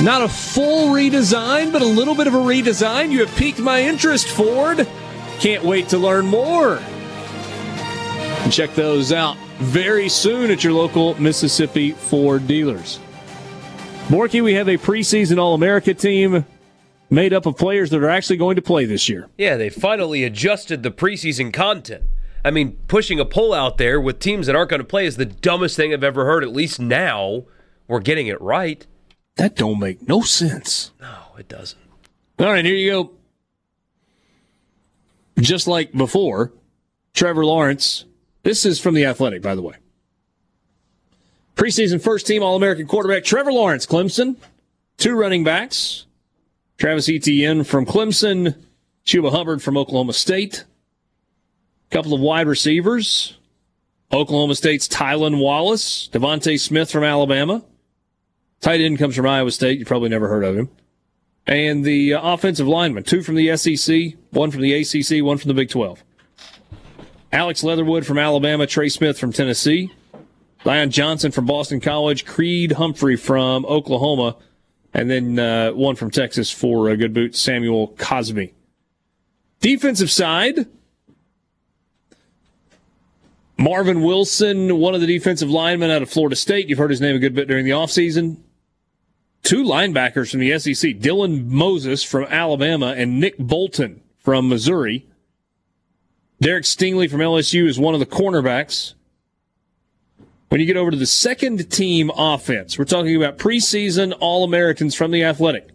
Not 0.00 0.22
a 0.22 0.28
full 0.28 0.94
redesign, 0.94 1.72
but 1.72 1.82
a 1.82 1.84
little 1.84 2.14
bit 2.14 2.28
of 2.28 2.34
a 2.34 2.38
redesign. 2.38 3.10
You 3.10 3.26
have 3.26 3.34
piqued 3.34 3.58
my 3.58 3.82
interest, 3.82 4.28
Ford. 4.28 4.86
Can't 5.40 5.64
wait 5.64 5.88
to 5.88 5.98
learn 5.98 6.26
more. 6.26 6.80
Check 8.52 8.76
those 8.76 9.10
out 9.10 9.36
very 9.58 10.08
soon 10.08 10.50
at 10.50 10.64
your 10.64 10.72
local 10.72 11.18
Mississippi 11.20 11.92
Ford 11.92 12.46
dealers. 12.46 12.98
Borky, 14.08 14.42
we 14.42 14.54
have 14.54 14.68
a 14.68 14.76
preseason 14.76 15.38
All 15.38 15.54
America 15.54 15.94
team 15.94 16.44
made 17.10 17.32
up 17.32 17.46
of 17.46 17.56
players 17.56 17.90
that 17.90 18.02
are 18.02 18.10
actually 18.10 18.36
going 18.36 18.56
to 18.56 18.62
play 18.62 18.84
this 18.84 19.08
year. 19.08 19.28
Yeah, 19.38 19.56
they 19.56 19.70
finally 19.70 20.24
adjusted 20.24 20.82
the 20.82 20.90
preseason 20.90 21.52
content. 21.52 22.04
I 22.44 22.50
mean, 22.50 22.72
pushing 22.88 23.18
a 23.18 23.24
poll 23.24 23.54
out 23.54 23.78
there 23.78 24.00
with 24.00 24.18
teams 24.18 24.46
that 24.46 24.56
aren't 24.56 24.70
going 24.70 24.80
to 24.80 24.86
play 24.86 25.06
is 25.06 25.16
the 25.16 25.24
dumbest 25.24 25.76
thing 25.76 25.94
I've 25.94 26.04
ever 26.04 26.26
heard. 26.26 26.42
At 26.44 26.52
least 26.52 26.78
now 26.78 27.44
we're 27.88 28.00
getting 28.00 28.26
it 28.26 28.40
right. 28.40 28.86
That 29.36 29.56
don't 29.56 29.80
make 29.80 30.06
no 30.06 30.20
sense. 30.20 30.92
No, 31.00 31.16
it 31.38 31.48
doesn't. 31.48 31.80
All 32.38 32.46
right, 32.46 32.64
here 32.64 32.74
you 32.74 32.90
go. 32.90 33.10
Just 35.40 35.66
like 35.66 35.92
before, 35.92 36.52
Trevor 37.14 37.44
Lawrence. 37.46 38.04
This 38.44 38.64
is 38.64 38.78
from 38.78 38.94
the 38.94 39.06
Athletic, 39.06 39.42
by 39.42 39.54
the 39.54 39.62
way. 39.62 39.74
Preseason 41.56 42.00
first 42.00 42.26
team 42.26 42.42
All 42.42 42.56
American 42.56 42.86
quarterback 42.86 43.24
Trevor 43.24 43.52
Lawrence, 43.52 43.86
Clemson. 43.86 44.36
Two 44.98 45.16
running 45.16 45.42
backs. 45.42 46.06
Travis 46.78 47.08
Etienne 47.08 47.64
from 47.64 47.86
Clemson. 47.86 48.54
Chuba 49.06 49.30
Hubbard 49.30 49.62
from 49.62 49.76
Oklahoma 49.76 50.12
State. 50.12 50.64
A 51.90 51.94
couple 51.94 52.14
of 52.14 52.20
wide 52.20 52.46
receivers. 52.46 53.38
Oklahoma 54.12 54.54
State's 54.54 54.86
Tylan 54.86 55.40
Wallace. 55.40 56.08
DeVonta 56.12 56.60
Smith 56.60 56.90
from 56.90 57.02
Alabama. 57.02 57.64
Tight 58.60 58.80
end 58.80 58.98
comes 58.98 59.16
from 59.16 59.26
Iowa 59.26 59.50
State. 59.50 59.78
You 59.78 59.84
probably 59.84 60.10
never 60.10 60.28
heard 60.28 60.44
of 60.44 60.56
him. 60.56 60.68
And 61.46 61.84
the 61.84 62.14
uh, 62.14 62.32
offensive 62.32 62.66
lineman, 62.66 63.04
two 63.04 63.22
from 63.22 63.34
the 63.34 63.54
SEC, 63.56 64.14
one 64.30 64.50
from 64.50 64.62
the 64.62 64.72
ACC, 64.72 65.22
one 65.22 65.36
from 65.38 65.48
the 65.48 65.54
Big 65.54 65.68
12. 65.68 66.02
Alex 67.34 67.64
Leatherwood 67.64 68.06
from 68.06 68.16
Alabama, 68.16 68.64
Trey 68.64 68.88
Smith 68.88 69.18
from 69.18 69.32
Tennessee. 69.32 69.90
Zion 70.62 70.92
Johnson 70.92 71.32
from 71.32 71.46
Boston 71.46 71.80
College, 71.80 72.24
Creed 72.24 72.72
Humphrey 72.72 73.16
from 73.16 73.66
Oklahoma, 73.66 74.36
and 74.94 75.10
then 75.10 75.40
uh, 75.40 75.72
one 75.72 75.96
from 75.96 76.12
Texas 76.12 76.52
for 76.52 76.88
a 76.88 76.96
good 76.96 77.12
boot, 77.12 77.34
Samuel 77.34 77.88
Cosmi. 77.96 78.52
Defensive 79.58 80.12
side, 80.12 80.66
Marvin 83.58 84.02
Wilson, 84.02 84.78
one 84.78 84.94
of 84.94 85.00
the 85.00 85.06
defensive 85.08 85.50
linemen 85.50 85.90
out 85.90 86.02
of 86.02 86.10
Florida 86.10 86.36
State. 86.36 86.68
You've 86.68 86.78
heard 86.78 86.90
his 86.90 87.00
name 87.00 87.16
a 87.16 87.18
good 87.18 87.34
bit 87.34 87.48
during 87.48 87.64
the 87.64 87.72
offseason. 87.72 88.36
Two 89.42 89.64
linebackers 89.64 90.30
from 90.30 90.38
the 90.38 90.56
SEC, 90.56 90.92
Dylan 91.00 91.46
Moses 91.46 92.04
from 92.04 92.26
Alabama 92.30 92.94
and 92.96 93.18
Nick 93.18 93.36
Bolton 93.38 94.02
from 94.20 94.48
Missouri. 94.48 95.08
Derek 96.44 96.64
Stingley 96.64 97.10
from 97.10 97.20
LSU 97.20 97.66
is 97.66 97.78
one 97.78 97.94
of 97.94 98.00
the 98.00 98.06
cornerbacks. 98.06 98.92
When 100.50 100.60
you 100.60 100.66
get 100.66 100.76
over 100.76 100.90
to 100.90 100.96
the 100.96 101.06
second 101.06 101.70
team 101.70 102.10
offense, 102.14 102.78
we're 102.78 102.84
talking 102.84 103.16
about 103.16 103.38
preseason 103.38 104.14
All 104.20 104.44
Americans 104.44 104.94
from 104.94 105.10
the 105.10 105.24
Athletic. 105.24 105.70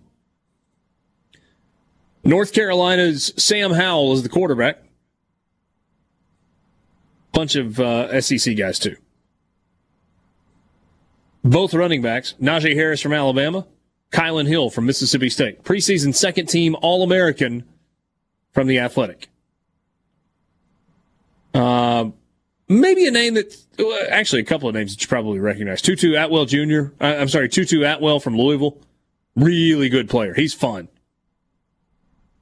North 2.23 2.53
Carolina's 2.53 3.33
Sam 3.35 3.71
Howell 3.71 4.13
is 4.13 4.21
the 4.21 4.29
quarterback. 4.29 4.77
Bunch 7.33 7.55
of 7.55 7.79
uh, 7.79 8.21
SEC 8.21 8.55
guys, 8.55 8.77
too. 8.77 8.95
Both 11.43 11.73
running 11.73 12.03
backs, 12.03 12.35
Najee 12.39 12.75
Harris 12.75 13.01
from 13.01 13.13
Alabama, 13.13 13.65
Kylin 14.11 14.45
Hill 14.45 14.69
from 14.69 14.85
Mississippi 14.85 15.31
State. 15.31 15.63
Preseason 15.63 16.13
second 16.13 16.45
team 16.45 16.75
All 16.79 17.01
American 17.01 17.63
from 18.53 18.67
the 18.67 18.77
Athletic. 18.77 19.29
Uh, 21.53 22.09
maybe 22.67 23.07
a 23.07 23.11
name 23.11 23.33
that, 23.35 23.55
actually, 24.09 24.41
a 24.41 24.45
couple 24.45 24.69
of 24.69 24.75
names 24.75 24.95
that 24.95 25.01
you 25.01 25.07
probably 25.07 25.39
recognize. 25.39 25.81
Tutu 25.81 26.15
Atwell 26.15 26.45
Jr., 26.45 26.93
uh, 27.01 27.15
I'm 27.19 27.27
sorry, 27.27 27.49
Tutu 27.49 27.83
Atwell 27.83 28.19
from 28.19 28.37
Louisville. 28.37 28.77
Really 29.35 29.89
good 29.89 30.09
player. 30.09 30.33
He's 30.33 30.53
fun. 30.53 30.89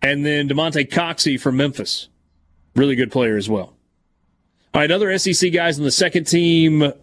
And 0.02 0.26
then 0.26 0.48
Damonte 0.48 0.90
Coxie 0.90 1.40
from 1.40 1.58
Memphis. 1.58 2.08
Really 2.76 2.96
good 2.96 3.12
player 3.12 3.38
as 3.38 3.50
well. 3.50 3.74
All 4.74 4.82
right, 4.82 4.92
other 4.92 5.18
SEC 5.18 5.52
guys 5.52 5.80
on 5.80 5.86
the 5.86 5.92
second 5.92 6.26
team 6.26 6.94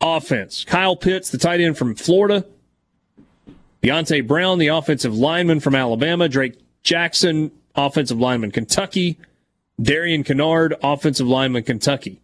offense. 0.00 0.64
Kyle 0.64 0.96
Pitts, 0.96 1.30
the 1.30 1.38
tight 1.38 1.60
end 1.60 1.76
from 1.76 1.94
Florida. 1.94 2.44
Deonte 3.82 4.26
Brown, 4.26 4.58
the 4.58 4.68
offensive 4.68 5.14
lineman 5.14 5.60
from 5.60 5.74
Alabama. 5.74 6.28
Drake 6.28 6.58
Jackson, 6.82 7.50
offensive 7.74 8.18
lineman, 8.18 8.50
Kentucky. 8.50 9.18
Darian 9.80 10.24
Kinnard, 10.24 10.74
offensive 10.82 11.26
lineman, 11.26 11.62
Kentucky. 11.62 12.20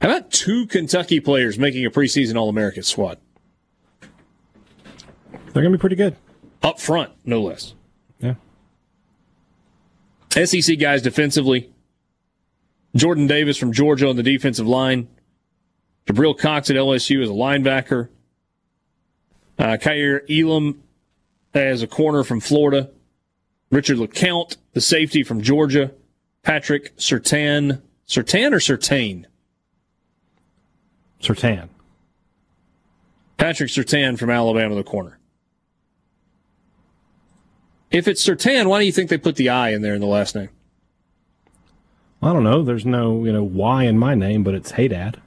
How 0.00 0.08
about 0.10 0.30
two 0.30 0.66
Kentucky 0.66 1.20
players 1.20 1.58
making 1.58 1.84
a 1.86 1.90
preseason 1.90 2.36
All 2.36 2.48
American 2.48 2.82
squad? 2.82 3.18
They're 5.30 5.62
going 5.62 5.72
to 5.72 5.78
be 5.78 5.80
pretty 5.80 5.96
good. 5.96 6.16
Up 6.62 6.80
front, 6.80 7.12
no 7.24 7.42
less. 7.42 7.74
Yeah. 8.20 8.34
SEC 10.44 10.78
guys 10.78 11.02
defensively. 11.02 11.70
Jordan 12.94 13.26
Davis 13.26 13.56
from 13.56 13.72
Georgia 13.72 14.08
on 14.08 14.16
the 14.16 14.22
defensive 14.22 14.66
line. 14.66 15.08
Jabril 16.06 16.38
Cox 16.38 16.70
at 16.70 16.76
LSU 16.76 17.22
as 17.22 17.28
a 17.28 17.32
linebacker. 17.32 18.08
Uh, 19.58 19.76
Kaiir 19.80 20.22
Elam 20.30 20.82
as 21.54 21.82
a 21.82 21.86
corner 21.86 22.22
from 22.22 22.40
Florida. 22.40 22.90
Richard 23.70 23.98
LeCounte, 23.98 24.56
the 24.72 24.80
safety 24.80 25.22
from 25.22 25.42
Georgia. 25.42 25.92
Patrick 26.42 26.96
Sertan. 26.96 27.82
Sertan 28.06 28.52
or 28.52 28.58
Surtain? 28.58 29.24
Sertan. 31.20 31.68
Patrick 33.36 33.68
Sertan 33.70 34.16
from 34.18 34.30
Alabama, 34.30 34.76
the 34.76 34.84
corner. 34.84 35.18
If 37.90 38.06
it's 38.06 38.24
Sertan, 38.24 38.68
why 38.68 38.78
do 38.78 38.86
you 38.86 38.92
think 38.92 39.10
they 39.10 39.18
put 39.18 39.36
the 39.36 39.48
I 39.48 39.70
in 39.70 39.82
there 39.82 39.94
in 39.94 40.00
the 40.00 40.06
last 40.06 40.36
name? 40.36 40.50
I 42.22 42.32
don't 42.32 42.44
know. 42.44 42.62
There's 42.62 42.86
no, 42.86 43.24
you 43.24 43.32
know, 43.32 43.42
Y 43.44 43.84
in 43.84 43.98
my 43.98 44.14
name, 44.14 44.42
but 44.42 44.54
it's 44.54 44.72
Hey 44.72 44.88
Dad. 44.88 45.20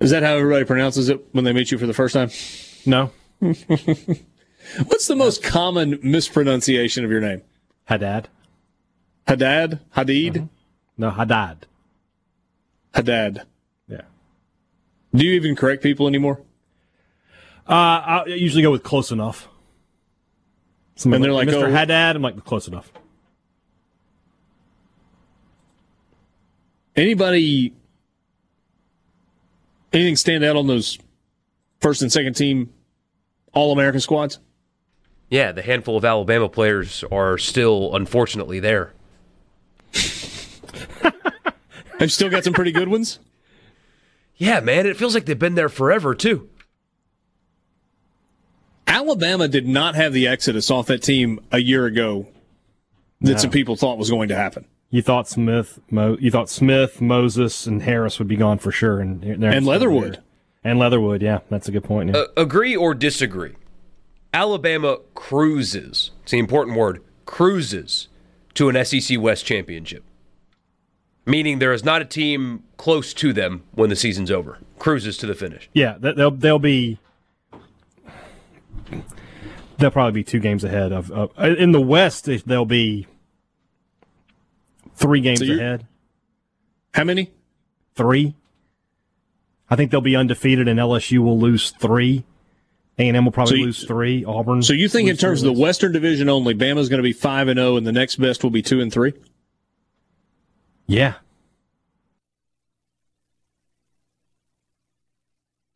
Is 0.00 0.10
that 0.10 0.22
how 0.22 0.36
everybody 0.36 0.64
pronounces 0.64 1.08
it 1.08 1.26
when 1.32 1.44
they 1.44 1.52
meet 1.52 1.70
you 1.70 1.78
for 1.78 1.86
the 1.86 1.94
first 1.94 2.14
time? 2.14 2.30
No. 2.86 3.10
What's 4.86 5.06
the 5.06 5.16
most 5.16 5.42
common 5.42 5.98
mispronunciation 6.02 7.04
of 7.04 7.10
your 7.10 7.20
name? 7.20 7.42
Haddad. 7.84 8.28
Haddad? 9.26 9.80
Hadid? 9.96 10.36
Uh-huh. 10.36 10.46
No, 10.96 11.10
Haddad. 11.10 11.66
Haddad. 12.94 13.42
Yeah. 13.88 14.02
Do 15.14 15.24
you 15.24 15.32
even 15.32 15.56
correct 15.56 15.82
people 15.82 16.06
anymore? 16.06 16.40
Uh, 17.68 17.72
I 17.72 18.24
usually 18.26 18.62
go 18.62 18.70
with 18.70 18.82
close 18.82 19.10
enough. 19.10 19.48
Somebody 20.96 21.16
And 21.18 21.24
they're 21.24 21.32
like, 21.32 21.48
Mr. 21.48 21.68
oh- 21.68 21.70
Haddad. 21.70 22.16
I'm 22.16 22.22
like, 22.22 22.42
close 22.44 22.66
enough. 22.66 22.90
Anybody, 26.96 27.72
anything 29.92 30.16
stand 30.16 30.42
out 30.42 30.56
on 30.56 30.66
those 30.66 30.98
first 31.80 32.02
and 32.02 32.10
second 32.10 32.34
team 32.34 32.72
All 33.52 33.70
American 33.72 34.00
squads? 34.00 34.40
Yeah, 35.30 35.52
the 35.52 35.62
handful 35.62 35.96
of 35.96 36.04
Alabama 36.04 36.48
players 36.48 37.04
are 37.12 37.36
still 37.38 37.94
unfortunately 37.94 38.60
there. 38.60 38.92
I've 42.00 42.12
still 42.12 42.30
got 42.30 42.44
some 42.44 42.52
pretty 42.52 42.72
good 42.72 42.88
ones. 42.88 43.18
Yeah, 44.36 44.60
man, 44.60 44.86
it 44.86 44.96
feels 44.96 45.14
like 45.14 45.26
they've 45.26 45.38
been 45.38 45.54
there 45.56 45.68
forever 45.68 46.14
too. 46.14 46.48
Alabama 48.86 49.48
did 49.48 49.66
not 49.68 49.94
have 49.96 50.12
the 50.12 50.26
exodus 50.26 50.70
off 50.70 50.86
that 50.86 51.02
team 51.02 51.40
a 51.52 51.58
year 51.58 51.84
ago 51.86 52.26
that 53.20 53.32
No. 53.32 53.36
some 53.38 53.50
people 53.50 53.76
thought 53.76 53.98
was 53.98 54.10
going 54.10 54.28
to 54.28 54.36
happen. 54.36 54.64
You 54.90 55.02
thought 55.02 55.28
Smith, 55.28 55.78
Mo, 55.90 56.16
you 56.18 56.30
thought 56.30 56.48
Smith, 56.48 57.00
Moses, 57.00 57.66
and 57.66 57.82
Harris 57.82 58.18
would 58.18 58.28
be 58.28 58.36
gone 58.36 58.58
for 58.58 58.72
sure, 58.72 59.00
and 59.00 59.22
And 59.24 59.66
Leatherwood. 59.66 60.14
here. 60.14 60.24
and 60.64 60.78
Leatherwood. 60.78 61.20
Yeah, 61.20 61.40
that's 61.50 61.68
a 61.68 61.72
good 61.72 61.84
point. 61.84 62.10
Yeah. 62.10 62.16
Uh, 62.20 62.26
agree 62.38 62.74
or 62.74 62.94
disagree? 62.94 63.54
Alabama 64.32 64.98
cruises. 65.14 66.10
It's 66.22 66.32
the 66.32 66.38
important 66.38 66.76
word. 66.76 67.02
Cruises 67.26 68.08
to 68.54 68.68
an 68.68 68.84
SEC 68.84 69.18
West 69.20 69.44
championship. 69.44 70.04
Meaning 71.26 71.58
there 71.58 71.72
is 71.72 71.84
not 71.84 72.00
a 72.00 72.04
team 72.06 72.62
close 72.76 73.12
to 73.14 73.32
them 73.32 73.62
when 73.72 73.90
the 73.90 73.96
season's 73.96 74.30
over. 74.30 74.58
Cruises 74.78 75.16
to 75.18 75.26
the 75.26 75.34
finish. 75.34 75.68
yeah, 75.74 75.96
they'll 75.98 76.30
they'll 76.30 76.58
be 76.58 76.98
they'll 79.78 79.90
probably 79.90 80.12
be 80.12 80.24
two 80.24 80.40
games 80.40 80.64
ahead 80.64 80.92
of, 80.92 81.10
of 81.10 81.30
uh, 81.38 81.54
in 81.58 81.72
the 81.72 81.80
West. 81.80 82.24
they- 82.24 82.36
They'll 82.38 82.64
be 82.64 83.06
three 84.94 85.20
games 85.20 85.40
So 85.46 85.52
ahead. 85.52 85.86
How 86.94 87.04
many? 87.04 87.30
Three. 87.94 88.34
I 89.70 89.76
think 89.76 89.90
they'll 89.90 90.00
be 90.00 90.16
undefeated, 90.16 90.66
and 90.66 90.80
LSU 90.80 91.18
will 91.18 91.38
lose 91.38 91.70
three. 91.72 92.24
A 92.98 93.06
and 93.08 93.16
M 93.16 93.24
will 93.24 93.32
probably 93.32 93.50
So 93.52 93.56
you- 93.56 93.64
lose 93.66 93.84
three. 93.84 94.24
Auburn. 94.24 94.62
So 94.62 94.72
you 94.72 94.88
think 94.88 95.08
in 95.08 95.16
terms 95.16 95.42
of 95.42 95.46
the 95.54 95.60
Western 95.60 95.92
Division 95.92 96.28
only, 96.28 96.54
Bama's 96.54 96.88
going 96.88 96.98
to 96.98 97.02
be 97.04 97.12
five 97.12 97.48
and 97.48 97.58
zero, 97.58 97.76
and 97.76 97.86
the 97.86 97.92
next 97.92 98.16
best 98.16 98.42
will 98.42 98.50
be 98.50 98.62
two 98.62 98.80
and 98.80 98.92
three? 98.92 99.12
Yeah. 100.86 101.14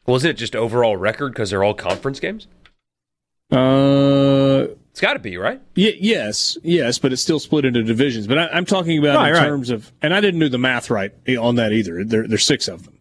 Wasn't 0.07 0.31
it 0.31 0.35
just 0.35 0.57
overall 0.57 0.97
record 0.97 1.33
because 1.33 1.51
they're 1.51 1.63
all 1.63 1.75
conference 1.75 2.19
games? 2.19 2.49
Uh, 3.53 4.67
It's 4.91 5.01
got 5.01 5.13
to 5.13 5.19
be 5.21 5.37
right. 5.37 5.61
y- 5.77 5.97
yes, 6.01 6.59
yes, 6.63 6.99
but 6.99 7.13
it's 7.13 7.23
still 7.23 7.39
split 7.39 7.65
into 7.65 7.83
divisions. 7.83 8.27
But 8.27 8.39
I, 8.39 8.49
I'm 8.49 8.65
talking 8.65 8.99
about 8.99 9.17
Right, 9.17 9.29
in 9.29 9.35
right. 9.35 9.45
terms 9.45 9.71
of, 9.71 9.93
and 10.03 10.13
I 10.13 10.21
didn't 10.21 10.41
do 10.41 10.49
the 10.49 10.59
math 10.59 10.91
right 10.91 11.13
on 11.39 11.55
that 11.57 11.73
either. 11.73 12.03
There, 12.05 12.27
there's 12.27 12.45
six 12.45 12.67
of 12.67 12.85
them 12.85 12.99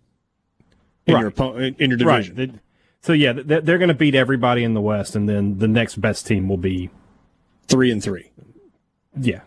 in 1.07 1.13
your 1.17 1.29
Right. 1.29 1.35
oppo- 1.35 1.79
in 1.81 1.89
your 1.89 1.97
Right. 1.99 2.23
division. 2.23 2.35
They- 2.35 2.59
So 3.01 3.13
yeah, 3.13 3.33
they're, 3.33 3.61
they're 3.61 3.77
going 3.79 3.87
to 3.89 3.93
beat 3.95 4.13
everybody 4.15 4.63
in 4.63 4.73
the 4.73 4.81
West, 4.81 5.15
and 5.15 5.27
then 5.27 5.57
the 5.57 5.67
next 5.67 5.99
best 5.99 6.27
team 6.27 6.47
will 6.47 6.57
be 6.57 6.89
Three 7.67 7.91
and 7.91 8.03
three. 8.03 8.31
yeah. 9.19 9.41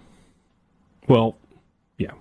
Well, 1.09 1.37
yeah. 1.99 2.13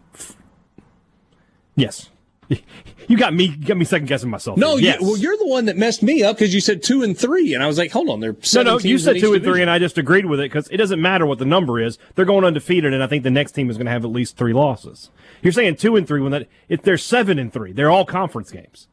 Yes. 1.75 2.09
You 3.05 3.17
got 3.17 3.33
me. 3.33 3.49
Got 3.49 3.75
me 3.75 3.83
second 3.83 4.07
guessing 4.07 4.29
myself. 4.29 4.57
No, 4.57 4.77
yes. 4.77 5.01
you, 5.01 5.05
well, 5.07 5.17
you're 5.17 5.35
the 5.37 5.45
one 5.47 5.65
that 5.65 5.75
messed 5.75 6.03
me 6.03 6.23
up 6.23 6.37
because 6.37 6.53
you 6.53 6.61
said 6.61 6.81
two 6.81 7.03
and 7.03 7.17
three, 7.17 7.53
and 7.53 7.61
I 7.61 7.67
was 7.67 7.77
like, 7.77 7.91
hold 7.91 8.07
on, 8.07 8.21
they're 8.21 8.35
No, 8.55 8.63
no, 8.63 8.79
you 8.79 8.97
said 8.97 9.19
two 9.19 9.33
and 9.33 9.43
three, 9.43 9.59
division. 9.59 9.61
and 9.63 9.69
I 9.71 9.77
just 9.77 9.97
agreed 9.97 10.25
with 10.25 10.39
it 10.39 10.43
because 10.43 10.69
it 10.69 10.77
doesn't 10.77 11.01
matter 11.01 11.25
what 11.25 11.37
the 11.37 11.45
number 11.45 11.81
is. 11.81 11.97
They're 12.15 12.23
going 12.23 12.45
undefeated, 12.45 12.93
and 12.93 13.03
I 13.03 13.07
think 13.07 13.23
the 13.23 13.29
next 13.29 13.51
team 13.51 13.69
is 13.69 13.75
going 13.75 13.87
to 13.87 13.91
have 13.91 14.05
at 14.05 14.11
least 14.11 14.37
three 14.37 14.53
losses. 14.53 15.09
You're 15.41 15.51
saying 15.51 15.75
two 15.75 15.97
and 15.97 16.07
three 16.07 16.21
when 16.21 16.31
that 16.31 16.47
if 16.69 16.81
they're 16.81 16.97
seven 16.97 17.39
and 17.39 17.51
three, 17.51 17.73
they're 17.73 17.91
all 17.91 18.05
conference 18.05 18.51
games. 18.51 18.87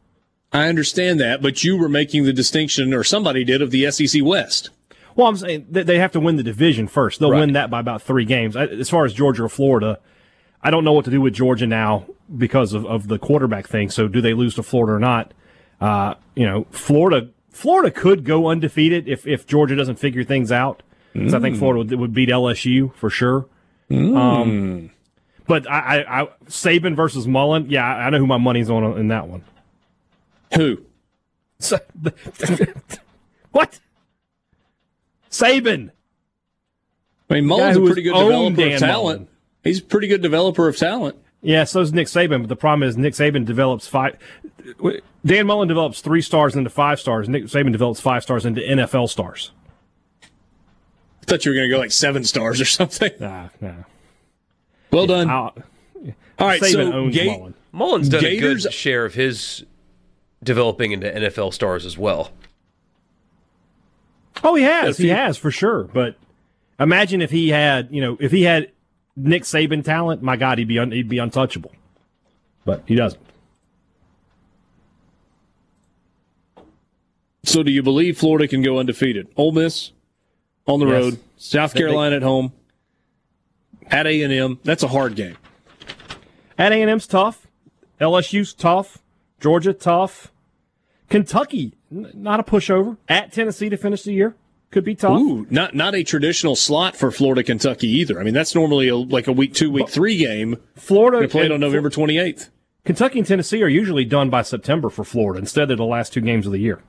I 0.53 0.69
understand 0.69 1.21
that, 1.21 1.43
but 1.43 1.63
you 1.63 1.77
were 1.77 1.89
making 1.89 2.25
the 2.25 2.33
distinction, 2.33 2.93
or 2.93 3.05
somebody 3.05 3.45
did, 3.45 3.63
of 3.63 3.71
the 3.71 3.91
SEC 3.91 4.21
West. 4.25 4.71
Well, 5.15 5.27
I'm 5.29 5.37
saying 5.37 5.67
they 5.71 5.99
have 5.99 6.13
to 6.13 6.21
win 6.21 6.37
the 6.37 6.43
division 6.43 6.89
first. 6.89 7.21
They'll 7.21 7.31
Right. 7.31 7.41
win 7.41 7.53
that 7.53 7.71
by 7.71 7.81
about 7.81 8.03
three 8.03 8.25
games. 8.25 8.57
As 8.57 8.89
far 8.91 9.05
as 9.05 9.13
Georgia 9.13 9.45
or 9.45 9.49
Florida, 9.49 9.99
I 10.63 10.71
don't 10.71 10.85
know 10.85 10.93
what 10.93 11.05
to 11.07 11.11
do 11.11 11.21
with 11.21 11.35
Georgia 11.35 11.67
now 11.67 12.07
because 12.37 12.73
of, 12.73 12.85
of 12.87 13.09
the 13.09 13.19
quarterback 13.19 13.69
thing. 13.69 13.91
So, 13.91 14.09
do 14.09 14.21
they 14.21 14.35
lose 14.35 14.55
to 14.57 14.63
Florida 14.63 14.95
or 14.95 15.01
not? 15.01 15.33
Uh, 15.81 16.15
you 16.35 16.47
know, 16.47 16.67
Florida 16.71 17.29
Florida 17.51 17.91
could 17.91 18.25
go 18.25 18.49
undefeated 18.49 19.09
if, 19.09 19.27
if 19.27 19.47
Georgia 19.47 19.75
doesn't 19.77 19.97
figure 19.97 20.23
things 20.25 20.51
out. 20.53 20.83
'Cause 21.15 21.35
I 21.35 21.41
think 21.41 21.57
Florida 21.57 21.79
would, 21.79 21.99
would 21.99 22.15
beat 22.15 22.29
LSU 22.29 22.93
for 22.95 23.11
sure. 23.11 23.47
Um, 23.91 24.91
but 25.49 25.69
I, 25.69 26.03
I, 26.05 26.23
I 26.23 26.29
Saban 26.47 26.95
versus 26.95 27.27
Mullen, 27.27 27.67
yeah, 27.69 27.85
I 27.85 28.11
know 28.11 28.19
who 28.19 28.27
my 28.29 28.37
money's 28.39 28.71
on 28.71 28.85
in 28.99 29.09
that 29.09 29.27
one. 29.29 29.43
Who? 30.57 30.85
What? 33.53 33.81
Saban. 35.31 35.91
I 37.29 37.35
mean, 37.35 37.43
guy 37.49 37.73
Mullen's 37.73 37.77
a 37.77 37.81
pretty 37.81 38.03
good 38.03 38.15
developer 38.15 38.57
Dan 38.57 38.73
of 38.75 38.79
talent. 38.81 38.93
Mullen. 39.21 39.29
He's 39.65 39.81
a 39.81 39.83
pretty 39.83 40.07
good 40.07 40.23
developer 40.23 40.69
of 40.69 40.77
talent. 40.77 41.17
Yeah, 41.43 41.65
so 41.65 41.81
is 41.81 41.93
Nick 41.93 42.07
Saban, 42.07 42.41
but 42.43 42.49
the 42.49 42.57
problem 42.57 42.89
is 42.89 42.97
Nick 42.97 43.15
Saban 43.15 43.45
develops 43.45 43.87
five. 43.89 44.17
Dan 45.27 45.47
Mullen 45.47 45.69
develops 45.69 46.01
three 46.01 46.23
stars 46.23 46.55
into 46.55 46.71
five 46.71 47.01
stars. 47.01 47.29
Nick 47.29 47.45
Saban 47.45 47.73
develops 47.73 48.01
five 48.01 48.23
stars 48.23 48.47
into 48.47 48.61
NFL 48.61 49.09
stars. 49.09 49.51
I 50.23 50.27
thought 51.27 51.45
you 51.45 51.51
were 51.53 51.57
going 51.57 51.69
to 51.69 51.75
go 51.75 51.79
like 51.81 51.93
seven 51.93 52.25
stars 52.25 52.61
or 52.61 52.65
something. 52.67 53.11
Nah, 53.19 53.49
nah. 53.61 53.73
Well 54.93 55.07
done. 55.07 55.29
I'll- 55.31 55.55
All 56.39 56.47
right, 56.47 56.61
Saban 56.61 56.73
so 56.91 56.93
owns 56.93 57.15
Ga- 57.15 57.37
Mullen. 57.37 57.55
Mullen's 57.73 58.09
done 58.09 58.25
a 58.25 58.37
good 58.39 58.73
share 58.73 59.05
of 59.05 59.15
his 59.15 59.65
developing 60.43 60.93
into 60.93 61.11
NFL 61.11 61.53
stars 61.53 61.85
as 61.87 61.99
well. 61.99 62.31
Oh, 64.43 64.55
he 64.55 64.63
has. 64.63 64.99
If 64.99 65.03
He 65.05 65.09
has 65.09 65.37
for 65.37 65.51
sure. 65.51 65.85
But 65.85 66.17
imagine 66.79 67.21
if 67.21 67.31
he 67.31 67.51
had, 67.51 67.89
you 67.91 68.01
know, 68.01 68.17
if 68.21 68.33
he 68.33 68.43
had 68.45 68.71
Nick 69.17 69.43
Saban 69.43 69.85
talent, 69.85 70.23
my 70.23 70.37
God, 70.37 70.59
he'd 70.59 70.69
be 70.69 70.79
un, 70.79 70.93
he'd 70.93 71.09
be 71.09 71.19
untouchable. 71.19 71.73
But 72.65 72.83
he 72.87 72.95
doesn't. 72.95 73.21
So, 77.43 77.63
do 77.63 77.73
you 77.73 77.83
believe 77.83 78.19
Florida 78.19 78.47
can 78.47 78.63
go 78.63 78.79
undefeated? 78.79 79.29
Ole 79.37 79.53
Miss 79.53 79.93
on 80.67 80.79
the 80.81 80.87
Yes. 80.87 80.93
road, 81.03 81.19
South 81.37 81.73
They- 81.73 81.81
they- 81.81 81.87
Carolina 81.87 82.17
at 82.17 82.23
home, 82.23 82.53
at 83.91 84.07
A 84.07 84.23
and 84.23 84.33
M. 84.33 84.59
That's 84.63 84.83
a 84.83 84.89
hard 84.89 85.17
game. 85.17 85.37
At 86.59 86.73
A 86.73 86.77
and 86.81 86.91
M's 86.91 87.07
tough. 87.07 87.47
LSU's 87.99 88.53
tough. 88.53 89.00
Georgia 89.41 89.73
tough. 89.73 90.31
Kentucky 91.09 91.75
n- 91.91 92.11
not 92.15 92.39
a 92.41 92.43
pushover. 92.43 92.97
At 93.09 93.33
Tennessee 93.33 93.69
to 93.69 93.77
finish 93.77 94.03
the 94.03 94.13
year 94.13 94.37
could 94.71 94.85
be 94.85 94.95
tough. 94.95 95.19
Ooh, 95.19 95.47
not 95.51 95.75
not 95.75 95.95
a 95.95 96.05
traditional 96.05 96.55
slot 96.55 96.97
for 96.97 97.11
Florida 97.11 97.43
Kentucky 97.43 97.89
either. 97.89 98.21
I 98.21 98.23
mean, 98.23 98.35
that's 98.35 98.55
normally 98.55 98.89
a, 98.89 98.97
like 98.97 99.27
a 99.27 99.33
week 99.33 99.55
two, 99.55 99.71
week 99.71 99.89
three 99.89 100.17
game. 100.19 100.57
Florida 100.77 101.19
They 101.21 101.27
played 101.27 101.51
on 101.51 101.59
November 101.61 101.91
twenty 101.91 102.19
eighth. 102.19 102.51
Kentucky 102.85 103.19
and 103.19 103.27
Tennessee 103.29 103.63
are 103.63 103.69
usually 103.69 104.05
done 104.05 104.31
by 104.31 104.43
September 104.43 104.89
for 104.89 105.05
Florida 105.05 105.39
instead 105.41 105.71
of 105.71 105.77
the 105.79 105.85
last 105.85 106.13
two 106.13 106.21
games 106.21 106.47
of 106.47 106.53
the 106.53 106.59
year. 106.61 106.83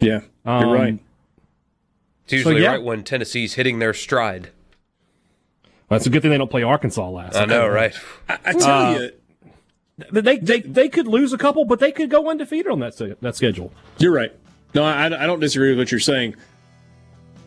Yeah, 0.00 0.20
Um, 0.44 0.62
you're 0.66 0.74
right. 0.74 0.98
It's 2.24 2.32
usually 2.32 2.62
yeah. 2.62 2.72
right 2.72 2.82
when 2.82 3.04
Tennessee's 3.04 3.54
hitting 3.54 3.78
their 3.78 3.94
stride. 3.94 4.50
Well, 5.88 5.96
it's 5.96 6.06
a 6.06 6.10
good 6.10 6.22
thing 6.22 6.30
they 6.30 6.38
don't 6.38 6.50
play 6.50 6.62
Arkansas 6.62 7.08
last. 7.08 7.36
I 7.36 7.44
know, 7.46 7.66
right? 7.66 7.94
I, 8.28 8.38
I 8.44 8.52
tell 8.52 8.70
Uh, 8.70 8.98
you, 8.98 9.10
They, 10.10 10.38
they 10.38 10.60
they 10.60 10.88
could 10.88 11.06
lose 11.06 11.32
a 11.32 11.38
couple, 11.38 11.64
but 11.64 11.78
they 11.80 11.92
could 11.92 12.10
go 12.10 12.30
undefeated 12.30 12.70
on 12.70 12.80
that 12.80 12.96
that 13.20 13.36
schedule. 13.36 13.72
You're 13.98 14.12
right. 14.12 14.32
No, 14.74 14.84
I, 14.84 15.06
I 15.06 15.26
don't 15.26 15.40
disagree 15.40 15.70
with 15.70 15.78
what 15.78 15.90
you're 15.90 16.00
saying. 16.00 16.36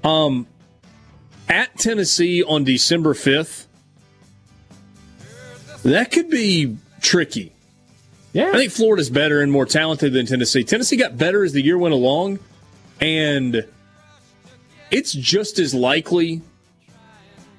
Um, 0.03 0.47
at 1.47 1.77
Tennessee 1.77 2.43
on 2.43 2.65
December 2.65 3.13
5th, 3.13 3.67
that 5.83 6.11
could 6.11 6.29
be 6.29 6.77
tricky. 7.01 7.53
Yeah, 8.33 8.49
I 8.49 8.53
think 8.53 8.71
Florida's 8.71 9.09
better 9.09 9.41
and 9.41 9.51
more 9.51 9.65
talented 9.65 10.11
than 10.11 10.25
Tennessee. 10.25 10.63
Tennessee 10.63 10.97
got 10.97 11.17
better 11.17 11.43
as 11.43 11.53
the 11.53 11.61
year 11.61 11.77
went 11.77 11.93
along, 11.93 12.39
and 12.99 13.65
it's 14.91 15.13
just 15.13 15.59
as 15.59 15.73
likely 15.73 16.41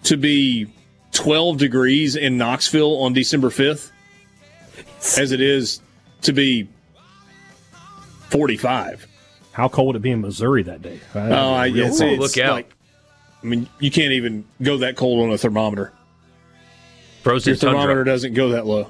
to 0.03 0.17
be 0.17 0.67
12 1.13 1.59
degrees 1.59 2.17
in 2.17 2.37
Knoxville 2.37 3.03
on 3.03 3.13
December 3.13 3.49
5th 3.49 3.91
as 5.19 5.33
it 5.33 5.41
is 5.41 5.81
to 6.23 6.33
be 6.33 6.69
45. 8.31 9.07
how 9.53 9.69
cold 9.69 9.89
would 9.89 9.97
it 9.97 10.03
be 10.03 10.11
in 10.11 10.21
Missouri 10.21 10.63
that 10.65 10.83
day? 10.83 11.01
Oh, 11.15 11.55
I, 11.55 11.67
real 11.67 11.87
it's, 11.87 12.01
it's 12.01 12.21
look 12.21 12.45
out. 12.45 12.55
Like, 12.55 12.71
I 13.43 13.47
mean, 13.47 13.69
you 13.79 13.91
can't 13.91 14.13
even 14.13 14.45
go 14.63 14.79
that 14.79 14.97
cold 14.97 15.21
on 15.21 15.33
a 15.33 15.39
thermometer. 15.39 15.93
Frozen 17.23 17.55
tundra. 17.55 17.69
Your 17.69 17.73
thermometer 17.73 18.01
tundra, 18.01 18.13
doesn't 18.13 18.35
go 18.35 18.49
that 18.51 18.67
low. 18.67 18.89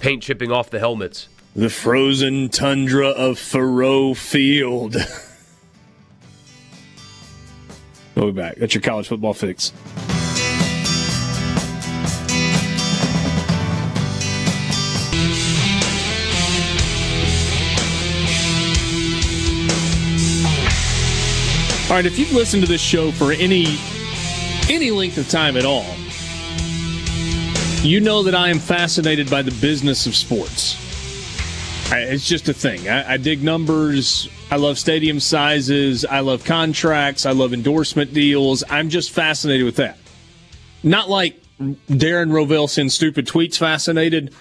paint 0.00 0.22
chipping 0.22 0.52
off 0.52 0.70
the 0.70 0.78
helmets. 0.78 1.28
The 1.54 1.70
frozen 1.70 2.48
tundra 2.48 3.08
of 3.08 3.38
Faurot 3.38 4.16
Field. 4.16 4.94
we'll 8.14 8.26
be 8.26 8.32
back. 8.32 8.56
That's 8.56 8.74
your 8.74 8.82
college 8.82 9.08
football 9.08 9.34
fix. 9.34 9.72
All 21.88 21.94
right, 21.94 22.04
if 22.04 22.18
you've 22.18 22.32
listened 22.32 22.64
to 22.64 22.68
this 22.68 22.80
show 22.80 23.12
for 23.12 23.30
any 23.30 23.78
any 24.68 24.90
length 24.90 25.18
of 25.18 25.28
time 25.28 25.56
at 25.56 25.64
all, 25.64 25.86
you 27.86 28.00
know 28.00 28.24
that 28.24 28.34
I 28.34 28.48
am 28.48 28.58
fascinated 28.58 29.30
by 29.30 29.42
the 29.42 29.52
business 29.60 30.04
of 30.04 30.16
sports. 30.16 30.74
I, 31.92 32.00
it's 32.00 32.26
just 32.26 32.48
a 32.48 32.52
thing. 32.52 32.88
I, 32.88 33.12
I 33.12 33.16
dig 33.18 33.40
numbers. 33.40 34.28
I 34.50 34.56
love 34.56 34.80
stadium 34.80 35.20
sizes. 35.20 36.04
I 36.04 36.20
love 36.20 36.44
contracts. 36.44 37.24
I 37.24 37.30
love 37.30 37.54
endorsement 37.54 38.12
deals. 38.12 38.64
I'm 38.68 38.88
just 38.88 39.12
fascinated 39.12 39.64
with 39.64 39.76
that. 39.76 39.96
Not 40.82 41.08
like 41.08 41.40
Darren 41.60 42.32
Rovell 42.32 42.68
sends 42.68 42.94
stupid 42.94 43.28
tweets 43.28 43.58
fascinated, 43.58 44.34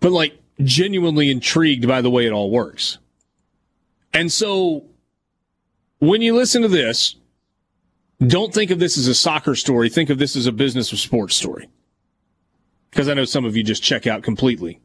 but 0.00 0.12
like 0.12 0.38
genuinely 0.62 1.30
intrigued 1.30 1.88
by 1.88 2.02
the 2.02 2.10
way 2.10 2.26
it 2.26 2.32
all 2.32 2.50
works. 2.50 2.98
And 4.12 4.30
so 4.30 4.84
when 5.98 6.22
you 6.22 6.34
listen 6.34 6.62
to 6.62 6.68
this, 6.68 7.16
don't 8.26 8.52
think 8.52 8.70
of 8.70 8.78
this 8.78 8.98
as 8.98 9.06
a 9.06 9.14
soccer 9.14 9.54
story. 9.54 9.88
Think 9.88 10.10
of 10.10 10.18
this 10.18 10.36
as 10.36 10.46
a 10.46 10.52
business 10.52 10.92
of 10.92 10.98
sports 10.98 11.36
story. 11.36 11.68
Because 12.90 13.08
I 13.08 13.14
know 13.14 13.24
some 13.24 13.44
of 13.44 13.56
you 13.56 13.62
just 13.62 13.82
check 13.82 14.06
out 14.06 14.22
completely 14.22 14.80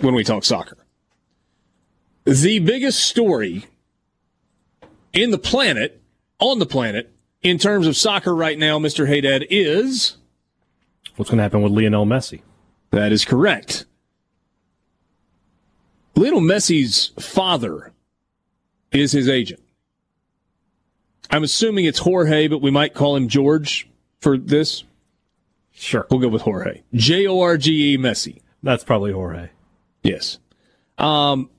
when 0.00 0.14
we 0.14 0.24
talk 0.24 0.44
soccer. 0.44 0.78
The 2.24 2.58
biggest 2.60 3.04
story 3.04 3.66
in 5.12 5.30
the 5.30 5.38
planet, 5.38 6.00
on 6.38 6.58
the 6.58 6.66
planet, 6.66 7.12
in 7.42 7.58
terms 7.58 7.86
of 7.86 7.96
soccer 7.96 8.34
right 8.34 8.58
now, 8.58 8.78
Mr. 8.78 9.06
Hadad, 9.06 9.46
is 9.50 10.16
What's 11.16 11.30
going 11.30 11.38
to 11.38 11.42
happen 11.42 11.62
with 11.62 11.72
Lionel 11.72 12.06
Messi? 12.06 12.40
that 12.90 13.12
is 13.12 13.24
correct. 13.24 13.86
Lionel 16.16 16.40
Messi's 16.40 17.08
father 17.18 17.92
is 18.92 19.12
his 19.12 19.28
agent. 19.28 19.60
I'm 21.34 21.42
assuming 21.42 21.84
it's 21.84 21.98
Jorge, 21.98 22.46
but 22.46 22.62
we 22.62 22.70
might 22.70 22.94
call 22.94 23.16
him 23.16 23.26
George 23.26 23.88
for 24.20 24.38
this. 24.38 24.84
Sure, 25.72 26.06
We'll 26.08 26.20
go 26.20 26.28
with 26.28 26.42
Jorge. 26.42 26.82
J 26.94 27.26
O 27.26 27.40
R 27.40 27.56
G 27.56 27.94
E 27.94 27.98
Messi. 27.98 28.40
that's 28.62 28.84
probably 28.84 29.10
Jorge. 29.10 29.48
Yes. 30.04 30.38
Um, 30.96 31.50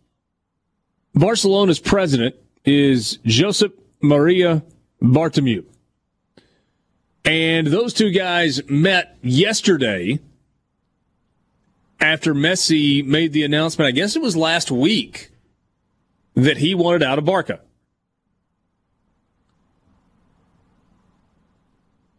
Barcelona's 1.14 1.80
president 1.80 2.36
is 2.64 3.18
Josep 3.26 3.74
Maria 4.02 4.64
Bartomeu. 5.02 5.66
And 7.26 7.68
those 7.68 7.94
two 7.94 8.12
guys 8.12 8.62
met 8.70 9.18
yesterday 9.22 10.20
after 12.00 12.34
Messi 12.34 13.06
made 13.06 13.34
the 13.34 13.44
announcement, 13.44 13.90
I 13.90 13.92
guess 13.92 14.16
it 14.16 14.22
was 14.22 14.38
last 14.38 14.72
week, 14.72 15.32
that 16.34 16.60
he 16.60 16.74
wanted 16.74 17.04
out 17.04 17.18
of 17.18 17.26
Barca. 17.26 17.60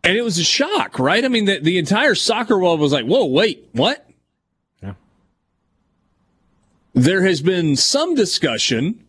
And 0.07 0.17
it 0.17 0.23
was 0.23 0.39
a 0.39 0.45
shock, 0.45 1.01
right? 1.01 1.25
I 1.25 1.27
mean, 1.27 1.47
the, 1.47 1.59
the 1.59 1.79
entire 1.79 2.15
soccer 2.15 2.57
world 2.57 2.79
was 2.79 2.93
like, 2.93 3.05
whoa, 3.05 3.25
wait, 3.25 3.69
what? 3.73 4.09
Yeah. 4.81 4.95
There 6.95 7.25
has 7.25 7.43
been 7.43 7.75
some 7.75 8.15
discussion, 8.15 9.05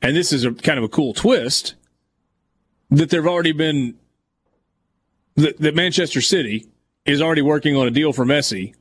and 0.00 0.16
this 0.16 0.32
is 0.32 0.46
a 0.46 0.54
kind 0.54 0.78
of 0.78 0.84
a 0.84 0.88
cool 0.88 1.12
twist, 1.12 1.74
that 2.88 3.10
there 3.10 3.20
have 3.20 3.30
already 3.30 3.52
been, 3.52 3.96
that, 5.36 5.58
that 5.58 5.74
Manchester 5.74 6.22
City 6.22 6.66
is 7.04 7.20
already 7.20 7.42
working 7.42 7.76
on 7.76 7.86
a 7.86 7.90
deal 7.90 8.14
for 8.14 8.24
Messi, 8.24 8.74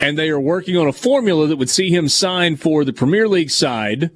and 0.00 0.18
they 0.18 0.30
are 0.30 0.40
working 0.40 0.76
on 0.76 0.88
a 0.88 0.92
formula 0.92 1.46
that 1.46 1.58
would 1.58 1.70
see 1.70 1.90
him 1.90 2.08
sign 2.08 2.56
for 2.56 2.84
the 2.84 2.92
Premier 2.92 3.28
League 3.28 3.50
side 3.50 4.10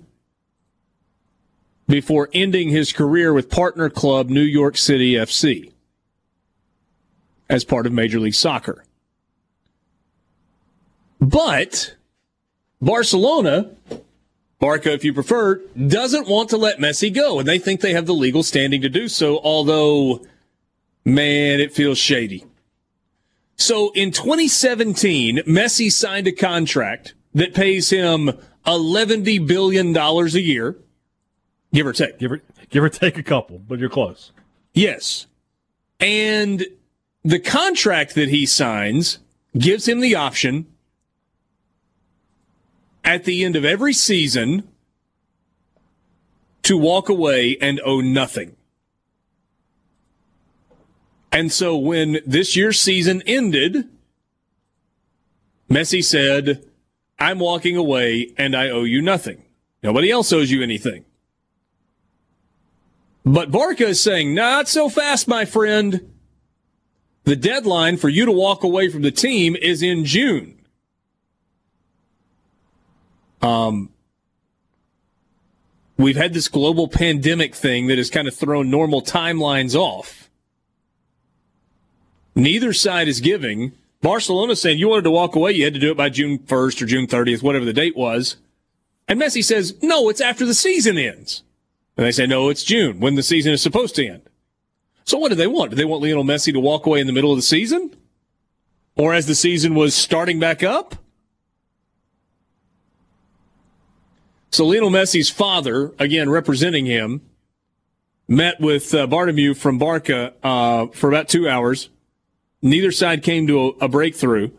before 1.88 2.28
ending 2.34 2.68
his 2.68 2.92
career 2.92 3.32
with 3.32 3.50
partner 3.50 3.88
club 3.88 4.28
New 4.28 4.42
York 4.42 4.76
City 4.76 5.12
FC 5.12 5.72
as 7.48 7.64
part 7.64 7.86
of 7.86 7.92
Major 7.92 8.20
League 8.20 8.34
Soccer. 8.34 8.84
But 11.18 11.96
Barcelona, 12.80 13.70
Barca 14.60 14.92
if 14.92 15.02
you 15.02 15.14
prefer, 15.14 15.56
doesn't 15.86 16.28
want 16.28 16.50
to 16.50 16.58
let 16.58 16.78
Messi 16.78 17.12
go, 17.12 17.38
and 17.38 17.48
they 17.48 17.58
think 17.58 17.80
they 17.80 17.94
have 17.94 18.06
the 18.06 18.14
legal 18.14 18.42
standing 18.42 18.82
to 18.82 18.88
do 18.88 19.08
so, 19.08 19.38
although, 19.38 20.24
man, 21.04 21.58
it 21.58 21.72
feels 21.72 21.98
shady. 21.98 22.44
So 23.56 23.90
in 23.94 24.12
2017, 24.12 25.38
Messi 25.38 25.90
signed 25.90 26.28
a 26.28 26.32
contract 26.32 27.14
that 27.34 27.54
pays 27.54 27.90
him 27.90 28.30
$11 28.66 29.46
billion 29.46 29.96
a 29.96 30.26
year 30.38 30.76
give 31.72 31.86
or 31.86 31.92
take. 31.92 32.18
Give 32.18 32.32
or 32.32 32.42
give 32.70 32.82
or 32.82 32.88
take 32.88 33.18
a 33.18 33.22
couple, 33.22 33.58
but 33.58 33.78
you're 33.78 33.88
close. 33.88 34.32
Yes. 34.72 35.26
And 36.00 36.66
the 37.24 37.40
contract 37.40 38.14
that 38.14 38.28
he 38.28 38.46
signs 38.46 39.18
gives 39.56 39.88
him 39.88 40.00
the 40.00 40.14
option 40.14 40.66
at 43.04 43.24
the 43.24 43.44
end 43.44 43.56
of 43.56 43.64
every 43.64 43.92
season 43.92 44.68
to 46.62 46.76
walk 46.76 47.08
away 47.08 47.56
and 47.60 47.80
owe 47.84 48.00
nothing. 48.00 48.54
And 51.32 51.50
so 51.52 51.76
when 51.76 52.20
this 52.26 52.56
year's 52.56 52.80
season 52.80 53.22
ended, 53.26 53.88
Messi 55.70 56.02
said, 56.02 56.64
I'm 57.18 57.38
walking 57.38 57.76
away 57.76 58.34
and 58.38 58.54
I 58.54 58.68
owe 58.68 58.84
you 58.84 59.02
nothing. 59.02 59.42
Nobody 59.82 60.10
else 60.10 60.32
owes 60.32 60.50
you 60.50 60.62
anything. 60.62 61.04
But 63.28 63.50
Barca 63.50 63.88
is 63.88 64.02
saying, 64.02 64.34
not 64.34 64.68
so 64.68 64.88
fast, 64.88 65.28
my 65.28 65.44
friend. 65.44 66.14
The 67.24 67.36
deadline 67.36 67.98
for 67.98 68.08
you 68.08 68.24
to 68.24 68.32
walk 68.32 68.64
away 68.64 68.88
from 68.88 69.02
the 69.02 69.10
team 69.10 69.54
is 69.54 69.82
in 69.82 70.06
June. 70.06 70.58
Um, 73.42 73.90
we've 75.98 76.16
had 76.16 76.32
this 76.32 76.48
global 76.48 76.88
pandemic 76.88 77.54
thing 77.54 77.88
that 77.88 77.98
has 77.98 78.08
kind 78.08 78.26
of 78.26 78.34
thrown 78.34 78.70
normal 78.70 79.02
timelines 79.02 79.74
off. 79.74 80.30
Neither 82.34 82.72
side 82.72 83.08
is 83.08 83.20
giving. 83.20 83.72
Barcelona 84.00 84.56
saying 84.56 84.78
you 84.78 84.88
wanted 84.88 85.02
to 85.02 85.10
walk 85.10 85.36
away, 85.36 85.52
you 85.52 85.64
had 85.64 85.74
to 85.74 85.80
do 85.80 85.90
it 85.90 85.98
by 85.98 86.08
June 86.08 86.38
1st 86.38 86.80
or 86.80 86.86
June 86.86 87.06
30th, 87.06 87.42
whatever 87.42 87.66
the 87.66 87.74
date 87.74 87.96
was. 87.96 88.36
And 89.06 89.20
Messi 89.20 89.44
says, 89.44 89.76
no, 89.82 90.08
it's 90.08 90.22
after 90.22 90.46
the 90.46 90.54
season 90.54 90.96
ends. 90.96 91.42
And 91.98 92.06
they 92.06 92.12
say, 92.12 92.26
no, 92.26 92.48
it's 92.48 92.62
June 92.62 93.00
when 93.00 93.16
the 93.16 93.24
season 93.24 93.52
is 93.52 93.60
supposed 93.60 93.96
to 93.96 94.06
end. 94.06 94.22
So 95.04 95.18
what 95.18 95.30
do 95.30 95.34
they 95.34 95.48
want? 95.48 95.70
Do 95.70 95.76
they 95.76 95.84
want 95.84 96.00
Lionel 96.00 96.22
Messi 96.22 96.52
to 96.52 96.60
walk 96.60 96.86
away 96.86 97.00
in 97.00 97.08
the 97.08 97.12
middle 97.12 97.32
of 97.32 97.38
the 97.38 97.42
season? 97.42 97.96
Or 98.96 99.12
as 99.12 99.26
the 99.26 99.34
season 99.34 99.74
was 99.74 99.96
starting 99.96 100.38
back 100.38 100.62
up? 100.62 100.94
So 104.50 104.64
Lionel 104.64 104.90
Messi's 104.90 105.28
father, 105.28 105.92
again 105.98 106.30
representing 106.30 106.86
him, 106.86 107.20
met 108.28 108.60
with 108.60 108.94
uh, 108.94 109.08
Bartomeu 109.08 109.56
from 109.56 109.78
Barca 109.78 110.34
uh, 110.42 110.86
for 110.88 111.08
about 111.08 111.28
two 111.28 111.48
hours. 111.48 111.90
Neither 112.62 112.92
side 112.92 113.24
came 113.24 113.48
to 113.48 113.60
a, 113.60 113.68
a 113.86 113.88
breakthrough. 113.88 114.50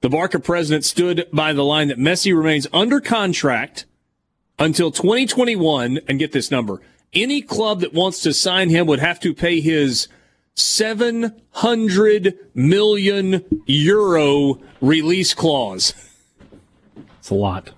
The 0.00 0.08
Barca 0.08 0.40
president 0.40 0.84
stood 0.84 1.28
by 1.32 1.52
the 1.52 1.64
line 1.64 1.86
that 1.88 1.98
Messi 1.98 2.36
remains 2.36 2.66
under 2.72 3.00
contract 3.00 3.84
until 4.58 4.90
2021, 4.90 6.00
and 6.08 6.18
get 6.18 6.32
this 6.32 6.50
number. 6.50 6.80
Any 7.12 7.40
club 7.40 7.80
that 7.80 7.94
wants 7.94 8.20
to 8.22 8.34
sign 8.34 8.70
him 8.70 8.86
would 8.86 8.98
have 8.98 9.20
to 9.20 9.32
pay 9.32 9.60
his 9.60 10.08
700 10.54 12.38
million 12.54 13.62
euro 13.66 14.60
release 14.80 15.32
clause. 15.34 15.94
It's 17.18 17.30
a 17.30 17.34
lot. 17.34 17.70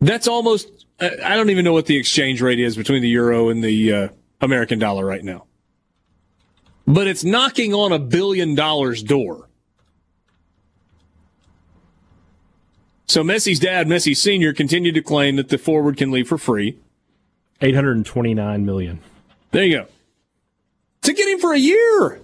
That's 0.00 0.28
almost, 0.28 0.86
I 1.00 1.36
don't 1.36 1.50
even 1.50 1.64
know 1.64 1.72
what 1.72 1.86
the 1.86 1.96
exchange 1.96 2.42
rate 2.42 2.60
is 2.60 2.76
between 2.76 3.00
the 3.00 3.08
euro 3.08 3.48
and 3.48 3.62
the 3.64 3.92
uh, 3.92 4.08
American 4.40 4.78
dollar 4.78 5.06
right 5.06 5.24
now. 5.24 5.46
But 6.86 7.06
it's 7.06 7.24
knocking 7.24 7.72
on 7.72 7.92
a 7.92 7.98
billion 7.98 8.54
dollars 8.54 9.02
door. 9.02 9.48
So 13.06 13.22
Messi's 13.22 13.60
dad, 13.60 13.86
Messi 13.86 14.16
Sr., 14.16 14.52
continued 14.52 14.94
to 14.94 15.02
claim 15.02 15.36
that 15.36 15.48
the 15.48 15.58
forward 15.58 15.96
can 15.96 16.10
leave 16.10 16.28
for 16.28 16.38
free. 16.38 16.78
829 17.60 18.64
million. 18.64 19.00
There 19.50 19.64
you 19.64 19.78
go. 19.78 19.86
To 21.02 21.12
get 21.12 21.28
him 21.28 21.38
for 21.38 21.52
a 21.52 21.58
year. 21.58 22.20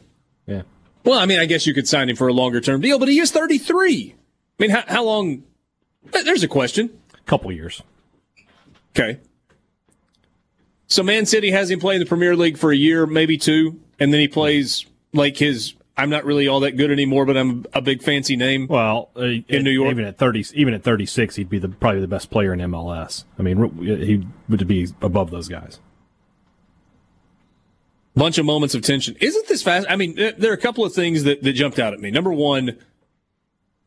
Yeah. 0.46 0.62
Well, 1.04 1.18
I 1.18 1.26
mean, 1.26 1.38
I 1.38 1.46
guess 1.46 1.66
you 1.66 1.74
could 1.74 1.86
sign 1.86 2.08
him 2.08 2.16
for 2.16 2.28
a 2.28 2.32
longer 2.32 2.60
term 2.60 2.80
deal, 2.80 2.98
but 2.98 3.08
he 3.08 3.20
is 3.20 3.30
33. 3.30 4.14
I 4.14 4.62
mean, 4.62 4.70
how, 4.70 4.84
how 4.86 5.04
long? 5.04 5.44
There's 6.12 6.42
a 6.42 6.48
question. 6.48 6.90
A 7.14 7.18
couple 7.28 7.52
years. 7.52 7.82
Okay. 8.96 9.20
So 10.86 11.02
Man 11.02 11.24
City 11.26 11.50
has 11.50 11.70
him 11.70 11.78
play 11.78 11.94
in 11.94 12.00
the 12.00 12.06
Premier 12.06 12.34
League 12.34 12.58
for 12.58 12.72
a 12.72 12.76
year, 12.76 13.06
maybe 13.06 13.38
two, 13.38 13.80
and 14.00 14.12
then 14.12 14.20
he 14.20 14.28
plays 14.28 14.86
like 15.12 15.36
his 15.36 15.74
I'm 15.96 16.08
not 16.10 16.24
really 16.24 16.48
all 16.48 16.60
that 16.60 16.76
good 16.76 16.90
anymore, 16.90 17.26
but 17.26 17.36
I'm 17.36 17.66
a 17.74 17.82
big 17.82 18.02
fancy 18.02 18.36
name. 18.36 18.66
Well, 18.68 19.10
uh, 19.16 19.22
in 19.22 19.64
New 19.64 19.70
York, 19.70 19.90
even 19.90 20.04
at 20.06 20.18
30, 20.18 20.46
even 20.54 20.72
at 20.72 20.82
36, 20.82 21.36
he'd 21.36 21.50
be 21.50 21.58
the 21.58 21.68
probably 21.68 22.00
the 22.00 22.08
best 22.08 22.30
player 22.30 22.52
in 22.52 22.60
MLS. 22.60 23.24
I 23.38 23.42
mean, 23.42 23.58
he 23.82 24.26
would 24.48 24.66
be 24.66 24.88
above 25.02 25.30
those 25.30 25.48
guys. 25.48 25.78
Bunch 28.16 28.38
of 28.38 28.46
moments 28.46 28.74
of 28.74 28.82
tension. 28.82 29.16
Isn't 29.20 29.46
this 29.48 29.62
fast? 29.62 29.86
I 29.88 29.96
mean, 29.96 30.14
there 30.16 30.50
are 30.50 30.54
a 30.54 30.58
couple 30.58 30.84
of 30.84 30.92
things 30.92 31.24
that, 31.24 31.42
that 31.42 31.52
jumped 31.52 31.78
out 31.78 31.92
at 31.92 32.00
me. 32.00 32.10
Number 32.10 32.32
one, 32.32 32.78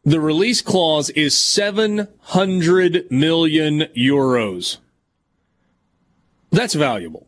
the 0.06 0.20
release 0.20 0.62
clause 0.62 1.10
is 1.12 1.36
700 1.36 3.12
million 3.12 3.82
euros. 3.98 4.78
That's 6.52 6.74
valuable. 6.74 7.28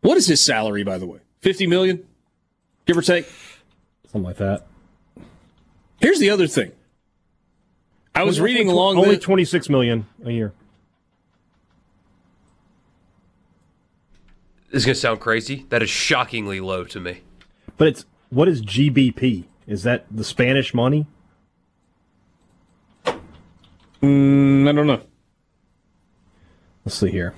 What 0.00 0.16
is 0.16 0.26
his 0.26 0.40
salary, 0.40 0.82
by 0.82 0.98
the 0.98 1.06
way? 1.06 1.20
50 1.40 1.66
million? 1.66 2.06
Give 2.86 2.98
or 2.98 3.02
take? 3.02 3.26
Something 4.14 4.26
like 4.28 4.36
that. 4.36 4.64
Here's 6.00 6.20
the 6.20 6.30
other 6.30 6.46
thing. 6.46 6.70
I 8.14 8.22
was 8.22 8.40
reading 8.40 8.68
along 8.68 8.96
only 8.96 9.16
the, 9.16 9.20
26 9.20 9.68
million 9.68 10.06
a 10.24 10.30
year. 10.30 10.52
This 14.70 14.82
is 14.82 14.86
going 14.86 14.94
to 14.94 15.00
sound 15.00 15.20
crazy. 15.20 15.66
That 15.70 15.82
is 15.82 15.90
shockingly 15.90 16.60
low 16.60 16.84
to 16.84 17.00
me. 17.00 17.22
But 17.76 17.88
it's 17.88 18.06
what 18.30 18.46
is 18.46 18.62
GBP? 18.62 19.46
Is 19.66 19.82
that 19.82 20.06
the 20.08 20.22
Spanish 20.22 20.72
money? 20.72 21.06
Mm, 24.00 24.68
I 24.68 24.72
don't 24.72 24.86
know. 24.86 25.02
Let's 26.84 27.00
see 27.00 27.10
here. 27.10 27.34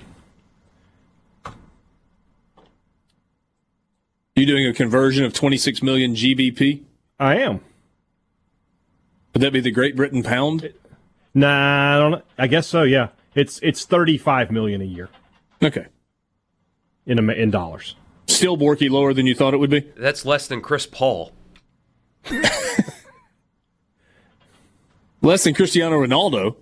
You 4.37 4.45
doing 4.45 4.67
a 4.67 4.73
conversion 4.73 5.25
of 5.25 5.33
26 5.33 5.81
million 5.81 6.13
GBP? 6.13 6.83
I 7.19 7.37
am. 7.37 7.59
Would 9.33 9.41
that 9.41 9.51
be 9.51 9.61
the 9.61 9.71
Great 9.71 9.95
Britain 9.95 10.21
pound? 10.21 10.71
Nah, 11.33 11.97
I 11.97 11.99
don't. 11.99 12.25
I 12.37 12.45
guess 12.45 12.67
so. 12.67 12.83
Yeah, 12.83 13.09
it's 13.33 13.59
it's 13.63 13.83
35 13.83 14.51
million 14.51 14.79
a 14.79 14.85
year. 14.85 15.09
Okay. 15.63 15.87
In 17.07 17.17
a, 17.17 17.31
in 17.33 17.49
dollars. 17.49 17.95
Still 18.27 18.57
Borky 18.57 18.91
lower 18.91 19.11
than 19.11 19.25
you 19.25 19.33
thought 19.33 19.55
it 19.55 19.57
would 19.57 19.71
be. 19.71 19.79
That's 19.97 20.23
less 20.23 20.45
than 20.45 20.61
Chris 20.61 20.85
Paul. 20.85 21.31
Less 25.23 25.45
than 25.45 25.55
Cristiano 25.55 25.99
Ronaldo. 25.99 26.57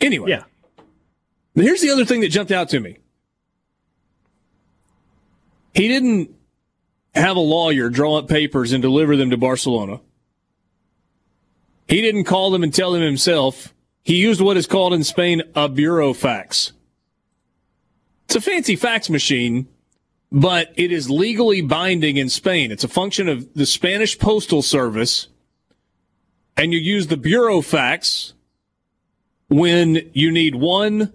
Anyway. 0.00 0.30
Yeah. 0.30 0.44
Here's 1.56 1.80
the 1.80 1.90
other 1.90 2.04
thing 2.04 2.20
that 2.20 2.28
jumped 2.28 2.52
out 2.52 2.68
to 2.68 2.78
me. 2.78 2.98
He 5.76 5.88
didn't 5.88 6.34
have 7.14 7.36
a 7.36 7.40
lawyer 7.40 7.90
draw 7.90 8.16
up 8.16 8.28
papers 8.28 8.72
and 8.72 8.80
deliver 8.80 9.14
them 9.14 9.28
to 9.28 9.36
Barcelona. 9.36 10.00
He 11.86 12.00
didn't 12.00 12.24
call 12.24 12.50
them 12.50 12.62
and 12.62 12.72
tell 12.72 12.92
them 12.92 13.02
himself. 13.02 13.74
He 14.02 14.16
used 14.16 14.40
what 14.40 14.56
is 14.56 14.66
called 14.66 14.94
in 14.94 15.04
Spain 15.04 15.42
a 15.54 15.68
burofax. 15.68 16.72
It's 18.24 18.36
a 18.36 18.40
fancy 18.40 18.74
fax 18.74 19.10
machine, 19.10 19.68
but 20.32 20.72
it 20.76 20.90
is 20.92 21.10
legally 21.10 21.60
binding 21.60 22.16
in 22.16 22.30
Spain. 22.30 22.72
It's 22.72 22.84
a 22.84 22.88
function 22.88 23.28
of 23.28 23.52
the 23.52 23.66
Spanish 23.66 24.18
Postal 24.18 24.62
Service, 24.62 25.28
and 26.56 26.72
you 26.72 26.78
use 26.78 27.08
the 27.08 27.16
burofax 27.16 28.32
when 29.48 30.10
you 30.14 30.32
need 30.32 30.54
one, 30.54 31.12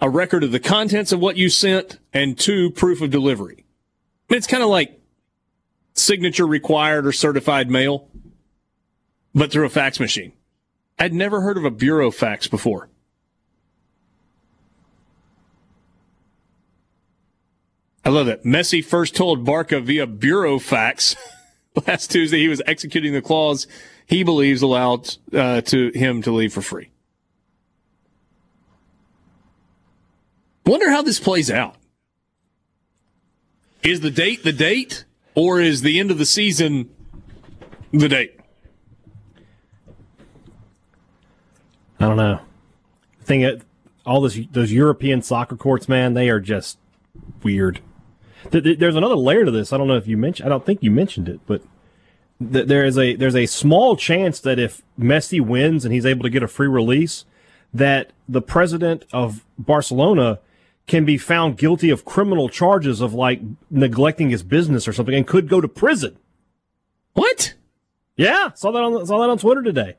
a 0.00 0.08
record 0.08 0.44
of 0.44 0.52
the 0.52 0.60
contents 0.60 1.10
of 1.10 1.18
what 1.18 1.36
you 1.36 1.48
sent, 1.48 1.98
and 2.12 2.38
two, 2.38 2.70
proof 2.70 3.02
of 3.02 3.10
delivery. 3.10 3.59
It's 4.30 4.46
kind 4.46 4.62
of 4.62 4.68
like 4.68 5.00
signature 5.94 6.46
required 6.46 7.06
or 7.06 7.12
certified 7.12 7.68
mail, 7.68 8.08
but 9.34 9.50
through 9.50 9.66
a 9.66 9.70
fax 9.70 9.98
machine. 9.98 10.32
I'd 10.98 11.12
never 11.12 11.40
heard 11.40 11.56
of 11.56 11.64
a 11.64 11.70
burofax 11.70 12.48
before. 12.48 12.88
I 18.04 18.08
love 18.08 18.26
that. 18.26 18.44
Messi 18.44 18.84
first 18.84 19.14
told 19.14 19.44
Barca 19.44 19.80
via 19.80 20.06
burofax 20.06 21.16
last 21.86 22.10
Tuesday 22.10 22.38
he 22.38 22.48
was 22.48 22.62
executing 22.66 23.12
the 23.12 23.22
clause 23.22 23.66
he 24.06 24.22
believes 24.22 24.62
allowed 24.62 25.16
uh, 25.32 25.60
to 25.62 25.90
him 25.90 26.22
to 26.22 26.32
leave 26.32 26.52
for 26.52 26.62
free. 26.62 26.90
Wonder 30.66 30.90
how 30.90 31.02
this 31.02 31.18
plays 31.18 31.50
out. 31.50 31.76
Is 33.82 34.00
the 34.00 34.10
date 34.10 34.42
the 34.44 34.52
date, 34.52 35.04
or 35.34 35.60
is 35.60 35.82
the 35.82 35.98
end 35.98 36.10
of 36.10 36.18
the 36.18 36.26
season 36.26 36.90
the 37.92 38.08
date? 38.08 38.38
I 41.98 42.06
don't 42.06 42.16
know. 42.16 42.40
Thing, 43.22 43.42
that- 43.42 43.62
all 44.06 44.20
this, 44.22 44.38
those 44.50 44.72
European 44.72 45.22
soccer 45.22 45.56
courts, 45.56 45.88
man, 45.88 46.14
they 46.14 46.30
are 46.30 46.40
just 46.40 46.78
weird. 47.42 47.80
Th- 48.50 48.64
th- 48.64 48.78
There's 48.78 48.96
another 48.96 49.14
layer 49.16 49.44
to 49.44 49.50
this. 49.50 49.72
I 49.72 49.76
don't 49.76 49.86
know 49.88 49.96
if 49.96 50.06
you 50.08 50.16
mentioned. 50.16 50.46
I 50.46 50.48
don't 50.48 50.64
think 50.64 50.82
you 50.82 50.90
mentioned 50.90 51.28
it, 51.28 51.40
but 51.46 51.62
there 52.40 52.86
is 52.86 52.96
a 52.96 53.14
there's 53.14 53.36
a 53.36 53.44
small 53.44 53.96
chance 53.96 54.40
that 54.40 54.58
if 54.58 54.80
Messi 54.98 55.40
wins 55.42 55.84
and 55.84 55.92
he's 55.92 56.06
able 56.06 56.22
to 56.22 56.30
get 56.30 56.42
a 56.42 56.48
free 56.48 56.66
release, 56.66 57.26
that 57.74 58.12
the 58.26 58.40
president 58.40 59.04
of 59.12 59.44
Barcelona 59.58 60.38
can 60.90 61.04
be 61.04 61.16
found 61.16 61.56
guilty 61.56 61.88
of 61.88 62.04
criminal 62.04 62.48
charges 62.48 63.00
of 63.00 63.14
like 63.14 63.40
neglecting 63.70 64.30
his 64.30 64.42
business 64.42 64.88
or 64.88 64.92
something 64.92 65.14
and 65.14 65.24
could 65.24 65.48
go 65.48 65.60
to 65.60 65.68
prison. 65.68 66.18
What? 67.12 67.54
Yeah, 68.16 68.50
saw 68.54 68.72
that 68.72 68.82
on 68.82 69.06
saw 69.06 69.20
that 69.20 69.30
on 69.30 69.38
Twitter 69.38 69.62
today. 69.62 69.94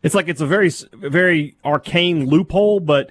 It's 0.00 0.14
like 0.14 0.28
it's 0.28 0.40
a 0.40 0.46
very 0.46 0.70
very 0.92 1.56
arcane 1.64 2.26
loophole, 2.26 2.78
but 2.78 3.10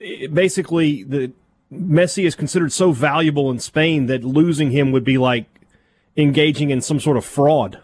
it, 0.00 0.34
basically 0.34 1.04
the 1.04 1.30
Messi 1.72 2.24
is 2.24 2.34
considered 2.34 2.72
so 2.72 2.90
valuable 2.90 3.48
in 3.48 3.60
Spain 3.60 4.06
that 4.06 4.24
losing 4.24 4.72
him 4.72 4.90
would 4.90 5.04
be 5.04 5.18
like 5.18 5.46
engaging 6.16 6.70
in 6.70 6.80
some 6.80 6.98
sort 6.98 7.16
of 7.16 7.24
fraud. 7.24 7.80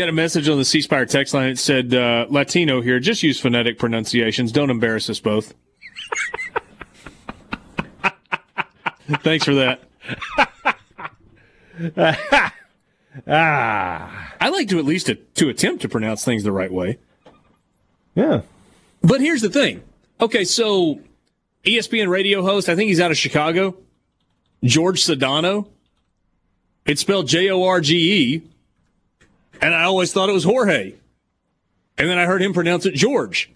Got 0.00 0.08
a 0.08 0.12
message 0.12 0.48
on 0.48 0.56
the 0.56 0.64
C 0.64 0.80
Spire 0.80 1.04
text 1.04 1.34
line. 1.34 1.50
It 1.50 1.58
said, 1.58 1.92
uh, 1.92 2.24
Latino 2.30 2.80
here, 2.80 2.98
just 3.00 3.22
use 3.22 3.38
phonetic 3.38 3.78
pronunciations. 3.78 4.50
Don't 4.50 4.70
embarrass 4.70 5.10
us 5.10 5.20
both. 5.20 5.52
Thanks 9.22 9.44
for 9.44 9.54
that. 9.56 9.82
Ah, 13.26 14.34
I 14.40 14.48
like 14.48 14.68
to 14.68 14.78
at 14.78 14.86
least 14.86 15.06
to, 15.06 15.16
to 15.16 15.50
attempt 15.50 15.82
to 15.82 15.88
pronounce 15.88 16.24
things 16.24 16.44
the 16.44 16.52
right 16.52 16.72
way. 16.72 16.98
yeah. 18.14 18.40
But 19.02 19.20
here's 19.20 19.42
the 19.42 19.50
thing. 19.50 19.82
Okay, 20.20 20.44
so 20.44 21.00
ESPN 21.64 22.08
radio 22.08 22.42
host, 22.42 22.70
I 22.70 22.76
think 22.76 22.88
he's 22.88 23.00
out 23.00 23.10
of 23.10 23.18
Chicago, 23.18 23.76
George 24.64 25.04
Sedano. 25.04 25.68
It's 26.86 27.02
spelled 27.02 27.28
J 27.28 27.50
O 27.50 27.64
R 27.64 27.82
G 27.82 28.12
E, 28.36 28.42
and 29.60 29.74
I 29.74 29.84
always 29.84 30.12
thought 30.12 30.28
it 30.28 30.32
was 30.32 30.44
Jorge. 30.44 30.94
And 31.98 32.08
then 32.08 32.18
I 32.18 32.24
heard 32.24 32.42
him 32.42 32.54
pronounce 32.54 32.86
it 32.86 32.94
George. 32.94 33.50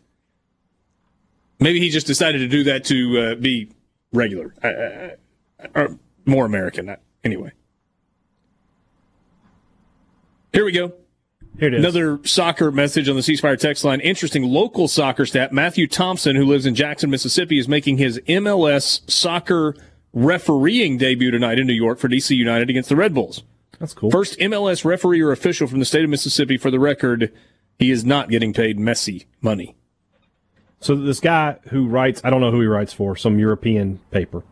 Maybe 1.59 1.81
he 1.81 1.89
just 1.89 2.06
decided 2.06 2.39
to 2.39 2.48
do 2.48 2.64
that 2.64 2.85
to 2.86 3.18
uh, 3.18 3.35
be 3.36 3.70
regular, 4.12 4.55
uh, 4.62 5.68
or 5.74 5.98
more 6.26 6.44
American. 6.44 6.90
Uh, 6.90 6.97
Anyway. 7.24 7.52
Here 10.52 10.64
we 10.64 10.72
go. 10.72 10.93
Here 11.59 11.68
it 11.68 11.74
is. 11.74 11.81
Another 11.81 12.20
soccer 12.24 12.70
message 12.70 13.09
on 13.09 13.16
the 13.16 13.22
C 13.22 13.35
Spire 13.36 13.56
text 13.56 13.82
line. 13.85 14.01
Interesting 14.01 14.43
local 14.44 14.89
soccer 14.89 15.24
stat. 15.24 15.52
Matthew 15.52 15.89
Thompson, 15.89 16.36
who 16.36 16.44
lives 16.44 16.66
in 16.66 16.74
Jackson, 16.74 17.10
Mississippi, 17.10 17.59
is 17.59 17.66
making 17.66 17.98
his 17.98 18.20
MLS 18.28 19.09
soccer 19.10 19.74
refereeing 20.12 20.98
debut 20.98 21.31
tonight 21.31 21.59
in 21.59 21.66
New 21.66 21.72
York 21.74 21.98
for 21.98 22.09
DC 22.09 22.36
United 22.36 22.70
against 22.70 22.89
the 22.89 22.97
Red 22.97 23.14
Bulls. 23.14 23.43
That's 23.78 23.94
cool. 23.94 24.10
First 24.10 24.38
MLS 24.38 24.84
referee 24.84 25.20
or 25.20 25.32
official 25.32 25.66
from 25.66 25.78
the 25.78 25.84
state 25.84 26.05
of 26.05 26.10
Mississippi. 26.10 26.56
For 26.56 26.70
the 26.70 26.80
record, 26.80 27.32
he 27.78 27.90
is 27.90 28.05
not 28.05 28.30
getting 28.30 28.52
paid 28.52 28.78
Messi 28.78 29.26
money. 29.40 29.76
So 30.80 30.94
this 30.94 31.20
guy 31.20 31.59
who 31.68 31.86
writes, 31.86 32.20
I 32.24 32.30
don't 32.30 32.40
know 32.40 32.51
who 32.51 32.60
he 32.60 32.66
writes 32.66 32.92
for, 32.92 33.16
some 33.16 33.38
European 33.38 34.01
paper, 34.10 34.44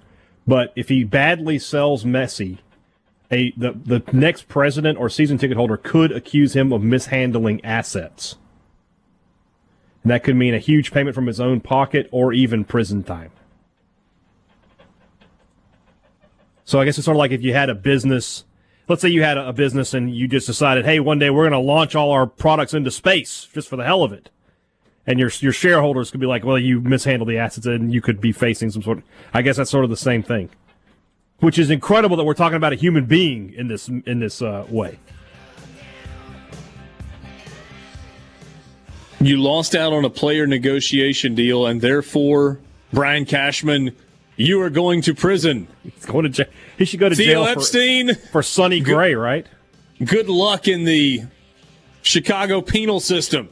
but 0.46 0.72
if 0.74 0.88
he 0.88 1.04
badly 1.04 1.58
sells 1.58 2.04
Messi, 2.04 2.58
a 3.30 3.52
the 3.56 3.72
the 3.72 4.02
next 4.12 4.48
president 4.48 4.98
or 4.98 5.08
season 5.08 5.38
ticket 5.38 5.56
holder 5.56 5.76
could 5.76 6.12
accuse 6.12 6.54
him 6.54 6.72
of 6.72 6.82
mishandling 6.82 7.64
assets, 7.64 8.36
and 10.02 10.10
that 10.10 10.22
could 10.24 10.36
mean 10.36 10.54
a 10.54 10.58
huge 10.58 10.92
payment 10.92 11.14
from 11.14 11.26
his 11.26 11.40
own 11.40 11.60
pocket 11.60 12.08
or 12.12 12.32
even 12.32 12.64
prison 12.64 13.02
time. 13.02 13.30
So 16.64 16.80
I 16.80 16.84
guess 16.84 16.98
it's 16.98 17.04
sort 17.04 17.16
of 17.16 17.18
like 17.18 17.30
if 17.30 17.42
you 17.42 17.52
had 17.52 17.68
a 17.68 17.74
business. 17.74 18.44
Let's 18.92 19.02
say 19.02 19.08
you 19.08 19.22
had 19.22 19.38
a 19.38 19.54
business 19.54 19.94
and 19.94 20.14
you 20.14 20.28
just 20.28 20.46
decided, 20.46 20.84
hey, 20.84 21.00
one 21.00 21.18
day 21.18 21.30
we're 21.30 21.48
going 21.48 21.52
to 21.52 21.66
launch 21.66 21.94
all 21.94 22.10
our 22.10 22.26
products 22.26 22.74
into 22.74 22.90
space 22.90 23.48
just 23.52 23.68
for 23.68 23.76
the 23.76 23.84
hell 23.84 24.02
of 24.02 24.12
it 24.12 24.28
and 25.06 25.18
your 25.18 25.30
your 25.40 25.52
shareholders 25.52 26.10
could 26.10 26.20
be 26.20 26.26
like, 26.26 26.44
well, 26.44 26.58
you 26.58 26.80
mishandled 26.80 27.28
the 27.28 27.38
assets, 27.38 27.66
and 27.66 27.92
you 27.92 28.00
could 28.00 28.20
be 28.20 28.32
facing 28.32 28.70
some 28.70 28.82
sort. 28.82 28.98
of... 28.98 29.04
I 29.34 29.42
guess 29.42 29.56
that's 29.56 29.70
sort 29.70 29.84
of 29.84 29.90
the 29.90 29.96
same 29.96 30.22
thing, 30.22 30.50
which 31.40 31.58
is 31.58 31.70
incredible 31.70 32.16
that 32.16 32.24
we're 32.24 32.34
talking 32.34 32.56
about 32.56 32.72
a 32.72 32.76
human 32.76 33.06
being 33.06 33.52
in 33.54 33.68
this 33.68 33.88
in 33.88 34.20
this 34.20 34.42
uh, 34.42 34.66
way. 34.68 34.98
You 39.20 39.40
lost 39.40 39.74
out 39.74 39.92
on 39.92 40.04
a 40.04 40.10
player 40.10 40.46
negotiation 40.46 41.34
deal, 41.34 41.66
and 41.66 41.80
therefore, 41.80 42.60
Brian 42.92 43.24
Cashman, 43.24 43.94
you 44.36 44.60
are 44.60 44.70
going 44.70 45.00
to 45.02 45.14
prison. 45.14 45.68
He's 45.82 46.04
going 46.04 46.24
to 46.24 46.28
jail. 46.28 46.46
He 46.82 46.86
should 46.86 46.98
go 46.98 47.08
to 47.08 47.14
Theo 47.14 47.44
jail 47.44 47.44
for, 47.44 47.60
Epstein, 47.60 48.14
for 48.32 48.42
Sonny 48.42 48.80
Gray, 48.80 49.14
right? 49.14 49.46
good 50.04 50.28
luck 50.28 50.66
in 50.66 50.82
the 50.82 51.22
Chicago 52.02 52.60
penal 52.60 52.98
system. 52.98 53.48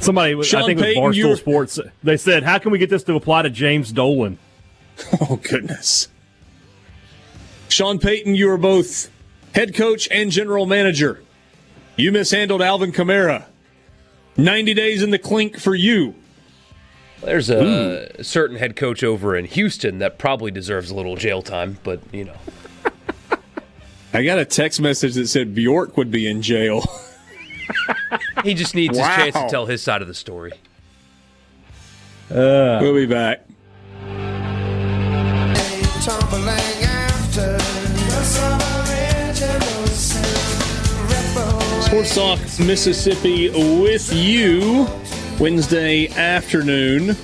Somebody, 0.00 0.34
was- 0.34 0.46
I 0.54 0.60
Sean 0.60 0.66
think 0.68 0.80
it 0.80 0.98
was 0.98 1.16
Barstool 1.18 1.36
Sports. 1.36 1.78
They 2.02 2.16
said, 2.16 2.44
"How 2.44 2.56
can 2.56 2.72
we 2.72 2.78
get 2.78 2.88
this 2.88 3.02
to 3.02 3.14
apply 3.14 3.42
to 3.42 3.50
James 3.50 3.92
Dolan?" 3.92 4.38
Oh, 5.20 5.36
goodness. 5.36 6.08
Sean 7.68 7.98
Payton, 7.98 8.34
you 8.34 8.50
are 8.52 8.56
both 8.56 9.10
head 9.54 9.74
coach 9.74 10.08
and 10.10 10.30
general 10.30 10.64
manager. 10.64 11.22
You 11.96 12.10
mishandled 12.10 12.62
Alvin 12.62 12.90
Kamara. 12.90 13.44
90 14.38 14.72
days 14.72 15.02
in 15.02 15.10
the 15.10 15.18
clink 15.18 15.58
for 15.60 15.74
you. 15.74 16.14
There's 17.24 17.48
a 17.50 18.22
certain 18.22 18.56
head 18.56 18.76
coach 18.76 19.02
over 19.02 19.36
in 19.36 19.44
Houston 19.46 19.98
that 19.98 20.18
probably 20.18 20.50
deserves 20.50 20.90
a 20.90 20.94
little 20.94 21.16
jail 21.16 21.42
time, 21.42 21.78
but 21.82 22.00
you 22.12 22.24
know. 22.24 22.36
I 24.12 24.22
got 24.24 24.38
a 24.38 24.44
text 24.44 24.80
message 24.80 25.14
that 25.14 25.26
said 25.26 25.54
Bjork 25.54 25.96
would 25.96 26.10
be 26.10 26.26
in 26.28 26.42
jail. 26.42 26.84
He 28.44 28.54
just 28.54 28.74
needs 28.74 28.96
Wow. 28.98 29.06
his 29.08 29.16
chance 29.16 29.34
to 29.36 29.48
tell 29.50 29.66
his 29.66 29.82
side 29.82 30.02
of 30.02 30.08
the 30.08 30.14
story. 30.14 30.52
Uh. 32.30 32.78
we'll 32.80 32.94
be 32.94 33.06
back. 33.06 33.40
Sports 41.80 42.14
Talk 42.14 42.38
Mississippi 42.60 43.50
with 43.80 44.12
you 44.12 44.86
Wednesday 45.38 46.08
afternoon. 46.08 47.16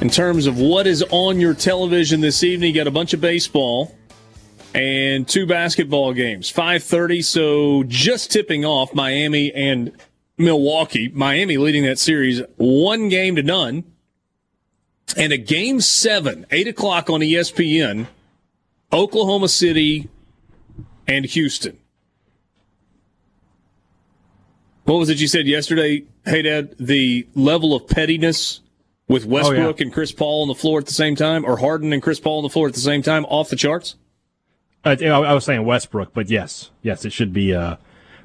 in 0.00 0.08
terms 0.08 0.46
of 0.46 0.58
what 0.58 0.86
is 0.86 1.04
on 1.10 1.40
your 1.40 1.52
television 1.52 2.22
this 2.22 2.42
evening. 2.42 2.74
You 2.74 2.80
got 2.80 2.86
a 2.86 2.90
bunch 2.90 3.12
of 3.12 3.20
baseball 3.20 3.94
and 4.74 5.28
two 5.28 5.46
basketball 5.46 6.14
games. 6.14 6.50
5:30, 6.50 7.22
so 7.22 7.82
just 7.84 8.30
tipping 8.30 8.64
off 8.64 8.94
Miami 8.94 9.52
and 9.52 9.92
Milwaukee. 10.38 11.10
Miami 11.12 11.58
leading 11.58 11.84
that 11.84 11.98
series 11.98 12.40
one 12.56 13.08
game 13.08 13.36
to 13.36 13.42
none. 13.42 13.84
And 15.16 15.32
a 15.32 15.38
game 15.38 15.80
seven, 15.80 16.46
eight 16.50 16.68
o'clock 16.68 17.10
on 17.10 17.20
ESPN, 17.20 18.06
Oklahoma 18.92 19.48
City 19.48 20.08
and 21.06 21.24
Houston. 21.26 21.79
What 24.90 24.98
was 24.98 25.08
it 25.08 25.20
you 25.20 25.28
said 25.28 25.46
yesterday, 25.46 26.02
Hadad? 26.26 26.74
The 26.80 27.24
level 27.36 27.76
of 27.76 27.86
pettiness 27.86 28.60
with 29.06 29.24
Westbrook 29.24 29.58
oh, 29.60 29.68
yeah. 29.78 29.84
and 29.84 29.92
Chris 29.92 30.10
Paul 30.10 30.42
on 30.42 30.48
the 30.48 30.54
floor 30.56 30.80
at 30.80 30.86
the 30.86 30.92
same 30.92 31.14
time, 31.14 31.44
or 31.44 31.58
Harden 31.58 31.92
and 31.92 32.02
Chris 32.02 32.18
Paul 32.18 32.38
on 32.38 32.42
the 32.42 32.48
floor 32.48 32.66
at 32.66 32.74
the 32.74 32.80
same 32.80 33.00
time, 33.00 33.24
off 33.26 33.50
the 33.50 33.54
charts? 33.54 33.94
Uh, 34.84 34.96
I 35.00 35.32
was 35.32 35.44
saying 35.44 35.64
Westbrook, 35.64 36.12
but 36.12 36.28
yes, 36.28 36.72
yes, 36.82 37.04
it 37.04 37.12
should 37.12 37.32
be 37.32 37.54
uh, 37.54 37.76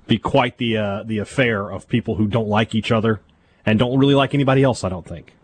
be 0.07 0.17
quite 0.17 0.57
the 0.57 0.75
uh, 0.77 1.03
the 1.03 1.19
affair 1.19 1.69
of 1.69 1.87
people 1.87 2.15
who 2.15 2.25
don't 2.25 2.49
like 2.49 2.73
each 2.73 2.91
other 2.91 3.21
and 3.63 3.77
don't 3.77 3.99
really 3.99 4.15
like 4.15 4.33
anybody 4.33 4.63
else. 4.63 4.83
I 4.83 4.89
don't 4.89 5.07
think. 5.07 5.35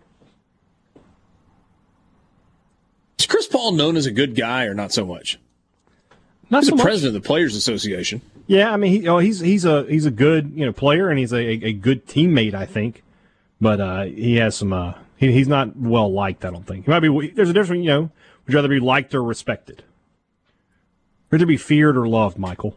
Is 3.20 3.28
Chris 3.28 3.46
Paul 3.46 3.74
known 3.74 3.96
as 3.96 4.08
a 4.08 4.12
good 4.12 4.36
guy 4.36 4.66
or 4.66 4.74
not 4.74 4.92
so 4.92 5.06
much? 5.06 5.40
Not 6.50 6.62
he's 6.62 6.70
so 6.70 6.72
the 6.72 6.78
much. 6.78 6.84
president 6.84 7.16
of 7.16 7.22
the 7.22 7.28
Players 7.28 7.56
Association. 7.56 8.24
Yeah, 8.52 8.74
I 8.74 8.76
mean, 8.76 8.92
he, 8.92 8.98
you 8.98 9.04
know, 9.04 9.18
he's 9.20 9.40
he's 9.40 9.64
a 9.64 9.86
he's 9.86 10.06
a 10.06 10.12
good 10.12 10.52
you 10.54 10.66
know 10.66 10.74
player 10.74 11.10
and 11.10 11.18
he's 11.18 11.32
a, 11.32 11.40
a 11.40 11.72
good 11.72 12.06
teammate, 12.06 12.54
I 12.54 12.66
think. 12.66 13.02
But 13.62 13.80
uh, 13.80 14.04
he 14.04 14.36
has 14.36 14.58
some. 14.58 14.74
Uh, 14.74 14.96
he, 15.16 15.32
he's 15.32 15.48
not 15.48 15.78
well 15.78 16.12
liked. 16.12 16.44
I 16.44 16.52
don't 16.52 16.68
think. 16.68 16.84
He 16.84 16.92
might 16.92 17.00
be. 17.00 17.30
There's 17.30 17.50
a 17.50 17.54
difference. 17.54 17.84
You 17.84 17.90
know, 17.90 18.02
would 18.02 18.50
you 18.50 18.56
rather 18.56 18.68
be 18.68 18.82
liked 18.82 19.16
or 19.16 19.24
respected? 19.24 19.84
Or 21.32 21.38
to 21.38 21.46
be 21.46 21.56
feared 21.56 21.96
or 21.96 22.10
loved, 22.10 22.38
Michael? 22.38 22.76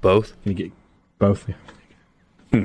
Both. 0.00 0.32
Can 0.42 0.50
you 0.50 0.58
get 0.58 0.72
both? 1.20 1.48
Yeah. 1.48 1.54
Hmm. 2.50 2.64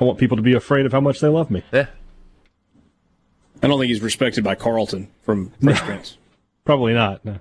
I 0.00 0.04
want 0.04 0.18
people 0.18 0.36
to 0.36 0.44
be 0.44 0.54
afraid 0.54 0.86
of 0.86 0.92
how 0.92 1.00
much 1.00 1.18
they 1.18 1.28
love 1.28 1.50
me. 1.50 1.64
Yeah. 1.72 1.86
I 3.62 3.66
don't 3.66 3.80
think 3.80 3.88
he's 3.88 4.00
respected 4.00 4.44
by 4.44 4.54
Carlton 4.54 5.08
from 5.22 5.50
Fresh 5.60 5.80
Prince. 5.80 6.18
Probably 6.64 6.92
not. 6.94 7.24
No. 7.24 7.40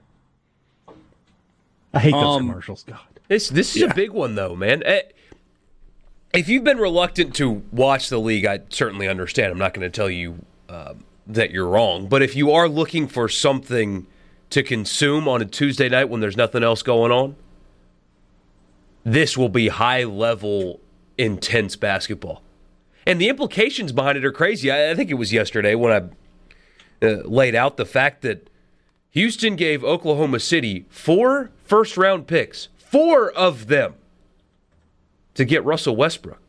I 1.95 1.99
hate 1.99 2.11
those 2.11 2.23
um, 2.23 2.47
commercials. 2.49 2.83
God. 2.83 2.99
This 3.27 3.49
this 3.49 3.75
is 3.75 3.81
yeah. 3.81 3.89
a 3.89 3.93
big 3.93 4.11
one 4.11 4.35
though, 4.35 4.55
man. 4.55 4.83
Eh, 4.85 5.01
if 6.33 6.49
you've 6.49 6.63
been 6.63 6.77
reluctant 6.77 7.33
to 7.35 7.63
watch 7.71 8.09
the 8.09 8.19
league, 8.19 8.45
I 8.45 8.59
certainly 8.69 9.07
understand. 9.07 9.51
I'm 9.51 9.57
not 9.57 9.73
going 9.73 9.89
to 9.89 9.95
tell 9.95 10.09
you 10.09 10.45
uh, 10.67 10.95
that 11.27 11.51
you're 11.51 11.67
wrong, 11.67 12.07
but 12.07 12.21
if 12.21 12.35
you 12.35 12.51
are 12.51 12.67
looking 12.67 13.07
for 13.07 13.29
something 13.29 14.05
to 14.49 14.61
consume 14.61 15.27
on 15.27 15.41
a 15.41 15.45
Tuesday 15.45 15.89
night 15.89 16.05
when 16.05 16.19
there's 16.19 16.37
nothing 16.37 16.63
else 16.63 16.83
going 16.83 17.11
on, 17.11 17.35
this 19.03 19.37
will 19.37 19.49
be 19.49 19.69
high 19.69 20.03
level, 20.03 20.81
intense 21.17 21.75
basketball. 21.75 22.41
And 23.07 23.21
the 23.21 23.29
implications 23.29 23.91
behind 23.91 24.17
it 24.17 24.25
are 24.25 24.31
crazy. 24.31 24.69
I, 24.69 24.91
I 24.91 24.95
think 24.95 25.09
it 25.09 25.15
was 25.15 25.31
yesterday 25.31 25.73
when 25.75 25.91
I 27.01 27.05
uh, 27.05 27.21
laid 27.23 27.55
out 27.55 27.77
the 27.77 27.85
fact 27.85 28.23
that 28.23 28.49
Houston 29.11 29.55
gave 29.55 29.83
Oklahoma 29.83 30.39
City 30.39 30.85
four 30.89 31.51
first 31.65 31.97
round 31.97 32.27
picks, 32.27 32.69
four 32.77 33.31
of 33.31 33.67
them, 33.67 33.95
to 35.33 35.43
get 35.43 35.65
Russell 35.65 35.95
Westbrook. 35.95 36.39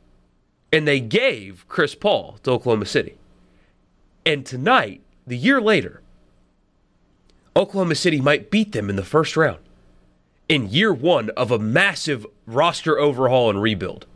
And 0.72 0.86
they 0.86 1.00
gave 1.00 1.66
Chris 1.68 1.94
Paul 1.94 2.38
to 2.42 2.52
Oklahoma 2.52 2.86
City. 2.86 3.16
And 4.24 4.44
tonight, 4.44 5.02
the 5.26 5.36
year 5.36 5.60
later, 5.60 6.02
Oklahoma 7.56 7.94
City 7.94 8.20
might 8.20 8.50
beat 8.50 8.72
them 8.72 8.90
in 8.90 8.96
the 8.96 9.04
first 9.04 9.36
round 9.36 9.58
in 10.48 10.68
year 10.68 10.92
one 10.92 11.30
of 11.30 11.50
a 11.50 11.58
massive 11.58 12.26
roster 12.46 12.98
overhaul 12.98 13.50
and 13.50 13.60
rebuild. 13.60 14.06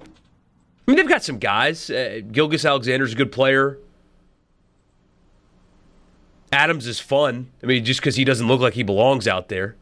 I 0.00 0.90
mean, 0.90 0.96
they've 0.96 1.08
got 1.08 1.24
some 1.24 1.38
guys. 1.38 1.90
Uh, 1.90 2.20
Gilgeous-Alexander's 2.30 3.12
a 3.12 3.16
good 3.16 3.32
player. 3.32 3.78
Adams 6.52 6.86
is 6.86 7.00
fun. 7.00 7.50
I 7.62 7.66
mean, 7.66 7.84
just 7.84 8.00
because 8.00 8.16
he 8.16 8.24
doesn't 8.24 8.46
look 8.46 8.60
like 8.60 8.74
he 8.74 8.82
belongs 8.82 9.26
out 9.26 9.48
there. 9.48 9.76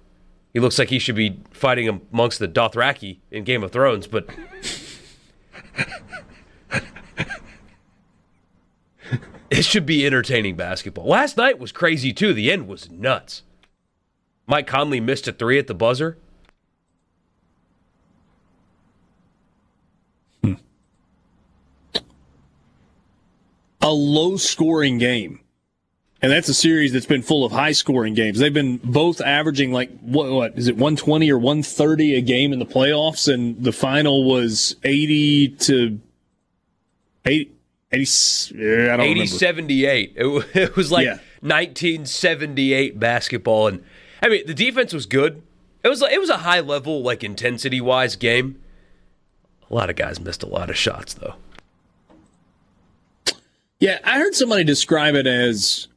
He 0.55 0.61
looks 0.61 0.79
like 0.79 0.89
he 0.89 0.99
should 0.99 1.17
be 1.17 1.41
fighting 1.51 1.89
amongst 2.13 2.39
the 2.39 2.49
Dothraki 2.49 3.19
in 3.31 3.45
Game 3.45 3.63
of 3.63 3.73
Thrones, 3.73 4.07
but 4.07 4.29
It 9.51 9.65
should 9.65 9.85
be 9.85 10.07
entertaining 10.07 10.55
basketball. 10.55 11.07
Last 11.07 11.37
night 11.37 11.59
was 11.59 11.73
crazy 11.73 12.13
too. 12.13 12.33
The 12.33 12.53
end 12.53 12.69
was 12.69 12.89
nuts. 12.89 13.43
Mike 14.47 14.67
Conley 14.67 15.01
missed 15.01 15.27
a 15.27 15.33
three 15.33 15.59
at 15.59 15.67
the 15.67 15.75
buzzer. 15.75 16.17
Hmm. 20.43 20.55
A 23.81 23.91
low 23.91 24.37
scoring 24.37 24.99
game. 24.99 25.41
And 26.23 26.31
that's 26.31 26.49
a 26.51 26.55
series 26.55 26.93
that's 26.93 27.07
been 27.07 27.23
full 27.23 27.47
of 27.47 27.53
high 27.53 27.73
scoring 27.73 28.13
games. 28.13 28.39
They've 28.39 28.53
been 28.53 28.77
both 28.85 29.21
averaging 29.23 29.73
like 29.73 29.91
what, 30.01 30.31
what 30.31 30.59
is 30.59 30.69
it 30.69 30.77
120 30.77 31.31
or 31.31 31.39
130 31.39 32.17
a 32.17 32.21
game 32.21 32.53
in 32.53 32.59
the 32.59 32.67
playoffs 32.67 33.33
and 33.33 33.63
the 33.63 33.73
final 33.73 34.25
was 34.25 34.77
80 34.85 35.49
to 35.49 36.01
80 37.25 37.53
80, 37.93 38.91
I 38.91 38.97
don't 38.97 39.01
80 39.01 39.27
78. 39.27 40.13
It, 40.15 40.47
it 40.55 40.77
was 40.77 40.93
like 40.93 41.07
yeah. 41.07 41.19
1978 41.41 42.99
basketball. 42.99 43.69
And 43.69 43.85
I 44.23 44.29
mean, 44.29 44.47
the 44.47 44.55
defense 44.55 44.93
was 44.93 45.07
good. 45.07 45.43
It 45.83 45.89
was 45.89 46.03
it 46.03 46.21
was 46.21 46.31
a 46.31 46.39
high 46.39 46.61
level, 46.61 47.03
like 47.03 47.25
intensity 47.25 47.81
wise 47.81 48.17
game. 48.17 48.61
A 49.71 49.75
lot 49.75 49.89
of 49.89 49.97
guys 49.97 50.21
missed 50.21 50.43
a 50.43 50.49
lot 50.49 50.69
of 50.69 50.77
shots, 50.77 51.15
though. 51.15 51.35
Yeah, 53.79 53.99
I 54.05 54.19
heard 54.19 54.35
somebody 54.35 54.65
describe 54.65 55.15
it 55.15 55.27
as 55.27 55.89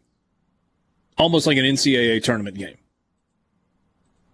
almost 1.18 1.48
like 1.48 1.58
an 1.58 1.66
NCAA 1.66 2.24
tournament 2.24 2.58
game. 2.58 2.78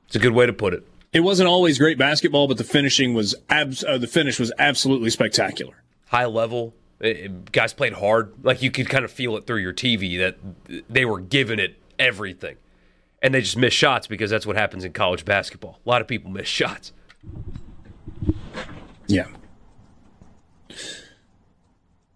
It's 0.07 0.15
a 0.15 0.19
good 0.19 0.34
way 0.34 0.45
to 0.45 0.53
put 0.53 0.73
it. 0.73 0.88
It 1.11 1.22
wasn't 1.22 1.49
always 1.49 1.77
great 1.77 1.97
basketball, 1.97 2.47
but 2.47 2.57
the 2.57 2.64
finishing 2.64 3.14
was 3.14 3.35
abs- 3.49 3.84
uh, 3.84 3.97
the 3.97 4.07
finish 4.07 4.39
was 4.39 4.51
absolutely 4.60 5.10
spectacular. 5.10 5.84
High 6.07 6.26
level, 6.26 6.73
it, 6.99 7.51
guys 7.51 7.73
played 7.73 7.93
hard. 7.93 8.34
Like 8.43 8.61
you 8.61 8.72
could 8.72 8.89
kind 8.89 9.06
of 9.06 9.11
feel 9.11 9.35
it 9.38 9.47
through 9.47 9.60
your 9.60 9.73
TV 9.73 10.19
that 10.19 10.38
they 10.89 11.06
were 11.06 11.19
giving 11.19 11.60
it 11.60 11.77
everything. 11.97 12.57
And 13.22 13.34
they 13.34 13.41
just 13.41 13.57
missed 13.57 13.76
shots 13.76 14.07
because 14.07 14.30
that's 14.30 14.45
what 14.45 14.56
happens 14.56 14.84
in 14.85 14.93
college 14.93 15.26
basketball. 15.26 15.80
A 15.85 15.89
lot 15.89 16.01
of 16.01 16.07
people 16.07 16.31
miss 16.31 16.47
shots. 16.47 16.93
Yeah. 19.07 19.27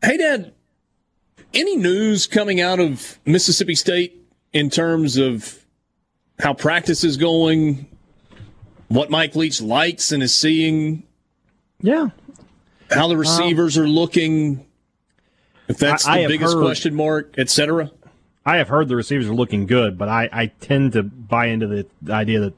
Hadad, 0.02 0.54
any 1.54 1.76
news 1.76 2.28
coming 2.28 2.62
out 2.62 2.80
of 2.80 3.20
Mississippi 3.26 3.76
State 3.76 4.23
in 4.54 4.70
terms 4.70 5.18
of 5.18 5.64
how 6.40 6.54
practice 6.54 7.04
is 7.04 7.18
going, 7.18 7.88
what 8.88 9.10
Mike 9.10 9.36
Leach 9.36 9.62
likes 9.62 10.12
and 10.12 10.24
is 10.24 10.36
seeing? 10.36 11.04
Yeah. 11.82 12.10
How 12.92 13.08
the 13.08 13.18
receivers 13.18 13.78
um, 13.78 13.84
are 13.84 13.88
looking? 13.88 14.66
If 15.68 15.78
that's 15.78 16.08
I, 16.08 16.20
the 16.20 16.26
I 16.26 16.28
biggest 16.28 16.54
heard, 16.54 16.62
question 16.62 16.94
mark, 16.94 17.36
etc. 17.38 17.92
I 18.46 18.58
have 18.58 18.68
heard 18.68 18.88
the 18.88 18.96
receivers 18.96 19.28
are 19.28 19.34
looking 19.34 19.66
good, 19.66 19.98
but 19.98 20.10
I, 20.10 20.30
I 20.32 20.46
tend 20.48 20.94
to 20.94 21.04
buy 21.04 21.48
into 21.48 21.68
the, 21.68 21.88
the 22.02 22.14
idea 22.14 22.40
that 22.42 22.54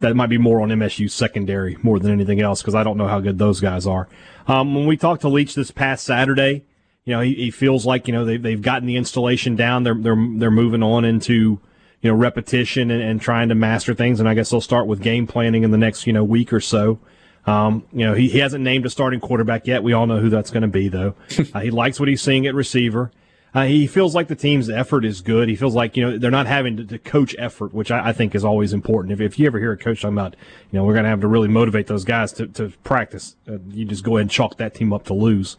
that 0.00 0.14
might 0.14 0.28
be 0.28 0.38
more 0.38 0.60
on 0.60 0.68
MSU 0.68 1.10
secondary 1.10 1.76
more 1.82 1.98
than 1.98 2.12
anything 2.12 2.40
else 2.40 2.60
because 2.60 2.74
I 2.74 2.82
don't 2.82 2.98
know 2.98 3.06
how 3.06 3.20
good 3.20 3.38
those 3.38 3.60
guys 3.60 3.86
are. 3.86 4.08
Um, 4.46 4.74
when 4.74 4.86
we 4.86 4.96
talked 4.96 5.22
to 5.22 5.28
Leach 5.28 5.54
this 5.54 5.70
past 5.70 6.04
Saturday, 6.04 6.64
you 7.04 7.14
know, 7.14 7.20
he, 7.20 7.34
he 7.34 7.50
feels 7.50 7.84
like 7.84 8.06
you 8.06 8.12
know 8.12 8.24
they, 8.24 8.36
they've 8.36 8.62
gotten 8.62 8.86
the 8.86 8.96
installation 8.96 9.56
down. 9.56 9.82
They're 9.82 9.94
they're 9.94 10.28
they're 10.36 10.50
moving 10.50 10.82
on 10.82 11.04
into 11.04 11.60
you 12.00 12.10
know 12.10 12.14
repetition 12.14 12.90
and, 12.90 13.02
and 13.02 13.20
trying 13.20 13.48
to 13.48 13.54
master 13.54 13.94
things. 13.94 14.20
And 14.20 14.28
I 14.28 14.34
guess 14.34 14.50
they'll 14.50 14.60
start 14.60 14.86
with 14.86 15.02
game 15.02 15.26
planning 15.26 15.64
in 15.64 15.70
the 15.70 15.78
next 15.78 16.06
you 16.06 16.12
know 16.12 16.24
week 16.24 16.52
or 16.52 16.60
so. 16.60 16.98
Um, 17.44 17.84
you 17.92 18.04
know, 18.04 18.14
he, 18.14 18.28
he 18.28 18.38
hasn't 18.38 18.62
named 18.62 18.86
a 18.86 18.90
starting 18.90 19.18
quarterback 19.18 19.66
yet. 19.66 19.82
We 19.82 19.92
all 19.92 20.06
know 20.06 20.20
who 20.20 20.30
that's 20.30 20.50
going 20.50 20.62
to 20.62 20.68
be, 20.68 20.88
though. 20.88 21.14
uh, 21.54 21.60
he 21.60 21.70
likes 21.70 21.98
what 21.98 22.08
he's 22.08 22.22
seeing 22.22 22.46
at 22.46 22.54
receiver. 22.54 23.10
Uh, 23.54 23.64
he 23.64 23.86
feels 23.86 24.14
like 24.14 24.28
the 24.28 24.36
team's 24.36 24.70
effort 24.70 25.04
is 25.04 25.20
good. 25.20 25.48
He 25.48 25.56
feels 25.56 25.74
like, 25.74 25.96
you 25.96 26.04
know, 26.04 26.18
they're 26.18 26.30
not 26.30 26.46
having 26.46 26.78
to, 26.78 26.84
to 26.84 26.98
coach 26.98 27.36
effort, 27.38 27.74
which 27.74 27.90
I, 27.90 28.08
I, 28.08 28.12
think 28.12 28.34
is 28.34 28.46
always 28.46 28.72
important. 28.72 29.12
If, 29.12 29.20
if 29.20 29.38
you 29.38 29.46
ever 29.46 29.58
hear 29.58 29.72
a 29.72 29.76
coach 29.76 30.00
talking 30.00 30.16
about, 30.16 30.36
you 30.70 30.78
know, 30.78 30.86
we're 30.86 30.94
going 30.94 31.04
to 31.04 31.10
have 31.10 31.20
to 31.20 31.26
really 31.26 31.48
motivate 31.48 31.86
those 31.86 32.04
guys 32.04 32.32
to, 32.34 32.46
to 32.46 32.70
practice, 32.82 33.36
uh, 33.46 33.58
you 33.68 33.84
just 33.84 34.04
go 34.04 34.16
ahead 34.16 34.22
and 34.22 34.30
chalk 34.30 34.56
that 34.56 34.74
team 34.74 34.90
up 34.92 35.04
to 35.04 35.12
lose. 35.12 35.58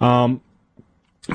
Um, 0.00 0.40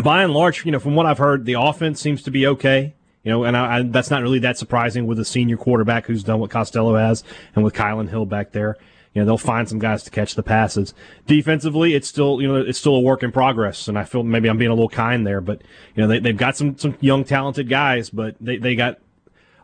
by 0.02 0.24
and 0.24 0.34
large, 0.34 0.66
you 0.66 0.72
know, 0.72 0.80
from 0.80 0.96
what 0.96 1.06
I've 1.06 1.18
heard, 1.18 1.46
the 1.46 1.54
offense 1.54 2.00
seems 2.00 2.24
to 2.24 2.32
be 2.32 2.48
okay. 2.48 2.96
You 3.24 3.32
know, 3.32 3.44
and 3.46 3.56
I, 3.56 3.78
I, 3.78 3.84
that's 3.84 4.10
not 4.10 4.22
really 4.22 4.40
that 4.40 4.58
surprising 4.58 5.08
with 5.08 5.18
a 5.18 5.26
senior 5.26 5.56
quarterback 5.56 6.08
who's 6.08 6.24
done 6.24 6.40
what 6.40 6.50
Costello 6.50 6.96
has 6.96 7.24
and 7.56 7.64
with 7.64 7.74
Kylin 7.74 8.10
Hill 8.10 8.26
back 8.26 8.52
there 8.52 8.78
you 9.14 9.22
know 9.22 9.26
they'll 9.26 9.38
find 9.38 9.70
some 9.70 9.80
guys 9.80 10.04
to 10.04 10.10
catch 10.10 10.36
the 10.36 10.44
passes. 10.44 10.94
Defensively, 11.28 11.94
it's 11.94 12.08
still 12.08 12.42
you 12.42 12.48
know 12.48 12.56
it's 12.56 12.80
still 12.80 12.96
a 12.96 13.00
work 13.00 13.24
in 13.24 13.32
progress, 13.32 13.88
and 13.88 13.98
I 13.98 14.04
feel 14.06 14.24
maybe 14.24 14.50
I'm 14.50 14.58
being 14.58 14.72
a 14.72 14.74
little 14.74 14.90
kind 14.90 15.26
there, 15.26 15.42
but 15.42 15.62
you 15.96 16.02
know 16.02 16.08
they 16.08 16.20
they've 16.20 16.38
got 16.38 16.58
some 16.58 16.78
some 16.78 16.98
young 17.00 17.24
talented 17.24 17.70
guys, 17.70 18.10
but 18.10 18.36
they 18.42 18.58
they 18.58 18.76
got 18.76 19.00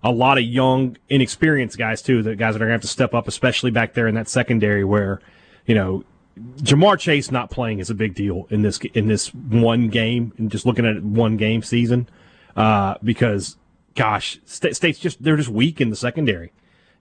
a 0.03 0.11
lot 0.11 0.37
of 0.37 0.43
young 0.43 0.97
inexperienced 1.09 1.77
guys 1.77 2.01
too. 2.01 2.21
The 2.21 2.35
guys 2.35 2.53
that 2.53 2.61
are 2.61 2.65
gonna 2.65 2.73
have 2.73 2.81
to 2.81 2.87
step 2.87 3.13
up, 3.13 3.27
especially 3.27 3.71
back 3.71 3.93
there 3.93 4.07
in 4.07 4.15
that 4.15 4.29
secondary 4.29 4.83
where 4.83 5.19
you 5.65 5.73
know 5.73 6.03
Ja'Marr 6.37 6.97
Chase 6.99 7.31
not 7.31 7.49
playing 7.49 7.79
is 7.79 7.89
a 7.89 7.95
big 7.95 8.13
deal 8.13 8.47
in 8.49 8.61
this 8.61 8.79
in 8.93 9.07
this 9.07 9.33
one 9.33 9.89
game 9.89 10.33
and 10.37 10.51
just 10.51 10.65
looking 10.65 10.85
at 10.85 10.95
it 10.95 11.03
one 11.03 11.37
game 11.37 11.61
season 11.61 12.07
uh, 12.55 12.95
because 13.03 13.57
gosh, 13.95 14.39
State's 14.45 14.99
just 14.99 15.21
they're 15.21 15.37
just 15.37 15.49
weak 15.49 15.81
in 15.81 15.89
the 15.89 15.95
secondary. 15.95 16.51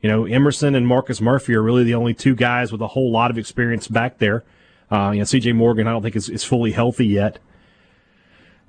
You 0.02 0.08
know, 0.08 0.26
Emerson 0.26 0.74
and 0.74 0.86
Marcus 0.86 1.20
Murphy 1.20 1.54
are 1.54 1.62
really 1.62 1.84
the 1.84 1.94
only 1.94 2.14
two 2.14 2.34
guys 2.34 2.70
with 2.70 2.80
a 2.80 2.88
whole 2.88 3.10
lot 3.10 3.30
of 3.30 3.38
experience 3.38 3.88
back 3.88 4.18
there. 4.18 4.44
Uh, 4.90 5.10
you 5.12 5.18
know, 5.18 5.24
C.J. 5.24 5.52
Morgan 5.52 5.86
I 5.86 5.92
don't 5.92 6.02
think 6.02 6.16
is, 6.16 6.28
is 6.28 6.44
fully 6.44 6.72
healthy 6.72 7.06
yet. 7.06 7.38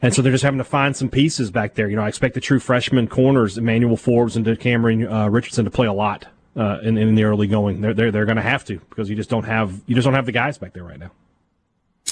And 0.01 0.13
so 0.13 0.21
they're 0.21 0.31
just 0.31 0.43
having 0.43 0.59
to 0.59 0.63
find 0.63 0.95
some 0.95 1.09
pieces 1.09 1.51
back 1.51 1.75
there. 1.75 1.89
You 1.89 1.97
know, 1.97 2.03
I 2.03 2.07
expect 2.07 2.33
the 2.33 2.39
true 2.39 2.59
freshman 2.59 3.07
corners, 3.07 3.57
Emmanuel 3.57 3.97
Forbes 3.97 4.37
and 4.37 4.59
Cameron 4.59 5.05
uh, 5.05 5.27
Richardson, 5.29 5.65
to 5.65 5.71
play 5.71 5.87
a 5.87 5.93
lot 5.93 6.27
uh, 6.55 6.79
in, 6.81 6.97
in 6.97 7.15
the 7.15 7.23
early 7.23 7.47
going. 7.47 7.81
They're 7.81 7.93
they're, 7.93 8.11
they're 8.11 8.25
going 8.25 8.37
to 8.37 8.41
have 8.41 8.65
to 8.65 8.79
because 8.89 9.09
you 9.09 9.15
just 9.15 9.29
don't 9.29 9.45
have 9.45 9.81
you 9.85 9.95
just 9.95 10.05
don't 10.05 10.13
have 10.13 10.25
the 10.25 10.31
guys 10.31 10.57
back 10.57 10.73
there 10.73 10.83
right 10.83 10.99
now. 10.99 11.11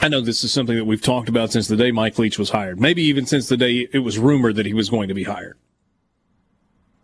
I 0.02 0.10
know 0.10 0.22
this 0.22 0.44
is 0.44 0.52
something 0.52 0.76
that 0.76 0.86
we've 0.86 1.02
talked 1.02 1.28
about 1.28 1.52
since 1.52 1.68
the 1.68 1.76
day 1.76 1.92
Mike 1.92 2.20
Leach 2.20 2.38
was 2.38 2.52
hired. 2.52 2.80
Maybe 2.80 3.02
even 3.04 3.26
since 3.26 3.50
the 3.50 3.58
day 3.58 3.88
it 3.92 4.00
was 4.00 4.20
rumored 4.20 4.56
that 4.58 4.66
he 4.66 4.74
was 4.74 4.90
going 4.90 5.08
to 5.08 5.14
be 5.14 5.24
hired. 5.24 5.58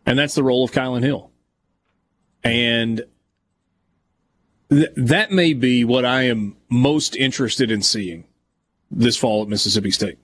And 0.05 0.19
that's 0.19 0.35
the 0.35 0.43
role 0.43 0.63
of 0.63 0.71
Kylin 0.71 1.03
Hill. 1.03 1.31
And 2.43 3.03
th- 4.69 4.91
that 4.95 5.31
may 5.31 5.53
be 5.53 5.83
what 5.83 6.05
I 6.05 6.23
am 6.23 6.57
most 6.69 7.15
interested 7.15 7.71
in 7.71 7.81
seeing 7.81 8.25
this 8.91 9.17
fall 9.17 9.41
at 9.41 9.47
Mississippi 9.47 9.91
State. 9.91 10.19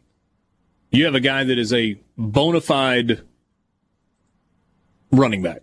You 0.91 1.05
have 1.05 1.15
a 1.15 1.19
guy 1.19 1.43
that 1.43 1.57
is 1.57 1.73
a 1.73 1.99
bona 2.17 2.61
fide 2.61 3.21
running 5.11 5.41
back. 5.41 5.61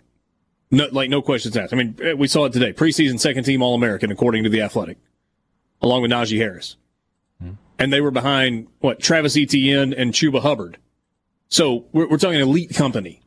No, 0.77 0.89
like 0.93 1.09
no 1.09 1.23
questions 1.23 1.57
asked. 1.57 1.73
I 1.73 1.77
mean, 1.77 1.99
eh, 2.03 2.13
we 2.13 2.29
saw 2.29 2.45
it 2.45 2.53
today. 2.53 2.71
Preseason 2.71 3.19
second 3.19 3.45
team 3.45 3.63
All 3.63 3.75
American, 3.75 4.13
according 4.13 4.45
to 4.45 4.51
the 4.51 4.61
Athletic, 4.61 4.99
along 5.81 6.03
with 6.03 6.11
Najee 6.11 6.37
Harris, 6.37 6.77
mm-hmm. 7.43 7.55
and 7.79 7.91
they 7.91 8.03
were 8.03 8.11
behind 8.11 8.67
what 8.81 9.01
Travis 9.01 9.39
Etienne 9.39 9.95
and 9.95 10.13
Chuba 10.13 10.43
Hubbard. 10.43 10.77
So 11.49 11.87
we're, 11.93 12.07
we're 12.11 12.19
talking 12.19 12.41
elite 12.41 12.75
company, 12.75 13.23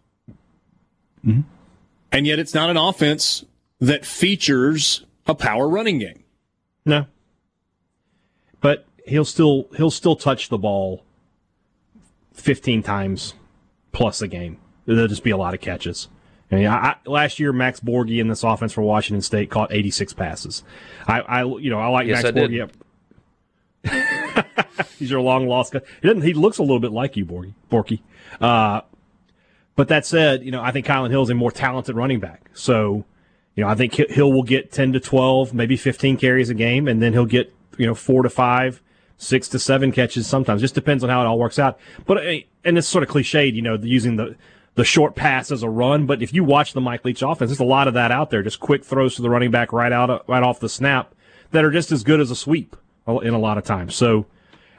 mm-hmm. 1.26 1.42
and 2.12 2.28
yet 2.28 2.38
it's 2.38 2.54
not 2.54 2.70
an 2.70 2.78
offense 2.78 3.44
that 3.80 4.06
features 4.06 5.04
a 5.26 5.34
power 5.34 5.68
running 5.68 5.98
game. 5.98 6.24
No, 6.86 7.08
but 8.62 8.86
he'll 9.08 9.26
still 9.26 9.68
he'll 9.76 9.90
still 9.90 10.16
touch 10.16 10.50
the 10.50 10.60
ball 10.60 11.04
fifteen 12.32 12.84
times 12.84 13.34
plus 13.92 14.22
a 14.22 14.28
game. 14.28 14.60
There'll 14.86 15.08
just 15.08 15.24
be 15.24 15.32
a 15.32 15.38
lot 15.38 15.56
of 15.56 15.62
catches. 15.62 16.10
I 16.52 16.56
mean, 16.56 16.68
I, 16.68 16.96
last 17.06 17.40
year 17.40 17.54
Max 17.54 17.80
Borghi 17.80 18.20
in 18.20 18.28
this 18.28 18.44
offense 18.44 18.74
for 18.74 18.82
Washington 18.82 19.22
State 19.22 19.52
caught 19.52 19.72
86 19.72 20.14
passes. 20.14 20.64
I, 21.08 21.22
I 21.22 21.44
you 21.44 21.70
know, 21.70 21.80
I 21.80 21.88
like 21.88 22.08
yes, 22.08 22.24
Max 22.24 22.38
I 22.38 22.40
Borghi. 22.40 22.70
He's 25.00 25.12
your 25.12 25.22
long 25.22 25.48
lost 25.48 25.74
guy. 25.74 25.82
He 26.02 26.08
doesn't. 26.08 26.24
He 26.24 26.34
looks 26.34 26.58
a 26.58 26.64
little 26.64 26.80
bit 26.80 26.92
like 26.92 27.16
you, 27.16 27.26
Borghi. 27.26 27.54
Borky. 27.72 28.02
Uh, 28.42 28.82
but 29.76 29.88
that 29.88 30.06
said, 30.06 30.44
you 30.44 30.52
know, 30.52 30.62
I 30.62 30.72
think 30.72 30.86
Kylin 30.86 31.10
Hill 31.10 31.24
is 31.24 31.30
a 31.30 31.36
more 31.36 31.52
talented 31.52 31.96
running 31.96 32.20
back. 32.20 32.50
So, 32.54 33.06
you 33.56 33.64
know, 33.64 33.70
I 33.70 33.76
think 33.76 33.94
Hill 33.94 34.34
will 34.34 34.44
get 34.44 34.72
10 34.72 34.94
to 34.94 35.00
12, 35.00 35.54
maybe 35.54 35.78
15 35.78 36.18
carries 36.18 36.50
a 36.50 36.54
game, 36.54 36.88
and 36.88 37.02
then 37.02 37.14
he'll 37.14 37.26
get, 37.26 37.54
you 37.78 37.86
know, 37.86 37.96
four 37.96 38.24
to 38.24 38.30
five, 38.30 38.82
six 39.18 39.48
to 39.50 39.60
seven 39.60 39.94
catches 39.94 40.28
sometimes. 40.28 40.60
Just 40.60 40.76
depends 40.76 41.04
on 41.04 41.10
how 41.10 41.22
it 41.22 41.28
all 41.28 41.40
works 41.40 41.60
out. 41.60 41.80
But, 42.06 42.18
uh, 42.18 42.34
and 42.66 42.78
it's 42.78 42.88
sort 42.88 43.04
of 43.04 43.10
cliched, 43.10 43.54
you 43.54 43.62
know, 43.62 43.76
using 43.76 44.18
the, 44.18 44.36
the 44.80 44.86
short 44.86 45.14
pass 45.14 45.52
as 45.52 45.62
a 45.62 45.70
run. 45.70 46.06
But 46.06 46.22
if 46.22 46.34
you 46.34 46.46
watch 46.46 46.72
the 46.72 46.80
Mike 46.80 47.04
Leach 47.04 47.22
offense, 47.22 47.50
there's 47.50 47.60
a 47.60 47.66
lot 47.66 47.90
of 47.90 47.96
that 47.96 48.14
out 48.14 48.30
there. 48.30 48.42
Just 48.42 48.62
quick 48.62 48.86
throws 48.86 49.16
to 49.16 49.22
the 49.22 49.30
running 49.30 49.52
back 49.52 49.74
right 49.74 49.92
out, 49.92 50.24
right 50.30 50.42
off 50.42 50.62
the 50.62 50.70
snap 50.70 51.14
that 51.52 51.66
are 51.66 51.70
just 51.70 51.92
as 51.92 52.02
good 52.02 52.22
as 52.22 52.32
a 52.32 52.36
sweep 52.36 52.78
in 53.06 53.34
a 53.34 53.38
lot 53.38 53.58
of 53.58 53.66
times. 53.66 53.94
So 53.94 54.26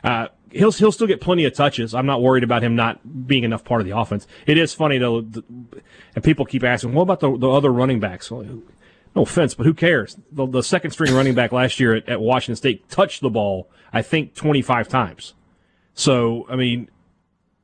uh, 0.02 0.28
he'll 0.50 0.72
he'll 0.72 0.90
still 0.90 1.06
get 1.06 1.20
plenty 1.20 1.44
of 1.44 1.52
touches. 1.52 1.94
I'm 1.94 2.06
not 2.06 2.22
worried 2.22 2.44
about 2.44 2.62
him 2.62 2.74
not 2.74 3.26
being 3.26 3.44
enough 3.44 3.62
part 3.62 3.82
of 3.82 3.86
the 3.86 3.94
offense. 3.94 4.26
It 4.46 4.56
is 4.56 4.72
funny 4.72 4.96
though, 4.96 5.18
and 5.18 6.24
people 6.24 6.46
keep 6.46 6.64
asking, 6.64 6.94
"What 6.94 7.02
about 7.02 7.20
the, 7.20 7.36
the 7.36 7.50
other 7.50 7.70
running 7.70 8.00
backs?" 8.00 8.30
No 8.30 8.62
offense, 9.16 9.52
but 9.52 9.66
who 9.66 9.74
cares? 9.74 10.16
The, 10.32 10.46
the 10.46 10.62
second 10.62 10.92
string 10.92 11.12
running 11.12 11.34
back 11.34 11.52
last 11.52 11.78
year 11.78 11.96
at, 11.96 12.08
at 12.08 12.22
Washington 12.22 12.56
State 12.56 12.88
touched 12.88 13.20
the 13.20 13.28
ball, 13.28 13.68
I 13.92 14.00
think, 14.00 14.34
25 14.34 14.88
times. 14.88 15.34
So 15.92 16.46
I 16.48 16.56
mean, 16.56 16.88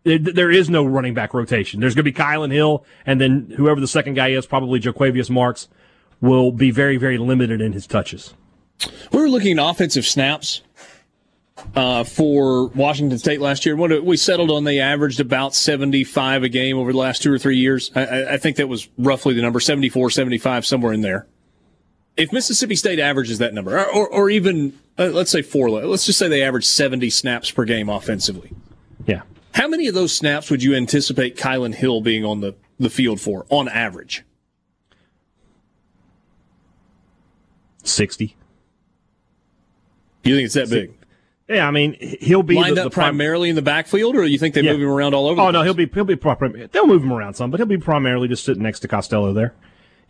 there 0.06 0.50
is 0.52 0.70
no 0.70 0.84
running 0.84 1.14
back 1.14 1.34
rotation. 1.34 1.80
There's 1.80 1.94
going 1.94 2.04
to 2.04 2.12
be 2.12 2.16
Kylin 2.16 2.52
Hill, 2.52 2.84
and 3.04 3.20
then 3.20 3.52
whoever 3.56 3.80
the 3.80 3.88
second 3.88 4.14
guy 4.14 4.28
is, 4.28 4.46
probably 4.46 4.78
Jo'quavious 4.78 5.28
Marks, 5.28 5.68
will 6.20 6.52
be 6.52 6.70
very, 6.70 6.96
very 6.96 7.18
limited 7.18 7.60
in 7.60 7.72
his 7.72 7.86
touches. 7.86 8.32
We 9.12 9.20
were 9.20 9.28
looking 9.28 9.58
at 9.58 9.68
offensive 9.68 10.06
snaps 10.06 10.62
uh, 11.74 12.04
for 12.04 12.68
Washington 12.68 13.18
State 13.18 13.40
last 13.40 13.66
year. 13.66 13.74
We 13.74 14.16
settled 14.16 14.50
on 14.50 14.62
they 14.62 14.78
averaged 14.78 15.18
about 15.18 15.54
75 15.54 16.44
a 16.44 16.48
game 16.48 16.78
over 16.78 16.92
the 16.92 16.98
last 16.98 17.22
two 17.22 17.32
or 17.32 17.38
three 17.38 17.56
years. 17.56 17.90
I, 17.96 18.34
I 18.34 18.36
think 18.36 18.56
that 18.56 18.68
was 18.68 18.88
roughly 18.98 19.34
the 19.34 19.42
number 19.42 19.58
74, 19.58 20.10
75, 20.10 20.64
somewhere 20.64 20.92
in 20.92 21.00
there. 21.00 21.26
If 22.16 22.32
Mississippi 22.32 22.76
State 22.76 22.98
averages 22.98 23.38
that 23.38 23.52
number, 23.52 23.76
or, 23.76 23.86
or, 23.86 24.08
or 24.08 24.30
even, 24.30 24.78
uh, 24.98 25.06
let's 25.06 25.30
say 25.30 25.42
four, 25.42 25.68
let's 25.68 26.06
just 26.06 26.18
say 26.18 26.28
they 26.28 26.42
average 26.42 26.64
70 26.64 27.10
snaps 27.10 27.50
per 27.50 27.64
game 27.64 27.88
offensively. 27.88 28.52
How 29.56 29.68
many 29.68 29.88
of 29.88 29.94
those 29.94 30.14
snaps 30.14 30.50
would 30.50 30.62
you 30.62 30.74
anticipate 30.74 31.34
Kylin 31.34 31.74
Hill 31.74 32.02
being 32.02 32.26
on 32.26 32.42
the, 32.42 32.54
the 32.78 32.90
field 32.90 33.22
for 33.22 33.46
on 33.48 33.70
average? 33.70 34.22
60. 37.82 38.36
You 40.24 40.34
think 40.36 40.44
it's 40.44 40.54
that 40.54 40.68
big? 40.68 40.92
Yeah, 41.48 41.66
I 41.66 41.70
mean 41.70 41.96
he'll 42.20 42.42
be 42.42 42.56
lined 42.56 42.76
the, 42.76 42.82
the 42.82 42.86
up 42.88 42.92
prim- 42.92 43.04
primarily 43.04 43.48
in 43.48 43.56
the 43.56 43.62
backfield, 43.62 44.14
or 44.14 44.26
you 44.26 44.36
think 44.36 44.54
they 44.54 44.60
yeah. 44.60 44.72
move 44.72 44.82
him 44.82 44.90
around 44.90 45.14
all 45.14 45.26
over? 45.26 45.40
Oh 45.40 45.50
no, 45.50 45.62
he'll 45.62 45.72
be 45.72 45.86
he'll 45.86 46.04
be 46.04 46.16
proper. 46.16 46.48
They'll 46.48 46.86
move 46.86 47.02
him 47.02 47.12
around 47.12 47.34
some, 47.34 47.50
but 47.50 47.58
he'll 47.58 47.66
be 47.66 47.78
primarily 47.78 48.28
just 48.28 48.44
sitting 48.44 48.62
next 48.62 48.80
to 48.80 48.88
Costello 48.88 49.32
there 49.32 49.54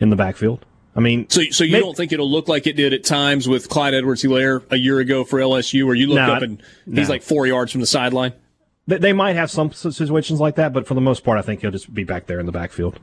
in 0.00 0.10
the 0.10 0.16
backfield. 0.16 0.66
I 0.96 1.00
mean, 1.00 1.28
so 1.28 1.42
so 1.50 1.62
you 1.62 1.72
maybe, 1.72 1.84
don't 1.84 1.96
think 1.96 2.10
it'll 2.10 2.30
look 2.30 2.48
like 2.48 2.66
it 2.66 2.72
did 2.72 2.92
at 2.92 3.04
times 3.04 3.46
with 3.46 3.68
Clyde 3.68 3.94
Edwards-Helaire 3.94 4.64
a 4.72 4.76
year 4.76 4.98
ago 4.98 5.22
for 5.22 5.38
LSU, 5.38 5.84
where 5.84 5.94
you 5.94 6.08
look 6.08 6.16
nah, 6.16 6.32
up 6.32 6.42
and 6.42 6.60
he's 6.86 7.08
nah. 7.08 7.14
like 7.14 7.22
four 7.22 7.46
yards 7.46 7.70
from 7.70 7.82
the 7.82 7.86
sideline? 7.86 8.32
They, 8.86 8.98
they 8.98 9.12
might 9.12 9.36
have 9.36 9.50
some 9.50 9.72
situations 9.72 10.40
like 10.40 10.54
that, 10.56 10.72
but 10.72 10.86
for 10.86 10.94
the 10.94 11.00
most 11.00 11.24
part, 11.24 11.38
I 11.38 11.42
think 11.42 11.60
he'll 11.60 11.70
just 11.70 11.92
be 11.92 12.04
back 12.04 12.26
there 12.26 12.40
in 12.40 12.46
the 12.46 12.52
backfield. 12.52 12.98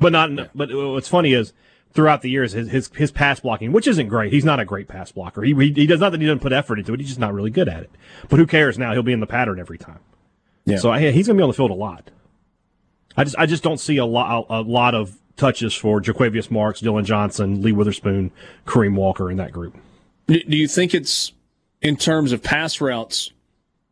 But 0.00 0.12
not. 0.12 0.32
Yeah. 0.32 0.46
But 0.54 0.72
uh, 0.72 0.90
what's 0.90 1.08
funny 1.08 1.32
is 1.32 1.52
throughout 1.92 2.22
the 2.22 2.30
years, 2.30 2.52
his, 2.52 2.70
his, 2.70 2.90
his 2.94 3.10
pass 3.10 3.40
blocking, 3.40 3.72
which 3.72 3.86
isn't 3.86 4.08
great. 4.08 4.32
He's 4.32 4.44
not 4.44 4.60
a 4.60 4.64
great 4.64 4.88
pass 4.88 5.12
blocker. 5.12 5.42
He, 5.42 5.54
he, 5.54 5.72
he 5.72 5.86
does 5.86 6.00
not 6.00 6.10
that 6.10 6.20
he 6.20 6.26
doesn't 6.26 6.40
put 6.40 6.52
effort 6.52 6.78
into 6.78 6.92
it. 6.94 7.00
He's 7.00 7.08
just 7.08 7.20
not 7.20 7.32
really 7.34 7.50
good 7.50 7.68
at 7.68 7.82
it. 7.82 7.90
But 8.28 8.38
who 8.38 8.46
cares 8.46 8.78
now? 8.78 8.92
He'll 8.92 9.02
be 9.02 9.12
in 9.12 9.20
the 9.20 9.26
pattern 9.26 9.58
every 9.58 9.78
time. 9.78 10.00
Yeah. 10.64 10.76
So 10.76 10.90
I, 10.90 11.10
he's 11.10 11.26
going 11.26 11.36
to 11.36 11.40
be 11.40 11.42
on 11.42 11.48
the 11.48 11.54
field 11.54 11.70
a 11.70 11.74
lot. 11.74 12.10
I 13.16 13.24
just 13.24 13.36
I 13.36 13.46
just 13.46 13.64
don't 13.64 13.80
see 13.80 13.96
a 13.96 14.04
lot 14.04 14.46
a, 14.48 14.60
a 14.60 14.62
lot 14.62 14.94
of 14.94 15.18
touches 15.36 15.74
for 15.74 16.00
Jo'quavious 16.00 16.50
Marks, 16.50 16.80
Dylan 16.80 17.04
Johnson, 17.04 17.62
Lee 17.62 17.72
Witherspoon, 17.72 18.30
Kareem 18.66 18.94
Walker 18.94 19.30
in 19.30 19.38
that 19.38 19.50
group. 19.50 19.76
Do 20.28 20.40
you 20.46 20.68
think 20.68 20.94
it's 20.94 21.32
in 21.80 21.96
terms 21.96 22.32
of 22.32 22.42
pass 22.42 22.80
routes 22.80 23.32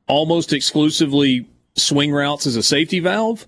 almost 0.07 0.53
exclusively 0.53 1.49
swing 1.75 2.13
routes 2.13 2.47
as 2.47 2.57
a 2.57 2.63
safety 2.63 3.01
valve? 3.01 3.47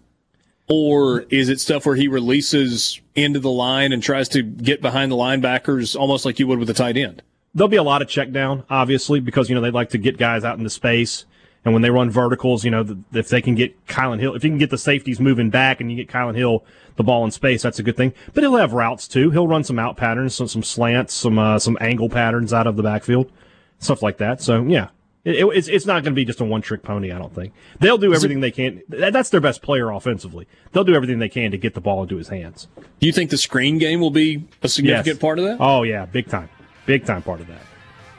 Or 0.69 1.21
is 1.31 1.49
it 1.49 1.61
stuff 1.61 1.87
where 1.87 1.97
he 1.97 2.09
releases 2.09 3.01
into 3.15 3.41
the 3.41 3.51
line 3.51 3.93
and 3.93 4.03
tries 4.03 4.29
to 4.31 4.43
get 4.43 4.83
behind 4.83 5.11
the 5.11 5.17
linebackers 5.17 5.99
almost 5.99 6.27
like 6.27 6.39
you 6.39 6.47
would 6.47 6.59
with 6.59 6.69
a 6.69 6.75
tight 6.75 6.99
end? 6.99 7.23
There'll 7.55 7.69
be 7.69 7.77
a 7.77 7.83
lot 7.83 8.03
of 8.03 8.09
check 8.09 8.33
down, 8.33 8.65
obviously, 8.69 9.21
because, 9.21 9.49
you 9.49 9.55
know, 9.55 9.63
they 9.63 9.71
like 9.71 9.91
to 9.91 9.99
get 9.99 10.19
guys 10.19 10.45
out 10.45 10.59
into 10.59 10.69
space. 10.69 11.25
And 11.65 11.73
when 11.73 11.83
they 11.83 11.91
run 11.91 12.11
verticals, 12.11 12.65
you 12.65 12.71
know, 12.71 12.85
if 13.13 13.29
they 13.31 13.41
can 13.41 13.55
get 13.55 13.87
Kylin 13.87 14.21
Hill, 14.21 14.35
if 14.35 14.45
you 14.45 14.51
can 14.51 14.59
get 14.59 14.71
the 14.71 14.79
safeties 14.79 15.21
moving 15.21 15.49
back 15.49 15.81
and 15.81 15.91
you 15.91 15.97
get 15.97 16.09
Kylin 16.09 16.37
Hill 16.37 16.65
the 16.97 17.03
ball 17.03 17.25
in 17.25 17.31
space, 17.31 17.63
that's 17.63 17.79
a 17.79 17.83
good 17.83 17.97
thing. 17.97 18.13
But 18.35 18.45
he'll 18.45 18.57
have 18.57 18.75
routes 18.75 19.09
too. 19.09 19.31
He'll 19.31 19.49
run 19.49 19.65
some 19.65 19.79
out 19.79 19.97
patterns, 19.97 20.35
some, 20.35 20.49
some 20.49 20.63
slants, 20.63 21.15
some, 21.15 21.39
uh, 21.39 21.59
some 21.59 21.79
angle 21.81 22.11
patterns 22.11 22.53
out 22.53 22.67
of 22.67 22.77
the 22.77 22.83
backfield, 22.83 23.33
stuff 23.79 24.03
like 24.03 24.19
that. 24.19 24.43
So, 24.43 24.63
yeah, 24.65 24.89
it, 25.29 25.45
it's 25.57 25.69
it's 25.69 25.87
not 25.87 26.03
going 26.03 26.13
to 26.13 26.17
be 26.17 26.25
just 26.25 26.41
a 26.41 26.45
one 26.45 26.63
trick 26.63 26.83
pony. 26.83 27.13
I 27.13 27.19
don't 27.19 27.35
think 27.35 27.53
they'll 27.81 27.99
do 27.99 28.15
everything 28.15 28.41
they 28.41 28.51
can. 28.51 28.83
That's 28.89 29.31
their 29.31 29.41
best 29.41 29.63
player 29.63 29.91
offensively. 29.91 30.47
They'll 30.73 30.85
do 30.85 30.95
everything 30.95 31.19
they 31.19 31.29
can 31.29 31.51
to 31.51 31.59
get 31.59 31.75
the 31.75 31.81
ball 31.81 32.03
into 32.03 32.17
his 32.17 32.29
hands. 32.29 32.69
Do 32.99 33.07
you 33.07 33.13
think 33.13 33.31
the 33.31 33.37
screen 33.37 33.79
game 33.79 34.01
will 34.01 34.11
be 34.11 34.45
a 34.63 34.69
significant 34.69 35.17
yes. 35.17 35.19
part 35.19 35.39
of 35.39 35.45
that? 35.45 35.59
Oh 35.61 35.83
yeah, 35.83 36.07
big 36.07 36.29
time, 36.29 36.49
big 36.87 37.05
time 37.05 37.23
part 37.23 37.41
of 37.41 37.47
that. 37.49 37.61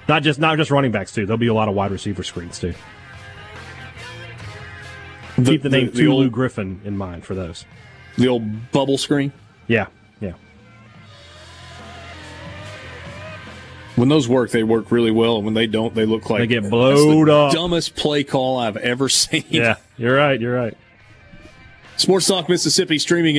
Not 0.07 0.23
just 0.23 0.39
not 0.39 0.57
just 0.57 0.71
running 0.71 0.91
backs 0.91 1.11
too. 1.11 1.25
There'll 1.25 1.37
be 1.37 1.47
a 1.47 1.53
lot 1.53 1.67
of 1.67 1.75
wide 1.75 1.91
receiver 1.91 2.23
screens 2.23 2.59
too. 2.59 2.73
The, 5.37 5.51
Keep 5.51 5.63
the 5.63 5.69
name 5.69 5.85
the, 5.87 5.91
the 5.91 6.03
Tulu 6.03 6.23
old, 6.23 6.31
Griffin 6.31 6.81
in 6.83 6.97
mind 6.97 7.25
for 7.25 7.33
those. 7.33 7.65
The 8.17 8.27
old 8.27 8.71
bubble 8.71 8.97
screen. 8.97 9.31
Yeah, 9.67 9.87
When 13.99 14.07
those 14.07 14.29
work, 14.29 14.51
they 14.51 14.63
work 14.63 14.91
really 14.91 15.11
well. 15.11 15.35
And 15.35 15.45
when 15.45 15.53
they 15.53 15.67
don't, 15.67 15.93
they 15.93 16.05
look 16.05 16.29
like 16.29 16.39
they 16.39 16.47
get 16.47 16.69
blowed 16.69 17.29
up. 17.29 17.51
Dumbest 17.51 17.95
play 17.97 18.23
call 18.23 18.57
I've 18.57 18.77
ever 18.77 19.09
seen. 19.09 19.43
Yeah, 19.49 19.75
you're 19.97 20.15
right. 20.15 20.39
You're 20.39 20.55
right. 20.55 20.77
Sports 21.97 22.27
Talk 22.27 22.47
Mississippi 22.47 22.97
streaming. 22.97 23.38